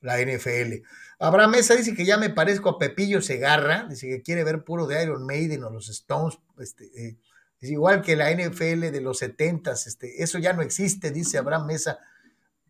la 0.00 0.18
NFL? 0.18 0.82
Abraham 1.18 1.50
Mesa 1.50 1.74
dice 1.74 1.94
que 1.94 2.06
ya 2.06 2.16
me 2.16 2.30
parezco 2.30 2.70
a 2.70 2.78
Pepillo 2.78 3.20
Segarra, 3.20 3.86
dice 3.90 4.08
que 4.08 4.22
quiere 4.22 4.42
ver 4.42 4.64
puro 4.64 4.86
de 4.86 5.02
Iron 5.02 5.26
Maiden 5.26 5.64
o 5.64 5.70
los 5.70 5.90
Stones, 5.90 6.38
este, 6.58 7.18
es 7.60 7.70
igual 7.70 8.00
que 8.00 8.16
la 8.16 8.30
NFL 8.30 8.92
de 8.92 9.00
los 9.00 9.18
70 9.18 9.72
este, 9.72 10.22
eso 10.22 10.38
ya 10.38 10.52
no 10.52 10.62
existe, 10.62 11.10
dice 11.10 11.36
Abraham 11.36 11.66
Mesa. 11.66 11.98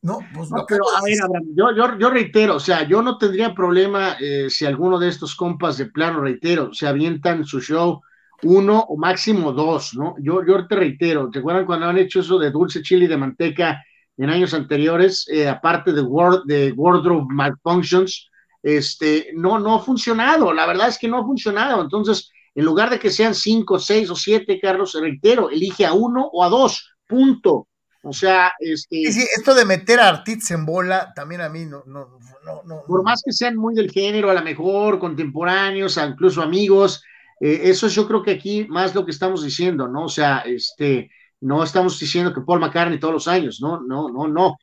No, 0.03 0.19
pues 0.35 0.51
no, 0.51 0.65
pero 0.69 0.85
a 0.97 1.03
ver, 1.03 1.21
Abraham, 1.23 1.49
yo, 1.55 1.75
yo, 1.75 1.99
yo, 1.99 2.11
reitero, 2.11 2.57
o 2.57 2.61
sea, 2.61 2.87
yo 2.87 3.03
no 3.03 3.19
tendría 3.19 3.55
problema 3.55 4.17
eh, 4.21 4.49
si 4.49 4.65
alguno 4.65 4.99
de 4.99 5.09
estos 5.09 5.35
compas 5.35 5.79
de 5.79 5.87
plano, 5.87 6.21
reitero, 6.21 6.73
se 6.73 6.87
avientan 6.87 7.45
su 7.45 7.61
show 7.61 8.01
uno 8.43 8.81
o 8.89 8.97
máximo 8.97 9.53
dos, 9.53 9.95
¿no? 9.95 10.15
Yo, 10.21 10.45
yo 10.47 10.67
te 10.67 10.77
reitero, 10.77 11.31
¿te 11.31 11.39
acuerdan 11.39 11.67
cuando 11.67 11.87
han 11.87 11.99
hecho 11.99 12.21
eso 12.21 12.39
de 12.39 12.51
dulce 12.51 12.83
chile 12.83 13.07
y 13.07 13.09
de 13.09 13.17
manteca 13.17 13.83
en 14.17 14.31
años 14.31 14.55
anteriores? 14.55 15.27
Eh, 15.29 15.49
aparte 15.49 15.93
de, 15.93 16.03
word, 16.03 16.45
de 16.45 16.73
wardrobe 16.73 17.27
malfunctions, 17.29 18.29
este, 18.63 19.31
no, 19.35 19.59
no 19.59 19.77
ha 19.77 19.79
funcionado, 19.81 20.53
la 20.53 20.67
verdad 20.67 20.89
es 20.89 20.99
que 20.99 21.09
no 21.09 21.19
ha 21.19 21.25
funcionado, 21.25 21.81
entonces, 21.81 22.31
en 22.55 22.65
lugar 22.65 22.91
de 22.91 22.99
que 22.99 23.11
sean 23.11 23.35
cinco, 23.35 23.79
seis 23.79 24.11
o 24.11 24.17
siete, 24.17 24.59
Carlos, 24.61 24.97
reitero, 25.01 25.51
elige 25.51 25.87
a 25.87 25.93
uno 25.93 26.29
o 26.33 26.43
a 26.43 26.49
dos, 26.49 26.95
punto 27.07 27.69
o 28.09 28.13
sea, 28.13 28.53
este. 28.61 29.11
Sí, 29.11 29.27
esto 29.37 29.55
de 29.55 29.65
meter 29.65 29.99
a 29.99 30.09
Artitz 30.09 30.51
en 30.53 30.65
bola, 30.65 31.13
también 31.15 31.41
a 31.41 31.49
mí 31.49 31.67
no, 31.67 31.83
no, 31.87 32.19
no, 32.45 32.63
no. 32.65 32.85
Por 32.87 33.03
más 33.03 33.21
que 33.25 33.33
sean 33.33 33.57
muy 33.57 33.75
del 33.75 33.91
género, 33.91 34.31
a 34.31 34.35
lo 34.35 34.43
mejor, 34.43 34.99
contemporáneos, 34.99 35.97
incluso 35.97 36.41
amigos, 36.41 37.03
eh, 37.41 37.63
eso 37.65 37.89
es 37.89 37.95
yo 37.95 38.07
creo 38.07 38.23
que 38.23 38.31
aquí 38.31 38.67
más 38.69 38.95
lo 38.95 39.05
que 39.05 39.11
estamos 39.11 39.43
diciendo, 39.43 39.89
¿no? 39.89 40.05
O 40.05 40.09
sea, 40.09 40.39
este, 40.47 41.11
no 41.41 41.65
estamos 41.65 41.99
diciendo 41.99 42.33
que 42.33 42.43
Paul 42.43 42.61
McCartney 42.61 43.01
todos 43.01 43.15
los 43.15 43.29
años, 43.29 43.59
no, 43.61 43.81
no, 43.81 44.09
no, 44.09 44.29
no. 44.29 44.57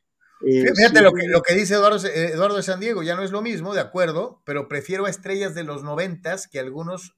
Eh, 0.46 0.64
Fíjate 0.74 0.98
sí, 0.98 1.04
lo, 1.04 1.12
que, 1.12 1.28
lo 1.28 1.42
que 1.42 1.54
dice 1.54 1.74
Eduardo, 1.74 1.98
Eduardo 2.06 2.56
de 2.56 2.62
San 2.62 2.80
Diego, 2.80 3.02
ya 3.02 3.14
no 3.14 3.22
es 3.22 3.30
lo 3.30 3.42
mismo, 3.42 3.74
de 3.74 3.80
acuerdo, 3.80 4.42
pero 4.44 4.68
prefiero 4.68 5.04
a 5.04 5.10
estrellas 5.10 5.54
de 5.54 5.64
los 5.64 5.82
noventas 5.82 6.48
que 6.48 6.60
algunos 6.60 7.14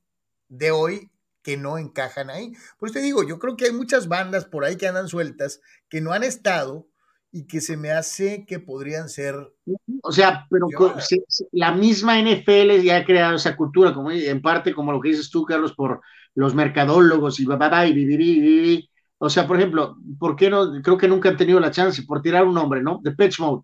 de 0.49 0.71
hoy 0.73 1.11
que 1.47 1.57
no 1.57 1.79
encajan 1.79 2.29
ahí. 2.29 2.55
Por 2.77 2.89
eso 2.89 2.95
te 2.95 3.05
digo, 3.05 3.23
yo 3.23 3.39
creo 3.39 3.57
que 3.57 3.67
hay 3.67 3.73
muchas 3.73 4.09
bandas 4.09 4.47
por 4.47 4.65
ahí 4.65 4.75
que 4.75 4.89
andan 4.89 5.07
sueltas, 5.07 5.61
que 5.89 6.01
no 6.01 6.11
han 6.11 6.25
estado 6.25 6.89
y 7.31 7.47
que 7.47 7.61
se 7.61 7.77
me 7.77 7.93
hace 7.93 8.45
que 8.47 8.59
podrían 8.59 9.09
ser. 9.09 9.37
O 10.03 10.11
sea, 10.11 10.45
pero 10.51 10.67
se, 10.99 11.19
la 11.53 11.71
misma 11.71 12.19
NFL 12.19 12.83
ya 12.83 12.97
ha 12.97 13.05
creado 13.05 13.37
esa 13.37 13.55
cultura, 13.55 13.95
como 13.95 14.11
en 14.11 14.43
parte 14.43 14.75
como 14.75 14.91
lo 14.91 15.01
que 15.01 15.11
dices 15.11 15.31
tú, 15.31 15.45
Carlos, 15.45 15.73
por 15.73 16.01
los 16.35 16.53
mercadólogos 16.53 17.39
y 17.39 17.45
babá 17.45 17.87
y 17.87 17.93
vivir. 17.93 18.89
O 19.19 19.31
sea, 19.31 19.47
por 19.47 19.57
ejemplo, 19.57 19.99
¿por 20.19 20.35
qué 20.35 20.51
no? 20.51 20.83
Creo 20.83 20.99
que 20.99 21.07
nunca 21.07 21.29
han 21.29 21.37
tenido 21.37 21.61
la 21.61 21.71
chance 21.71 22.03
por 22.03 22.23
tirar 22.23 22.45
un 22.45 22.55
nombre, 22.55 22.83
¿no? 22.83 22.99
De 23.05 23.13
Pitch 23.13 23.39
Mode. 23.39 23.63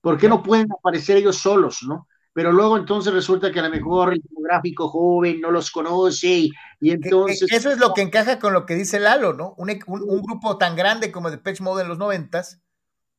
¿Por 0.00 0.18
qué 0.18 0.28
no 0.28 0.42
pueden 0.42 0.66
aparecer 0.72 1.16
ellos 1.16 1.36
solos, 1.36 1.84
¿no? 1.86 2.08
Pero 2.32 2.52
luego 2.52 2.76
entonces 2.76 3.12
resulta 3.12 3.50
que 3.50 3.60
a 3.60 3.64
lo 3.64 3.70
mejor 3.70 4.12
el 4.12 4.20
demográfico 4.22 4.88
joven 4.88 5.40
no 5.40 5.50
los 5.50 5.70
conoce 5.70 6.28
y, 6.28 6.50
y 6.80 6.90
entonces... 6.90 7.50
Eso 7.50 7.70
es 7.70 7.78
lo 7.78 7.92
que 7.92 8.02
encaja 8.02 8.38
con 8.38 8.52
lo 8.52 8.66
que 8.66 8.76
dice 8.76 9.00
Lalo, 9.00 9.32
¿no? 9.32 9.54
Un, 9.56 9.70
un, 9.86 10.02
un 10.02 10.22
grupo 10.22 10.56
tan 10.56 10.76
grande 10.76 11.10
como 11.10 11.28
el 11.28 11.40
Pitch 11.40 11.60
Mode 11.60 11.82
en 11.82 11.88
los 11.88 11.98
noventas, 11.98 12.60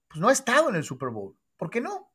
pues 0.07 0.19
no 0.19 0.29
ha 0.29 0.31
estado 0.31 0.69
en 0.69 0.75
el 0.75 0.83
Super 0.83 1.09
Bowl. 1.09 1.35
¿Por 1.57 1.69
qué 1.69 1.81
no? 1.81 2.11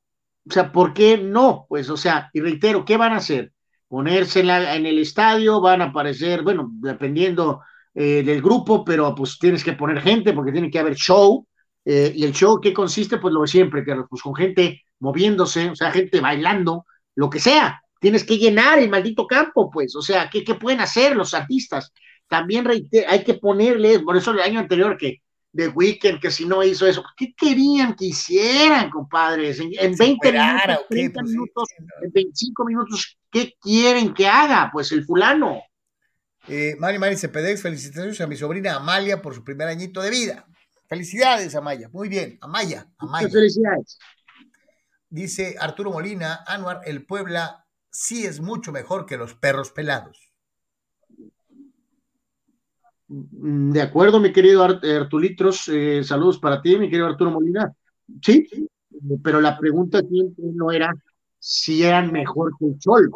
O 0.49 0.53
sea, 0.53 0.73
¿por 0.73 0.95
qué 0.95 1.19
no? 1.19 1.67
Pues, 1.69 1.91
o 1.91 1.97
sea, 1.97 2.31
y 2.33 2.41
reitero, 2.41 2.85
¿qué 2.85 2.97
van 2.97 3.13
a 3.13 3.17
hacer? 3.17 3.53
Ponerse 3.89 4.41
en, 4.41 4.47
la, 4.49 4.75
en 4.75 4.87
el 4.87 4.99
estadio, 4.99 5.61
van 5.61 5.83
a 5.83 5.87
aparecer, 5.87 6.43
bueno, 6.43 6.71
dependiendo 6.81 7.63
eh, 7.95 8.23
del 8.25 8.43
grupo, 8.43 8.85
pero 8.85 9.15
pues 9.15 9.39
tienes 9.39 9.63
que 9.63 9.73
poner 9.73 10.01
gente 10.01 10.33
porque 10.33 10.53
tiene 10.53 10.71
que 10.71 10.79
haber 10.79 10.95
show. 10.95 11.47
Eh, 11.85 12.13
y 12.17 12.25
el 12.25 12.33
show, 12.33 12.61
¿qué 12.61 12.73
consiste? 12.73 13.19
Pues 13.19 13.33
lo 13.33 13.43
de 13.43 13.49
siempre, 13.49 13.85
que 13.85 13.95
pues 14.09 14.23
con 14.23 14.35
gente 14.35 14.83
moviéndose, 15.01 15.71
o 15.71 15.77
sea, 15.77 15.91
gente 15.91 16.21
bailando, 16.21 16.87
lo 17.15 17.31
que 17.31 17.41
sea. 17.41 17.83
Tienes 18.01 18.25
que 18.25 18.39
llenar 18.39 18.79
el 18.79 18.91
maldito 18.91 19.27
campo, 19.27 19.71
pues, 19.71 19.97
o 19.97 20.03
sea, 20.03 20.29
¿qué, 20.31 20.45
qué 20.45 20.55
pueden 20.55 20.81
hacer 20.81 21.17
los 21.17 21.35
artistas? 21.35 21.93
También 22.29 22.67
hay 22.69 23.25
que 23.25 23.35
ponerles, 23.35 24.01
por 24.01 24.17
eso 24.17 24.33
el 24.33 24.41
año 24.41 24.61
anterior 24.61 24.97
que 24.97 25.23
de 25.57 25.69
Weekend, 25.69 26.21
que 26.21 26.31
si 26.31 26.45
no 26.45 26.63
hizo 26.63 26.87
eso, 26.87 27.03
¿qué 27.17 27.35
querían 27.35 27.95
que 27.95 28.07
hicieran, 28.07 28.91
compadres? 28.91 29.59
En, 29.59 29.71
en 29.79 29.97
20 29.97 30.33
minutos, 30.33 30.87
30 30.91 31.21
pues, 31.21 31.31
minutos, 31.33 31.69
sí, 31.71 31.83
no. 31.83 32.05
en 32.05 32.13
25 32.13 32.65
minutos, 32.67 33.19
¿qué 33.31 33.55
quieren 33.59 34.13
que 34.13 34.27
haga? 34.27 34.69
Pues 34.71 34.93
el 34.93 35.05
fulano. 35.05 35.63
Eh, 36.47 36.77
Mari 36.79 36.99
Mari 36.99 37.17
Cepedex, 37.17 37.63
felicitaciones 37.63 38.21
a 38.21 38.27
mi 38.27 38.37
sobrina 38.37 38.77
Amalia 38.77 39.23
por 39.23 39.35
su 39.35 39.43
primer 39.43 39.67
añito 39.67 40.03
de 40.03 40.11
vida. 40.11 40.47
Felicidades, 40.89 41.55
Amaya. 41.55 41.89
Muy 41.89 42.11
bien, 42.11 42.39
Amaya. 42.43 42.87
Amaya. 42.99 43.27
Muchas 43.27 43.33
felicidades. 43.33 43.99
Dice 45.17 45.57
Arturo 45.59 45.93
Molina, 45.93 46.45
Anuar, 46.47 46.83
el 46.85 47.07
Puebla 47.07 47.65
sí 47.89 48.27
es 48.27 48.39
mucho 48.43 48.71
mejor 48.71 49.07
que 49.07 49.17
los 49.17 49.33
perros 49.33 49.71
pelados. 49.71 50.31
Mm, 53.09 53.71
de 53.71 53.81
acuerdo, 53.81 54.21
mi 54.21 54.31
querido 54.31 54.63
Artulitros, 54.63 55.69
eh, 55.69 56.05
saludos 56.05 56.39
para 56.39 56.61
ti, 56.61 56.77
mi 56.77 56.91
querido 56.91 57.07
Arturo 57.07 57.31
Molina. 57.31 57.73
Sí, 58.21 58.47
pero 59.25 59.41
la 59.41 59.59
pregunta 59.59 60.01
siempre 60.01 60.45
no 60.53 60.71
era 60.71 60.95
si 61.39 61.83
eran 61.83 62.13
mejor 62.13 62.53
que 62.59 62.67
el 62.67 62.77
Sol. 62.79 63.11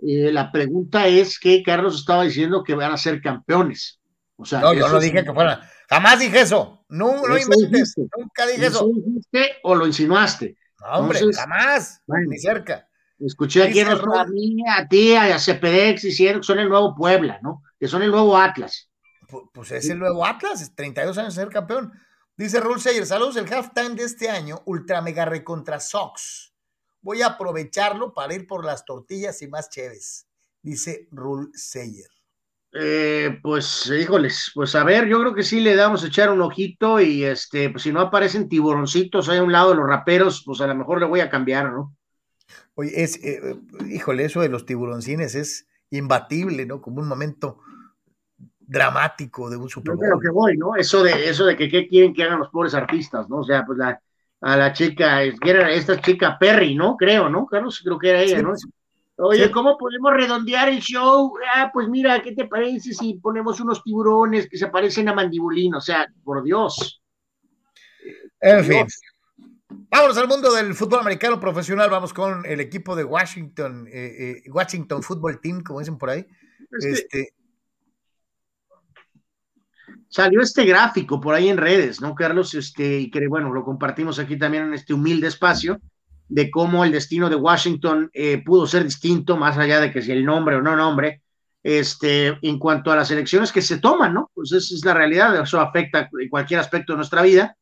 Eh, 0.00 0.32
la 0.32 0.50
pregunta 0.50 1.06
es 1.06 1.38
que 1.38 1.62
Carlos 1.62 1.96
estaba 1.96 2.22
diciendo 2.22 2.64
que 2.64 2.74
van 2.74 2.92
a 2.92 2.96
ser 2.96 3.20
campeones. 3.20 4.00
O 4.36 4.46
sea, 4.46 4.62
no, 4.62 4.72
yo 4.72 4.88
no 4.88 4.98
dije 4.98 5.18
es... 5.18 5.24
que 5.26 5.34
fueran. 5.34 5.60
Jamás 5.86 6.18
dije 6.18 6.40
eso. 6.40 6.86
No, 6.88 7.26
no 7.28 7.36
inventes. 7.36 7.94
Nunca 8.16 8.46
dije 8.46 8.68
eso. 8.68 8.86
¿Lo 8.86 8.94
dijiste 8.94 9.56
o 9.64 9.74
lo 9.74 9.86
insinuaste? 9.86 10.56
No, 10.80 10.86
hombre, 10.98 11.18
Entonces, 11.18 11.40
jamás, 11.40 12.02
bueno, 12.06 12.30
ni 12.30 12.38
cerca. 12.38 12.88
Escuché 13.18 13.62
aquí 13.62 13.80
a, 13.80 13.92
a 13.92 14.24
mí, 14.26 14.56
a 14.66 14.88
ti, 14.88 15.14
a 15.14 15.38
Cepedex 15.38 16.02
diciendo 16.02 16.40
que 16.40 16.46
son 16.46 16.58
el 16.58 16.68
nuevo 16.68 16.94
Puebla, 16.94 17.38
¿no? 17.42 17.62
Que 17.78 17.86
son 17.86 18.02
el 18.02 18.10
nuevo 18.10 18.36
Atlas. 18.36 18.90
Pues, 19.28 19.44
pues 19.52 19.70
es 19.72 19.90
el 19.90 19.98
nuevo 19.98 20.24
Atlas, 20.24 20.72
32 20.74 21.18
años 21.18 21.34
de 21.34 21.42
ser 21.42 21.52
campeón. 21.52 21.92
Dice 22.36 22.58
Rule 22.60 22.80
Sayer, 22.80 23.04
saludos, 23.04 23.36
el 23.36 23.52
halftime 23.52 23.94
de 23.94 24.04
este 24.04 24.30
año, 24.30 24.62
ultra 24.64 25.02
mega 25.02 25.26
recontra 25.26 25.78
Sox. 25.78 26.54
Voy 27.02 27.20
a 27.20 27.26
aprovecharlo 27.26 28.14
para 28.14 28.34
ir 28.34 28.46
por 28.46 28.64
las 28.64 28.86
tortillas 28.86 29.42
y 29.42 29.48
más 29.48 29.68
chéves, 29.68 30.26
dice 30.62 31.06
Rule 31.10 31.48
Sayer. 31.52 32.08
Eh, 32.72 33.40
pues, 33.42 33.90
híjoles, 33.90 34.52
pues 34.54 34.76
a 34.76 34.84
ver, 34.84 35.08
yo 35.08 35.18
creo 35.20 35.34
que 35.34 35.42
sí 35.42 35.60
le 35.60 35.74
damos 35.74 36.04
a 36.04 36.06
echar 36.06 36.30
un 36.30 36.40
ojito 36.40 37.00
y 37.00 37.24
este, 37.24 37.68
pues 37.70 37.82
si 37.82 37.92
no 37.92 38.00
aparecen 38.00 38.48
tiburoncitos 38.48 39.28
ahí 39.28 39.38
a 39.38 39.42
un 39.42 39.50
lado 39.50 39.70
de 39.70 39.76
los 39.76 39.88
raperos, 39.88 40.44
pues 40.46 40.60
a 40.60 40.68
lo 40.68 40.76
mejor 40.76 41.00
le 41.00 41.06
voy 41.06 41.20
a 41.20 41.30
cambiar, 41.30 41.72
¿no? 41.72 41.96
Oye, 42.74 43.02
es, 43.02 43.22
eh, 43.24 43.56
híjole, 43.88 44.24
eso 44.24 44.40
de 44.40 44.48
los 44.48 44.66
tiburoncines 44.66 45.34
es 45.34 45.68
imbatible, 45.90 46.64
¿no? 46.64 46.80
Como 46.80 47.00
un 47.00 47.08
momento 47.08 47.58
dramático 48.60 49.50
de 49.50 49.56
un 49.56 49.68
Super 49.68 49.96
Bowl. 49.96 50.04
Yo 50.04 50.10
creo 50.10 50.20
que 50.20 50.30
voy, 50.30 50.56
¿no? 50.56 50.76
Eso 50.76 51.02
de, 51.02 51.28
eso 51.28 51.44
de 51.46 51.56
que 51.56 51.68
qué 51.68 51.88
quieren 51.88 52.14
que 52.14 52.22
hagan 52.22 52.38
los 52.38 52.50
pobres 52.50 52.74
artistas, 52.74 53.28
¿no? 53.28 53.38
O 53.38 53.44
sea, 53.44 53.64
pues 53.66 53.78
la, 53.78 54.00
a 54.40 54.56
la 54.56 54.72
chica, 54.72 55.22
era 55.22 55.72
esta 55.72 56.00
chica 56.00 56.38
Perry, 56.38 56.76
¿no? 56.76 56.96
Creo, 56.96 57.28
¿no? 57.28 57.46
Carlos, 57.46 57.80
creo 57.84 57.98
que 57.98 58.10
era 58.10 58.22
ella, 58.22 58.40
¿no? 58.42 58.54
Oye, 59.22 59.50
¿cómo 59.50 59.76
podemos 59.76 60.12
redondear 60.14 60.68
el 60.70 60.80
show? 60.80 61.34
Ah, 61.54 61.70
pues 61.72 61.88
mira, 61.88 62.22
¿qué 62.22 62.32
te 62.32 62.46
parece 62.46 62.94
si 62.94 63.14
ponemos 63.14 63.60
unos 63.60 63.82
tiburones 63.82 64.48
que 64.48 64.56
se 64.56 64.68
parecen 64.68 65.08
a 65.08 65.14
mandibulín? 65.14 65.74
O 65.74 65.80
sea, 65.80 66.10
por 66.24 66.42
Dios. 66.42 67.02
En 68.40 68.64
fin. 68.64 68.86
Vámonos 69.68 70.16
al 70.16 70.26
mundo 70.26 70.52
del 70.52 70.74
fútbol 70.74 71.00
americano 71.00 71.38
profesional. 71.38 71.90
Vamos 71.90 72.14
con 72.14 72.46
el 72.46 72.60
equipo 72.60 72.96
de 72.96 73.04
Washington, 73.04 73.86
eh, 73.88 74.42
eh, 74.44 74.50
Washington 74.50 75.02
Football 75.02 75.40
Team, 75.40 75.62
como 75.62 75.80
dicen 75.80 75.98
por 75.98 76.10
ahí. 76.10 76.26
este, 76.80 77.34
salió 80.08 80.40
este 80.40 80.64
gráfico 80.64 81.20
por 81.20 81.34
ahí 81.34 81.48
en 81.48 81.58
redes, 81.58 82.00
¿no, 82.00 82.14
Carlos? 82.14 82.54
Este, 82.54 83.00
y 83.00 83.10
que 83.10 83.26
bueno, 83.28 83.52
lo 83.52 83.64
compartimos 83.64 84.18
aquí 84.18 84.38
también 84.38 84.64
en 84.64 84.74
este 84.74 84.94
humilde 84.94 85.28
espacio, 85.28 85.78
de 86.30 86.50
cómo 86.50 86.84
el 86.84 86.92
destino 86.92 87.28
de 87.28 87.34
Washington 87.34 88.08
eh, 88.12 88.42
pudo 88.44 88.66
ser 88.66 88.84
distinto, 88.84 89.36
más 89.36 89.58
allá 89.58 89.80
de 89.80 89.90
que 89.90 90.00
si 90.00 90.12
el 90.12 90.24
nombre 90.24 90.56
o 90.56 90.62
no 90.62 90.76
nombre, 90.76 91.22
este, 91.62 92.38
en 92.40 92.58
cuanto 92.58 92.92
a 92.92 92.96
las 92.96 93.10
elecciones 93.10 93.50
que 93.50 93.60
se 93.60 93.78
toman, 93.78 94.14
¿no? 94.14 94.30
Pues 94.32 94.52
esa 94.52 94.74
es 94.74 94.84
la 94.84 94.94
realidad, 94.94 95.42
eso 95.42 95.60
afecta 95.60 96.08
cualquier 96.30 96.60
aspecto 96.60 96.92
de 96.92 96.98
nuestra 96.98 97.22
vida. 97.22 97.56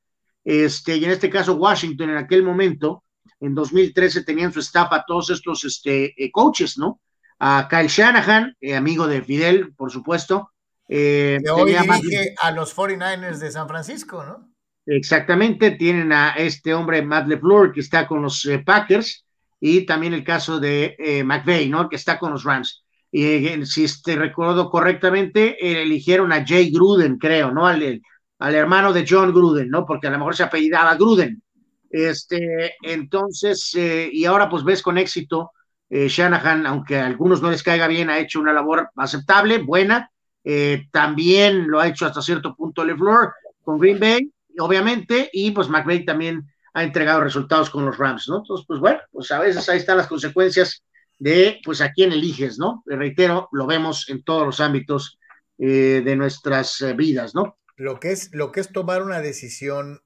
Este, 0.44 0.98
y 0.98 1.04
en 1.04 1.10
este 1.10 1.30
caso, 1.30 1.54
Washington 1.54 2.10
en 2.10 2.18
aquel 2.18 2.42
momento, 2.42 3.04
en 3.40 3.54
2013, 3.54 4.22
tenían 4.22 4.52
su 4.52 4.60
staff 4.60 4.92
a 4.92 5.04
todos 5.06 5.30
estos 5.30 5.64
este, 5.64 6.14
eh, 6.22 6.30
coaches, 6.30 6.76
¿no? 6.76 7.00
A 7.38 7.68
Kyle 7.70 7.88
Shanahan, 7.88 8.54
eh, 8.60 8.76
amigo 8.76 9.06
de 9.06 9.22
Fidel, 9.22 9.74
por 9.74 9.90
supuesto, 9.90 10.52
eh, 10.88 11.38
hoy 11.52 11.74
dirige 11.74 12.34
a 12.40 12.50
los 12.50 12.74
49ers 12.74 13.38
de 13.38 13.50
San 13.50 13.66
Francisco, 13.66 14.24
¿no? 14.24 14.57
Exactamente, 14.90 15.72
tienen 15.72 16.12
a 16.12 16.30
este 16.30 16.72
hombre 16.72 17.02
Matt 17.02 17.28
LeFleur 17.28 17.72
que 17.72 17.80
está 17.80 18.06
con 18.06 18.22
los 18.22 18.44
eh, 18.46 18.60
Packers 18.60 19.26
y 19.60 19.84
también 19.84 20.14
el 20.14 20.24
caso 20.24 20.58
de 20.58 20.96
eh, 20.98 21.22
McVeigh, 21.22 21.68
¿no? 21.68 21.90
Que 21.90 21.96
está 21.96 22.18
con 22.18 22.32
los 22.32 22.44
Rams. 22.44 22.84
Eh, 23.12 23.66
si 23.66 23.86
te 24.02 24.16
recuerdo 24.16 24.70
correctamente, 24.70 25.82
eligieron 25.82 26.32
a 26.32 26.46
Jay 26.46 26.70
Gruden, 26.70 27.18
creo, 27.18 27.50
¿no? 27.50 27.66
Al, 27.66 28.00
hermano 28.40 28.92
de 28.92 29.04
John 29.06 29.32
Gruden, 29.32 29.68
¿no? 29.68 29.84
Porque 29.84 30.06
a 30.06 30.10
lo 30.10 30.18
mejor 30.18 30.34
se 30.34 30.44
apellidaba 30.44 30.94
Gruden. 30.94 31.42
Este, 31.90 32.74
entonces, 32.82 33.74
y 33.74 34.24
ahora 34.24 34.48
pues 34.48 34.64
ves 34.64 34.82
con 34.82 34.96
éxito, 34.96 35.52
Shanahan, 35.90 36.66
aunque 36.66 36.98
a 36.98 37.06
algunos 37.06 37.42
no 37.42 37.50
les 37.50 37.62
caiga 37.62 37.88
bien, 37.88 38.10
ha 38.10 38.18
hecho 38.18 38.40
una 38.40 38.52
labor 38.52 38.90
aceptable, 38.96 39.58
buena, 39.58 40.10
eh, 40.44 40.86
también 40.90 41.68
lo 41.68 41.78
ha 41.78 41.88
hecho 41.88 42.06
hasta 42.06 42.22
cierto 42.22 42.54
punto 42.54 42.82
LeFleur 42.82 43.32
con 43.62 43.78
Green 43.78 44.00
Bay, 44.00 44.32
obviamente, 44.60 45.30
y 45.32 45.50
pues 45.50 45.68
McVay 45.68 46.04
también 46.04 46.46
ha 46.74 46.82
entregado 46.82 47.20
resultados 47.20 47.70
con 47.70 47.84
los 47.84 47.98
Rams, 47.98 48.28
¿no? 48.28 48.38
Entonces, 48.38 48.66
pues 48.66 48.80
bueno, 48.80 49.00
pues 49.10 49.30
a 49.30 49.40
veces 49.40 49.68
ahí 49.68 49.78
están 49.78 49.96
las 49.96 50.06
consecuencias 50.06 50.84
de, 51.18 51.60
pues 51.64 51.80
a 51.80 51.92
quién 51.92 52.12
eliges, 52.12 52.58
¿no? 52.58 52.82
reitero, 52.86 53.48
lo 53.52 53.66
vemos 53.66 54.08
en 54.08 54.22
todos 54.22 54.46
los 54.46 54.60
ámbitos 54.60 55.18
eh, 55.58 56.02
de 56.04 56.16
nuestras 56.16 56.80
eh, 56.82 56.92
vidas, 56.92 57.34
¿no? 57.34 57.58
Lo 57.76 57.98
que, 57.98 58.12
es, 58.12 58.32
lo 58.32 58.52
que 58.52 58.60
es 58.60 58.72
tomar 58.72 59.02
una 59.02 59.20
decisión 59.20 60.00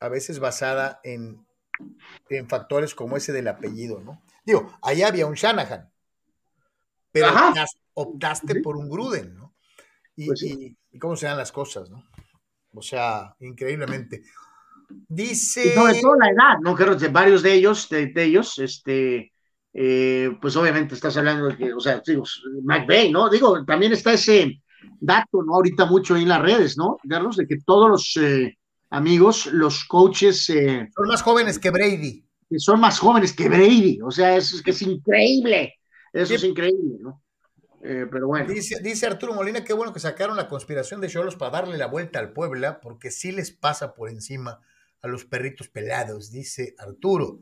a 0.00 0.08
veces 0.08 0.38
basada 0.38 1.00
en, 1.04 1.46
en 2.28 2.48
factores 2.48 2.94
como 2.94 3.16
ese 3.16 3.32
del 3.32 3.48
apellido, 3.48 4.00
¿no? 4.00 4.22
Digo, 4.44 4.78
ahí 4.82 5.02
había 5.02 5.26
un 5.26 5.34
Shanahan, 5.34 5.90
pero 7.12 7.28
optaste 7.94 8.60
por 8.60 8.76
un 8.76 8.88
Gruden, 8.88 9.34
¿no? 9.34 9.54
Pues 10.14 10.42
y, 10.42 10.76
cómo 10.98 11.16
se 11.16 11.26
dan 11.26 11.36
las 11.36 11.52
cosas, 11.52 11.90
¿no? 11.90 12.04
O 12.72 12.82
sea, 12.82 13.34
increíblemente. 13.40 14.22
Dice. 15.08 15.68
Y 15.68 15.74
sobre 15.74 16.00
todo 16.00 16.16
la 16.16 16.30
edad, 16.30 16.58
¿no? 16.62 16.74
Que 16.74 17.08
varios 17.08 17.42
de 17.42 17.54
ellos, 17.54 17.88
de, 17.88 18.12
ellos, 18.16 18.58
este, 18.58 19.32
eh, 19.72 20.30
pues 20.40 20.56
obviamente 20.56 20.94
estás 20.94 21.16
hablando 21.16 21.46
de 21.46 21.56
que, 21.56 21.72
o 21.72 21.80
sea, 21.80 22.02
digo, 22.06 22.24
McVeigh, 22.62 23.12
¿no? 23.12 23.28
Digo, 23.28 23.64
también 23.64 23.92
está 23.92 24.12
ese 24.12 24.62
dato, 25.00 25.42
¿no? 25.42 25.54
Ahorita 25.54 25.84
mucho 25.84 26.16
en 26.16 26.28
las 26.28 26.40
redes, 26.40 26.76
¿no? 26.78 26.98
Carlos, 27.08 27.36
de 27.36 27.46
que 27.46 27.58
todos 27.64 27.90
los 27.90 28.16
eh, 28.20 28.56
amigos, 28.90 29.46
los 29.46 29.84
coaches. 29.84 30.48
Eh, 30.50 30.88
son 30.94 31.08
más 31.08 31.22
jóvenes 31.22 31.58
que 31.58 31.70
Brady. 31.70 32.24
Son 32.56 32.80
más 32.80 32.98
jóvenes 32.98 33.34
que 33.34 33.48
Brady, 33.48 34.00
o 34.02 34.10
sea, 34.10 34.36
eso 34.36 34.56
es 34.56 34.62
que 34.62 34.70
es 34.70 34.80
increíble. 34.80 35.74
Eso 36.14 36.34
es 36.34 36.44
increíble, 36.44 36.96
¿no? 37.00 37.22
Eh, 37.82 38.06
pero 38.10 38.26
bueno. 38.26 38.48
Dice, 38.52 39.06
Arturo 39.06 39.34
Molina, 39.34 39.64
qué 39.64 39.72
bueno 39.72 39.92
que 39.92 40.00
sacaron 40.00 40.36
la 40.36 40.48
conspiración 40.48 41.00
de 41.00 41.08
Cholos 41.08 41.36
para 41.36 41.52
darle 41.52 41.78
la 41.78 41.86
vuelta 41.86 42.18
al 42.18 42.32
Puebla, 42.32 42.80
porque 42.80 43.10
sí 43.10 43.32
les 43.32 43.50
pasa 43.50 43.94
por 43.94 44.08
encima 44.08 44.60
a 45.00 45.08
los 45.08 45.24
perritos 45.24 45.68
pelados, 45.68 46.30
dice 46.30 46.74
Arturo. 46.78 47.40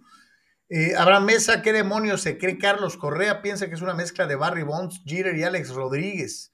Eh, 0.69 0.95
Abraham 0.97 1.27
Mesa, 1.27 1.63
¿qué 1.63 1.73
demonios 1.73 2.23
se 2.23 2.39
cree 2.39 2.59
Carlos 2.59 2.97
Correa? 2.97 3.41
Piensa 3.41 3.69
que 3.69 3.75
es 3.75 3.83
una 3.83 3.95
mezcla 3.95 4.27
de 4.27 4.35
Barry 4.35 4.63
Bonds, 4.63 5.01
Jeter 5.07 5.37
y 5.37 5.45
Alex 5.45 5.71
Rodríguez. 5.71 6.53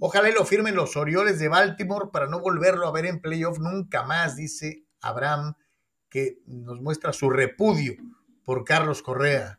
Ojalá 0.00 0.28
lo 0.30 0.44
firmen 0.44 0.74
los 0.74 0.96
Orioles 0.96 1.38
de 1.38 1.48
Baltimore 1.48 2.10
para 2.12 2.26
no 2.26 2.40
volverlo 2.40 2.86
a 2.86 2.92
ver 2.92 3.06
en 3.06 3.20
playoff 3.20 3.58
nunca 3.58 4.02
más, 4.02 4.36
dice 4.36 4.84
Abraham, 5.00 5.54
que 6.08 6.38
nos 6.46 6.80
muestra 6.80 7.12
su 7.12 7.30
repudio 7.30 7.94
por 8.44 8.64
Carlos 8.64 9.02
Correa. 9.02 9.58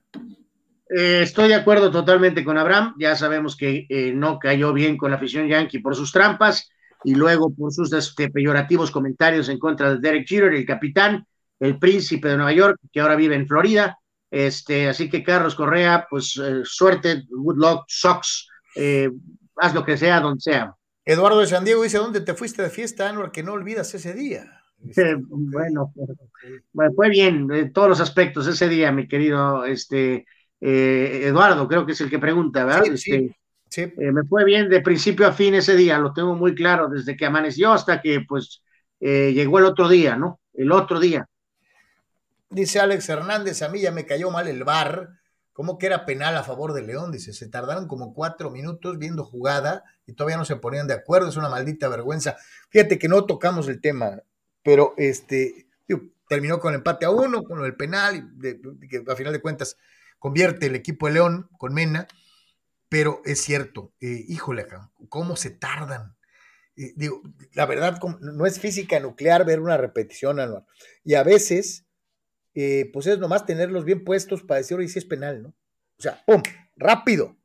Eh, 0.89 1.21
estoy 1.23 1.47
de 1.47 1.55
acuerdo 1.55 1.91
totalmente 1.91 2.43
con 2.43 2.57
Abraham. 2.57 2.95
Ya 2.99 3.15
sabemos 3.15 3.55
que 3.55 3.85
eh, 3.89 4.13
no 4.13 4.39
cayó 4.39 4.73
bien 4.73 4.97
con 4.97 5.11
la 5.11 5.17
afición 5.17 5.47
yankee 5.47 5.79
por 5.79 5.95
sus 5.95 6.11
trampas 6.11 6.69
y 7.03 7.15
luego 7.15 7.53
por 7.53 7.73
sus 7.73 7.91
este, 7.93 8.29
peyorativos 8.29 8.91
comentarios 8.91 9.49
en 9.49 9.59
contra 9.59 9.93
de 9.93 9.99
Derek 9.99 10.27
Jeter, 10.27 10.53
el 10.53 10.65
capitán, 10.65 11.25
el 11.59 11.77
príncipe 11.79 12.27
de 12.27 12.37
Nueva 12.37 12.53
York, 12.53 12.79
que 12.91 12.99
ahora 12.99 13.15
vive 13.15 13.35
en 13.35 13.47
Florida. 13.47 13.97
Este, 14.29 14.89
así 14.89 15.09
que 15.09 15.23
Carlos 15.23 15.55
Correa, 15.55 16.07
pues 16.09 16.39
eh, 16.43 16.61
suerte, 16.63 17.23
good 17.29 17.57
luck, 17.57 17.85
socks, 17.87 18.49
haz 19.55 19.73
lo 19.73 19.85
que 19.85 19.97
sea, 19.97 20.19
donde 20.19 20.41
sea. 20.41 20.75
Eduardo 21.05 21.39
de 21.39 21.47
San 21.47 21.63
Diego 21.63 21.83
dice, 21.83 21.99
¿dónde 21.99 22.21
te 22.21 22.33
fuiste 22.33 22.63
de 22.63 22.69
fiesta, 22.69 23.07
Anuar, 23.07 23.31
que 23.31 23.43
no 23.43 23.53
olvidas 23.53 23.93
ese 23.93 24.13
día? 24.13 24.63
bueno, 25.27 25.93
fue 26.95 27.09
bien, 27.09 27.47
en 27.51 27.71
todos 27.71 27.89
los 27.89 28.01
aspectos 28.01 28.47
ese 28.47 28.67
día, 28.67 28.91
mi 28.91 29.07
querido 29.07 29.63
este, 29.65 30.25
eh, 30.67 31.27
Eduardo, 31.27 31.67
creo 31.67 31.85
que 31.85 31.91
es 31.91 32.01
el 32.01 32.09
que 32.09 32.17
pregunta, 32.17 32.65
¿verdad? 32.65 32.85
Sí, 32.95 33.31
este, 33.69 33.93
eh, 33.99 34.11
me 34.11 34.23
fue 34.23 34.43
bien 34.43 34.67
de 34.67 34.81
principio 34.81 35.27
a 35.27 35.31
fin 35.31 35.53
ese 35.53 35.75
día, 35.75 35.99
lo 35.99 36.11
tengo 36.11 36.33
muy 36.33 36.55
claro, 36.55 36.89
desde 36.89 37.15
que 37.15 37.27
amaneció 37.27 37.71
hasta 37.71 38.01
que 38.01 38.21
pues 38.27 38.63
eh, 38.99 39.31
llegó 39.31 39.59
el 39.59 39.65
otro 39.65 39.87
día, 39.87 40.15
¿no? 40.15 40.39
El 40.55 40.71
otro 40.71 40.99
día. 40.99 41.29
Dice 42.49 42.79
Alex 42.79 43.07
Hernández, 43.09 43.61
a 43.61 43.69
mí 43.69 43.79
ya 43.79 43.91
me 43.91 44.07
cayó 44.07 44.31
mal 44.31 44.47
el 44.47 44.63
bar, 44.63 45.09
como 45.53 45.77
que 45.77 45.85
era 45.85 46.03
penal 46.03 46.35
a 46.35 46.43
favor 46.43 46.73
de 46.73 46.81
León, 46.81 47.11
dice, 47.11 47.31
se 47.31 47.47
tardaron 47.47 47.87
como 47.87 48.15
cuatro 48.15 48.49
minutos 48.49 48.97
viendo 48.97 49.23
jugada 49.23 49.83
y 50.07 50.13
todavía 50.13 50.37
no 50.37 50.45
se 50.45 50.55
ponían 50.55 50.87
de 50.87 50.95
acuerdo, 50.95 51.29
es 51.29 51.37
una 51.37 51.49
maldita 51.49 51.89
vergüenza. 51.89 52.37
Fíjate 52.69 52.97
que 52.97 53.07
no 53.07 53.25
tocamos 53.25 53.67
el 53.67 53.79
tema, 53.81 54.19
pero 54.63 54.95
este, 54.97 55.67
terminó 56.27 56.59
con 56.59 56.73
el 56.73 56.79
empate 56.79 57.05
a 57.05 57.11
uno, 57.11 57.43
con 57.43 57.63
el 57.63 57.75
penal, 57.75 58.31
y 58.81 58.87
que 58.87 59.03
a 59.07 59.15
final 59.15 59.31
de 59.31 59.41
cuentas 59.41 59.77
convierte 60.25 60.65
el 60.65 60.73
equipo 60.73 61.05
de 61.05 61.13
León 61.13 61.51
con 61.59 61.75
Mena, 61.75 62.07
pero 62.89 63.21
es 63.25 63.43
cierto, 63.43 63.93
eh, 64.01 64.25
híjole, 64.27 64.65
cómo 65.07 65.35
se 65.35 65.51
tardan. 65.51 66.17
Eh, 66.75 66.93
digo, 66.95 67.21
la 67.53 67.67
verdad, 67.67 67.99
no 68.21 68.47
es 68.47 68.59
física 68.59 68.99
nuclear 68.99 69.45
ver 69.45 69.59
una 69.59 69.77
repetición 69.77 70.39
anual. 70.39 70.65
Y 71.03 71.13
a 71.13 71.21
veces, 71.21 71.85
eh, 72.55 72.89
pues 72.91 73.05
es 73.05 73.19
nomás 73.19 73.45
tenerlos 73.45 73.85
bien 73.85 74.03
puestos 74.03 74.41
para 74.41 74.57
decir, 74.57 74.75
oye, 74.75 74.87
si 74.87 74.97
es 74.97 75.05
penal, 75.05 75.43
¿no? 75.43 75.49
O 75.49 76.01
sea, 76.01 76.23
¡pum! 76.25 76.41
Rápido. 76.75 77.37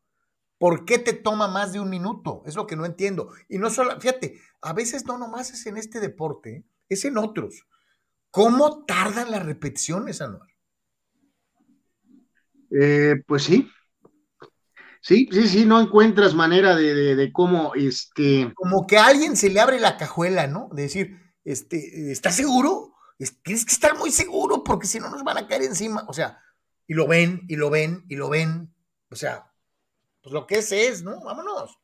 ¿Por 0.56 0.86
qué 0.86 0.98
te 0.98 1.12
toma 1.12 1.48
más 1.48 1.74
de 1.74 1.80
un 1.80 1.90
minuto? 1.90 2.42
Es 2.46 2.56
lo 2.56 2.66
que 2.66 2.76
no 2.76 2.86
entiendo. 2.86 3.30
Y 3.50 3.58
no 3.58 3.68
solo, 3.68 4.00
fíjate, 4.00 4.40
a 4.62 4.72
veces 4.72 5.04
no 5.04 5.18
nomás 5.18 5.50
es 5.50 5.66
en 5.66 5.76
este 5.76 6.00
deporte, 6.00 6.64
es 6.88 7.04
en 7.04 7.18
otros. 7.18 7.66
¿Cómo 8.30 8.86
tardan 8.86 9.30
las 9.32 9.44
repeticiones, 9.44 10.22
Anual? 10.22 10.49
Eh, 12.70 13.16
pues 13.26 13.44
sí. 13.44 13.70
Sí, 15.02 15.28
sí, 15.32 15.48
sí, 15.48 15.64
no 15.64 15.80
encuentras 15.80 16.34
manera 16.34 16.76
de, 16.76 17.30
cómo, 17.32 17.74
este... 17.74 18.52
Como 18.54 18.86
que 18.86 18.98
a 18.98 19.06
alguien 19.06 19.34
se 19.36 19.48
le 19.48 19.58
abre 19.58 19.80
la 19.80 19.96
cajuela, 19.96 20.46
¿no? 20.46 20.68
De 20.72 20.82
decir, 20.82 21.18
este, 21.44 22.12
¿estás 22.12 22.36
seguro? 22.36 22.94
Tienes 23.42 23.64
que 23.64 23.72
estar 23.72 23.96
muy 23.96 24.10
seguro 24.10 24.62
porque 24.62 24.86
si 24.86 25.00
no 25.00 25.10
nos 25.10 25.24
van 25.24 25.38
a 25.38 25.46
caer 25.46 25.62
encima. 25.62 26.04
O 26.06 26.12
sea, 26.12 26.38
y 26.86 26.94
lo 26.94 27.06
ven, 27.06 27.42
y 27.48 27.56
lo 27.56 27.70
ven, 27.70 28.04
y 28.08 28.16
lo 28.16 28.28
ven. 28.28 28.74
O 29.10 29.16
sea, 29.16 29.50
pues 30.22 30.32
lo 30.32 30.46
que 30.46 30.58
es 30.58 30.72
es, 30.72 31.02
¿no? 31.02 31.20
Vámonos. 31.22 31.78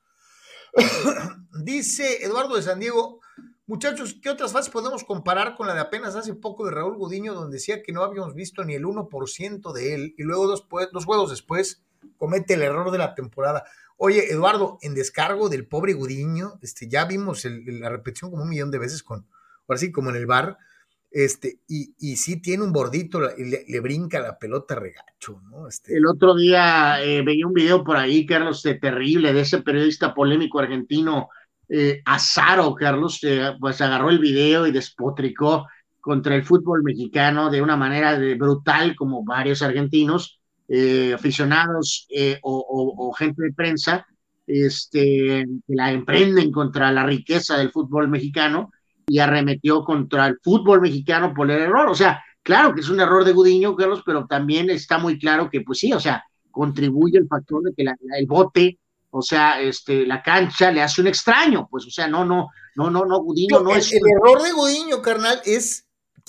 Dice 1.64 2.24
Eduardo 2.24 2.56
de 2.56 2.62
San 2.62 2.80
Diego, 2.80 3.20
Muchachos, 3.68 4.16
¿qué 4.22 4.30
otras 4.30 4.52
fases 4.52 4.70
podemos 4.70 5.02
comparar 5.02 5.56
con 5.56 5.66
la 5.66 5.74
de 5.74 5.80
apenas 5.80 6.14
hace 6.14 6.34
poco 6.34 6.64
de 6.64 6.70
Raúl 6.70 6.97
Gudiño, 6.97 7.34
donde 7.34 7.55
decía 7.55 7.82
que 7.82 7.93
no 7.93 8.05
habíamos 8.05 8.32
visto 8.32 8.62
ni 8.64 8.74
el 8.74 8.84
1% 8.84 9.72
de 9.72 9.94
él 9.94 10.14
y 10.16 10.22
luego 10.22 10.47
dos, 10.47 10.68
dos 10.93 11.05
juegos 11.05 11.30
después 11.30 11.82
comete 12.16 12.55
el 12.55 12.62
error 12.62 12.93
de 12.93 12.98
la 12.98 13.16
temporada? 13.16 13.64
Oye, 13.97 14.30
Eduardo, 14.30 14.78
en 14.82 14.94
descargo 14.94 15.48
del 15.48 15.66
pobre 15.66 15.94
Gudiño, 15.94 16.60
este, 16.62 16.88
ya 16.88 17.06
vimos 17.06 17.44
la 17.44 17.88
repetición 17.88 18.30
como 18.30 18.44
un 18.44 18.51
millón 18.51 18.70
de 18.70 18.78
veces 18.78 19.02
con, 19.02 19.26
ahora 19.66 19.78
sí, 19.78 19.90
como 19.90 20.10
en 20.10 20.16
el 20.16 20.26
bar, 20.26 20.59
Este, 21.10 21.59
y, 21.66 21.94
y 21.98 22.16
sí 22.16 22.40
tiene 22.40 22.62
un 22.62 22.72
bordito, 22.72 23.20
y 23.36 23.44
le, 23.47 23.80
brinca 23.80 24.20
la 24.20 24.38
pelota 24.38 24.76
regacho, 24.76 25.40
¿no? 25.51 25.66
Este... 25.66 25.97
El 25.97 26.06
otro 26.06 26.36
día 26.36 27.02
eh, 27.02 27.22
veía 27.22 27.47
un 27.47 27.55
video 27.55 27.82
por 27.82 27.97
ahí, 27.97 28.26
Carlos, 28.26 28.62
de 28.62 28.74
terrible, 28.74 29.32
de 29.32 29.40
ese 29.40 29.62
periodista 29.62 30.14
polémico 30.14 30.60
argentino, 30.60 31.30
eh, 31.68 32.01
Azaro, 32.05 32.74
Carlos, 32.74 33.20
pues 33.60 33.80
agarró 33.80 34.10
el 34.10 34.18
video 34.18 34.66
y 34.66 34.72
despotricó 34.72 35.66
contra 36.01 36.36
el 36.36 36.44
fútbol 36.44 36.82
mexicano 36.84 37.51
de 37.51 37.60
una 37.60 37.76
manera 37.76 38.16
brutal, 38.36 38.94
como 38.94 39.24
varios 39.24 39.60
argentinos, 39.62 40.38
eh, 40.68 41.12
aficionados 41.14 42.06
eh, 42.10 42.38
o, 42.43 42.94
o, 42.97 43.12
gente 43.12 43.43
de 43.43 43.52
prensa, 43.52 44.06
este, 44.47 45.44
que 45.66 45.74
la 45.74 45.93
emprenden 45.93 46.51
contra 46.51 46.90
la 46.90 47.05
riqueza 47.05 47.56
del 47.56 47.70
fútbol 47.70 48.09
mexicano 48.09 48.70
y 49.06 49.18
arremetió 49.20 49.84
contra 49.84 50.26
el 50.26 50.38
fútbol 50.43 50.80
mexicano 50.80 51.32
por 51.34 51.51
el 51.51 51.60
error. 51.60 51.88
O 51.88 51.94
sea, 51.94 52.22
claro 52.43 52.74
que 52.74 52.80
es 52.80 52.88
un 52.88 53.01
error 53.01 53.24
de 53.24 53.32
Gudiño, 53.32 53.76
Carlos, 53.76 54.02
pero 54.05 54.26
también 54.26 54.68
está 54.70 54.98
muy 54.98 55.18
claro 55.18 55.48
que, 55.51 55.60
pues 55.60 55.78
sí, 55.78 55.93
o 55.93 56.01
sea, 56.01 56.24
contribuye 56.51 57.18
el 57.18 57.28
factor 57.28 57.62
de 57.62 57.72
que 57.74 57.84
el 58.18 58.26
bote, 58.26 58.78
o 59.11 59.23
sea, 59.23 59.61
este, 59.61 60.07
la 60.07 60.23
cancha 60.23 60.70
le 60.70 60.83
hace 60.83 61.01
un 61.01 61.07
extraño, 61.07 61.69
pues, 61.70 61.87
o 61.87 61.91
sea, 61.91 62.07
no, 62.07 62.24
no, 62.24 62.49
no, 62.74 62.91
no, 62.91 63.05
no, 63.05 63.19
Gudiño 63.20 63.61
no, 63.61 63.74
es. 63.74 63.93
El 63.93 64.03
error 64.07 64.43
de 64.43 64.53
Gudiño, 64.53 65.01
carnal, 65.01 65.41
es. 65.45 65.87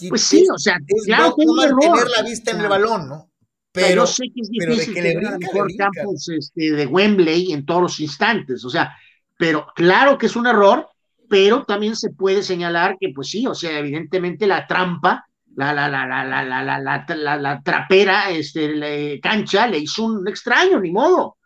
pues 0.10 0.22
sí, 0.22 0.46
o 0.54 0.58
sea, 0.58 0.78
es 0.88 1.06
claro 1.06 1.36
no, 1.38 1.54
mantener 1.54 2.08
la 2.16 2.24
vista 2.24 2.52
en 2.52 2.62
el 2.62 2.68
balón, 2.68 3.10
¿no? 3.10 3.32
Pero, 3.72 4.04
yo 4.04 4.08
sé 4.08 4.24
que 4.34 4.42
es 4.42 4.50
difícil 4.50 4.94
que 4.94 5.02
tener 5.02 5.24
el 5.24 5.38
mejor 5.38 5.68
campus 5.78 6.30
este, 6.30 6.72
de 6.72 6.86
Wembley 6.88 7.52
en 7.52 7.66
todos 7.66 7.82
los 7.82 8.00
instantes, 8.00 8.64
o 8.66 8.70
sea, 8.70 8.96
pero 9.38 9.68
claro 9.76 10.18
que 10.18 10.26
es 10.26 10.36
un 10.36 10.48
error, 10.48 10.90
pero 11.30 11.64
también 11.64 11.96
se 11.96 12.10
puede 12.10 12.42
señalar 12.42 12.98
que, 13.00 13.10
pues 13.14 13.30
sí, 13.30 13.46
o 13.46 13.54
sea, 13.54 13.78
evidentemente 13.78 14.48
la 14.48 14.66
trampa, 14.66 15.28
la, 15.56 15.74
la, 15.74 15.90
la, 15.90 16.06
la, 16.06 16.24
la, 16.24 16.44
la, 16.44 16.80
la, 16.80 17.06
la, 17.08 17.38
la 17.38 17.62
trapera, 17.62 18.30
este, 18.32 18.76
la 18.76 19.20
cancha, 19.22 19.68
le 19.68 19.80
hizo 19.80 20.06
un 20.06 20.28
extraño, 20.28 20.80
ni 20.80 20.92
modo. 20.92 21.37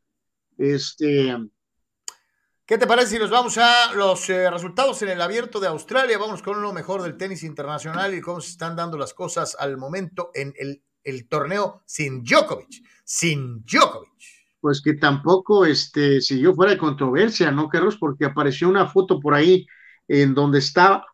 Este. 0.61 1.35
¿Qué 2.65 2.77
te 2.77 2.87
parece 2.87 3.09
si 3.09 3.19
nos 3.19 3.31
vamos 3.31 3.57
a 3.57 3.93
los 3.93 4.29
eh, 4.29 4.49
resultados 4.49 5.01
en 5.01 5.09
el 5.09 5.21
abierto 5.21 5.59
de 5.59 5.67
Australia? 5.67 6.17
Vamos 6.17 6.41
con 6.41 6.61
lo 6.61 6.71
mejor 6.71 7.01
del 7.01 7.17
tenis 7.17 7.43
internacional 7.43 8.13
y 8.13 8.21
cómo 8.21 8.39
se 8.39 8.51
están 8.51 8.75
dando 8.75 8.97
las 8.97 9.13
cosas 9.13 9.57
al 9.59 9.77
momento 9.77 10.31
en 10.33 10.53
el, 10.57 10.83
el 11.03 11.27
torneo 11.27 11.83
sin 11.85 12.23
Djokovic. 12.23 12.83
Sin 13.03 13.63
Djokovic 13.65 14.11
pues 14.61 14.79
que 14.81 14.93
tampoco 14.93 15.65
este, 15.65 16.21
siguió 16.21 16.53
fuera 16.53 16.73
de 16.73 16.77
controversia, 16.77 17.51
¿no, 17.51 17.67
Carlos? 17.67 17.97
Porque 17.97 18.25
apareció 18.25 18.69
una 18.69 18.87
foto 18.87 19.19
por 19.19 19.33
ahí 19.33 19.65
en 20.07 20.35
donde 20.35 20.59
estaba 20.59 21.07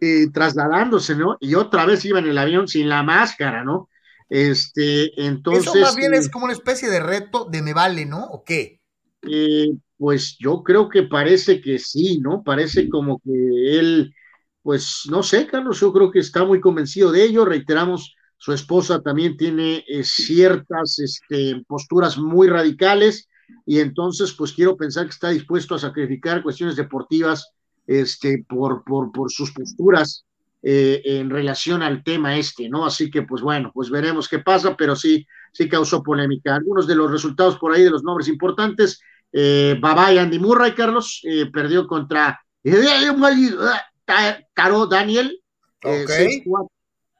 eh, 0.00 0.28
trasladándose, 0.32 1.14
¿no? 1.14 1.36
Y 1.38 1.54
otra 1.54 1.84
vez 1.84 2.04
iba 2.06 2.18
en 2.18 2.26
el 2.26 2.38
avión 2.38 2.66
sin 2.66 2.88
la 2.88 3.02
máscara, 3.02 3.62
¿no? 3.62 3.90
Este, 4.30 5.12
entonces. 5.22 5.66
Eso 5.66 5.78
más 5.78 5.94
bien 5.94 6.14
es 6.14 6.30
como 6.30 6.46
una 6.46 6.54
especie 6.54 6.88
de 6.88 7.00
reto 7.00 7.44
de 7.44 7.60
me 7.60 7.74
vale, 7.74 8.06
¿no? 8.06 8.24
¿O 8.24 8.42
qué? 8.42 8.80
Eh, 9.28 9.72
pues 9.98 10.36
yo 10.38 10.62
creo 10.62 10.88
que 10.88 11.04
parece 11.04 11.60
que 11.60 11.78
sí, 11.78 12.18
¿no? 12.20 12.42
Parece 12.42 12.88
como 12.88 13.18
que 13.18 13.78
él, 13.78 14.14
pues 14.62 15.02
no 15.10 15.22
sé, 15.22 15.46
Carlos, 15.46 15.80
yo 15.80 15.92
creo 15.92 16.10
que 16.10 16.18
está 16.18 16.44
muy 16.44 16.60
convencido 16.60 17.10
de 17.12 17.24
ello. 17.24 17.44
Reiteramos, 17.44 18.14
su 18.36 18.52
esposa 18.52 19.00
también 19.00 19.36
tiene 19.36 19.84
eh, 19.88 20.04
ciertas 20.04 20.98
este, 20.98 21.62
posturas 21.66 22.18
muy 22.18 22.48
radicales 22.48 23.28
y 23.64 23.80
entonces 23.80 24.32
pues 24.32 24.52
quiero 24.52 24.76
pensar 24.76 25.04
que 25.04 25.12
está 25.12 25.30
dispuesto 25.30 25.74
a 25.74 25.78
sacrificar 25.78 26.42
cuestiones 26.42 26.76
deportivas 26.76 27.50
este, 27.86 28.44
por, 28.48 28.84
por, 28.84 29.12
por 29.12 29.30
sus 29.30 29.52
posturas 29.52 30.24
eh, 30.62 31.00
en 31.04 31.30
relación 31.30 31.82
al 31.82 32.02
tema 32.02 32.36
este, 32.36 32.68
¿no? 32.68 32.84
Así 32.84 33.10
que 33.10 33.22
pues 33.22 33.40
bueno, 33.40 33.70
pues 33.72 33.88
veremos 33.88 34.28
qué 34.28 34.40
pasa, 34.40 34.76
pero 34.76 34.96
sí, 34.96 35.26
sí 35.52 35.68
causó 35.68 36.02
polémica. 36.02 36.56
Algunos 36.56 36.86
de 36.86 36.96
los 36.96 37.10
resultados 37.10 37.56
por 37.56 37.72
ahí 37.72 37.84
de 37.84 37.90
los 37.90 38.02
nombres 38.02 38.28
importantes, 38.28 39.00
eh, 39.32 39.76
Babay 39.80 40.18
Andy 40.18 40.38
Murray, 40.38 40.74
Carlos, 40.74 41.20
eh, 41.24 41.46
perdió 41.52 41.86
contra 41.86 42.40
Caro 44.54 44.86
Daniel, 44.86 45.40
okay. 45.82 46.42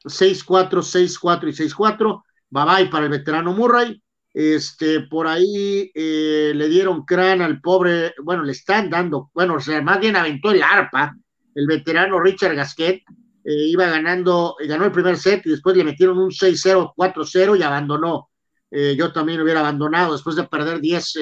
6-4, 0.03 0.81
6-4 0.81 1.47
y 1.47 1.69
6-4. 1.69 2.23
Bye 2.49 2.65
bye 2.65 2.89
para 2.89 3.05
el 3.05 3.11
veterano 3.11 3.53
Murray. 3.53 4.01
Este, 4.33 5.01
por 5.01 5.25
ahí 5.25 5.91
eh, 5.95 6.51
le 6.53 6.69
dieron 6.69 7.03
crán 7.05 7.41
al 7.41 7.59
pobre, 7.59 8.13
bueno, 8.23 8.43
le 8.43 8.51
están 8.51 8.87
dando, 8.87 9.31
bueno, 9.33 9.55
o 9.55 9.59
sea, 9.59 9.81
más 9.81 9.99
bien 9.99 10.15
aventó 10.15 10.51
el 10.51 10.61
arpa, 10.61 11.15
el 11.55 11.65
veterano 11.65 12.19
Richard 12.19 12.55
Gasquet, 12.55 13.01
eh, 13.43 13.67
iba 13.67 13.87
ganando, 13.87 14.55
ganó 14.67 14.85
el 14.85 14.91
primer 14.91 15.17
set 15.17 15.43
y 15.47 15.49
después 15.49 15.75
le 15.75 15.83
metieron 15.83 16.19
un 16.19 16.29
6-0, 16.29 16.93
4-0 16.95 17.57
y 17.57 17.63
abandonó. 17.63 18.29
Eh, 18.69 18.95
yo 18.95 19.11
también 19.11 19.39
lo 19.39 19.43
hubiera 19.43 19.61
abandonado 19.61 20.11
después 20.11 20.35
de 20.35 20.43
perder 20.43 20.81
10 20.81 21.19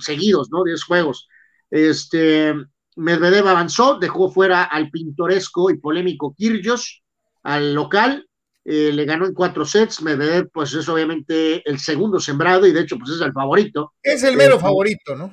seguidos, 0.00 0.50
¿no? 0.50 0.64
10 0.64 0.82
juegos. 0.84 1.28
Este, 1.70 2.54
Medvedev 2.96 3.48
avanzó, 3.48 3.98
dejó 3.98 4.30
fuera 4.30 4.64
al 4.64 4.90
pintoresco 4.90 5.70
y 5.70 5.78
polémico 5.78 6.34
Kirgios, 6.36 7.02
al 7.42 7.74
local, 7.74 8.26
eh, 8.64 8.92
le 8.92 9.04
ganó 9.04 9.26
en 9.26 9.34
cuatro 9.34 9.66
sets, 9.66 10.00
Medvedev 10.00 10.48
pues 10.50 10.72
es 10.72 10.88
obviamente 10.88 11.68
el 11.68 11.78
segundo 11.78 12.18
sembrado 12.18 12.66
y 12.66 12.72
de 12.72 12.80
hecho 12.80 12.96
pues 12.98 13.10
es 13.10 13.20
el 13.20 13.32
favorito. 13.32 13.92
Es 14.02 14.22
el 14.22 14.36
mero 14.36 14.56
eh, 14.56 14.60
favorito, 14.60 15.14
¿no? 15.16 15.32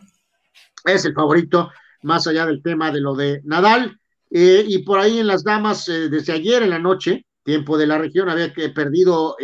Es 0.83 1.05
el 1.05 1.13
favorito, 1.13 1.69
más 2.01 2.27
allá 2.27 2.45
del 2.45 2.61
tema 2.61 2.91
de 2.91 2.99
lo 2.99 3.15
de 3.15 3.41
Nadal. 3.45 3.97
Eh, 4.29 4.65
y 4.67 4.79
por 4.79 4.99
ahí 4.99 5.19
en 5.19 5.27
las 5.27 5.43
damas, 5.43 5.85
desde 5.85 6.33
ayer 6.33 6.63
en 6.63 6.71
la 6.71 6.79
noche, 6.79 7.25
tiempo 7.43 7.77
de 7.77 7.87
la 7.87 7.97
región, 7.97 8.29
había 8.29 8.53
que 8.53 8.69
perdido 8.69 9.35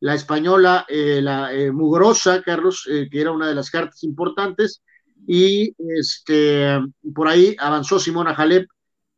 la 0.00 0.14
española, 0.14 0.86
la 0.88 1.50
Mugrosa, 1.72 2.42
Carlos, 2.42 2.84
que 2.86 3.20
era 3.20 3.32
una 3.32 3.48
de 3.48 3.54
las 3.54 3.70
cartas 3.70 4.02
importantes, 4.04 4.82
y 5.26 5.74
este, 5.98 6.78
por 7.14 7.28
ahí 7.28 7.56
avanzó 7.58 7.98
Simona 7.98 8.32
Halep 8.32 8.68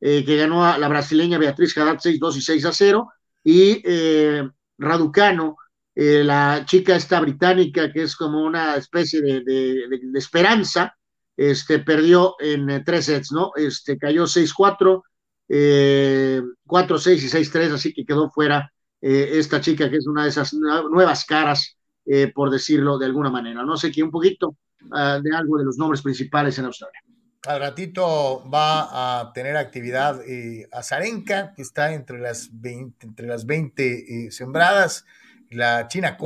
eh, 0.01 0.25
que 0.25 0.37
ganó 0.37 0.65
a 0.65 0.79
la 0.79 0.87
brasileña 0.87 1.39
Beatriz 1.39 1.77
Haddad 1.77 1.99
6-2 1.99 2.37
y 2.37 2.61
6-0, 2.61 3.09
y 3.43 3.83
eh, 3.85 4.49
Raducano, 4.79 5.57
eh, 5.93 6.23
la 6.23 6.65
chica 6.65 6.95
esta 6.95 7.21
británica, 7.21 7.93
que 7.93 8.05
es 8.05 8.15
como 8.15 8.45
una 8.45 8.77
especie 8.77 9.21
de, 9.21 9.41
de, 9.43 9.89
esperanza, 10.15 10.95
este, 11.37 11.81
perdió 11.81 12.37
en 12.39 12.85
tres 12.85 13.07
sets, 13.07 13.33
¿no? 13.33 13.51
Este, 13.57 13.99
cayó 13.99 14.25
6-4, 14.25 15.03
4-6 15.49 17.17
y 17.17 17.29
6-3, 17.29 17.73
así 17.73 17.93
que 17.93 18.05
quedó 18.05 18.31
fuera 18.31 18.73
esta 19.01 19.61
chica, 19.61 19.89
que 19.89 19.97
es 19.97 20.07
una 20.07 20.25
de 20.25 20.31
esas 20.31 20.53
nuevas 20.55 21.25
caras, 21.25 21.77
por 22.35 22.51
decirlo 22.51 22.99
de 22.99 23.07
alguna 23.07 23.31
manera. 23.31 23.63
No 23.63 23.77
sé 23.77 23.93
qué, 23.93 24.03
un 24.03 24.11
poquito 24.11 24.57
uh, 24.91 25.23
de 25.23 25.37
algo 25.37 25.59
de 25.59 25.65
los 25.65 25.79
nombres 25.79 26.03
principales 26.03 26.59
en 26.59 26.65
Australia. 26.65 27.01
Al 27.47 27.61
ratito 27.61 28.45
va 28.53 29.21
a 29.21 29.33
tener 29.33 29.57
actividad 29.57 30.21
eh, 30.29 30.69
Azarenka, 30.73 31.55
que 31.55 31.63
está 31.63 31.95
entre 31.95 32.19
las 32.19 32.49
20, 32.53 33.07
entre 33.07 33.27
las 33.27 33.47
20 33.47 34.27
eh, 34.27 34.31
sembradas, 34.33 35.07
la 35.51 35.87
China 35.87 36.19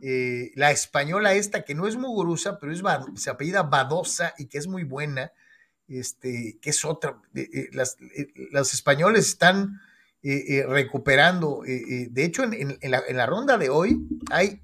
eh, 0.00 0.50
la 0.56 0.70
española 0.70 1.34
esta, 1.34 1.62
que 1.62 1.74
no 1.74 1.86
es 1.86 1.96
Muguruza, 1.96 2.58
pero 2.58 2.72
es, 2.72 2.82
se 3.14 3.30
apellida 3.30 3.62
Badosa 3.62 4.34
y 4.38 4.46
que 4.46 4.58
es 4.58 4.66
muy 4.66 4.84
buena, 4.84 5.32
este, 5.86 6.58
que 6.62 6.70
es 6.70 6.84
otra. 6.84 7.20
las, 7.72 7.98
los 8.50 8.72
españoles 8.72 9.28
están 9.28 9.80
recuperando. 10.22 11.62
de 11.64 12.24
hecho, 12.24 12.44
en, 12.44 12.78
la, 12.90 13.26
ronda 13.26 13.58
de 13.58 13.70
hoy 13.70 14.06
hay, 14.30 14.60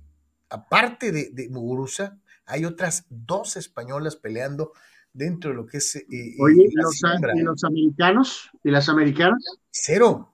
aparte 0.50 1.12
de, 1.12 1.30
de 1.32 1.48
Muguruza, 1.48 2.18
hay 2.46 2.64
otras 2.64 3.04
dos 3.10 3.56
españolas 3.56 4.16
peleando 4.16 4.72
dentro 5.12 5.50
de 5.50 5.56
lo 5.56 5.66
que 5.66 5.78
es. 5.78 5.96
Eh, 5.96 6.06
eh, 6.10 6.36
Oye, 6.40 6.68
¿y 6.68 6.74
los, 6.74 7.64
americanos? 7.64 8.50
¿Y 8.64 8.70
las 8.70 8.88
americanas? 8.88 9.42
Cero. 9.70 10.32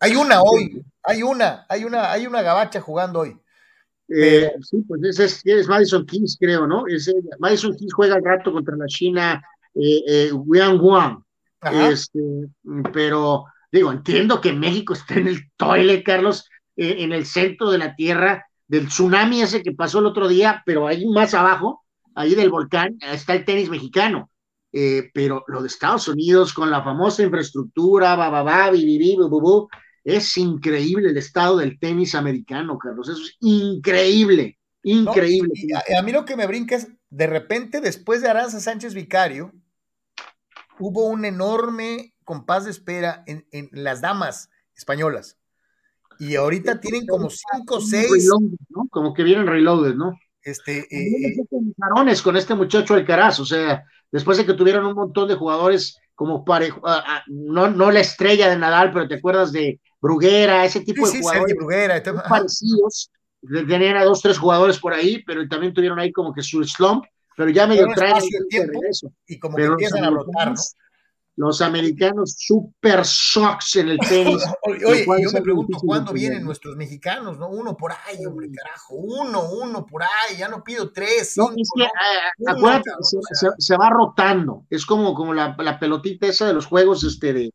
Hay 0.00 0.16
una 0.16 0.42
hoy, 0.42 0.84
hay 1.02 1.22
una, 1.22 1.64
hay 1.68 1.84
una, 1.84 2.12
hay 2.12 2.26
una 2.26 2.42
gabacha 2.42 2.80
jugando 2.80 3.20
hoy. 3.20 3.38
Eh, 4.08 4.52
sí, 4.60 4.84
pues 4.86 5.02
ese 5.02 5.24
es, 5.58 5.66
Madison 5.66 6.04
Kings, 6.04 6.36
creo, 6.38 6.66
¿no? 6.66 6.84
Madison 7.38 7.74
Kings 7.74 7.94
juega 7.94 8.16
al 8.16 8.24
rato 8.24 8.52
contra 8.52 8.76
la 8.76 8.86
China 8.86 9.42
eh, 9.74 10.30
Wang. 10.32 11.22
Este, 11.90 12.20
pero 12.92 13.46
digo, 13.78 13.90
entiendo 13.90 14.40
que 14.40 14.52
México 14.52 14.92
está 14.92 15.14
en 15.14 15.26
el 15.26 15.50
toile, 15.56 16.02
Carlos, 16.04 16.48
en 16.76 17.12
el 17.12 17.26
centro 17.26 17.70
de 17.70 17.78
la 17.78 17.96
tierra, 17.96 18.46
del 18.68 18.86
tsunami 18.86 19.42
ese 19.42 19.62
que 19.62 19.72
pasó 19.72 19.98
el 19.98 20.06
otro 20.06 20.28
día, 20.28 20.62
pero 20.64 20.86
ahí 20.86 21.06
más 21.06 21.34
abajo, 21.34 21.84
ahí 22.14 22.34
del 22.34 22.50
volcán 22.50 22.96
está 23.00 23.34
el 23.34 23.44
tenis 23.44 23.68
mexicano. 23.68 24.30
Eh, 24.72 25.10
pero 25.14 25.44
lo 25.46 25.60
de 25.60 25.68
Estados 25.68 26.08
Unidos 26.08 26.52
con 26.52 26.68
la 26.70 26.82
famosa 26.82 27.22
infraestructura, 27.22 28.16
bababá, 28.16 28.70
bibibi, 28.70 29.16
bububu, 29.16 29.68
es 30.02 30.36
increíble 30.36 31.10
el 31.10 31.16
estado 31.16 31.58
del 31.58 31.78
tenis 31.78 32.14
americano, 32.14 32.76
Carlos. 32.78 33.08
Eso 33.08 33.22
es 33.22 33.36
increíble, 33.40 34.58
increíble. 34.82 35.52
a, 35.96 36.02
mí 36.02 36.10
lo 36.10 36.24
que 36.24 36.36
me 36.36 36.46
brinca 36.46 36.76
es, 36.76 36.88
de 37.08 37.26
repente, 37.26 37.80
después 37.80 38.20
de 38.20 38.28
Aranza 38.28 38.58
Sánchez 38.58 38.94
Vicario, 38.94 39.52
hubo 40.80 41.06
un 41.06 41.24
enorme 41.24 42.13
compás 42.24 42.64
de 42.64 42.70
espera 42.70 43.22
en, 43.26 43.46
en 43.52 43.68
las 43.72 44.00
damas 44.00 44.50
españolas. 44.74 45.38
Y 46.18 46.36
ahorita 46.36 46.80
tienen 46.80 47.06
como 47.06 47.28
cinco 47.30 47.76
o 47.76 47.80
seis. 47.80 48.28
¿no? 48.68 48.88
Como 48.90 49.14
que 49.14 49.22
vienen 49.22 49.46
reloaded, 49.46 49.94
¿no? 49.94 50.18
Este, 50.42 50.80
eh, 50.80 51.38
eh 51.38 52.22
con 52.22 52.36
este 52.36 52.54
muchacho 52.54 52.94
Alcaraz, 52.94 53.40
o 53.40 53.46
sea, 53.46 53.84
después 54.12 54.36
de 54.36 54.44
que 54.44 54.52
tuvieron 54.52 54.84
un 54.84 54.94
montón 54.94 55.26
de 55.26 55.36
jugadores 55.36 55.98
como 56.14 56.44
parejo, 56.44 56.82
no, 57.28 57.70
no 57.70 57.90
la 57.90 58.00
estrella 58.00 58.50
de 58.50 58.58
Nadal, 58.58 58.92
pero 58.92 59.08
te 59.08 59.14
acuerdas 59.14 59.52
de 59.52 59.80
Bruguera, 60.00 60.64
ese 60.64 60.80
tipo 60.82 61.08
de 61.08 61.18
jugadores 61.18 61.56
Bruguera, 61.56 62.02
parecidos, 62.28 63.10
tenían 63.66 63.96
a 63.96 64.04
dos, 64.04 64.20
tres 64.20 64.36
jugadores 64.36 64.78
por 64.78 64.92
ahí, 64.92 65.24
pero 65.24 65.48
también 65.48 65.72
tuvieron 65.72 65.98
ahí 65.98 66.12
como 66.12 66.34
que 66.34 66.42
su 66.42 66.62
slump, 66.62 67.06
pero 67.36 67.48
ya 67.48 67.66
medio 67.66 67.86
traen 67.94 68.22
y 69.26 69.38
como 69.38 69.56
que 69.56 69.64
empiezan 69.64 70.04
a 70.04 70.10
rotar, 70.10 70.52
¿no? 70.52 70.60
Los 71.36 71.60
americanos 71.60 72.36
super 72.38 73.02
shocks 73.02 73.76
en 73.76 73.88
el 73.90 73.98
tenis. 73.98 74.42
Oye, 74.62 75.04
yo 75.22 75.32
me 75.32 75.42
pregunto 75.42 75.78
cuándo 75.78 76.12
vienen 76.12 76.44
nuestros 76.44 76.76
mexicanos, 76.76 77.38
¿no? 77.38 77.48
Uno 77.48 77.76
por 77.76 77.92
ahí, 77.92 78.24
hombre, 78.24 78.48
carajo, 78.52 78.94
uno, 78.94 79.50
uno 79.50 79.84
por 79.84 80.02
ahí, 80.02 80.36
ya 80.38 80.48
no 80.48 80.62
pido 80.62 80.92
tres. 80.92 81.32
Cinco, 81.34 81.50
no, 81.50 81.56
es 81.56 81.70
que, 81.74 81.82
eh, 81.82 82.46
acuérdate, 82.46 82.90
se, 83.58 83.76
va 83.76 83.90
rotando, 83.90 84.66
es 84.70 84.86
como, 84.86 85.14
como 85.14 85.34
la, 85.34 85.56
la, 85.58 85.78
pelotita 85.78 86.26
esa 86.26 86.46
de 86.46 86.54
los 86.54 86.66
juegos, 86.66 87.02
este, 87.02 87.32
de, 87.32 87.50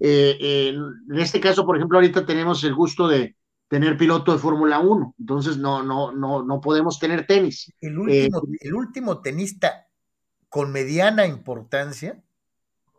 eh, 0.00 0.68
en 0.74 1.18
este 1.18 1.40
caso, 1.40 1.64
por 1.64 1.76
ejemplo, 1.76 1.98
ahorita 1.98 2.26
tenemos 2.26 2.62
el 2.64 2.74
gusto 2.74 3.08
de 3.08 3.36
tener 3.68 3.96
piloto 3.96 4.32
de 4.32 4.38
Fórmula 4.38 4.80
1, 4.80 5.14
entonces 5.18 5.56
no, 5.56 5.82
no, 5.82 6.12
no, 6.12 6.42
no 6.44 6.60
podemos 6.60 6.98
tener 6.98 7.26
tenis. 7.26 7.72
El 7.80 7.98
último, 7.98 8.38
eh, 8.38 8.58
el 8.60 8.74
último 8.74 9.20
tenista 9.20 9.86
con 10.48 10.70
mediana 10.70 11.26
importancia 11.26 12.22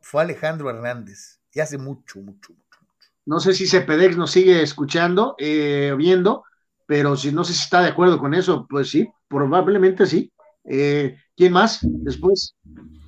fue 0.06 0.22
Alejandro 0.22 0.70
Hernández, 0.70 1.40
y 1.52 1.60
hace 1.62 1.80
mucho, 1.80 2.20
mucho, 2.20 2.54
mucho, 2.54 2.80
mucho. 2.80 3.10
No 3.26 3.40
sé 3.40 3.56
si 3.56 3.66
Cepedex 3.66 4.16
nos 4.16 4.30
sigue 4.30 4.62
escuchando, 4.62 5.36
eh, 5.40 5.96
viendo, 5.98 6.44
pero 6.86 7.18
si 7.18 7.32
no 7.32 7.44
sé 7.44 7.54
si 7.54 7.64
está 7.64 7.82
de 7.82 7.90
acuerdo 7.90 8.20
con 8.20 8.36
eso, 8.36 8.68
pues 8.70 8.92
sí, 8.92 9.10
probablemente 9.28 10.06
sí. 10.06 10.32
Eh, 10.64 11.18
¿Quién 11.36 11.54
más 11.54 11.80
después? 11.82 12.56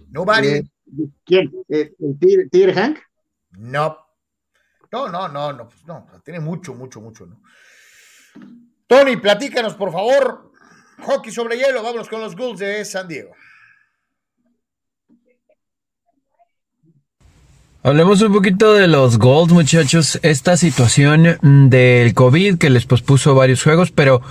No, 0.10 0.26
vale. 0.26 0.58
Eh, 0.58 0.64
¿Quién? 1.24 1.52
¿El 1.70 2.50
tigre, 2.50 2.74
Hank? 2.74 2.98
No. 3.52 3.96
No, 4.92 5.08
no, 5.08 5.28
no, 5.28 5.54
no, 5.54 5.70
pues 5.70 5.86
no, 5.86 6.08
tiene 6.26 6.40
mucho, 6.40 6.74
mucho, 6.74 7.00
mucho, 7.00 7.28
¿no? 7.28 7.44
Tony, 8.88 9.18
platícanos, 9.18 9.76
por 9.76 9.92
favor. 9.92 10.52
Hockey 11.04 11.32
sobre 11.32 11.58
hielo, 11.58 11.84
vámonos 11.84 12.10
con 12.10 12.22
los 12.22 12.36
Bulls 12.36 12.60
de 12.60 12.84
San 12.86 13.08
Diego. 13.08 13.36
Hablemos 17.88 18.22
un 18.22 18.34
poquito 18.34 18.74
de 18.74 18.86
los 18.86 19.18
Golds, 19.18 19.54
muchachos. 19.54 20.20
Esta 20.22 20.58
situación 20.58 21.38
del 21.70 22.14
COVID 22.14 22.58
que 22.58 22.70
les 22.70 22.86
pospuso 22.86 23.34
varios 23.34 23.64
juegos, 23.64 23.92
pero 23.92 24.22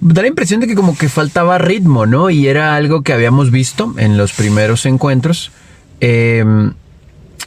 da 0.00 0.22
la 0.22 0.26
impresión 0.26 0.58
de 0.58 0.66
que 0.66 0.74
como 0.74 0.98
que 0.98 1.08
faltaba 1.08 1.58
ritmo, 1.58 2.06
¿no? 2.06 2.28
Y 2.28 2.48
era 2.48 2.74
algo 2.74 3.02
que 3.02 3.12
habíamos 3.12 3.52
visto 3.52 3.94
en 3.98 4.16
los 4.16 4.32
primeros 4.32 4.84
encuentros. 4.84 5.52
Em, 6.00 6.72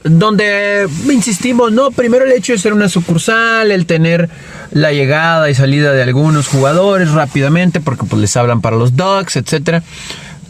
donde 0.05 0.87
insistimos, 1.11 1.73
¿no? 1.73 1.91
Primero 1.91 2.23
el 2.23 2.31
hecho 2.31 2.53
de 2.53 2.59
ser 2.59 2.71
una 2.71 2.87
sucursal, 2.87 3.69
el 3.69 3.85
tener 3.85 4.29
la 4.71 4.93
llegada 4.93 5.49
y 5.49 5.53
salida 5.53 5.91
de 5.91 6.01
algunos 6.01 6.47
jugadores 6.47 7.11
rápidamente, 7.11 7.81
porque 7.81 8.05
pues 8.05 8.21
les 8.21 8.37
hablan 8.37 8.61
para 8.61 8.77
los 8.77 8.95
Ducks, 8.95 9.35
etcétera. 9.35 9.83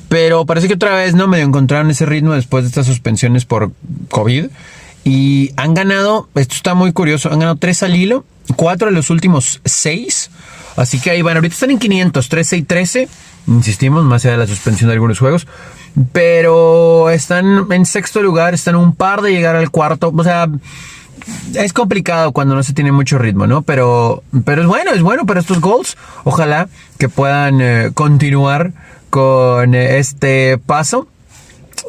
Pero 0.09 0.45
parece 0.45 0.67
que 0.67 0.75
otra 0.75 0.95
vez, 0.95 1.15
¿no? 1.15 1.27
Medio 1.27 1.45
encontraron 1.45 1.89
ese 1.89 2.05
ritmo 2.05 2.33
después 2.33 2.65
de 2.65 2.67
estas 2.67 2.85
suspensiones 2.85 3.45
por 3.45 3.71
COVID. 4.09 4.45
Y 5.07 5.53
han 5.55 5.73
ganado, 5.73 6.27
esto 6.35 6.53
está 6.53 6.73
muy 6.73 6.91
curioso, 6.91 7.31
han 7.31 7.39
ganado 7.39 7.55
tres 7.55 7.81
al 7.81 7.95
hilo, 7.95 8.25
cuatro 8.57 8.87
de 8.87 8.93
los 8.93 9.09
últimos 9.09 9.61
seis. 9.63 10.29
Así 10.75 10.99
que 10.99 11.11
ahí 11.11 11.21
van, 11.21 11.37
ahorita 11.37 11.53
están 11.53 11.71
en 11.71 11.79
500, 11.79 12.27
13 12.27 12.57
y 12.57 12.61
13. 12.63 13.07
Insistimos, 13.47 14.03
más 14.03 14.25
allá 14.25 14.33
de 14.33 14.39
la 14.39 14.47
suspensión 14.47 14.89
de 14.89 14.95
algunos 14.95 15.17
juegos. 15.17 15.47
Pero 16.11 17.09
están 17.09 17.71
en 17.71 17.85
sexto 17.85 18.21
lugar, 18.21 18.53
están 18.53 18.75
un 18.75 18.93
par 18.93 19.21
de 19.21 19.31
llegar 19.31 19.55
al 19.55 19.71
cuarto. 19.71 20.11
O 20.13 20.23
sea, 20.25 20.49
es 21.55 21.71
complicado 21.71 22.33
cuando 22.33 22.55
no 22.55 22.61
se 22.61 22.73
tiene 22.73 22.91
mucho 22.91 23.17
ritmo, 23.17 23.47
¿no? 23.47 23.61
Pero, 23.61 24.23
pero 24.43 24.61
es 24.61 24.67
bueno, 24.67 24.91
es 24.91 25.01
bueno 25.01 25.25
para 25.25 25.39
estos 25.39 25.61
goals. 25.61 25.95
Ojalá 26.25 26.67
que 26.99 27.07
puedan 27.07 27.61
eh, 27.61 27.91
continuar 27.93 28.73
con 29.09 29.73
eh, 29.73 29.99
este 29.99 30.57
paso 30.57 31.07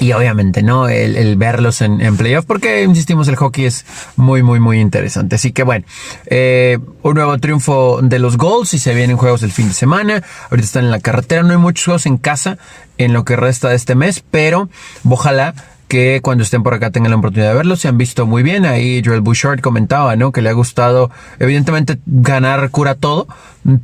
y 0.01 0.13
obviamente, 0.13 0.63
¿no? 0.63 0.89
El, 0.89 1.37
verlos 1.37 1.81
en, 1.81 2.01
en, 2.01 2.17
playoff, 2.17 2.45
porque 2.45 2.83
insistimos, 2.85 3.29
el 3.29 3.37
hockey 3.37 3.67
es 3.67 3.85
muy, 4.17 4.43
muy, 4.43 4.61
muy 4.61 4.81
interesante. 4.81 5.37
Así 5.37 5.53
que 5.53 5.63
bueno, 5.63 5.85
eh, 6.27 6.79
un 7.03 7.15
nuevo 7.15 7.39
triunfo 7.39 8.01
de 8.03 8.19
los 8.19 8.37
Goals 8.37 8.75
y 8.75 8.79
se 8.79 8.95
vienen 8.95 9.17
juegos 9.17 9.41
del 9.41 9.53
fin 9.53 9.69
de 9.69 9.75
semana. 9.75 10.23
Ahorita 10.51 10.67
están 10.67 10.85
en 10.85 10.91
la 10.91 11.01
carretera, 11.01 11.43
no 11.43 11.51
hay 11.51 11.59
muchos 11.59 11.85
juegos 11.85 12.07
en 12.07 12.19
casa 12.19 12.59
en 12.97 13.13
lo 13.13 13.25
que 13.25 13.37
resta 13.37 13.69
de 13.69 13.77
este 13.77 13.95
mes, 13.95 14.23
pero 14.31 14.69
ojalá 15.09 15.55
que 15.89 16.21
cuando 16.23 16.45
estén 16.45 16.63
por 16.63 16.75
acá 16.75 16.91
tengan 16.91 17.11
la 17.11 17.17
oportunidad 17.17 17.51
de 17.51 17.57
verlos. 17.57 17.81
Se 17.81 17.89
han 17.89 17.99
visto 17.99 18.27
muy 18.27 18.43
bien. 18.43 18.67
Ahí 18.67 19.03
Joel 19.05 19.23
Bouchard 19.23 19.61
comentaba, 19.61 20.15
¿no? 20.17 20.33
Que 20.33 20.43
le 20.43 20.51
ha 20.51 20.53
gustado, 20.53 21.11
evidentemente, 21.39 21.99
ganar 22.07 22.71
cura 22.71 22.95
todo, 22.95 23.27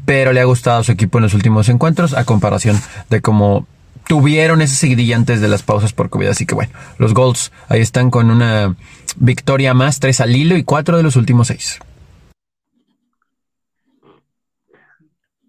pero 0.04 0.32
le 0.32 0.40
ha 0.40 0.44
gustado 0.44 0.80
a 0.80 0.84
su 0.84 0.92
equipo 0.92 1.18
en 1.18 1.22
los 1.22 1.34
últimos 1.34 1.68
encuentros 1.68 2.12
a 2.12 2.24
comparación 2.24 2.80
de 3.10 3.20
cómo 3.20 3.66
tuvieron 4.06 4.62
ese 4.62 4.76
seguidilla 4.76 5.16
antes 5.16 5.40
de 5.40 5.48
las 5.48 5.62
pausas 5.62 5.92
por 5.92 6.10
COVID. 6.10 6.28
Así 6.28 6.46
que 6.46 6.54
bueno, 6.54 6.72
los 6.98 7.14
Golds 7.14 7.52
ahí 7.68 7.80
están 7.80 8.10
con 8.10 8.30
una 8.30 8.76
victoria 9.16 9.74
más, 9.74 10.00
tres 10.00 10.20
al 10.20 10.34
hilo 10.34 10.56
y 10.56 10.64
cuatro 10.64 10.96
de 10.96 11.02
los 11.02 11.16
últimos 11.16 11.48
seis. 11.48 11.78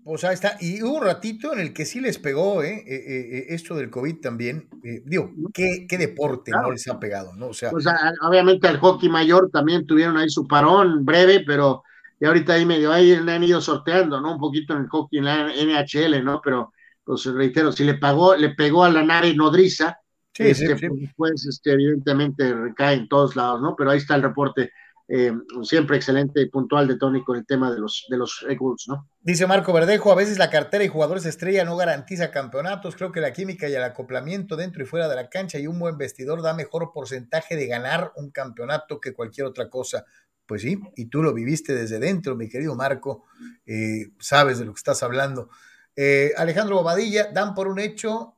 Pues 0.06 0.24
ahí 0.24 0.36
está. 0.36 0.56
Y 0.62 0.84
hubo 0.84 0.98
un 0.98 1.04
ratito 1.04 1.52
en 1.52 1.60
el 1.60 1.74
que 1.74 1.84
sí 1.84 2.00
les 2.00 2.20
pegó 2.20 2.62
¿eh? 2.62 2.84
eh, 2.88 2.96
eh, 2.96 3.38
eh 3.38 3.46
esto 3.50 3.74
del 3.76 3.90
COVID 3.90 4.22
también. 4.22 4.70
digo, 5.04 5.32
¿qué, 5.52 5.88
deporte 5.98 6.52
no 6.52 6.72
les 6.72 6.88
ha 6.88 7.00
pegado? 7.00 7.34
¿no? 7.34 7.48
O 7.48 7.54
sea, 7.56 7.72
pues 7.72 7.86
obviamente 8.22 8.68
al 8.68 8.78
hockey 8.78 9.10
mayor 9.10 9.50
también 9.52 9.88
tuvieron 9.88 10.16
ahí 10.18 10.30
su 10.30 10.48
parón 10.48 11.06
breve, 11.06 11.44
pero 11.46 11.82
y 12.20 12.26
ahorita 12.26 12.54
ahí 12.54 12.68
medio 12.68 12.94
ahí 12.94 13.14
han 13.14 13.44
ido 13.44 13.60
sorteando, 13.60 14.22
¿no? 14.22 14.34
Un 14.34 14.40
poquito 14.40 14.74
en 14.74 14.84
el 14.84 14.88
hockey 14.90 15.20
en 15.20 15.26
la 15.26 15.48
NHL, 15.48 16.24
¿no? 16.24 16.40
Pero 16.44 16.72
pues 17.06 17.26
reitero, 17.26 17.72
si 17.72 17.84
le 17.84 17.96
pagó, 17.96 18.36
le 18.36 18.50
pegó 18.50 18.84
a 18.84 18.90
la 18.90 19.04
nave 19.04 19.34
nodriza, 19.36 20.00
este, 20.38 20.76
pues 21.16 21.46
este, 21.46 21.72
evidentemente 21.72 22.54
recae 22.54 22.96
en 22.96 23.08
todos 23.08 23.36
lados, 23.36 23.62
¿no? 23.62 23.76
Pero 23.78 23.92
ahí 23.92 24.00
está 24.00 24.16
el 24.16 24.24
reporte 24.24 24.72
eh, 25.08 25.32
siempre 25.62 25.98
excelente 25.98 26.42
y 26.42 26.50
puntual 26.50 26.88
de 26.88 26.98
Tony 26.98 27.24
con 27.24 27.38
el 27.38 27.46
tema 27.46 27.72
de 27.72 27.80
los, 27.80 28.08
de 28.10 28.18
los 28.18 28.44
Eagles, 28.50 28.86
¿no? 28.88 29.08
Dice 29.22 29.46
Marco 29.46 29.72
Verdejo, 29.72 30.12
a 30.12 30.16
veces 30.16 30.40
la 30.40 30.50
cartera 30.50 30.84
y 30.84 30.88
jugadores 30.88 31.26
estrella 31.26 31.64
no 31.64 31.78
garantiza 31.78 32.32
campeonatos, 32.32 32.96
creo 32.96 33.12
que 33.12 33.22
la 33.22 33.32
química 33.32 33.70
y 33.70 33.76
el 33.76 33.84
acoplamiento 33.84 34.56
dentro 34.56 34.82
y 34.82 34.88
fuera 34.88 35.08
de 35.08 35.16
la 35.16 35.30
cancha 35.30 35.60
y 35.60 35.68
un 35.68 35.78
buen 35.78 35.98
vestidor 36.00 36.42
da 36.42 36.56
mejor 36.56 36.92
porcentaje 36.92 37.56
de 37.56 37.68
ganar 37.68 38.14
un 38.16 38.32
campeonato 38.32 39.00
que 39.00 39.14
cualquier 39.14 39.46
otra 39.46 39.70
cosa. 39.70 40.06
Pues 40.48 40.64
sí, 40.64 40.80
y 40.96 41.06
tú 41.06 41.22
lo 41.24 41.34
viviste 41.34 41.74
desde 41.74 42.00
dentro, 42.00 42.36
mi 42.36 42.50
querido 42.50 42.76
Marco, 42.76 43.26
eh, 43.66 44.12
sabes 44.20 44.60
de 44.60 44.66
lo 44.66 44.74
que 44.74 44.80
estás 44.80 45.02
hablando. 45.04 45.50
Eh, 45.96 46.34
Alejandro 46.38 46.76
Bobadilla, 46.76 47.32
dan 47.32 47.54
por 47.54 47.68
un 47.68 47.80
hecho 47.80 48.38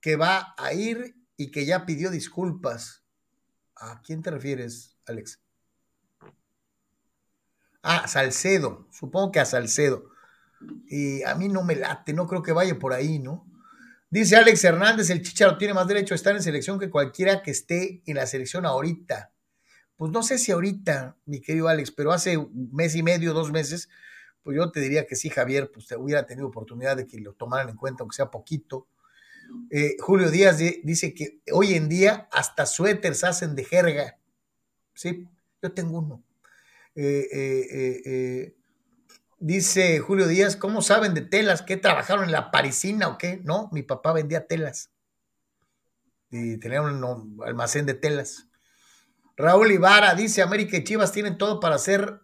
que 0.00 0.16
va 0.16 0.54
a 0.58 0.74
ir 0.74 1.16
y 1.36 1.50
que 1.50 1.64
ya 1.64 1.86
pidió 1.86 2.10
disculpas. 2.10 3.02
¿A 3.76 4.00
quién 4.02 4.22
te 4.22 4.30
refieres, 4.30 4.96
Alex? 5.06 5.40
Ah, 7.82 8.06
Salcedo, 8.06 8.86
supongo 8.92 9.32
que 9.32 9.40
a 9.40 9.44
Salcedo. 9.44 10.10
Y 10.86 11.22
a 11.24 11.34
mí 11.34 11.48
no 11.48 11.64
me 11.64 11.74
late, 11.74 12.12
no 12.12 12.26
creo 12.28 12.42
que 12.42 12.52
vaya 12.52 12.78
por 12.78 12.92
ahí, 12.92 13.18
¿no? 13.18 13.46
Dice 14.10 14.36
Alex 14.36 14.62
Hernández, 14.62 15.10
el 15.10 15.22
Chicharo 15.22 15.56
tiene 15.56 15.74
más 15.74 15.88
derecho 15.88 16.14
a 16.14 16.16
estar 16.16 16.36
en 16.36 16.42
selección 16.42 16.78
que 16.78 16.90
cualquiera 16.90 17.42
que 17.42 17.50
esté 17.50 18.02
en 18.06 18.16
la 18.16 18.26
selección 18.26 18.66
ahorita. 18.66 19.32
Pues 19.96 20.12
no 20.12 20.22
sé 20.22 20.38
si 20.38 20.52
ahorita, 20.52 21.16
mi 21.24 21.40
querido 21.40 21.68
Alex, 21.68 21.90
pero 21.92 22.12
hace 22.12 22.36
un 22.36 22.70
mes 22.72 22.94
y 22.94 23.02
medio, 23.02 23.32
dos 23.32 23.50
meses, 23.50 23.88
pues 24.42 24.56
yo 24.56 24.70
te 24.70 24.80
diría 24.80 25.06
que 25.06 25.16
sí, 25.16 25.30
Javier, 25.30 25.70
pues 25.72 25.86
te 25.86 25.96
hubiera 25.96 26.26
tenido 26.26 26.48
oportunidad 26.48 26.96
de 26.96 27.06
que 27.06 27.18
lo 27.20 27.34
tomaran 27.34 27.68
en 27.68 27.76
cuenta, 27.76 28.02
aunque 28.02 28.16
sea 28.16 28.30
poquito. 28.30 28.88
Eh, 29.70 29.96
Julio 30.00 30.30
Díaz 30.30 30.58
dice 30.58 31.14
que 31.14 31.40
hoy 31.52 31.74
en 31.74 31.88
día 31.88 32.28
hasta 32.32 32.66
suéteres 32.66 33.24
hacen 33.24 33.54
de 33.54 33.64
jerga. 33.64 34.18
Sí, 34.94 35.28
yo 35.62 35.72
tengo 35.72 35.98
uno. 35.98 36.24
Eh, 36.94 37.28
eh, 37.32 38.56
dice 39.38 39.98
Julio 40.00 40.26
Díaz, 40.26 40.56
¿cómo 40.56 40.82
saben 40.82 41.14
de 41.14 41.22
telas? 41.22 41.62
¿Qué 41.62 41.76
trabajaron 41.76 42.24
en 42.24 42.32
la 42.32 42.50
parisina 42.50 43.08
o 43.08 43.18
qué? 43.18 43.40
No, 43.44 43.68
mi 43.72 43.82
papá 43.82 44.12
vendía 44.12 44.46
telas. 44.46 44.90
Y 46.30 46.56
tenía 46.58 46.82
un 46.82 47.38
almacén 47.44 47.86
de 47.86 47.94
telas. 47.94 48.48
Raúl 49.36 49.72
Ibarra 49.72 50.14
dice, 50.14 50.42
América 50.42 50.76
y 50.76 50.84
Chivas 50.84 51.12
tienen 51.12 51.38
todo 51.38 51.60
para 51.60 51.76
hacer 51.76 52.20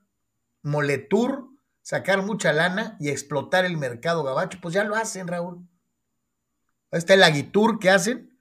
moletour 0.63 1.49
sacar 1.89 2.21
mucha 2.21 2.53
lana 2.53 2.99
y 3.01 3.09
explotar 3.09 3.65
el 3.65 3.79
mercado 3.79 4.23
gabacho, 4.23 4.59
pues 4.61 4.75
ya 4.75 4.85
lo 4.85 4.95
hacen, 4.95 5.27
Raúl. 5.27 5.67
Ahí 6.91 6.99
está 6.99 7.15
el 7.15 7.23
Aguitur 7.23 7.79
que 7.79 7.89
hacen. 7.89 8.39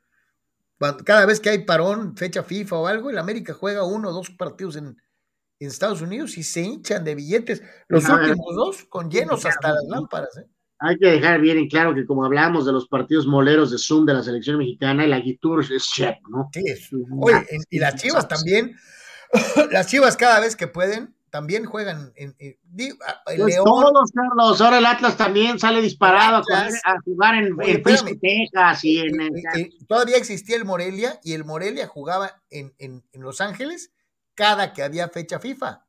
Cada 1.06 1.26
vez 1.26 1.40
que 1.40 1.52
hay 1.52 1.60
parón, 1.64 2.18
fecha 2.18 2.44
FIFA 2.44 2.76
o 2.76 2.88
algo, 2.88 3.10
el 3.10 3.18
América 3.18 3.54
juega 3.54 3.86
uno 3.86 4.10
o 4.10 4.12
dos 4.12 4.32
partidos 4.32 4.76
en, 4.76 4.98
en 5.60 5.68
Estados 5.70 6.02
Unidos 6.02 6.38
y 6.38 6.44
se 6.44 6.60
hinchan 6.62 7.06
de 7.06 7.16
billetes. 7.16 7.64
Los 7.88 8.10
últimos 8.10 8.54
dos 8.54 8.84
con 8.84 9.10
llenos 9.10 9.46
hasta 9.46 9.72
las 9.72 9.86
lámparas. 9.88 10.38
¿eh? 10.40 10.50
Hay 10.80 10.98
que 10.98 11.08
dejar 11.08 11.40
bien 11.40 11.58
en 11.58 11.70
claro 11.70 11.96
que 11.96 12.06
como 12.06 12.26
hablamos 12.26 12.66
de 12.66 12.74
los 12.74 12.90
partidos 12.90 13.28
moleros 13.28 13.72
de 13.72 13.78
Zoom 13.78 14.06
de 14.06 14.14
la 14.14 14.24
selección 14.24 14.58
mexicana, 14.58 15.06
el 15.06 15.14
Aguitur 15.14 15.64
es 15.64 15.88
chef, 15.88 16.18
¿no? 16.30 16.50
Sí, 16.52 16.64
es. 16.66 16.90
Oye, 17.22 17.46
y 17.70 17.80
las 17.80 17.96
Chivas 17.96 18.28
también, 18.28 18.76
las 19.72 19.88
Chivas 19.88 20.18
cada 20.18 20.42
vez 20.42 20.58
que 20.58 20.68
pueden, 20.68 21.17
también 21.30 21.66
juegan 21.66 22.14
en, 22.16 22.36
pues 23.26 23.38
León. 23.38 23.66
Todos, 23.66 24.12
Carlos, 24.12 24.62
ahora 24.62 24.78
el 24.78 24.86
Atlas 24.86 25.18
también 25.18 25.60
sale 25.60 25.82
disparado 25.82 26.44
a, 26.54 27.00
jugar 27.04 27.36
en, 27.36 27.56
Texas 28.22 28.84
y 28.84 29.00
en, 29.00 29.34
Todavía 29.88 30.18
existía 30.18 30.56
el 30.56 30.66
Morelia 30.66 31.20
y 31.24 31.34
el 31.34 31.46
Morelia 31.46 31.88
jugaba 31.88 32.42
en, 32.50 32.74
en 32.78 33.04
Los 33.14 33.42
Ángeles 33.42 33.92
cada 34.36 34.72
que 34.72 34.84
había 34.84 35.10
fecha 35.10 35.40
FIFA. 35.40 35.88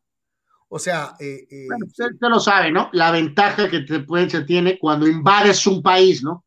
O 0.71 0.79
sea, 0.79 1.17
eh, 1.19 1.47
eh, 1.51 1.67
usted, 1.87 2.11
lo 2.21 2.41
sabe, 2.41 2.71
¿no? 2.71 2.91
La 2.93 3.11
ventaja 3.11 3.71
que 3.71 3.81
te 3.81 4.01
puede, 4.01 4.29
se 4.29 4.43
tiene 4.43 4.79
cuando 4.79 5.07
invades 5.07 5.67
un 5.67 5.83
país, 5.83 6.23
¿no? 6.23 6.45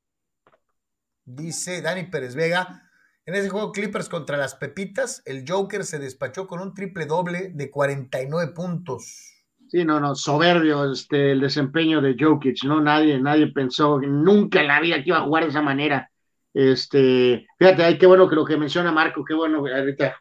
Dice 1.25 1.81
Dani 1.81 2.03
Pérez 2.03 2.35
Vega, 2.35 2.90
en 3.25 3.35
ese 3.35 3.49
juego 3.49 3.71
Clippers 3.71 4.09
contra 4.09 4.37
las 4.37 4.55
Pepitas, 4.55 5.21
el 5.25 5.45
Joker 5.47 5.83
se 5.83 5.99
despachó 5.99 6.47
con 6.47 6.59
un 6.59 6.73
triple 6.73 7.05
doble 7.05 7.51
de 7.53 7.69
49 7.69 8.53
puntos. 8.53 9.31
Sí, 9.69 9.85
no, 9.85 9.99
no, 9.99 10.15
soberbio 10.15 10.91
este, 10.91 11.31
el 11.31 11.39
desempeño 11.39 12.01
de 12.01 12.15
Jokic, 12.19 12.63
¿no? 12.65 12.81
Nadie, 12.81 13.19
nadie 13.19 13.47
pensó 13.53 13.99
nunca 13.99 14.59
en 14.59 14.67
la 14.67 14.81
vida 14.81 14.97
que 14.97 15.09
iba 15.09 15.19
a 15.19 15.23
jugar 15.23 15.43
de 15.43 15.49
esa 15.49 15.61
manera. 15.61 16.11
Este, 16.53 17.47
fíjate, 17.57 17.83
ay, 17.83 17.97
qué 17.97 18.05
bueno 18.05 18.27
que 18.27 18.35
lo 18.35 18.43
que 18.43 18.57
menciona 18.57 18.91
Marco, 18.91 19.23
qué 19.23 19.33
bueno, 19.33 19.59
ahorita, 19.59 20.17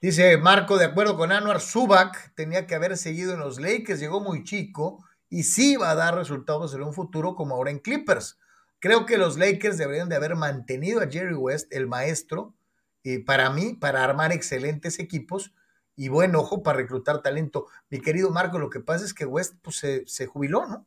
Dice 0.00 0.36
Marco, 0.38 0.76
de 0.76 0.84
acuerdo 0.84 1.16
con 1.16 1.32
Anuar, 1.32 1.60
Subak 1.60 2.34
tenía 2.34 2.66
que 2.66 2.74
haber 2.74 2.96
seguido 2.96 3.34
en 3.34 3.40
los 3.40 3.58
Lakers, 3.58 4.00
llegó 4.00 4.20
muy 4.20 4.44
chico 4.44 5.04
y 5.30 5.44
sí 5.44 5.76
va 5.76 5.90
a 5.90 5.94
dar 5.94 6.14
resultados 6.14 6.74
en 6.74 6.82
un 6.82 6.92
futuro 6.92 7.34
como 7.34 7.54
ahora 7.54 7.70
en 7.70 7.78
Clippers. 7.78 8.38
Creo 8.84 9.06
que 9.06 9.16
los 9.16 9.38
Lakers 9.38 9.78
deberían 9.78 10.10
de 10.10 10.16
haber 10.16 10.36
mantenido 10.36 11.00
a 11.00 11.08
Jerry 11.10 11.32
West, 11.32 11.72
el 11.72 11.86
maestro, 11.86 12.54
y 13.02 13.20
para 13.20 13.48
mí, 13.48 13.72
para 13.72 14.04
armar 14.04 14.30
excelentes 14.30 14.98
equipos 14.98 15.54
y 15.96 16.08
buen 16.10 16.36
ojo 16.36 16.62
para 16.62 16.76
reclutar 16.76 17.22
talento. 17.22 17.66
Mi 17.88 17.98
querido 17.98 18.30
Marco, 18.30 18.58
lo 18.58 18.68
que 18.68 18.80
pasa 18.80 19.06
es 19.06 19.14
que 19.14 19.24
West 19.24 19.54
pues, 19.62 19.82
se, 20.04 20.26
jubiló, 20.26 20.66
¿no? 20.66 20.84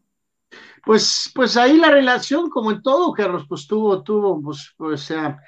Pues, 0.85 1.31
pues 1.33 1.57
ahí 1.57 1.77
la 1.77 1.89
relación, 1.89 2.51
como 2.51 2.69
en 2.69 2.83
todo, 2.83 3.11
Carlos, 3.13 3.47
pues 3.49 3.65
tuvo, 3.65 4.03
tuvo, 4.03 4.43
pues, 4.43 4.75
o 4.77 4.95
sea, 4.95 5.39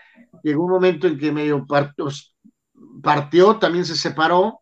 llegó 0.42 0.66
un 0.66 0.72
momento 0.72 1.06
en 1.06 1.20
que 1.20 1.32
medio 1.32 1.64
pues, 1.68 2.34
partió, 3.04 3.60
también 3.60 3.86
se 3.86 3.96
separó, 3.96 4.62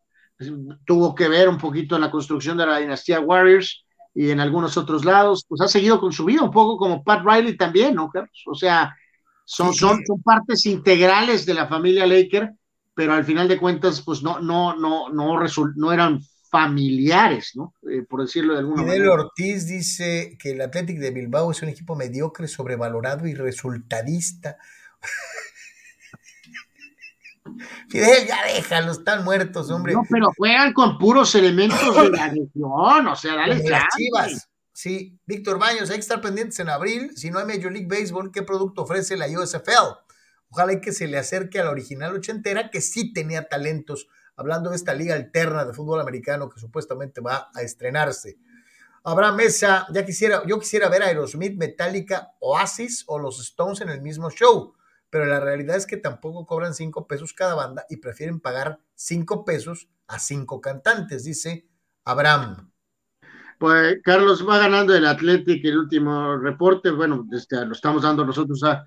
tuvo 0.84 1.16
que 1.16 1.30
ver 1.30 1.48
un 1.48 1.58
poquito 1.58 1.96
en 1.96 2.02
la 2.02 2.12
construcción 2.12 2.58
de 2.58 2.66
la 2.66 2.80
dinastía 2.80 3.22
Warriors 3.22 3.87
y 4.18 4.31
en 4.31 4.39
algunos 4.39 4.76
otros 4.77 5.06
lados, 5.06 5.45
pues 5.48 5.61
ha 5.61 5.68
seguido 5.68 5.99
con 5.99 6.11
su 6.11 6.26
vida, 6.26 6.41
un 6.41 6.49
poco 6.49 6.76
como 6.76 7.03
Pat 7.03 7.23
Riley 7.23 7.56
también, 7.56 7.94
¿no, 7.94 8.10
Carlos? 8.10 8.44
O 8.48 8.56
sea, 8.56 8.95
son, 9.45 9.76
son, 9.76 10.03
son 10.07 10.23
partes 10.23 10.65
integrales 10.65 11.45
de 11.45 11.53
la 11.53 11.68
familia 11.68 12.07
Laker, 12.07 12.52
pero 12.95 13.14
al 13.14 13.23
final 13.26 13.48
de 13.48 13.60
cuentas, 13.60 14.02
pues 14.02 14.23
no, 14.23 14.39
no, 14.39 14.76
no, 14.76 15.10
no, 15.10 15.39
no 15.76 15.94
eran 15.94 16.19
familiares, 16.49 17.52
¿no? 17.53 17.76
Eh, 17.91 18.07
por 18.10 18.22
decirlo 18.22 18.53
de 18.53 18.60
alguna 18.60 18.81
Fidel 18.81 19.07
Ortiz 19.07 19.68
dice 19.68 20.35
que 20.41 20.53
el 20.53 20.61
Athletic 20.61 20.98
de 20.98 21.11
Bilbao 21.11 21.52
es 21.52 21.61
un 21.61 21.69
equipo 21.69 21.95
mediocre, 21.95 22.48
sobrevalorado 22.48 23.27
y 23.27 23.35
resultadista. 23.35 24.57
Fidel, 27.90 28.28
ya 28.28 28.38
déjalo, 28.45 28.91
están 28.91 29.24
muertos, 29.24 29.69
hombre. 29.72 29.94
No, 29.94 30.03
pero 30.10 30.28
juegan 30.36 30.74
con 30.74 30.98
puros 30.98 31.34
elementos 31.36 31.95
de 31.95 32.10
la 32.10 32.28
región, 32.30 33.07
o 33.07 33.15
sea, 33.15 33.36
dale 33.36 33.64
chivas. 33.95 34.49
Sí, 34.74 35.19
Víctor 35.26 35.57
Baños, 35.57 35.90
hay 35.90 35.95
que 35.95 36.02
estar 36.02 36.22
pendientes 36.22 36.60
en 36.60 36.69
abril. 36.69 37.11
Si 37.15 37.32
no 37.32 37.40
hay 37.40 37.45
Major 37.45 37.72
League 37.72 37.88
Baseball, 37.90 38.32
¿qué 38.32 38.44
producto 38.44 38.84
ofrece 38.84 39.18
la 39.18 39.28
USFL? 39.28 39.98
Ojalá 40.49 40.80
que 40.80 40.91
se 40.91 41.07
le 41.07 41.18
acerque 41.18 41.60
a 41.60 41.64
la 41.64 41.72
original 41.72 42.14
ochentera, 42.14 42.69
que 42.69 42.82
sí 42.82 43.11
tenía 43.11 43.48
talentos, 43.49 44.07
hablando 44.36 44.69
de 44.69 44.76
esta 44.76 44.94
liga 44.94 45.15
alterna 45.15 45.65
de 45.65 45.74
fútbol 45.74 45.99
americano 45.99 46.48
que 46.48 46.60
supuestamente 46.60 47.22
va 47.22 47.49
a 47.56 47.64
estrenarse. 47.64 48.38
Habrá 49.03 49.32
mesa, 49.32 49.88
ya 49.91 50.06
quisiera, 50.06 50.44
yo 50.45 50.60
quisiera 50.60 50.90
ver 50.90 51.02
a 51.02 51.07
Aerosmith, 51.07 51.57
Metallica, 51.57 52.34
Oasis 52.40 53.03
o 53.07 53.18
los 53.18 53.40
Stones 53.40 53.82
en 53.82 53.90
el 53.90 54.02
mismo 54.02 54.30
show 54.30 54.77
pero 55.10 55.26
la 55.26 55.40
realidad 55.40 55.76
es 55.76 55.86
que 55.86 55.98
tampoco 55.98 56.46
cobran 56.46 56.74
cinco 56.74 57.08
pesos 57.08 57.34
cada 57.34 57.56
banda 57.56 57.86
y 57.90 57.98
prefieren 57.98 58.40
pagar 58.40 58.80
cinco 58.96 59.46
pesos 59.46 59.88
a 60.08 60.20
cinco 60.20 60.62
cantantes, 60.62 61.24
dice 61.24 61.68
Abraham. 62.04 62.72
Pues 63.60 63.98
Carlos 64.04 64.48
va 64.48 64.60
ganando 64.60 64.96
el 64.96 65.06
Athletic 65.06 65.66
el 65.66 65.80
último 65.80 66.38
reporte, 66.38 66.92
bueno, 66.92 67.26
este, 67.32 67.66
lo 67.66 67.74
estamos 67.74 68.04
dando 68.04 68.24
nosotros 68.24 68.64
a, 68.64 68.86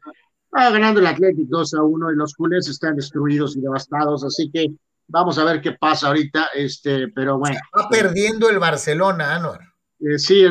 va 0.57 0.71
ganando 0.71 1.01
el 1.01 1.07
Athletic 1.07 1.49
2 1.49 1.75
a 1.75 1.83
1 1.83 2.13
y 2.13 2.17
los 2.17 2.35
culés 2.35 2.69
están 2.69 2.97
destruidos 2.97 3.57
y 3.57 3.61
devastados, 3.61 4.25
así 4.25 4.51
que 4.51 4.69
vamos 5.09 5.39
a 5.39 5.45
ver 5.45 5.61
qué 5.61 5.73
pasa 5.73 6.09
ahorita, 6.09 6.51
este, 6.55 7.09
pero 7.09 7.39
bueno. 7.39 7.59
Va 7.77 7.89
perdiendo 7.89 8.49
el 8.49 8.59
Barcelona, 8.59 9.35
Anuar. 9.35 9.61
Eh, 9.99 10.19
sí, 10.19 10.45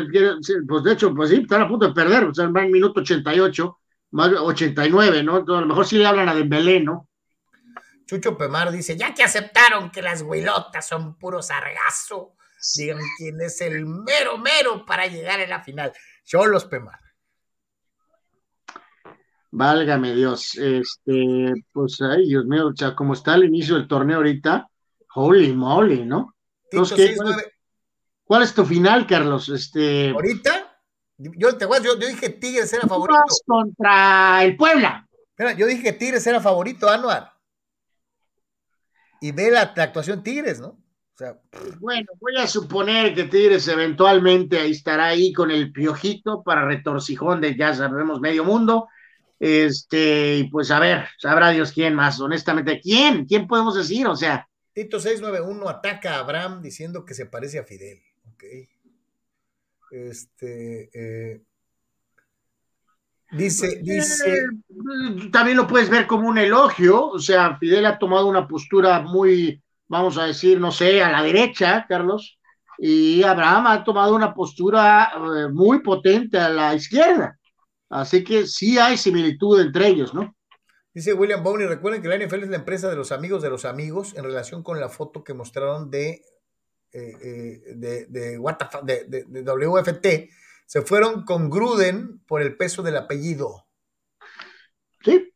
pues 0.68 0.84
de 0.84 0.94
hecho, 0.94 1.14
pues 1.16 1.30
sí, 1.30 1.38
están 1.38 1.62
a 1.62 1.68
punto 1.68 1.88
de 1.88 1.94
perder, 1.94 2.26
o 2.26 2.34
sea, 2.34 2.48
va 2.48 2.64
en 2.64 2.72
minuto 2.72 3.00
88 3.00 3.78
más 4.12 4.32
89, 4.34 5.24
¿no? 5.24 5.38
a 5.38 5.62
lo 5.62 5.66
mejor 5.66 5.86
sí 5.86 5.98
le 5.98 6.06
hablan 6.06 6.30
a 6.30 6.36
Dembélé, 6.36 6.82
¿no? 6.82 7.08
Chucho 8.06 8.36
Pemar 8.36 8.72
dice, 8.72 8.98
ya 8.98 9.14
que 9.14 9.24
aceptaron 9.24 9.92
que 9.92 10.02
las 10.02 10.24
huilotas 10.24 10.88
son 10.88 11.16
puro 11.20 11.44
sargazo, 11.44 12.36
digan 12.76 13.00
quién 13.18 13.40
es 13.40 13.62
el 13.62 13.86
mero 13.86 14.38
mero 14.40 14.84
para 14.84 15.06
llegar 15.06 15.40
a 15.40 15.48
la 15.48 15.64
final. 15.64 15.94
Cholos 16.26 16.66
Pemar. 16.66 17.00
Válgame 19.52 20.16
Dios, 20.16 20.56
este, 20.56 21.54
pues 21.72 22.02
ay, 22.02 22.28
Dios 22.28 22.46
mío, 22.46 22.68
o 22.68 22.76
sea, 22.76 22.96
como 22.96 23.14
está 23.14 23.36
el 23.36 23.46
inicio 23.46 23.76
del 23.76 23.88
torneo 23.88 24.18
ahorita, 24.18 24.68
holy 25.16 25.54
moly, 25.54 26.06
¿no? 26.06 26.36
Entonces, 26.72 27.18
¿cuál, 28.24 28.44
es 28.44 28.54
tu 28.54 28.64
final, 28.66 29.08
Carlos? 29.08 29.50
Este, 29.50 30.12
ahorita 30.12 30.69
yo, 31.20 31.58
te 31.58 31.66
yo, 31.66 32.00
yo 32.00 32.08
dije 32.08 32.30
Tigres 32.30 32.72
era 32.72 32.88
favorito. 32.88 33.22
contra 33.46 34.44
el 34.44 34.56
Puebla. 34.56 35.08
Espera, 35.30 35.54
yo 35.54 35.68
dije 35.68 35.84
que 35.84 35.94
Tigres 35.94 36.26
era 36.26 36.40
favorito, 36.40 36.90
Anuar. 36.90 37.34
Y 39.22 39.34
ve 39.34 39.52
la, 39.52 39.62
actuación 39.62 40.24
Tigres, 40.24 40.62
¿no? 40.62 40.68
O 40.70 41.18
sea, 41.18 41.38
bueno, 41.82 42.08
voy 42.22 42.38
a 42.38 42.48
suponer 42.48 43.14
que 43.14 43.26
Tigres 43.26 43.68
eventualmente 43.68 44.58
ahí 44.58 44.72
estará 44.72 45.08
ahí 45.08 45.34
con 45.34 45.52
el 45.52 45.74
piojito 45.74 46.42
para 46.44 46.66
retorcijón 46.66 47.42
de 47.42 47.58
ya 47.58 47.74
sabemos 47.74 48.22
medio 48.22 48.46
mundo. 48.46 48.88
Este, 49.38 50.38
y 50.38 50.50
pues 50.50 50.72
a 50.72 50.80
ver, 50.80 51.08
sabrá 51.18 51.50
Dios 51.50 51.74
quién 51.74 51.96
más, 51.96 52.20
honestamente, 52.22 52.80
¿quién? 52.80 53.26
¿Quién 53.26 53.48
podemos 53.48 53.76
decir? 53.76 54.08
O 54.08 54.16
sea. 54.16 54.48
Tito 54.72 55.02
691 55.02 55.68
ataca 55.68 56.16
a 56.16 56.20
Abraham 56.20 56.62
diciendo 56.62 57.04
que 57.04 57.14
se 57.14 57.26
parece 57.26 57.60
a 57.60 57.66
Fidel. 57.66 58.02
Ok. 58.34 58.44
Este, 59.92 60.90
eh, 60.94 61.42
dice, 63.32 63.80
dice. 63.82 64.34
Eh, 64.34 65.30
también 65.32 65.58
lo 65.58 65.68
puedes 65.68 65.90
ver 65.90 66.08
como 66.08 66.28
un 66.28 66.38
elogio, 66.38 67.08
o 67.08 67.20
sea, 67.20 67.58
Fidel 67.58 67.86
ha 67.86 67.98
tomado 67.98 68.28
una 68.28 68.48
postura 68.48 69.02
muy, 69.02 69.62
vamos 69.88 70.18
a 70.18 70.26
decir, 70.26 70.60
no 70.60 70.72
sé, 70.72 71.02
a 71.04 71.12
la 71.12 71.24
derecha, 71.24 71.86
Carlos, 71.88 72.40
y 72.78 73.24
Abraham 73.24 73.68
ha 73.68 73.84
tomado 73.84 74.16
una 74.16 74.34
postura 74.34 75.12
eh, 75.16 75.50
muy 75.52 75.80
potente 75.82 76.38
a 76.38 76.50
la 76.50 76.74
izquierda. 76.76 77.38
Así 77.90 78.24
que 78.24 78.46
sí 78.48 78.78
hay 78.78 78.98
similitud 78.98 79.60
entre 79.60 79.88
ellos, 79.88 80.14
¿no? 80.14 80.36
Dice 80.94 81.14
William 81.14 81.44
Bowney, 81.44 81.68
recuerden 81.68 82.02
que 82.02 82.08
la 82.08 82.18
NFL 82.18 82.44
es 82.44 82.50
la 82.50 82.58
empresa 82.58 82.90
de 82.90 82.96
los 82.96 83.12
amigos 83.12 83.42
de 83.42 83.50
los 83.50 83.66
amigos 83.66 84.16
en 84.16 84.24
relación 84.24 84.64
con 84.64 84.80
la 84.80 84.90
foto 84.90 85.24
que 85.24 85.34
mostraron 85.34 85.90
de 85.90 86.22
eh, 86.92 87.14
eh, 87.22 87.62
de, 87.76 88.06
de, 88.08 88.38
de, 89.28 89.44
WFT, 89.44 90.30
se 90.66 90.82
fueron 90.82 91.24
con 91.24 91.50
Gruden 91.50 92.20
por 92.28 92.42
el 92.42 92.58
peso 92.58 92.82
del 92.82 92.98
apellido. 92.98 93.68
Sí. 95.04 95.32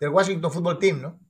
Del 0.00 0.10
Washington 0.10 0.52
Football 0.52 0.78
Team, 0.78 1.02
¿no? 1.02 1.20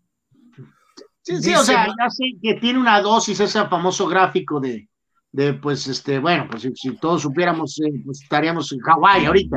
Sí, 1.23 1.43
sí, 1.43 1.55
o 1.55 1.63
sea, 1.65 1.87
ya 1.87 2.09
sé 2.09 2.25
que 2.41 2.55
tiene 2.55 2.79
una 2.79 3.01
dosis 3.01 3.41
ese 3.41 3.67
famoso 3.67 4.07
gráfico 4.07 4.61
de, 4.61 4.89
de 5.33 5.55
pues, 5.55 5.89
este, 5.89 6.21
bueno, 6.21 6.47
pues 6.49 6.69
si, 6.75 6.97
todos 6.97 7.23
supiéramos, 7.23 7.79
eh, 7.81 7.93
pues 8.05 8.23
estaríamos 8.23 8.71
en 8.73 8.79
Hawái 8.81 9.27
ahorita, 9.27 9.57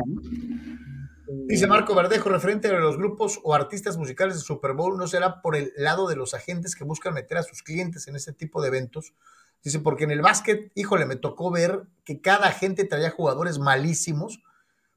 Dice 1.46 1.68
Marco 1.68 1.94
Verdejo, 1.94 2.28
referente 2.28 2.66
a 2.68 2.72
los 2.72 2.96
grupos 2.96 3.38
o 3.44 3.54
artistas 3.54 3.96
musicales 3.96 4.34
de 4.34 4.40
Super 4.40 4.72
Bowl, 4.72 4.98
¿no 4.98 5.06
será 5.06 5.40
por 5.40 5.54
el 5.54 5.72
lado 5.76 6.08
de 6.08 6.16
los 6.16 6.34
agentes 6.34 6.74
que 6.74 6.82
buscan 6.82 7.14
meter 7.14 7.38
a 7.38 7.44
sus 7.44 7.62
clientes 7.62 8.08
en 8.08 8.16
este 8.16 8.32
tipo 8.32 8.60
de 8.60 8.68
eventos? 8.68 9.14
Dice, 9.62 9.78
porque 9.80 10.04
en 10.04 10.10
el 10.10 10.22
básquet, 10.22 10.72
híjole, 10.74 11.04
me 11.06 11.16
tocó 11.16 11.50
ver 11.50 11.82
que 12.04 12.20
cada 12.20 12.48
agente 12.48 12.84
traía 12.84 13.10
jugadores 13.10 13.58
malísimos, 13.58 14.42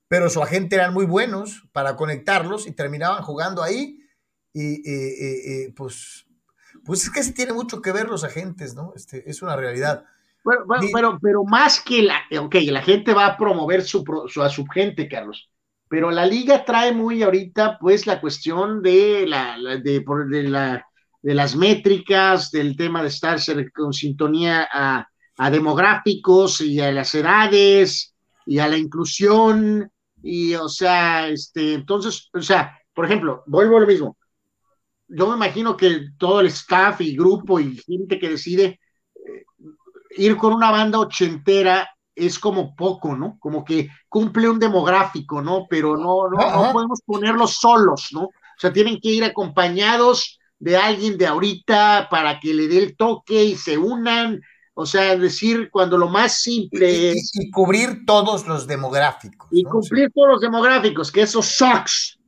pero 0.07 0.30
su 0.30 0.41
agente 0.41 0.76
eran 0.76 0.94
muy 0.94 1.06
buenos 1.06 1.68
para 1.72 1.95
conectarlos 1.95 2.68
y 2.68 2.72
terminaban 2.72 3.23
jugando 3.23 3.64
ahí. 3.64 3.99
Y, 4.53 5.69
pues, 5.72 6.26
Pues 6.85 7.03
es 7.03 7.10
que 7.10 7.23
sí 7.23 7.34
tiene 7.34 7.53
mucho 7.53 7.81
que 7.81 7.91
ver 7.91 8.07
los 8.07 8.23
agentes, 8.23 8.76
¿no? 8.76 8.94
Este, 8.95 9.30
es 9.30 9.41
una 9.41 9.56
realidad. 9.56 10.06
Bueno, 10.44 10.65
pero, 10.94 11.19
pero 11.22 11.44
más 11.44 11.80
que 11.80 12.03
la, 12.03 12.22
ok, 12.40 12.56
la 12.65 12.81
gente 12.81 13.14
va 13.14 13.26
a 13.27 13.38
promover 13.38 13.84
su, 13.84 14.03
a 14.41 14.49
su 14.49 14.65
gente, 14.65 15.07
Carlos, 15.07 15.49
pero 15.88 16.11
la 16.11 16.26
liga 16.26 16.65
trae 16.65 16.91
muy 16.91 17.23
ahorita, 17.23 17.77
pues, 17.80 18.06
la 18.07 18.19
cuestión 18.19 18.81
de 18.81 19.26
la, 19.27 19.57
de, 19.81 20.03
de, 20.30 20.44
la, 20.44 20.85
de 21.24 21.34
las 21.34 21.56
métricas, 21.56 22.52
del 22.52 22.76
tema 22.76 23.02
de 23.02 23.08
estar 23.08 23.40
con 23.74 23.94
sintonía 23.94 24.68
a, 24.72 25.08
a 25.38 25.50
demográficos 25.50 26.62
y 26.62 26.82
a 26.82 26.91
las 26.91 27.16
edades 27.16 28.14
y 28.45 28.60
a 28.60 28.68
la 28.68 28.78
inclusión, 28.78 29.90
y, 30.22 30.54
o 30.56 30.68
sea, 30.68 31.30
este, 31.30 31.74
entonces, 31.74 32.30
o 32.34 32.41
sea, 32.41 32.78
por 32.94 33.06
ejemplo, 33.06 33.44
vuelvo 33.48 33.78
a 33.78 33.80
lo 33.82 33.88
mismo. 33.88 34.18
Yo 35.08 35.28
me 35.28 35.36
imagino 35.36 35.78
que 35.78 36.08
todo 36.18 36.41
el 36.41 36.48
staff 36.48 37.00
y 37.02 37.16
grupo 37.16 37.60
y 37.60 37.78
gente 37.78 38.20
que 38.20 38.30
decide 38.30 38.80
eh, 39.16 39.45
ir 40.18 40.36
con 40.36 40.54
una 40.54 40.72
banda 40.72 41.00
ochentera 41.00 41.90
es 42.16 42.38
como 42.38 42.76
poco, 42.76 43.16
¿no? 43.16 43.38
Como 43.40 43.64
que 43.64 43.90
cumple 44.10 44.50
un 44.50 44.60
demográfico, 44.60 45.41
¿no? 45.41 45.68
Pero 45.70 45.95
no, 45.95 46.30
no, 46.30 46.38
no 46.38 46.74
podemos 46.74 47.02
ponerlos 47.06 47.56
solos, 47.56 48.10
¿no? 48.12 48.24
O 48.24 48.60
sea, 48.60 48.74
tienen 48.74 49.00
que 49.00 49.10
ir 49.10 49.24
acompañados 49.24 50.40
de 50.59 50.77
alguien 50.77 51.17
de 51.17 51.27
ahorita 51.27 52.07
para 52.09 52.39
que 52.39 52.53
le 52.53 52.67
dé 52.67 52.77
el 52.77 52.95
toque 52.95 53.43
y 53.43 53.55
se 53.55 53.77
unan 53.77 54.41
o 54.75 54.85
sea, 54.85 55.15
decir 55.15 55.69
cuando 55.69 55.97
lo 55.97 56.09
más 56.09 56.41
simple 56.41 57.11
es. 57.11 57.31
Y, 57.35 57.51
cubrir 57.51 58.05
todos 58.05 58.47
los 58.47 58.65
demográficos. 58.65 59.47
Y 59.51 59.63
cumplir 59.63 60.11
todos 60.13 60.30
los 60.30 60.41
demográficos, 60.41 61.11
que 61.11 61.21
eso 61.21 61.41
sucks. 61.41 62.19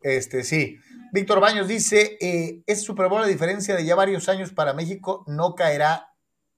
Este, 0.00 0.44
sí. 0.44 0.78
Víctor 1.12 1.40
Baños 1.40 1.68
dice: 1.68 2.16
eh, 2.20 2.62
Es 2.66 2.82
Super 2.82 3.08
Bowl, 3.08 3.22
a 3.22 3.26
diferencia 3.26 3.76
de 3.76 3.84
ya 3.84 3.94
varios 3.94 4.30
años 4.30 4.52
para 4.52 4.72
México, 4.72 5.24
no 5.26 5.54
caerá 5.54 6.14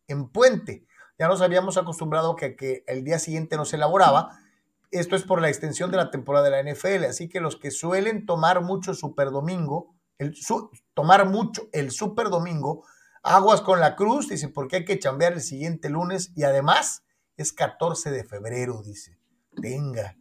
en 0.06 0.28
puente. 0.28 0.86
Ya 1.18 1.26
nos 1.26 1.42
habíamos 1.42 1.76
acostumbrado 1.76 2.36
que, 2.36 2.54
que 2.54 2.84
el 2.86 3.02
día 3.02 3.18
siguiente 3.18 3.56
no 3.56 3.64
se 3.64 3.76
elaboraba. 3.76 4.38
Esto 4.92 5.16
es 5.16 5.24
por 5.24 5.40
la 5.40 5.48
extensión 5.48 5.90
de 5.90 5.96
la 5.96 6.12
temporada 6.12 6.48
de 6.48 6.62
la 6.62 6.72
NFL. 6.72 7.04
Así 7.06 7.28
que 7.28 7.40
los 7.40 7.56
que 7.56 7.72
suelen 7.72 8.26
tomar 8.26 8.60
mucho 8.62 8.94
Super 8.94 9.30
Domingo, 9.32 9.93
el, 10.18 10.34
tomar 10.94 11.28
mucho 11.28 11.68
el 11.72 11.90
Super 11.90 12.28
Domingo, 12.30 12.84
Aguas 13.26 13.62
con 13.62 13.80
la 13.80 13.96
cruz, 13.96 14.28
dice, 14.28 14.48
porque 14.48 14.76
hay 14.76 14.84
que 14.84 14.98
chambear 14.98 15.32
el 15.32 15.40
siguiente 15.40 15.88
lunes 15.88 16.30
y 16.36 16.42
además 16.42 17.04
es 17.38 17.54
14 17.54 18.10
de 18.10 18.22
febrero, 18.22 18.82
dice. 18.84 19.18
Venga. 19.52 20.16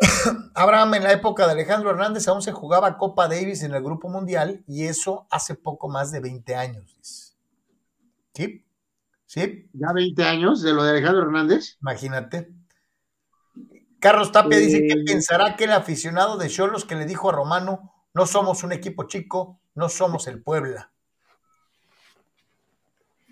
Abraham, 0.54 0.94
en 0.94 1.04
la 1.04 1.12
época 1.12 1.46
de 1.46 1.52
Alejandro 1.52 1.90
Hernández 1.90 2.28
aún 2.28 2.42
se 2.42 2.52
jugaba 2.52 2.98
Copa 2.98 3.28
Davis 3.28 3.62
en 3.62 3.74
el 3.74 3.82
Grupo 3.82 4.10
Mundial 4.10 4.62
y 4.66 4.84
eso 4.84 5.26
hace 5.30 5.54
poco 5.54 5.88
más 5.88 6.12
de 6.12 6.20
20 6.20 6.54
años, 6.54 6.94
dice. 6.96 7.34
¿Sí? 8.34 8.66
¿Sí? 9.24 9.70
¿Ya 9.72 9.92
20 9.94 10.22
años 10.24 10.60
de 10.60 10.72
lo 10.72 10.82
de 10.82 10.90
Alejandro 10.90 11.22
Hernández? 11.22 11.78
Imagínate. 11.80 12.52
Carlos 14.00 14.32
Tapia 14.32 14.58
dice 14.58 14.86
que 14.86 15.00
eh. 15.00 15.04
pensará 15.06 15.56
que 15.56 15.64
el 15.64 15.72
aficionado 15.72 16.36
de 16.36 16.48
Cholos 16.48 16.84
que 16.84 16.94
le 16.94 17.06
dijo 17.06 17.28
a 17.28 17.32
Romano, 17.32 17.94
no 18.14 18.26
somos 18.26 18.62
un 18.64 18.72
equipo 18.72 19.04
chico, 19.04 19.60
no 19.74 19.88
somos 19.88 20.26
el 20.26 20.42
Puebla. 20.42 20.90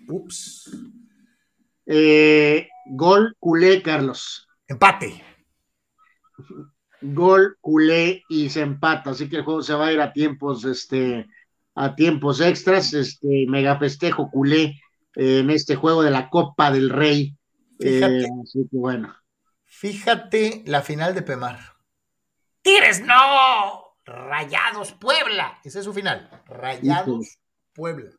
Ups. 0.07 0.71
Eh, 1.85 2.67
gol 2.85 3.35
culé, 3.39 3.81
Carlos. 3.81 4.47
Empate. 4.67 5.23
Gol 7.01 7.57
culé 7.61 8.23
y 8.29 8.49
se 8.49 8.61
empata, 8.61 9.11
así 9.11 9.29
que 9.29 9.37
el 9.37 9.43
juego 9.43 9.61
se 9.61 9.73
va 9.73 9.87
a 9.87 9.93
ir 9.93 10.01
a 10.01 10.13
tiempos, 10.13 10.65
este, 10.65 11.27
a 11.75 11.95
tiempos 11.95 12.41
extras, 12.41 12.93
este, 12.93 13.45
mega 13.47 13.77
festejo 13.79 14.29
culé 14.29 14.79
eh, 15.15 15.39
en 15.39 15.49
este 15.49 15.75
juego 15.75 16.03
de 16.03 16.11
la 16.11 16.29
Copa 16.29 16.71
del 16.71 16.89
Rey. 16.89 17.35
Fíjate, 17.79 18.21
eh, 18.21 18.29
así 18.43 18.67
que 18.69 18.77
bueno. 18.77 19.15
Fíjate 19.65 20.63
la 20.65 20.81
final 20.81 21.15
de 21.15 21.21
Pemar. 21.21 21.59
¡Tires 22.61 23.01
no! 23.01 23.88
Rayados 24.09 24.93
Puebla. 24.93 25.59
Ese 25.63 25.79
es 25.79 25.85
su 25.85 25.93
final. 25.93 26.29
Rayados 26.47 27.37
Puebla. 27.73 28.11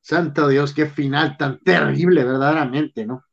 Santo 0.00 0.48
Dios, 0.48 0.72
qué 0.74 0.86
final 0.86 1.36
tan 1.36 1.60
terrible, 1.60 2.24
verdaderamente, 2.24 3.06
¿no? 3.06 3.24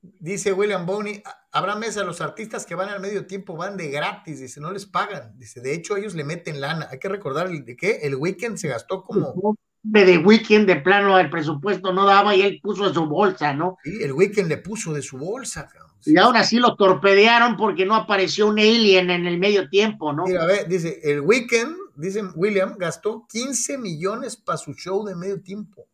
Dice 0.00 0.52
William 0.52 0.86
Boney, 0.86 1.22
habrá 1.50 1.74
mesa, 1.76 2.04
los 2.04 2.20
artistas 2.20 2.66
que 2.66 2.74
van 2.74 2.90
al 2.90 3.00
medio 3.00 3.26
tiempo 3.26 3.56
van 3.56 3.76
de 3.76 3.88
gratis, 3.88 4.38
dice, 4.38 4.60
no 4.60 4.70
les 4.70 4.86
pagan, 4.86 5.32
dice, 5.38 5.60
de 5.60 5.74
hecho 5.74 5.96
ellos 5.96 6.14
le 6.14 6.24
meten 6.24 6.60
lana, 6.60 6.88
hay 6.90 6.98
que 6.98 7.08
recordar 7.08 7.48
de 7.48 7.76
qué, 7.76 8.00
el 8.02 8.14
weekend 8.14 8.58
se 8.58 8.68
gastó 8.68 9.02
como... 9.02 9.56
De 9.82 10.16
weekend 10.16 10.66
de 10.66 10.76
plano 10.76 11.18
el 11.18 11.28
presupuesto 11.28 11.92
no 11.92 12.06
daba 12.06 12.34
y 12.34 12.40
él 12.40 12.58
puso 12.62 12.88
de 12.88 12.94
su 12.94 13.06
bolsa, 13.06 13.52
¿no? 13.52 13.76
Sí, 13.84 14.02
el 14.02 14.12
weekend 14.12 14.48
le 14.48 14.56
puso 14.56 14.94
de 14.94 15.02
su 15.02 15.18
bolsa. 15.18 15.68
Y 16.06 16.18
aún 16.18 16.36
así 16.36 16.58
lo 16.58 16.76
torpedearon 16.76 17.56
porque 17.56 17.86
no 17.86 17.94
apareció 17.94 18.48
un 18.48 18.58
alien 18.58 19.10
en 19.10 19.26
el 19.26 19.38
medio 19.38 19.68
tiempo, 19.68 20.12
¿no? 20.12 20.24
Mira, 20.24 20.42
a 20.42 20.46
ver, 20.46 20.68
dice, 20.68 21.00
el 21.02 21.20
weekend 21.20 21.76
dice 21.96 22.22
William, 22.34 22.76
gastó 22.76 23.26
15 23.30 23.78
millones 23.78 24.36
para 24.36 24.58
su 24.58 24.74
show 24.74 25.04
de 25.04 25.14
medio 25.14 25.40
tiempo. 25.40 25.86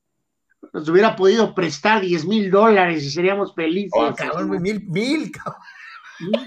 Nos 0.73 0.89
hubiera 0.89 1.17
podido 1.17 1.55
prestar 1.55 2.01
10 2.01 2.27
mil 2.27 2.51
dólares 2.51 3.05
y 3.05 3.11
seríamos 3.11 3.55
felices. 3.55 3.93
Oh, 3.95 4.15
cabrón, 4.15 4.51
mil, 4.61 4.85
mil, 4.89 5.31
cabrón. 5.31 5.61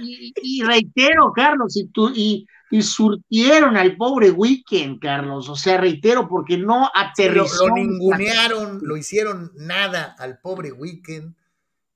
Y, 0.02 0.62
reitero, 0.62 1.32
Carlos, 1.34 1.76
y, 1.76 1.88
tú, 1.88 2.12
y, 2.14 2.46
y, 2.70 2.82
surtieron 2.84 3.76
al 3.76 3.98
pobre 3.98 4.30
Weekend, 4.30 5.00
Carlos. 5.00 5.50
O 5.50 5.56
sea, 5.56 5.78
reitero, 5.78 6.28
porque 6.28 6.58
no 6.58 6.92
aterrizó. 6.94 7.68
Lo, 7.68 7.76
lo 7.76 7.76
ningunearon, 7.76 8.80
lo 8.84 8.96
hicieron 8.98 9.52
nada 9.56 10.16
al 10.20 10.38
pobre 10.40 10.72
Weekend 10.72 11.34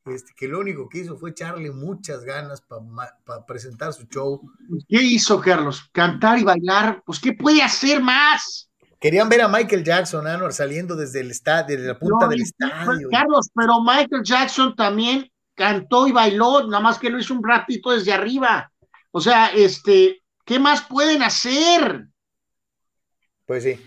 este, 0.09 0.33
que 0.35 0.47
lo 0.47 0.59
único 0.59 0.87
que 0.89 0.99
hizo 0.99 1.17
fue 1.17 1.31
echarle 1.31 1.71
muchas 1.71 2.23
ganas 2.23 2.61
para 2.61 3.45
presentar 3.45 3.93
su 3.93 4.05
show. 4.05 4.41
Pues, 4.69 4.85
¿Qué 4.87 5.01
hizo, 5.01 5.39
Carlos? 5.41 5.89
Cantar 5.91 6.39
y 6.39 6.43
bailar. 6.43 7.03
Pues, 7.05 7.19
¿qué 7.19 7.33
puede 7.33 7.61
hacer 7.61 8.01
más? 8.01 8.69
Querían 8.99 9.29
ver 9.29 9.41
a 9.41 9.47
Michael 9.47 9.83
Jackson, 9.83 10.25
Anwar, 10.25 10.53
saliendo 10.53 10.95
desde 10.95 11.21
el 11.21 11.29
estadio, 11.31 11.77
desde 11.77 11.87
la 11.89 11.99
punta 11.99 12.27
del 12.27 12.41
estadio. 12.41 13.09
Carlos, 13.11 13.49
pero 13.53 13.81
Michael 13.81 14.23
Jackson 14.23 14.75
también 14.75 15.31
cantó 15.53 16.07
y 16.07 16.11
bailó, 16.11 16.65
nada 16.67 16.81
más 16.81 16.97
que 16.97 17.09
lo 17.09 17.19
hizo 17.19 17.33
un 17.33 17.43
ratito 17.43 17.91
desde 17.91 18.11
arriba. 18.11 18.71
O 19.11 19.21
sea, 19.21 19.47
este, 19.47 20.23
¿qué 20.45 20.59
más 20.59 20.81
pueden 20.81 21.21
hacer? 21.21 22.07
Pues 23.45 23.63
sí. 23.63 23.79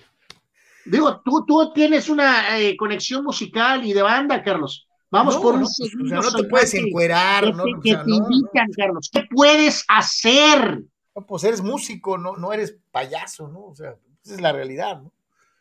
Digo, 0.85 1.21
tú, 1.23 1.45
tú 1.45 1.73
tienes 1.73 2.09
una 2.09 2.59
eh, 2.59 2.77
conexión 2.77 3.25
musical 3.25 3.85
y 3.85 3.93
de 3.93 4.03
banda, 4.03 4.43
Carlos. 4.43 4.89
Vamos 5.11 5.37
por 5.39 5.55
un 5.55 5.67
segundo. 5.67 6.23
No, 6.23 6.33
te 6.33 6.45
puedes 6.45 6.73
encuerar, 6.75 7.55
¿no? 7.55 7.65
Que, 7.83 7.97
te 7.97 8.11
invitan, 8.11 8.71
Carlos. 8.77 9.11
¿Qué 9.13 9.25
puedes 9.29 9.85
hacer? 9.89 10.85
No, 11.17 11.27
pues 11.27 11.43
eres 11.45 11.61
músico, 11.61 12.17
no, 12.17 12.37
no 12.37 12.53
eres 12.53 12.77
payaso, 12.93 13.49
¿no? 13.49 13.67
O 13.67 13.75
sea, 13.75 13.97
esa 14.25 14.35
es 14.35 14.41
la 14.41 14.53
realidad, 14.53 15.03
¿no? 15.03 15.13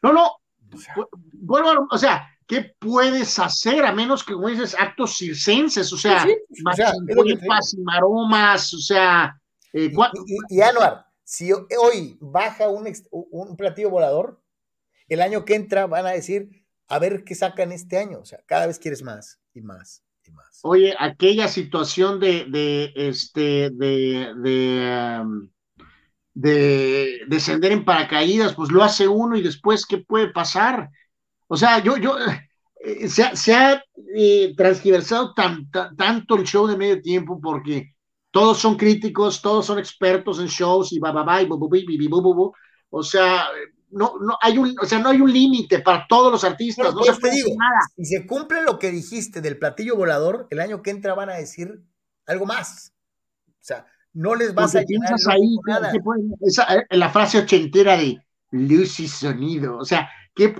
No, 0.03 0.13
no. 0.13 0.27
O 0.71 0.77
sea, 0.77 0.93
vuelvo 1.33 1.87
o 1.89 1.97
sea, 1.97 2.29
¿qué 2.45 2.75
puedes 2.77 3.39
hacer 3.39 3.83
a 3.85 3.91
menos 3.91 4.23
que, 4.23 4.33
como 4.33 4.49
dices, 4.49 4.75
actos 4.77 5.17
circenses? 5.17 5.91
O 5.91 5.97
sea, 5.97 6.23
sí, 6.23 6.35
o 6.63 6.73
sea 6.73 6.93
y 7.25 7.81
maromas, 7.81 8.71
o 8.73 8.79
sea. 8.79 9.41
Eh, 9.73 9.91
y, 9.91 10.55
y, 10.57 10.61
Anuar, 10.61 11.07
si 11.23 11.51
hoy 11.51 12.17
baja 12.19 12.69
un, 12.69 12.91
un 13.11 13.57
platillo 13.57 13.89
volador, 13.89 14.39
el 15.07 15.21
año 15.21 15.43
que 15.43 15.55
entra 15.55 15.87
van 15.87 16.05
a 16.05 16.11
decir, 16.11 16.58
a 16.89 16.99
ver 16.99 17.23
qué 17.23 17.35
sacan 17.35 17.71
este 17.71 17.97
año. 17.97 18.19
O 18.19 18.25
sea, 18.25 18.39
cada 18.45 18.67
vez 18.67 18.79
quieres 18.79 19.01
más 19.01 19.39
y 19.53 19.61
más 19.61 20.03
y 20.27 20.31
más. 20.31 20.59
Oye, 20.63 20.95
aquella 20.99 21.47
situación 21.47 22.19
de, 22.19 22.91
este, 22.95 23.69
de, 23.69 24.33
de, 24.35 25.23
de 26.33 27.19
descender 27.27 27.71
en 27.71 27.85
paracaídas, 27.85 28.55
pues 28.55 28.71
lo 28.71 28.83
hace 28.83 29.07
uno 29.07 29.37
y 29.37 29.41
después, 29.41 29.85
¿qué 29.85 29.99
puede 29.99 30.31
pasar? 30.31 30.89
O 31.47 31.55
sea, 31.55 31.81
yo, 31.83 31.97
yo, 31.97 32.17
eh, 32.81 33.07
se, 33.07 33.53
ha 33.53 33.83
eh, 34.15 34.53
transgiversado 34.55 35.33
tanto 35.33 36.35
el 36.35 36.43
show 36.43 36.67
de 36.67 36.77
medio 36.77 37.01
tiempo 37.01 37.39
porque 37.41 37.93
todos 38.31 38.59
son 38.59 38.77
críticos, 38.77 39.41
todos 39.41 39.65
son 39.65 39.79
expertos 39.79 40.39
en 40.39 40.47
shows 40.47 40.93
y 40.93 40.99
ba, 40.99 41.41
y 41.41 41.45
bu, 41.45 42.53
o 42.91 43.03
sea, 43.03 43.47
no, 43.91 44.19
no 44.19 44.37
hay 44.41 44.57
un, 44.57 44.75
o 44.81 44.85
sea, 44.85 44.99
no 44.99 45.09
hay 45.09 45.21
un 45.21 45.31
límite 45.31 45.79
para 45.79 46.05
todos 46.07 46.31
los 46.31 46.43
artistas, 46.43 46.93
no, 46.93 47.03
se 47.03 47.13
puede 47.15 47.35
digo, 47.35 47.49
nada. 47.57 47.79
Si 47.95 48.05
se 48.05 48.25
cumple 48.25 48.63
lo 48.63 48.79
que 48.79 48.91
dijiste 48.91 49.41
del 49.41 49.57
platillo 49.57 49.95
volador, 49.95 50.47
el 50.49 50.59
año 50.59 50.81
que 50.81 50.91
entra 50.91 51.13
van 51.15 51.29
a 51.29 51.35
decir 51.35 51.83
algo 52.25 52.45
más. 52.45 52.93
O 53.47 53.53
sea, 53.61 53.85
no 54.13 54.35
les 54.35 54.53
vas 54.53 54.75
a 54.75 54.81
llenar 54.81 55.13
ahí, 55.29 55.57
nada. 55.67 55.91
Esa, 56.41 56.75
eh, 56.75 56.85
la 56.91 57.09
frase 57.09 57.39
ochentera 57.39 57.97
de 57.97 58.17
luz 58.51 58.99
y 58.99 59.07
sonido, 59.07 59.77
o 59.77 59.85
sea, 59.85 60.09
¿qué, 60.33 60.55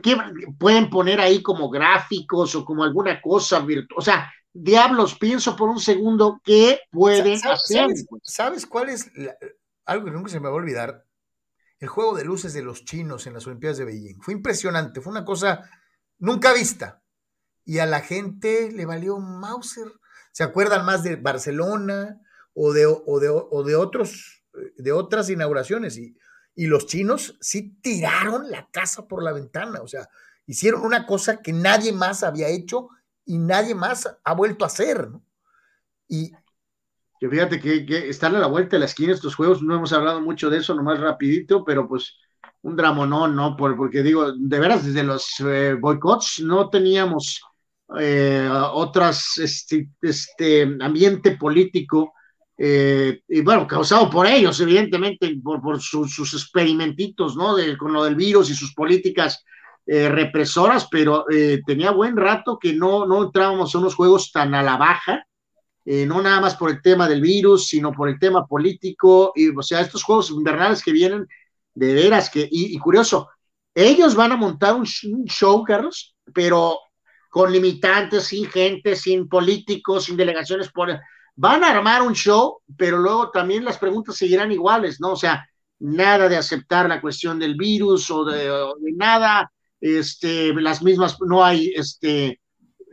pueden 0.58 0.90
poner 0.90 1.20
ahí 1.20 1.42
como 1.42 1.70
gráficos 1.70 2.54
o 2.56 2.66
como 2.66 2.84
alguna 2.84 3.22
cosa 3.22 3.60
virtual? 3.60 3.98
O 3.98 4.02
sea, 4.02 4.32
diablos, 4.54 5.18
pienso 5.18 5.56
por 5.56 5.70
un 5.70 5.80
segundo, 5.80 6.40
¿qué 6.44 6.82
pueden 6.92 7.40
hacer? 7.48 7.88
¿sabes, 8.24 8.66
cuál 8.66 8.90
es 8.90 9.12
algo 9.86 10.06
que 10.06 10.12
nunca 10.12 10.30
se 10.30 10.40
me 10.40 10.48
va 10.48 10.54
a 10.54 10.58
olvidar? 10.58 11.04
El 11.80 11.88
juego 11.88 12.16
de 12.16 12.26
luces 12.26 12.54
de 12.54 12.62
los 12.62 12.86
chinos 12.86 13.26
en 13.26 13.34
las 13.34 13.48
Olimpiadas 13.48 13.78
de 13.78 13.86
Beijing. 13.86 14.22
Fue 14.22 14.34
impresionante, 14.34 15.02
fue 15.02 15.12
una 15.12 15.26
cosa 15.26 15.70
nunca 16.18 16.54
vista. 16.54 17.02
Y 17.66 17.80
a 17.80 17.86
la 17.86 18.02
gente 18.02 18.72
le 18.72 18.86
valió 18.86 19.20
Mauser. 19.20 19.92
¿Se 20.32 20.44
acuerdan 20.44 20.86
más 20.86 21.04
de 21.04 21.16
Barcelona 21.16 22.20
o 22.54 22.74
de, 22.74 22.86
o 22.86 23.20
de, 23.20 23.30
o 23.30 23.64
de 23.64 23.76
otros, 23.76 24.44
de 24.78 24.92
otras 24.92 25.30
inauguraciones? 25.30 25.98
Y, 25.98 26.18
y 26.56 26.68
los 26.68 26.88
chinos 26.88 27.38
sí 27.40 27.78
tiraron 27.82 28.52
la 28.52 28.70
casa 28.72 29.08
por 29.08 29.24
la 29.24 29.32
ventana. 29.32 29.82
O 29.82 29.88
sea, 29.88 30.10
hicieron 30.46 30.82
una 30.82 31.06
cosa 31.06 31.42
que 31.42 31.54
nadie 31.54 31.94
más 31.94 32.24
había 32.24 32.50
hecho 32.50 32.90
y 33.24 33.38
nadie 33.38 33.76
más 33.76 34.10
ha 34.24 34.34
vuelto 34.34 34.66
a 34.66 34.68
hacer. 34.68 35.10
¿no? 35.10 35.24
Y, 36.08 36.34
que 37.20 37.30
fíjate 37.30 37.60
que, 37.60 37.86
que, 37.86 38.10
están 38.10 38.36
a 38.36 38.40
la 38.40 38.48
vuelta 38.48 38.76
de 38.76 38.80
la 38.80 38.86
esquina 38.86 39.14
estos 39.14 39.36
juegos, 39.36 39.62
no 39.62 39.76
hemos 39.76 39.92
hablado 39.92 40.22
mucho 40.22 40.50
de 40.50 40.60
eso, 40.60 40.74
nomás 40.74 41.00
rapidito, 41.00 41.64
pero 41.66 41.88
pues 41.88 42.18
un 42.62 42.76
dramonón, 42.76 43.36
¿no? 43.36 43.56
Por, 43.58 43.76
porque 43.76 44.04
digo, 44.04 44.32
de 44.32 44.60
veras, 44.60 44.86
desde 44.86 45.04
los 45.04 45.28
eh, 45.40 45.76
boicots 45.80 46.40
no 46.42 46.70
teníamos 46.70 47.42
eh, 47.98 48.48
otras, 48.74 49.38
este, 49.38 49.90
este, 50.02 50.62
ambiente 50.80 51.32
político, 51.38 52.14
eh, 52.58 53.22
y 53.28 53.42
bueno, 53.42 53.66
causado 53.66 54.10
por 54.10 54.28
ellos, 54.28 54.60
evidentemente, 54.60 55.36
por, 55.44 55.62
por 55.62 55.82
su, 55.82 56.08
sus 56.08 56.34
experimentitos, 56.34 57.36
¿no? 57.36 57.56
De, 57.56 57.78
con 57.78 57.94
lo 57.94 58.04
del 58.04 58.16
virus 58.16 58.50
y 58.50 58.54
sus 58.56 58.74
políticas 58.74 59.44
eh, 59.86 60.08
represoras, 60.08 60.88
pero 60.92 61.26
tenía 61.66 61.92
buen 61.92 62.16
rato 62.16 62.60
que 62.60 62.74
no, 62.74 63.08
no 63.08 63.24
entrábamos 63.24 63.74
a 63.74 63.80
unos 63.80 63.96
juegos 63.96 64.32
tan 64.32 64.54
a 64.54 64.62
la 64.62 64.78
baja, 64.78 65.26
eh, 65.92 66.06
no 66.06 66.22
nada 66.22 66.40
más 66.40 66.56
por 66.56 66.70
el 66.70 66.84
tema 66.84 67.10
del 67.10 67.20
virus, 67.20 67.68
sino 67.68 67.92
por 67.92 68.10
el 68.10 68.20
tema 68.20 68.46
político, 68.46 69.34
y, 69.36 69.50
o 69.50 69.64
sea, 69.64 69.82
estos 69.82 70.04
juegos 70.04 70.30
invernales 70.30 70.84
que 70.84 70.92
vienen 70.92 71.28
de 71.74 71.96
veras, 71.96 72.30
que, 72.30 72.48
y, 72.52 72.78
curioso, 72.78 73.28
ellos 73.74 74.14
van 74.14 74.32
a 74.32 74.36
montar 74.36 74.76
un, 74.76 74.86
show, 74.86 75.64
Carlos, 75.64 76.16
pero 76.32 76.78
con 77.32 77.52
limitantes, 77.52 78.26
sin 78.26 78.46
gente, 78.52 78.96
sin 78.96 79.28
políticos, 79.28 80.04
sin 80.04 80.16
delegaciones, 80.16 80.70
van 81.36 81.64
a 81.64 81.72
armar 81.72 82.04
un 82.04 82.14
show, 82.14 82.62
pero 82.78 83.00
luego 83.00 83.32
también 83.32 83.66
las 83.66 83.80
preguntas 83.80 84.16
seguirán 84.16 84.52
iguales, 84.52 85.02
¿no? 85.02 85.14
O 85.14 85.16
sea, 85.16 85.44
nada 85.80 86.30
de 86.30 86.38
aceptar 86.38 86.88
la 86.88 87.02
cuestión 87.02 87.40
del 87.40 87.56
virus 87.56 88.12
o 88.12 88.26
de, 88.26 88.52
o 88.52 88.76
de 88.76 88.92
nada, 88.92 89.52
este, 89.82 90.54
las 90.54 90.84
mismas, 90.84 91.18
no 91.20 91.44
hay, 91.44 91.74
este, 91.76 92.40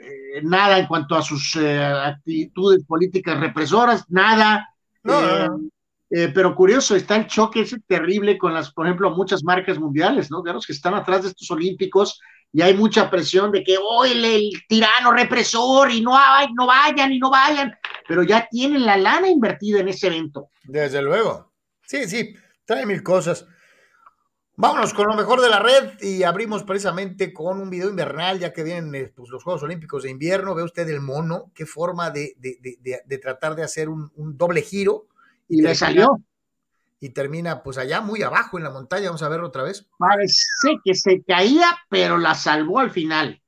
eh, 0.07 0.41
nada 0.43 0.79
en 0.79 0.87
cuanto 0.87 1.15
a 1.17 1.23
sus 1.23 1.57
eh, 1.57 1.83
actitudes 1.83 2.85
políticas 2.85 3.39
represoras, 3.41 4.05
nada. 4.09 4.69
No, 5.03 5.59
eh, 6.09 6.31
pero 6.33 6.55
curioso, 6.55 6.95
está 6.95 7.17
el 7.17 7.27
choque 7.27 7.63
ese 7.63 7.81
terrible 7.81 8.39
con 8.39 8.55
las, 8.55 8.73
por 8.73 8.87
ejemplo, 8.87 9.11
muchas 9.11 9.43
marcas 9.43 9.79
mundiales, 9.79 10.31
¿no? 10.31 10.41
De 10.41 10.53
los 10.53 10.65
que 10.65 10.73
están 10.73 10.95
atrás 10.95 11.23
de 11.23 11.29
estos 11.31 11.51
olímpicos 11.51 12.21
y 12.53 12.63
hay 12.63 12.75
mucha 12.75 13.11
presión 13.11 13.51
de 13.51 13.65
que, 13.65 13.77
oh, 13.77 14.05
el, 14.05 14.25
el 14.25 14.51
tirano 14.69 15.11
represor 15.13 15.91
y 15.91 16.01
no, 16.01 16.17
hay, 16.17 16.47
no 16.55 16.67
vayan 16.67 17.13
y 17.13 17.19
no 17.19 17.29
vayan, 17.29 17.75
pero 18.07 18.23
ya 18.23 18.47
tienen 18.49 18.87
la 18.87 18.97
lana 18.97 19.29
invertida 19.29 19.81
en 19.81 19.89
ese 19.89 20.07
evento. 20.07 20.51
Desde 20.63 21.03
luego. 21.03 21.53
Sí, 21.85 22.09
sí, 22.09 22.35
trae 22.65 22.87
mil 22.87 23.03
cosas. 23.03 23.47
Vámonos 24.59 24.95
con 24.95 25.07
lo 25.07 25.15
mejor 25.15 25.43
de 25.43 25.51
la 25.51 25.59
red 25.59 26.01
y 26.01 26.23
abrimos 26.23 26.63
precisamente 26.63 27.35
con 27.35 27.61
un 27.61 27.69
video 27.69 27.91
invernal, 27.91 28.39
ya 28.39 28.55
que 28.55 28.63
vienen 28.65 28.95
eh, 28.95 29.13
pues, 29.15 29.29
los 29.29 29.45
Juegos 29.45 29.63
Olímpicos 29.63 30.05
de 30.05 30.11
invierno. 30.11 30.55
Ve 30.55 30.63
usted 30.63 30.89
el 30.89 31.03
mono, 31.03 31.53
qué 31.55 31.67
forma 31.67 32.11
de, 32.11 32.35
de, 32.39 32.57
de, 32.61 33.03
de 33.05 33.19
tratar 33.19 33.55
de 33.55 33.65
hacer 33.65 33.91
un, 33.91 34.11
un, 34.15 34.39
doble 34.39 34.63
giro. 34.63 35.09
Y, 35.47 35.59
y 35.59 35.63
le 35.63 35.75
salió. 35.75 36.23
Y 37.01 37.11
termina 37.11 37.63
pues 37.63 37.77
allá 37.77 38.01
muy 38.01 38.23
abajo 38.23 38.57
en 38.57 38.65
la 38.65 38.71
montaña. 38.71 39.09
Vamos 39.09 39.23
a 39.23 39.29
verlo 39.29 39.49
otra 39.49 39.63
vez. 39.63 39.87
Parece 39.99 40.81
que 40.83 40.95
se 40.95 41.23
caía, 41.23 41.69
pero 41.91 42.17
la 42.17 42.35
salvó 42.35 42.79
al 42.79 42.91
final. 42.91 43.43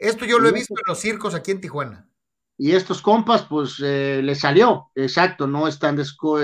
Esto 0.00 0.24
yo 0.24 0.40
lo 0.40 0.48
he 0.48 0.52
visto 0.52 0.74
en 0.74 0.82
los 0.88 0.98
circos 0.98 1.32
aquí 1.36 1.52
en 1.52 1.60
Tijuana. 1.60 2.08
Y 2.58 2.72
estos 2.72 3.00
compas, 3.02 3.42
pues 3.42 3.80
eh, 3.80 4.20
le 4.22 4.34
salió, 4.34 4.90
exacto, 4.96 5.46
no 5.46 5.68
es 5.68 5.78
tan 5.78 5.94
desco 5.94 6.38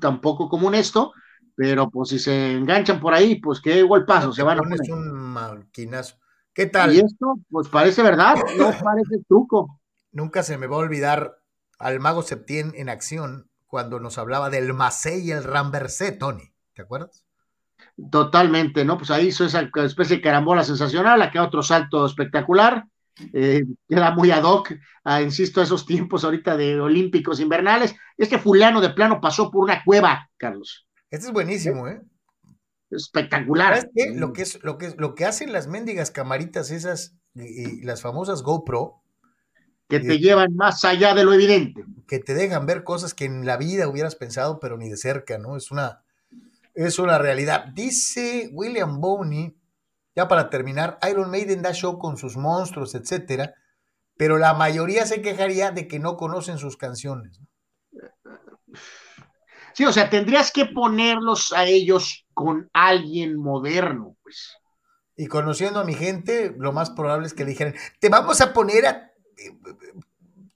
tampoco 0.00 0.48
común 0.48 0.74
esto, 0.74 1.12
pero 1.58 1.90
pues 1.90 2.10
si 2.10 2.20
se 2.20 2.52
enganchan 2.52 3.00
por 3.00 3.12
ahí, 3.12 3.40
pues 3.40 3.60
qué 3.60 3.82
golpazo, 3.82 4.32
se 4.32 4.44
van 4.44 4.60
a 4.60 4.62
poner. 4.62 4.78
un 4.92 5.12
maquinazo. 5.12 6.14
¿Qué 6.54 6.66
tal? 6.66 6.94
Y 6.94 7.00
esto, 7.00 7.34
pues 7.50 7.66
parece 7.66 8.00
verdad, 8.00 8.36
no 8.56 8.70
parece 8.84 9.24
truco. 9.26 9.80
Nunca 10.12 10.44
se 10.44 10.56
me 10.56 10.68
va 10.68 10.76
a 10.76 10.78
olvidar 10.78 11.38
al 11.80 11.98
mago 11.98 12.22
Septién 12.22 12.74
en 12.76 12.88
acción 12.88 13.50
cuando 13.66 13.98
nos 13.98 14.18
hablaba 14.18 14.50
del 14.50 14.72
Macé 14.72 15.18
y 15.18 15.32
el 15.32 15.42
Ramversé, 15.42 16.12
Tony. 16.12 16.54
¿Te 16.74 16.82
acuerdas? 16.82 17.24
Totalmente, 18.08 18.84
¿no? 18.84 18.96
Pues 18.96 19.10
ahí 19.10 19.26
hizo 19.26 19.44
esa 19.44 19.68
especie 19.84 20.18
de 20.18 20.22
carambola 20.22 20.62
sensacional, 20.62 21.20
acá 21.22 21.42
otro 21.42 21.64
salto 21.64 22.06
espectacular, 22.06 22.84
eh, 23.32 23.64
queda 23.88 24.12
muy 24.12 24.30
ad 24.30 24.44
hoc, 24.44 24.74
ah, 25.02 25.22
insisto, 25.22 25.60
a 25.60 25.64
esos 25.64 25.84
tiempos 25.84 26.22
ahorita 26.22 26.56
de 26.56 26.80
olímpicos 26.80 27.40
invernales. 27.40 27.96
Este 28.16 28.38
fulano 28.38 28.80
de 28.80 28.90
plano 28.90 29.20
pasó 29.20 29.50
por 29.50 29.64
una 29.64 29.82
cueva, 29.82 30.30
Carlos. 30.36 30.87
Este 31.10 31.26
es 31.26 31.32
buenísimo, 31.32 31.88
¿eh? 31.88 32.00
Espectacular. 32.90 33.76
¿Sabes 33.76 33.90
qué? 33.94 34.14
Lo 34.14 34.32
que, 34.32 34.42
es, 34.42 34.62
lo, 34.62 34.78
que, 34.78 34.94
lo 34.96 35.14
que 35.14 35.24
hacen 35.24 35.52
las 35.52 35.66
mendigas 35.66 36.10
camaritas 36.10 36.70
esas, 36.70 37.14
y, 37.34 37.80
y 37.80 37.82
las 37.82 38.02
famosas 38.02 38.42
GoPro, 38.42 39.02
que 39.88 40.00
te 40.00 40.14
eh, 40.14 40.18
llevan 40.18 40.54
más 40.54 40.84
allá 40.84 41.14
de 41.14 41.24
lo 41.24 41.32
evidente. 41.32 41.84
Que 42.06 42.18
te 42.18 42.34
dejan 42.34 42.66
ver 42.66 42.84
cosas 42.84 43.14
que 43.14 43.24
en 43.24 43.46
la 43.46 43.56
vida 43.56 43.88
hubieras 43.88 44.16
pensado, 44.16 44.60
pero 44.60 44.76
ni 44.76 44.88
de 44.88 44.96
cerca, 44.96 45.38
¿no? 45.38 45.56
Es 45.56 45.70
una, 45.70 46.02
es 46.74 46.98
una 46.98 47.18
realidad. 47.18 47.66
Dice 47.74 48.50
William 48.52 49.00
Boney, 49.00 49.56
ya 50.14 50.28
para 50.28 50.50
terminar, 50.50 50.98
Iron 51.10 51.30
Maiden 51.30 51.62
da 51.62 51.72
show 51.72 51.98
con 51.98 52.18
sus 52.18 52.36
monstruos, 52.36 52.94
etcétera, 52.94 53.54
pero 54.16 54.36
la 54.36 54.52
mayoría 54.52 55.06
se 55.06 55.22
quejaría 55.22 55.70
de 55.70 55.88
que 55.88 55.98
no 55.98 56.16
conocen 56.16 56.58
sus 56.58 56.76
canciones. 56.76 57.40
Sí, 59.78 59.84
o 59.84 59.92
sea, 59.92 60.10
tendrías 60.10 60.50
que 60.50 60.66
ponerlos 60.66 61.52
a 61.52 61.64
ellos 61.64 62.26
con 62.34 62.68
alguien 62.72 63.36
moderno, 63.36 64.16
pues. 64.24 64.56
Y 65.16 65.28
conociendo 65.28 65.78
a 65.78 65.84
mi 65.84 65.94
gente, 65.94 66.52
lo 66.58 66.72
más 66.72 66.90
probable 66.90 67.28
es 67.28 67.32
que 67.32 67.44
le 67.44 67.50
dijeran, 67.50 67.74
te 68.00 68.08
vamos 68.08 68.40
a 68.40 68.52
poner 68.52 68.86
a 68.86 69.12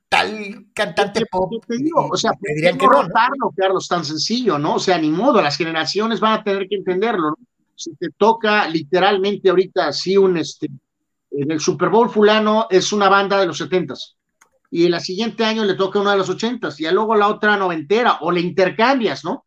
tal 0.09 0.67
cantante 0.75 1.25
pop. 1.31 1.53
Te 1.69 1.77
digo? 1.77 2.09
O 2.11 2.17
sea, 2.17 2.33
me 2.33 2.53
dirían 2.53 2.77
que 2.77 2.89
no, 2.89 3.05
¿no? 3.05 3.53
Carlos, 3.57 3.87
tan 3.87 4.05
sencillo, 4.05 4.59
¿no? 4.59 4.75
O 4.75 4.81
sea, 4.81 4.99
ni 4.99 5.11
modo, 5.11 5.41
las 5.41 5.57
generaciones 5.57 6.19
van 6.19 6.41
a 6.41 6.43
tener 6.43 6.67
que 6.67 6.75
entenderlo, 6.75 7.29
¿no? 7.29 7.37
Si 7.77 7.95
te 7.95 8.09
toca 8.11 8.67
literalmente 8.67 9.51
ahorita 9.51 9.87
así 9.87 10.17
un, 10.17 10.37
este, 10.37 10.67
en 11.31 11.49
el 11.49 11.61
Super 11.61 11.91
Bowl 11.91 12.11
fulano 12.11 12.67
es 12.69 12.93
una 12.93 13.09
banda 13.09 13.39
de 13.39 13.47
los 13.47 13.59
setentas 13.59 14.17
y 14.75 14.87
el 14.87 14.99
siguiente 15.03 15.45
año 15.45 15.67
le 15.67 15.75
toca 15.75 16.01
una 16.01 16.13
de 16.13 16.17
los 16.17 16.31
ochentas 16.31 16.81
y 16.81 16.91
luego 16.91 17.15
la 17.15 17.29
otra 17.29 17.59
noventera 17.59 18.17
o 18.23 18.33
le 18.33 18.41
intercambias, 18.41 19.23
¿no? 19.23 19.45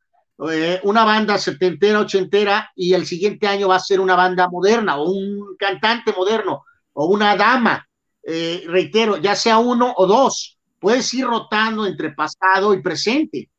Eh, 0.52 0.80
una 0.84 1.04
banda 1.04 1.40
setentera, 1.40 2.00
ochentera 2.02 2.72
y 2.76 2.94
el 2.94 3.08
siguiente 3.08 3.48
año 3.48 3.70
va 3.70 3.78
a 3.78 3.80
ser 3.80 4.00
una 4.00 4.16
banda 4.16 4.48
moderna 4.48 4.98
o 4.98 5.10
un 5.10 5.56
cantante 5.58 6.14
moderno 6.16 6.64
o 6.94 7.08
una 7.08 7.36
dama, 7.36 7.88
eh, 8.22 8.66
reitero, 8.68 9.18
ya 9.18 9.36
sea 9.36 9.58
uno 9.58 9.96
o 9.98 10.06
dos, 10.06 10.60
puedes 10.80 11.12
ir 11.16 11.26
rotando 11.26 11.88
entre 11.88 12.12
pasado 12.12 12.76
y 12.76 12.84
presente. 12.84 13.50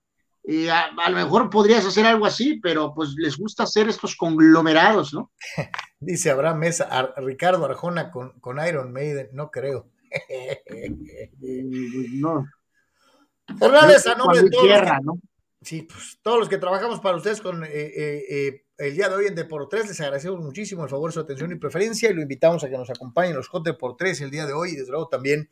A, 0.71 0.91
a, 1.05 1.11
lo 1.11 1.17
mejor 1.17 1.51
podrías 1.51 1.85
hacer 1.85 2.07
algo 2.07 2.27
así, 2.27 2.61
pero 2.63 2.95
pues 2.95 3.15
les 3.17 3.37
gusta 3.37 3.65
hacer 3.65 3.89
estos 3.89 4.15
conglomerados, 4.15 5.13
¿no? 5.13 5.33
Dice 5.99 6.31
Abraham 6.31 6.61
Mesa, 6.61 6.85
a 6.85 7.21
Ricardo 7.21 7.65
Arjona 7.65 8.13
con, 8.13 8.39
con 8.39 8.65
Iron 8.65 8.93
Maiden, 8.93 9.31
no 9.33 9.51
creo. 9.51 9.89
No. 12.21 12.47
Hernández, 13.61 14.07
a 14.07 14.15
nombre 14.15 14.43
de 14.43 14.51
todos. 14.51 14.65
Tierra, 14.65 15.01
¿no? 15.03 15.21
Sí, 15.67 15.83
pues 15.83 16.19
todos 16.23 16.39
los 16.39 16.49
que 16.49 16.59
trabajamos 16.59 17.01
para 17.01 17.17
ustedes 17.17 17.41
con 17.41 17.65
eh, 17.65 17.69
eh, 17.73 18.25
eh, 18.31 18.65
el 18.79 18.95
día 18.95 19.09
de 19.09 19.17
hoy 19.17 19.27
en 19.27 19.35
Depor 19.35 19.69
3, 19.69 19.89
les 19.89 20.01
agradecemos 20.01 20.41
muchísimo 20.41 20.85
el 20.85 20.89
favor, 20.89 21.13
su 21.13 21.19
atención 21.19 21.51
y 21.51 21.57
preferencia 21.57 22.09
y 22.09 22.15
lo 22.15 22.23
invitamos 22.23 22.63
a 22.63 22.71
que 22.71 22.77
nos 22.77 22.89
acompañen 22.89 23.35
los 23.35 23.49
por 23.49 23.97
3 23.97 24.21
el 24.21 24.31
día 24.31 24.47
de 24.47 24.53
hoy 24.53 24.71
y 24.71 24.77
desde 24.77 24.93
luego 24.93 25.09
también 25.09 25.49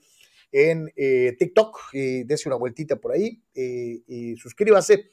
en 0.53 0.93
eh, 0.95 1.35
TikTok, 1.37 1.93
dése 1.93 2.49
una 2.49 2.55
vueltita 2.55 2.95
por 2.95 3.11
ahí 3.11 3.43
y 3.57 4.37
suscríbase 4.37 5.11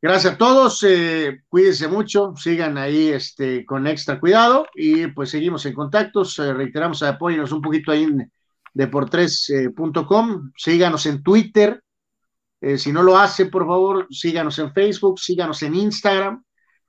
Gracias 0.00 0.34
a 0.34 0.38
todos, 0.38 0.82
eh, 0.82 1.40
cuídense 1.48 1.88
mucho, 1.88 2.34
sigan 2.36 2.76
ahí 2.76 3.08
este, 3.08 3.64
con 3.64 3.86
extra 3.86 4.20
cuidado 4.20 4.66
y 4.74 5.06
pues 5.06 5.30
seguimos 5.30 5.64
en 5.64 5.72
contactos, 5.72 6.38
eh, 6.38 6.52
reiteramos, 6.52 7.02
apóyenos 7.02 7.50
un 7.50 7.62
poquito 7.62 7.92
ahí 7.92 8.04
en 8.04 8.30
deportres.com, 8.74 10.52
síganos 10.54 11.06
en 11.06 11.22
Twitter, 11.22 11.82
eh, 12.60 12.76
si 12.76 12.92
no 12.92 13.02
lo 13.02 13.16
hace, 13.16 13.46
por 13.46 13.66
favor, 13.66 14.06
síganos 14.10 14.58
en 14.58 14.74
Facebook, 14.74 15.18
síganos 15.18 15.62
en 15.62 15.74
Instagram, 15.74 16.44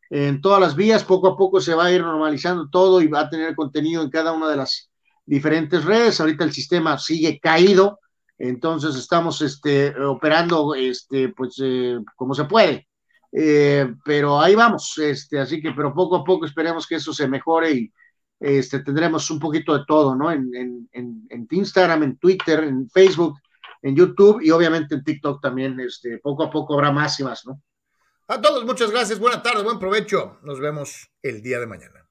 en 0.09 0.41
todas 0.41 0.59
las 0.59 0.75
vías, 0.75 1.05
poco 1.05 1.29
a 1.29 1.37
poco 1.37 1.61
se 1.61 1.73
va 1.73 1.85
a 1.85 1.91
ir 1.91 2.01
normalizando 2.01 2.69
todo 2.69 3.01
y 3.01 3.07
va 3.07 3.21
a 3.21 3.29
tener 3.29 3.55
contenido 3.55 4.03
en 4.03 4.09
cada 4.09 4.33
una 4.33 4.49
de 4.49 4.57
las 4.57 4.91
diferentes 5.27 5.85
redes. 5.85 6.19
Ahorita 6.19 6.43
el 6.43 6.53
sistema 6.53 6.97
sigue 6.97 7.39
caído, 7.39 7.99
entonces 8.39 8.95
estamos 8.95 9.41
este, 9.41 9.93
operando 9.99 10.73
este, 10.73 11.29
pues, 11.29 11.55
eh, 11.61 11.99
como 12.15 12.33
se 12.33 12.45
puede. 12.45 12.87
Eh, 13.31 13.93
pero 14.05 14.39
ahí 14.39 14.55
vamos, 14.55 14.97
este, 14.97 15.37
así 15.39 15.61
que, 15.61 15.71
pero 15.71 15.93
poco 15.93 16.15
a 16.15 16.23
poco 16.23 16.45
esperemos 16.45 16.87
que 16.87 16.95
eso 16.95 17.13
se 17.13 17.27
mejore 17.27 17.71
y 17.71 17.93
este, 18.39 18.79
tendremos 18.79 19.29
un 19.29 19.39
poquito 19.39 19.77
de 19.77 19.83
todo, 19.85 20.15
¿no? 20.15 20.31
En, 20.31 20.49
en, 20.55 20.89
en, 21.29 21.47
Instagram, 21.51 22.03
en 22.03 22.17
Twitter, 22.17 22.63
en 22.63 22.89
Facebook, 22.89 23.37
en 23.81 23.95
YouTube 23.95 24.41
y 24.41 24.51
obviamente 24.51 24.95
en 24.95 25.03
TikTok 25.03 25.41
también, 25.41 25.79
este, 25.79 26.19
poco 26.19 26.43
a 26.43 26.49
poco 26.49 26.75
habrá 26.75 26.91
más 26.91 27.19
y 27.19 27.23
más, 27.23 27.45
¿no? 27.45 27.61
A 28.29 28.41
todos, 28.41 28.65
muchas 28.65 28.91
gracias, 28.91 29.19
buena 29.19 29.41
tarde, 29.41 29.63
buen 29.63 29.79
provecho. 29.79 30.39
Nos 30.43 30.59
vemos 30.59 31.09
el 31.21 31.41
día 31.41 31.59
de 31.59 31.67
mañana. 31.67 32.06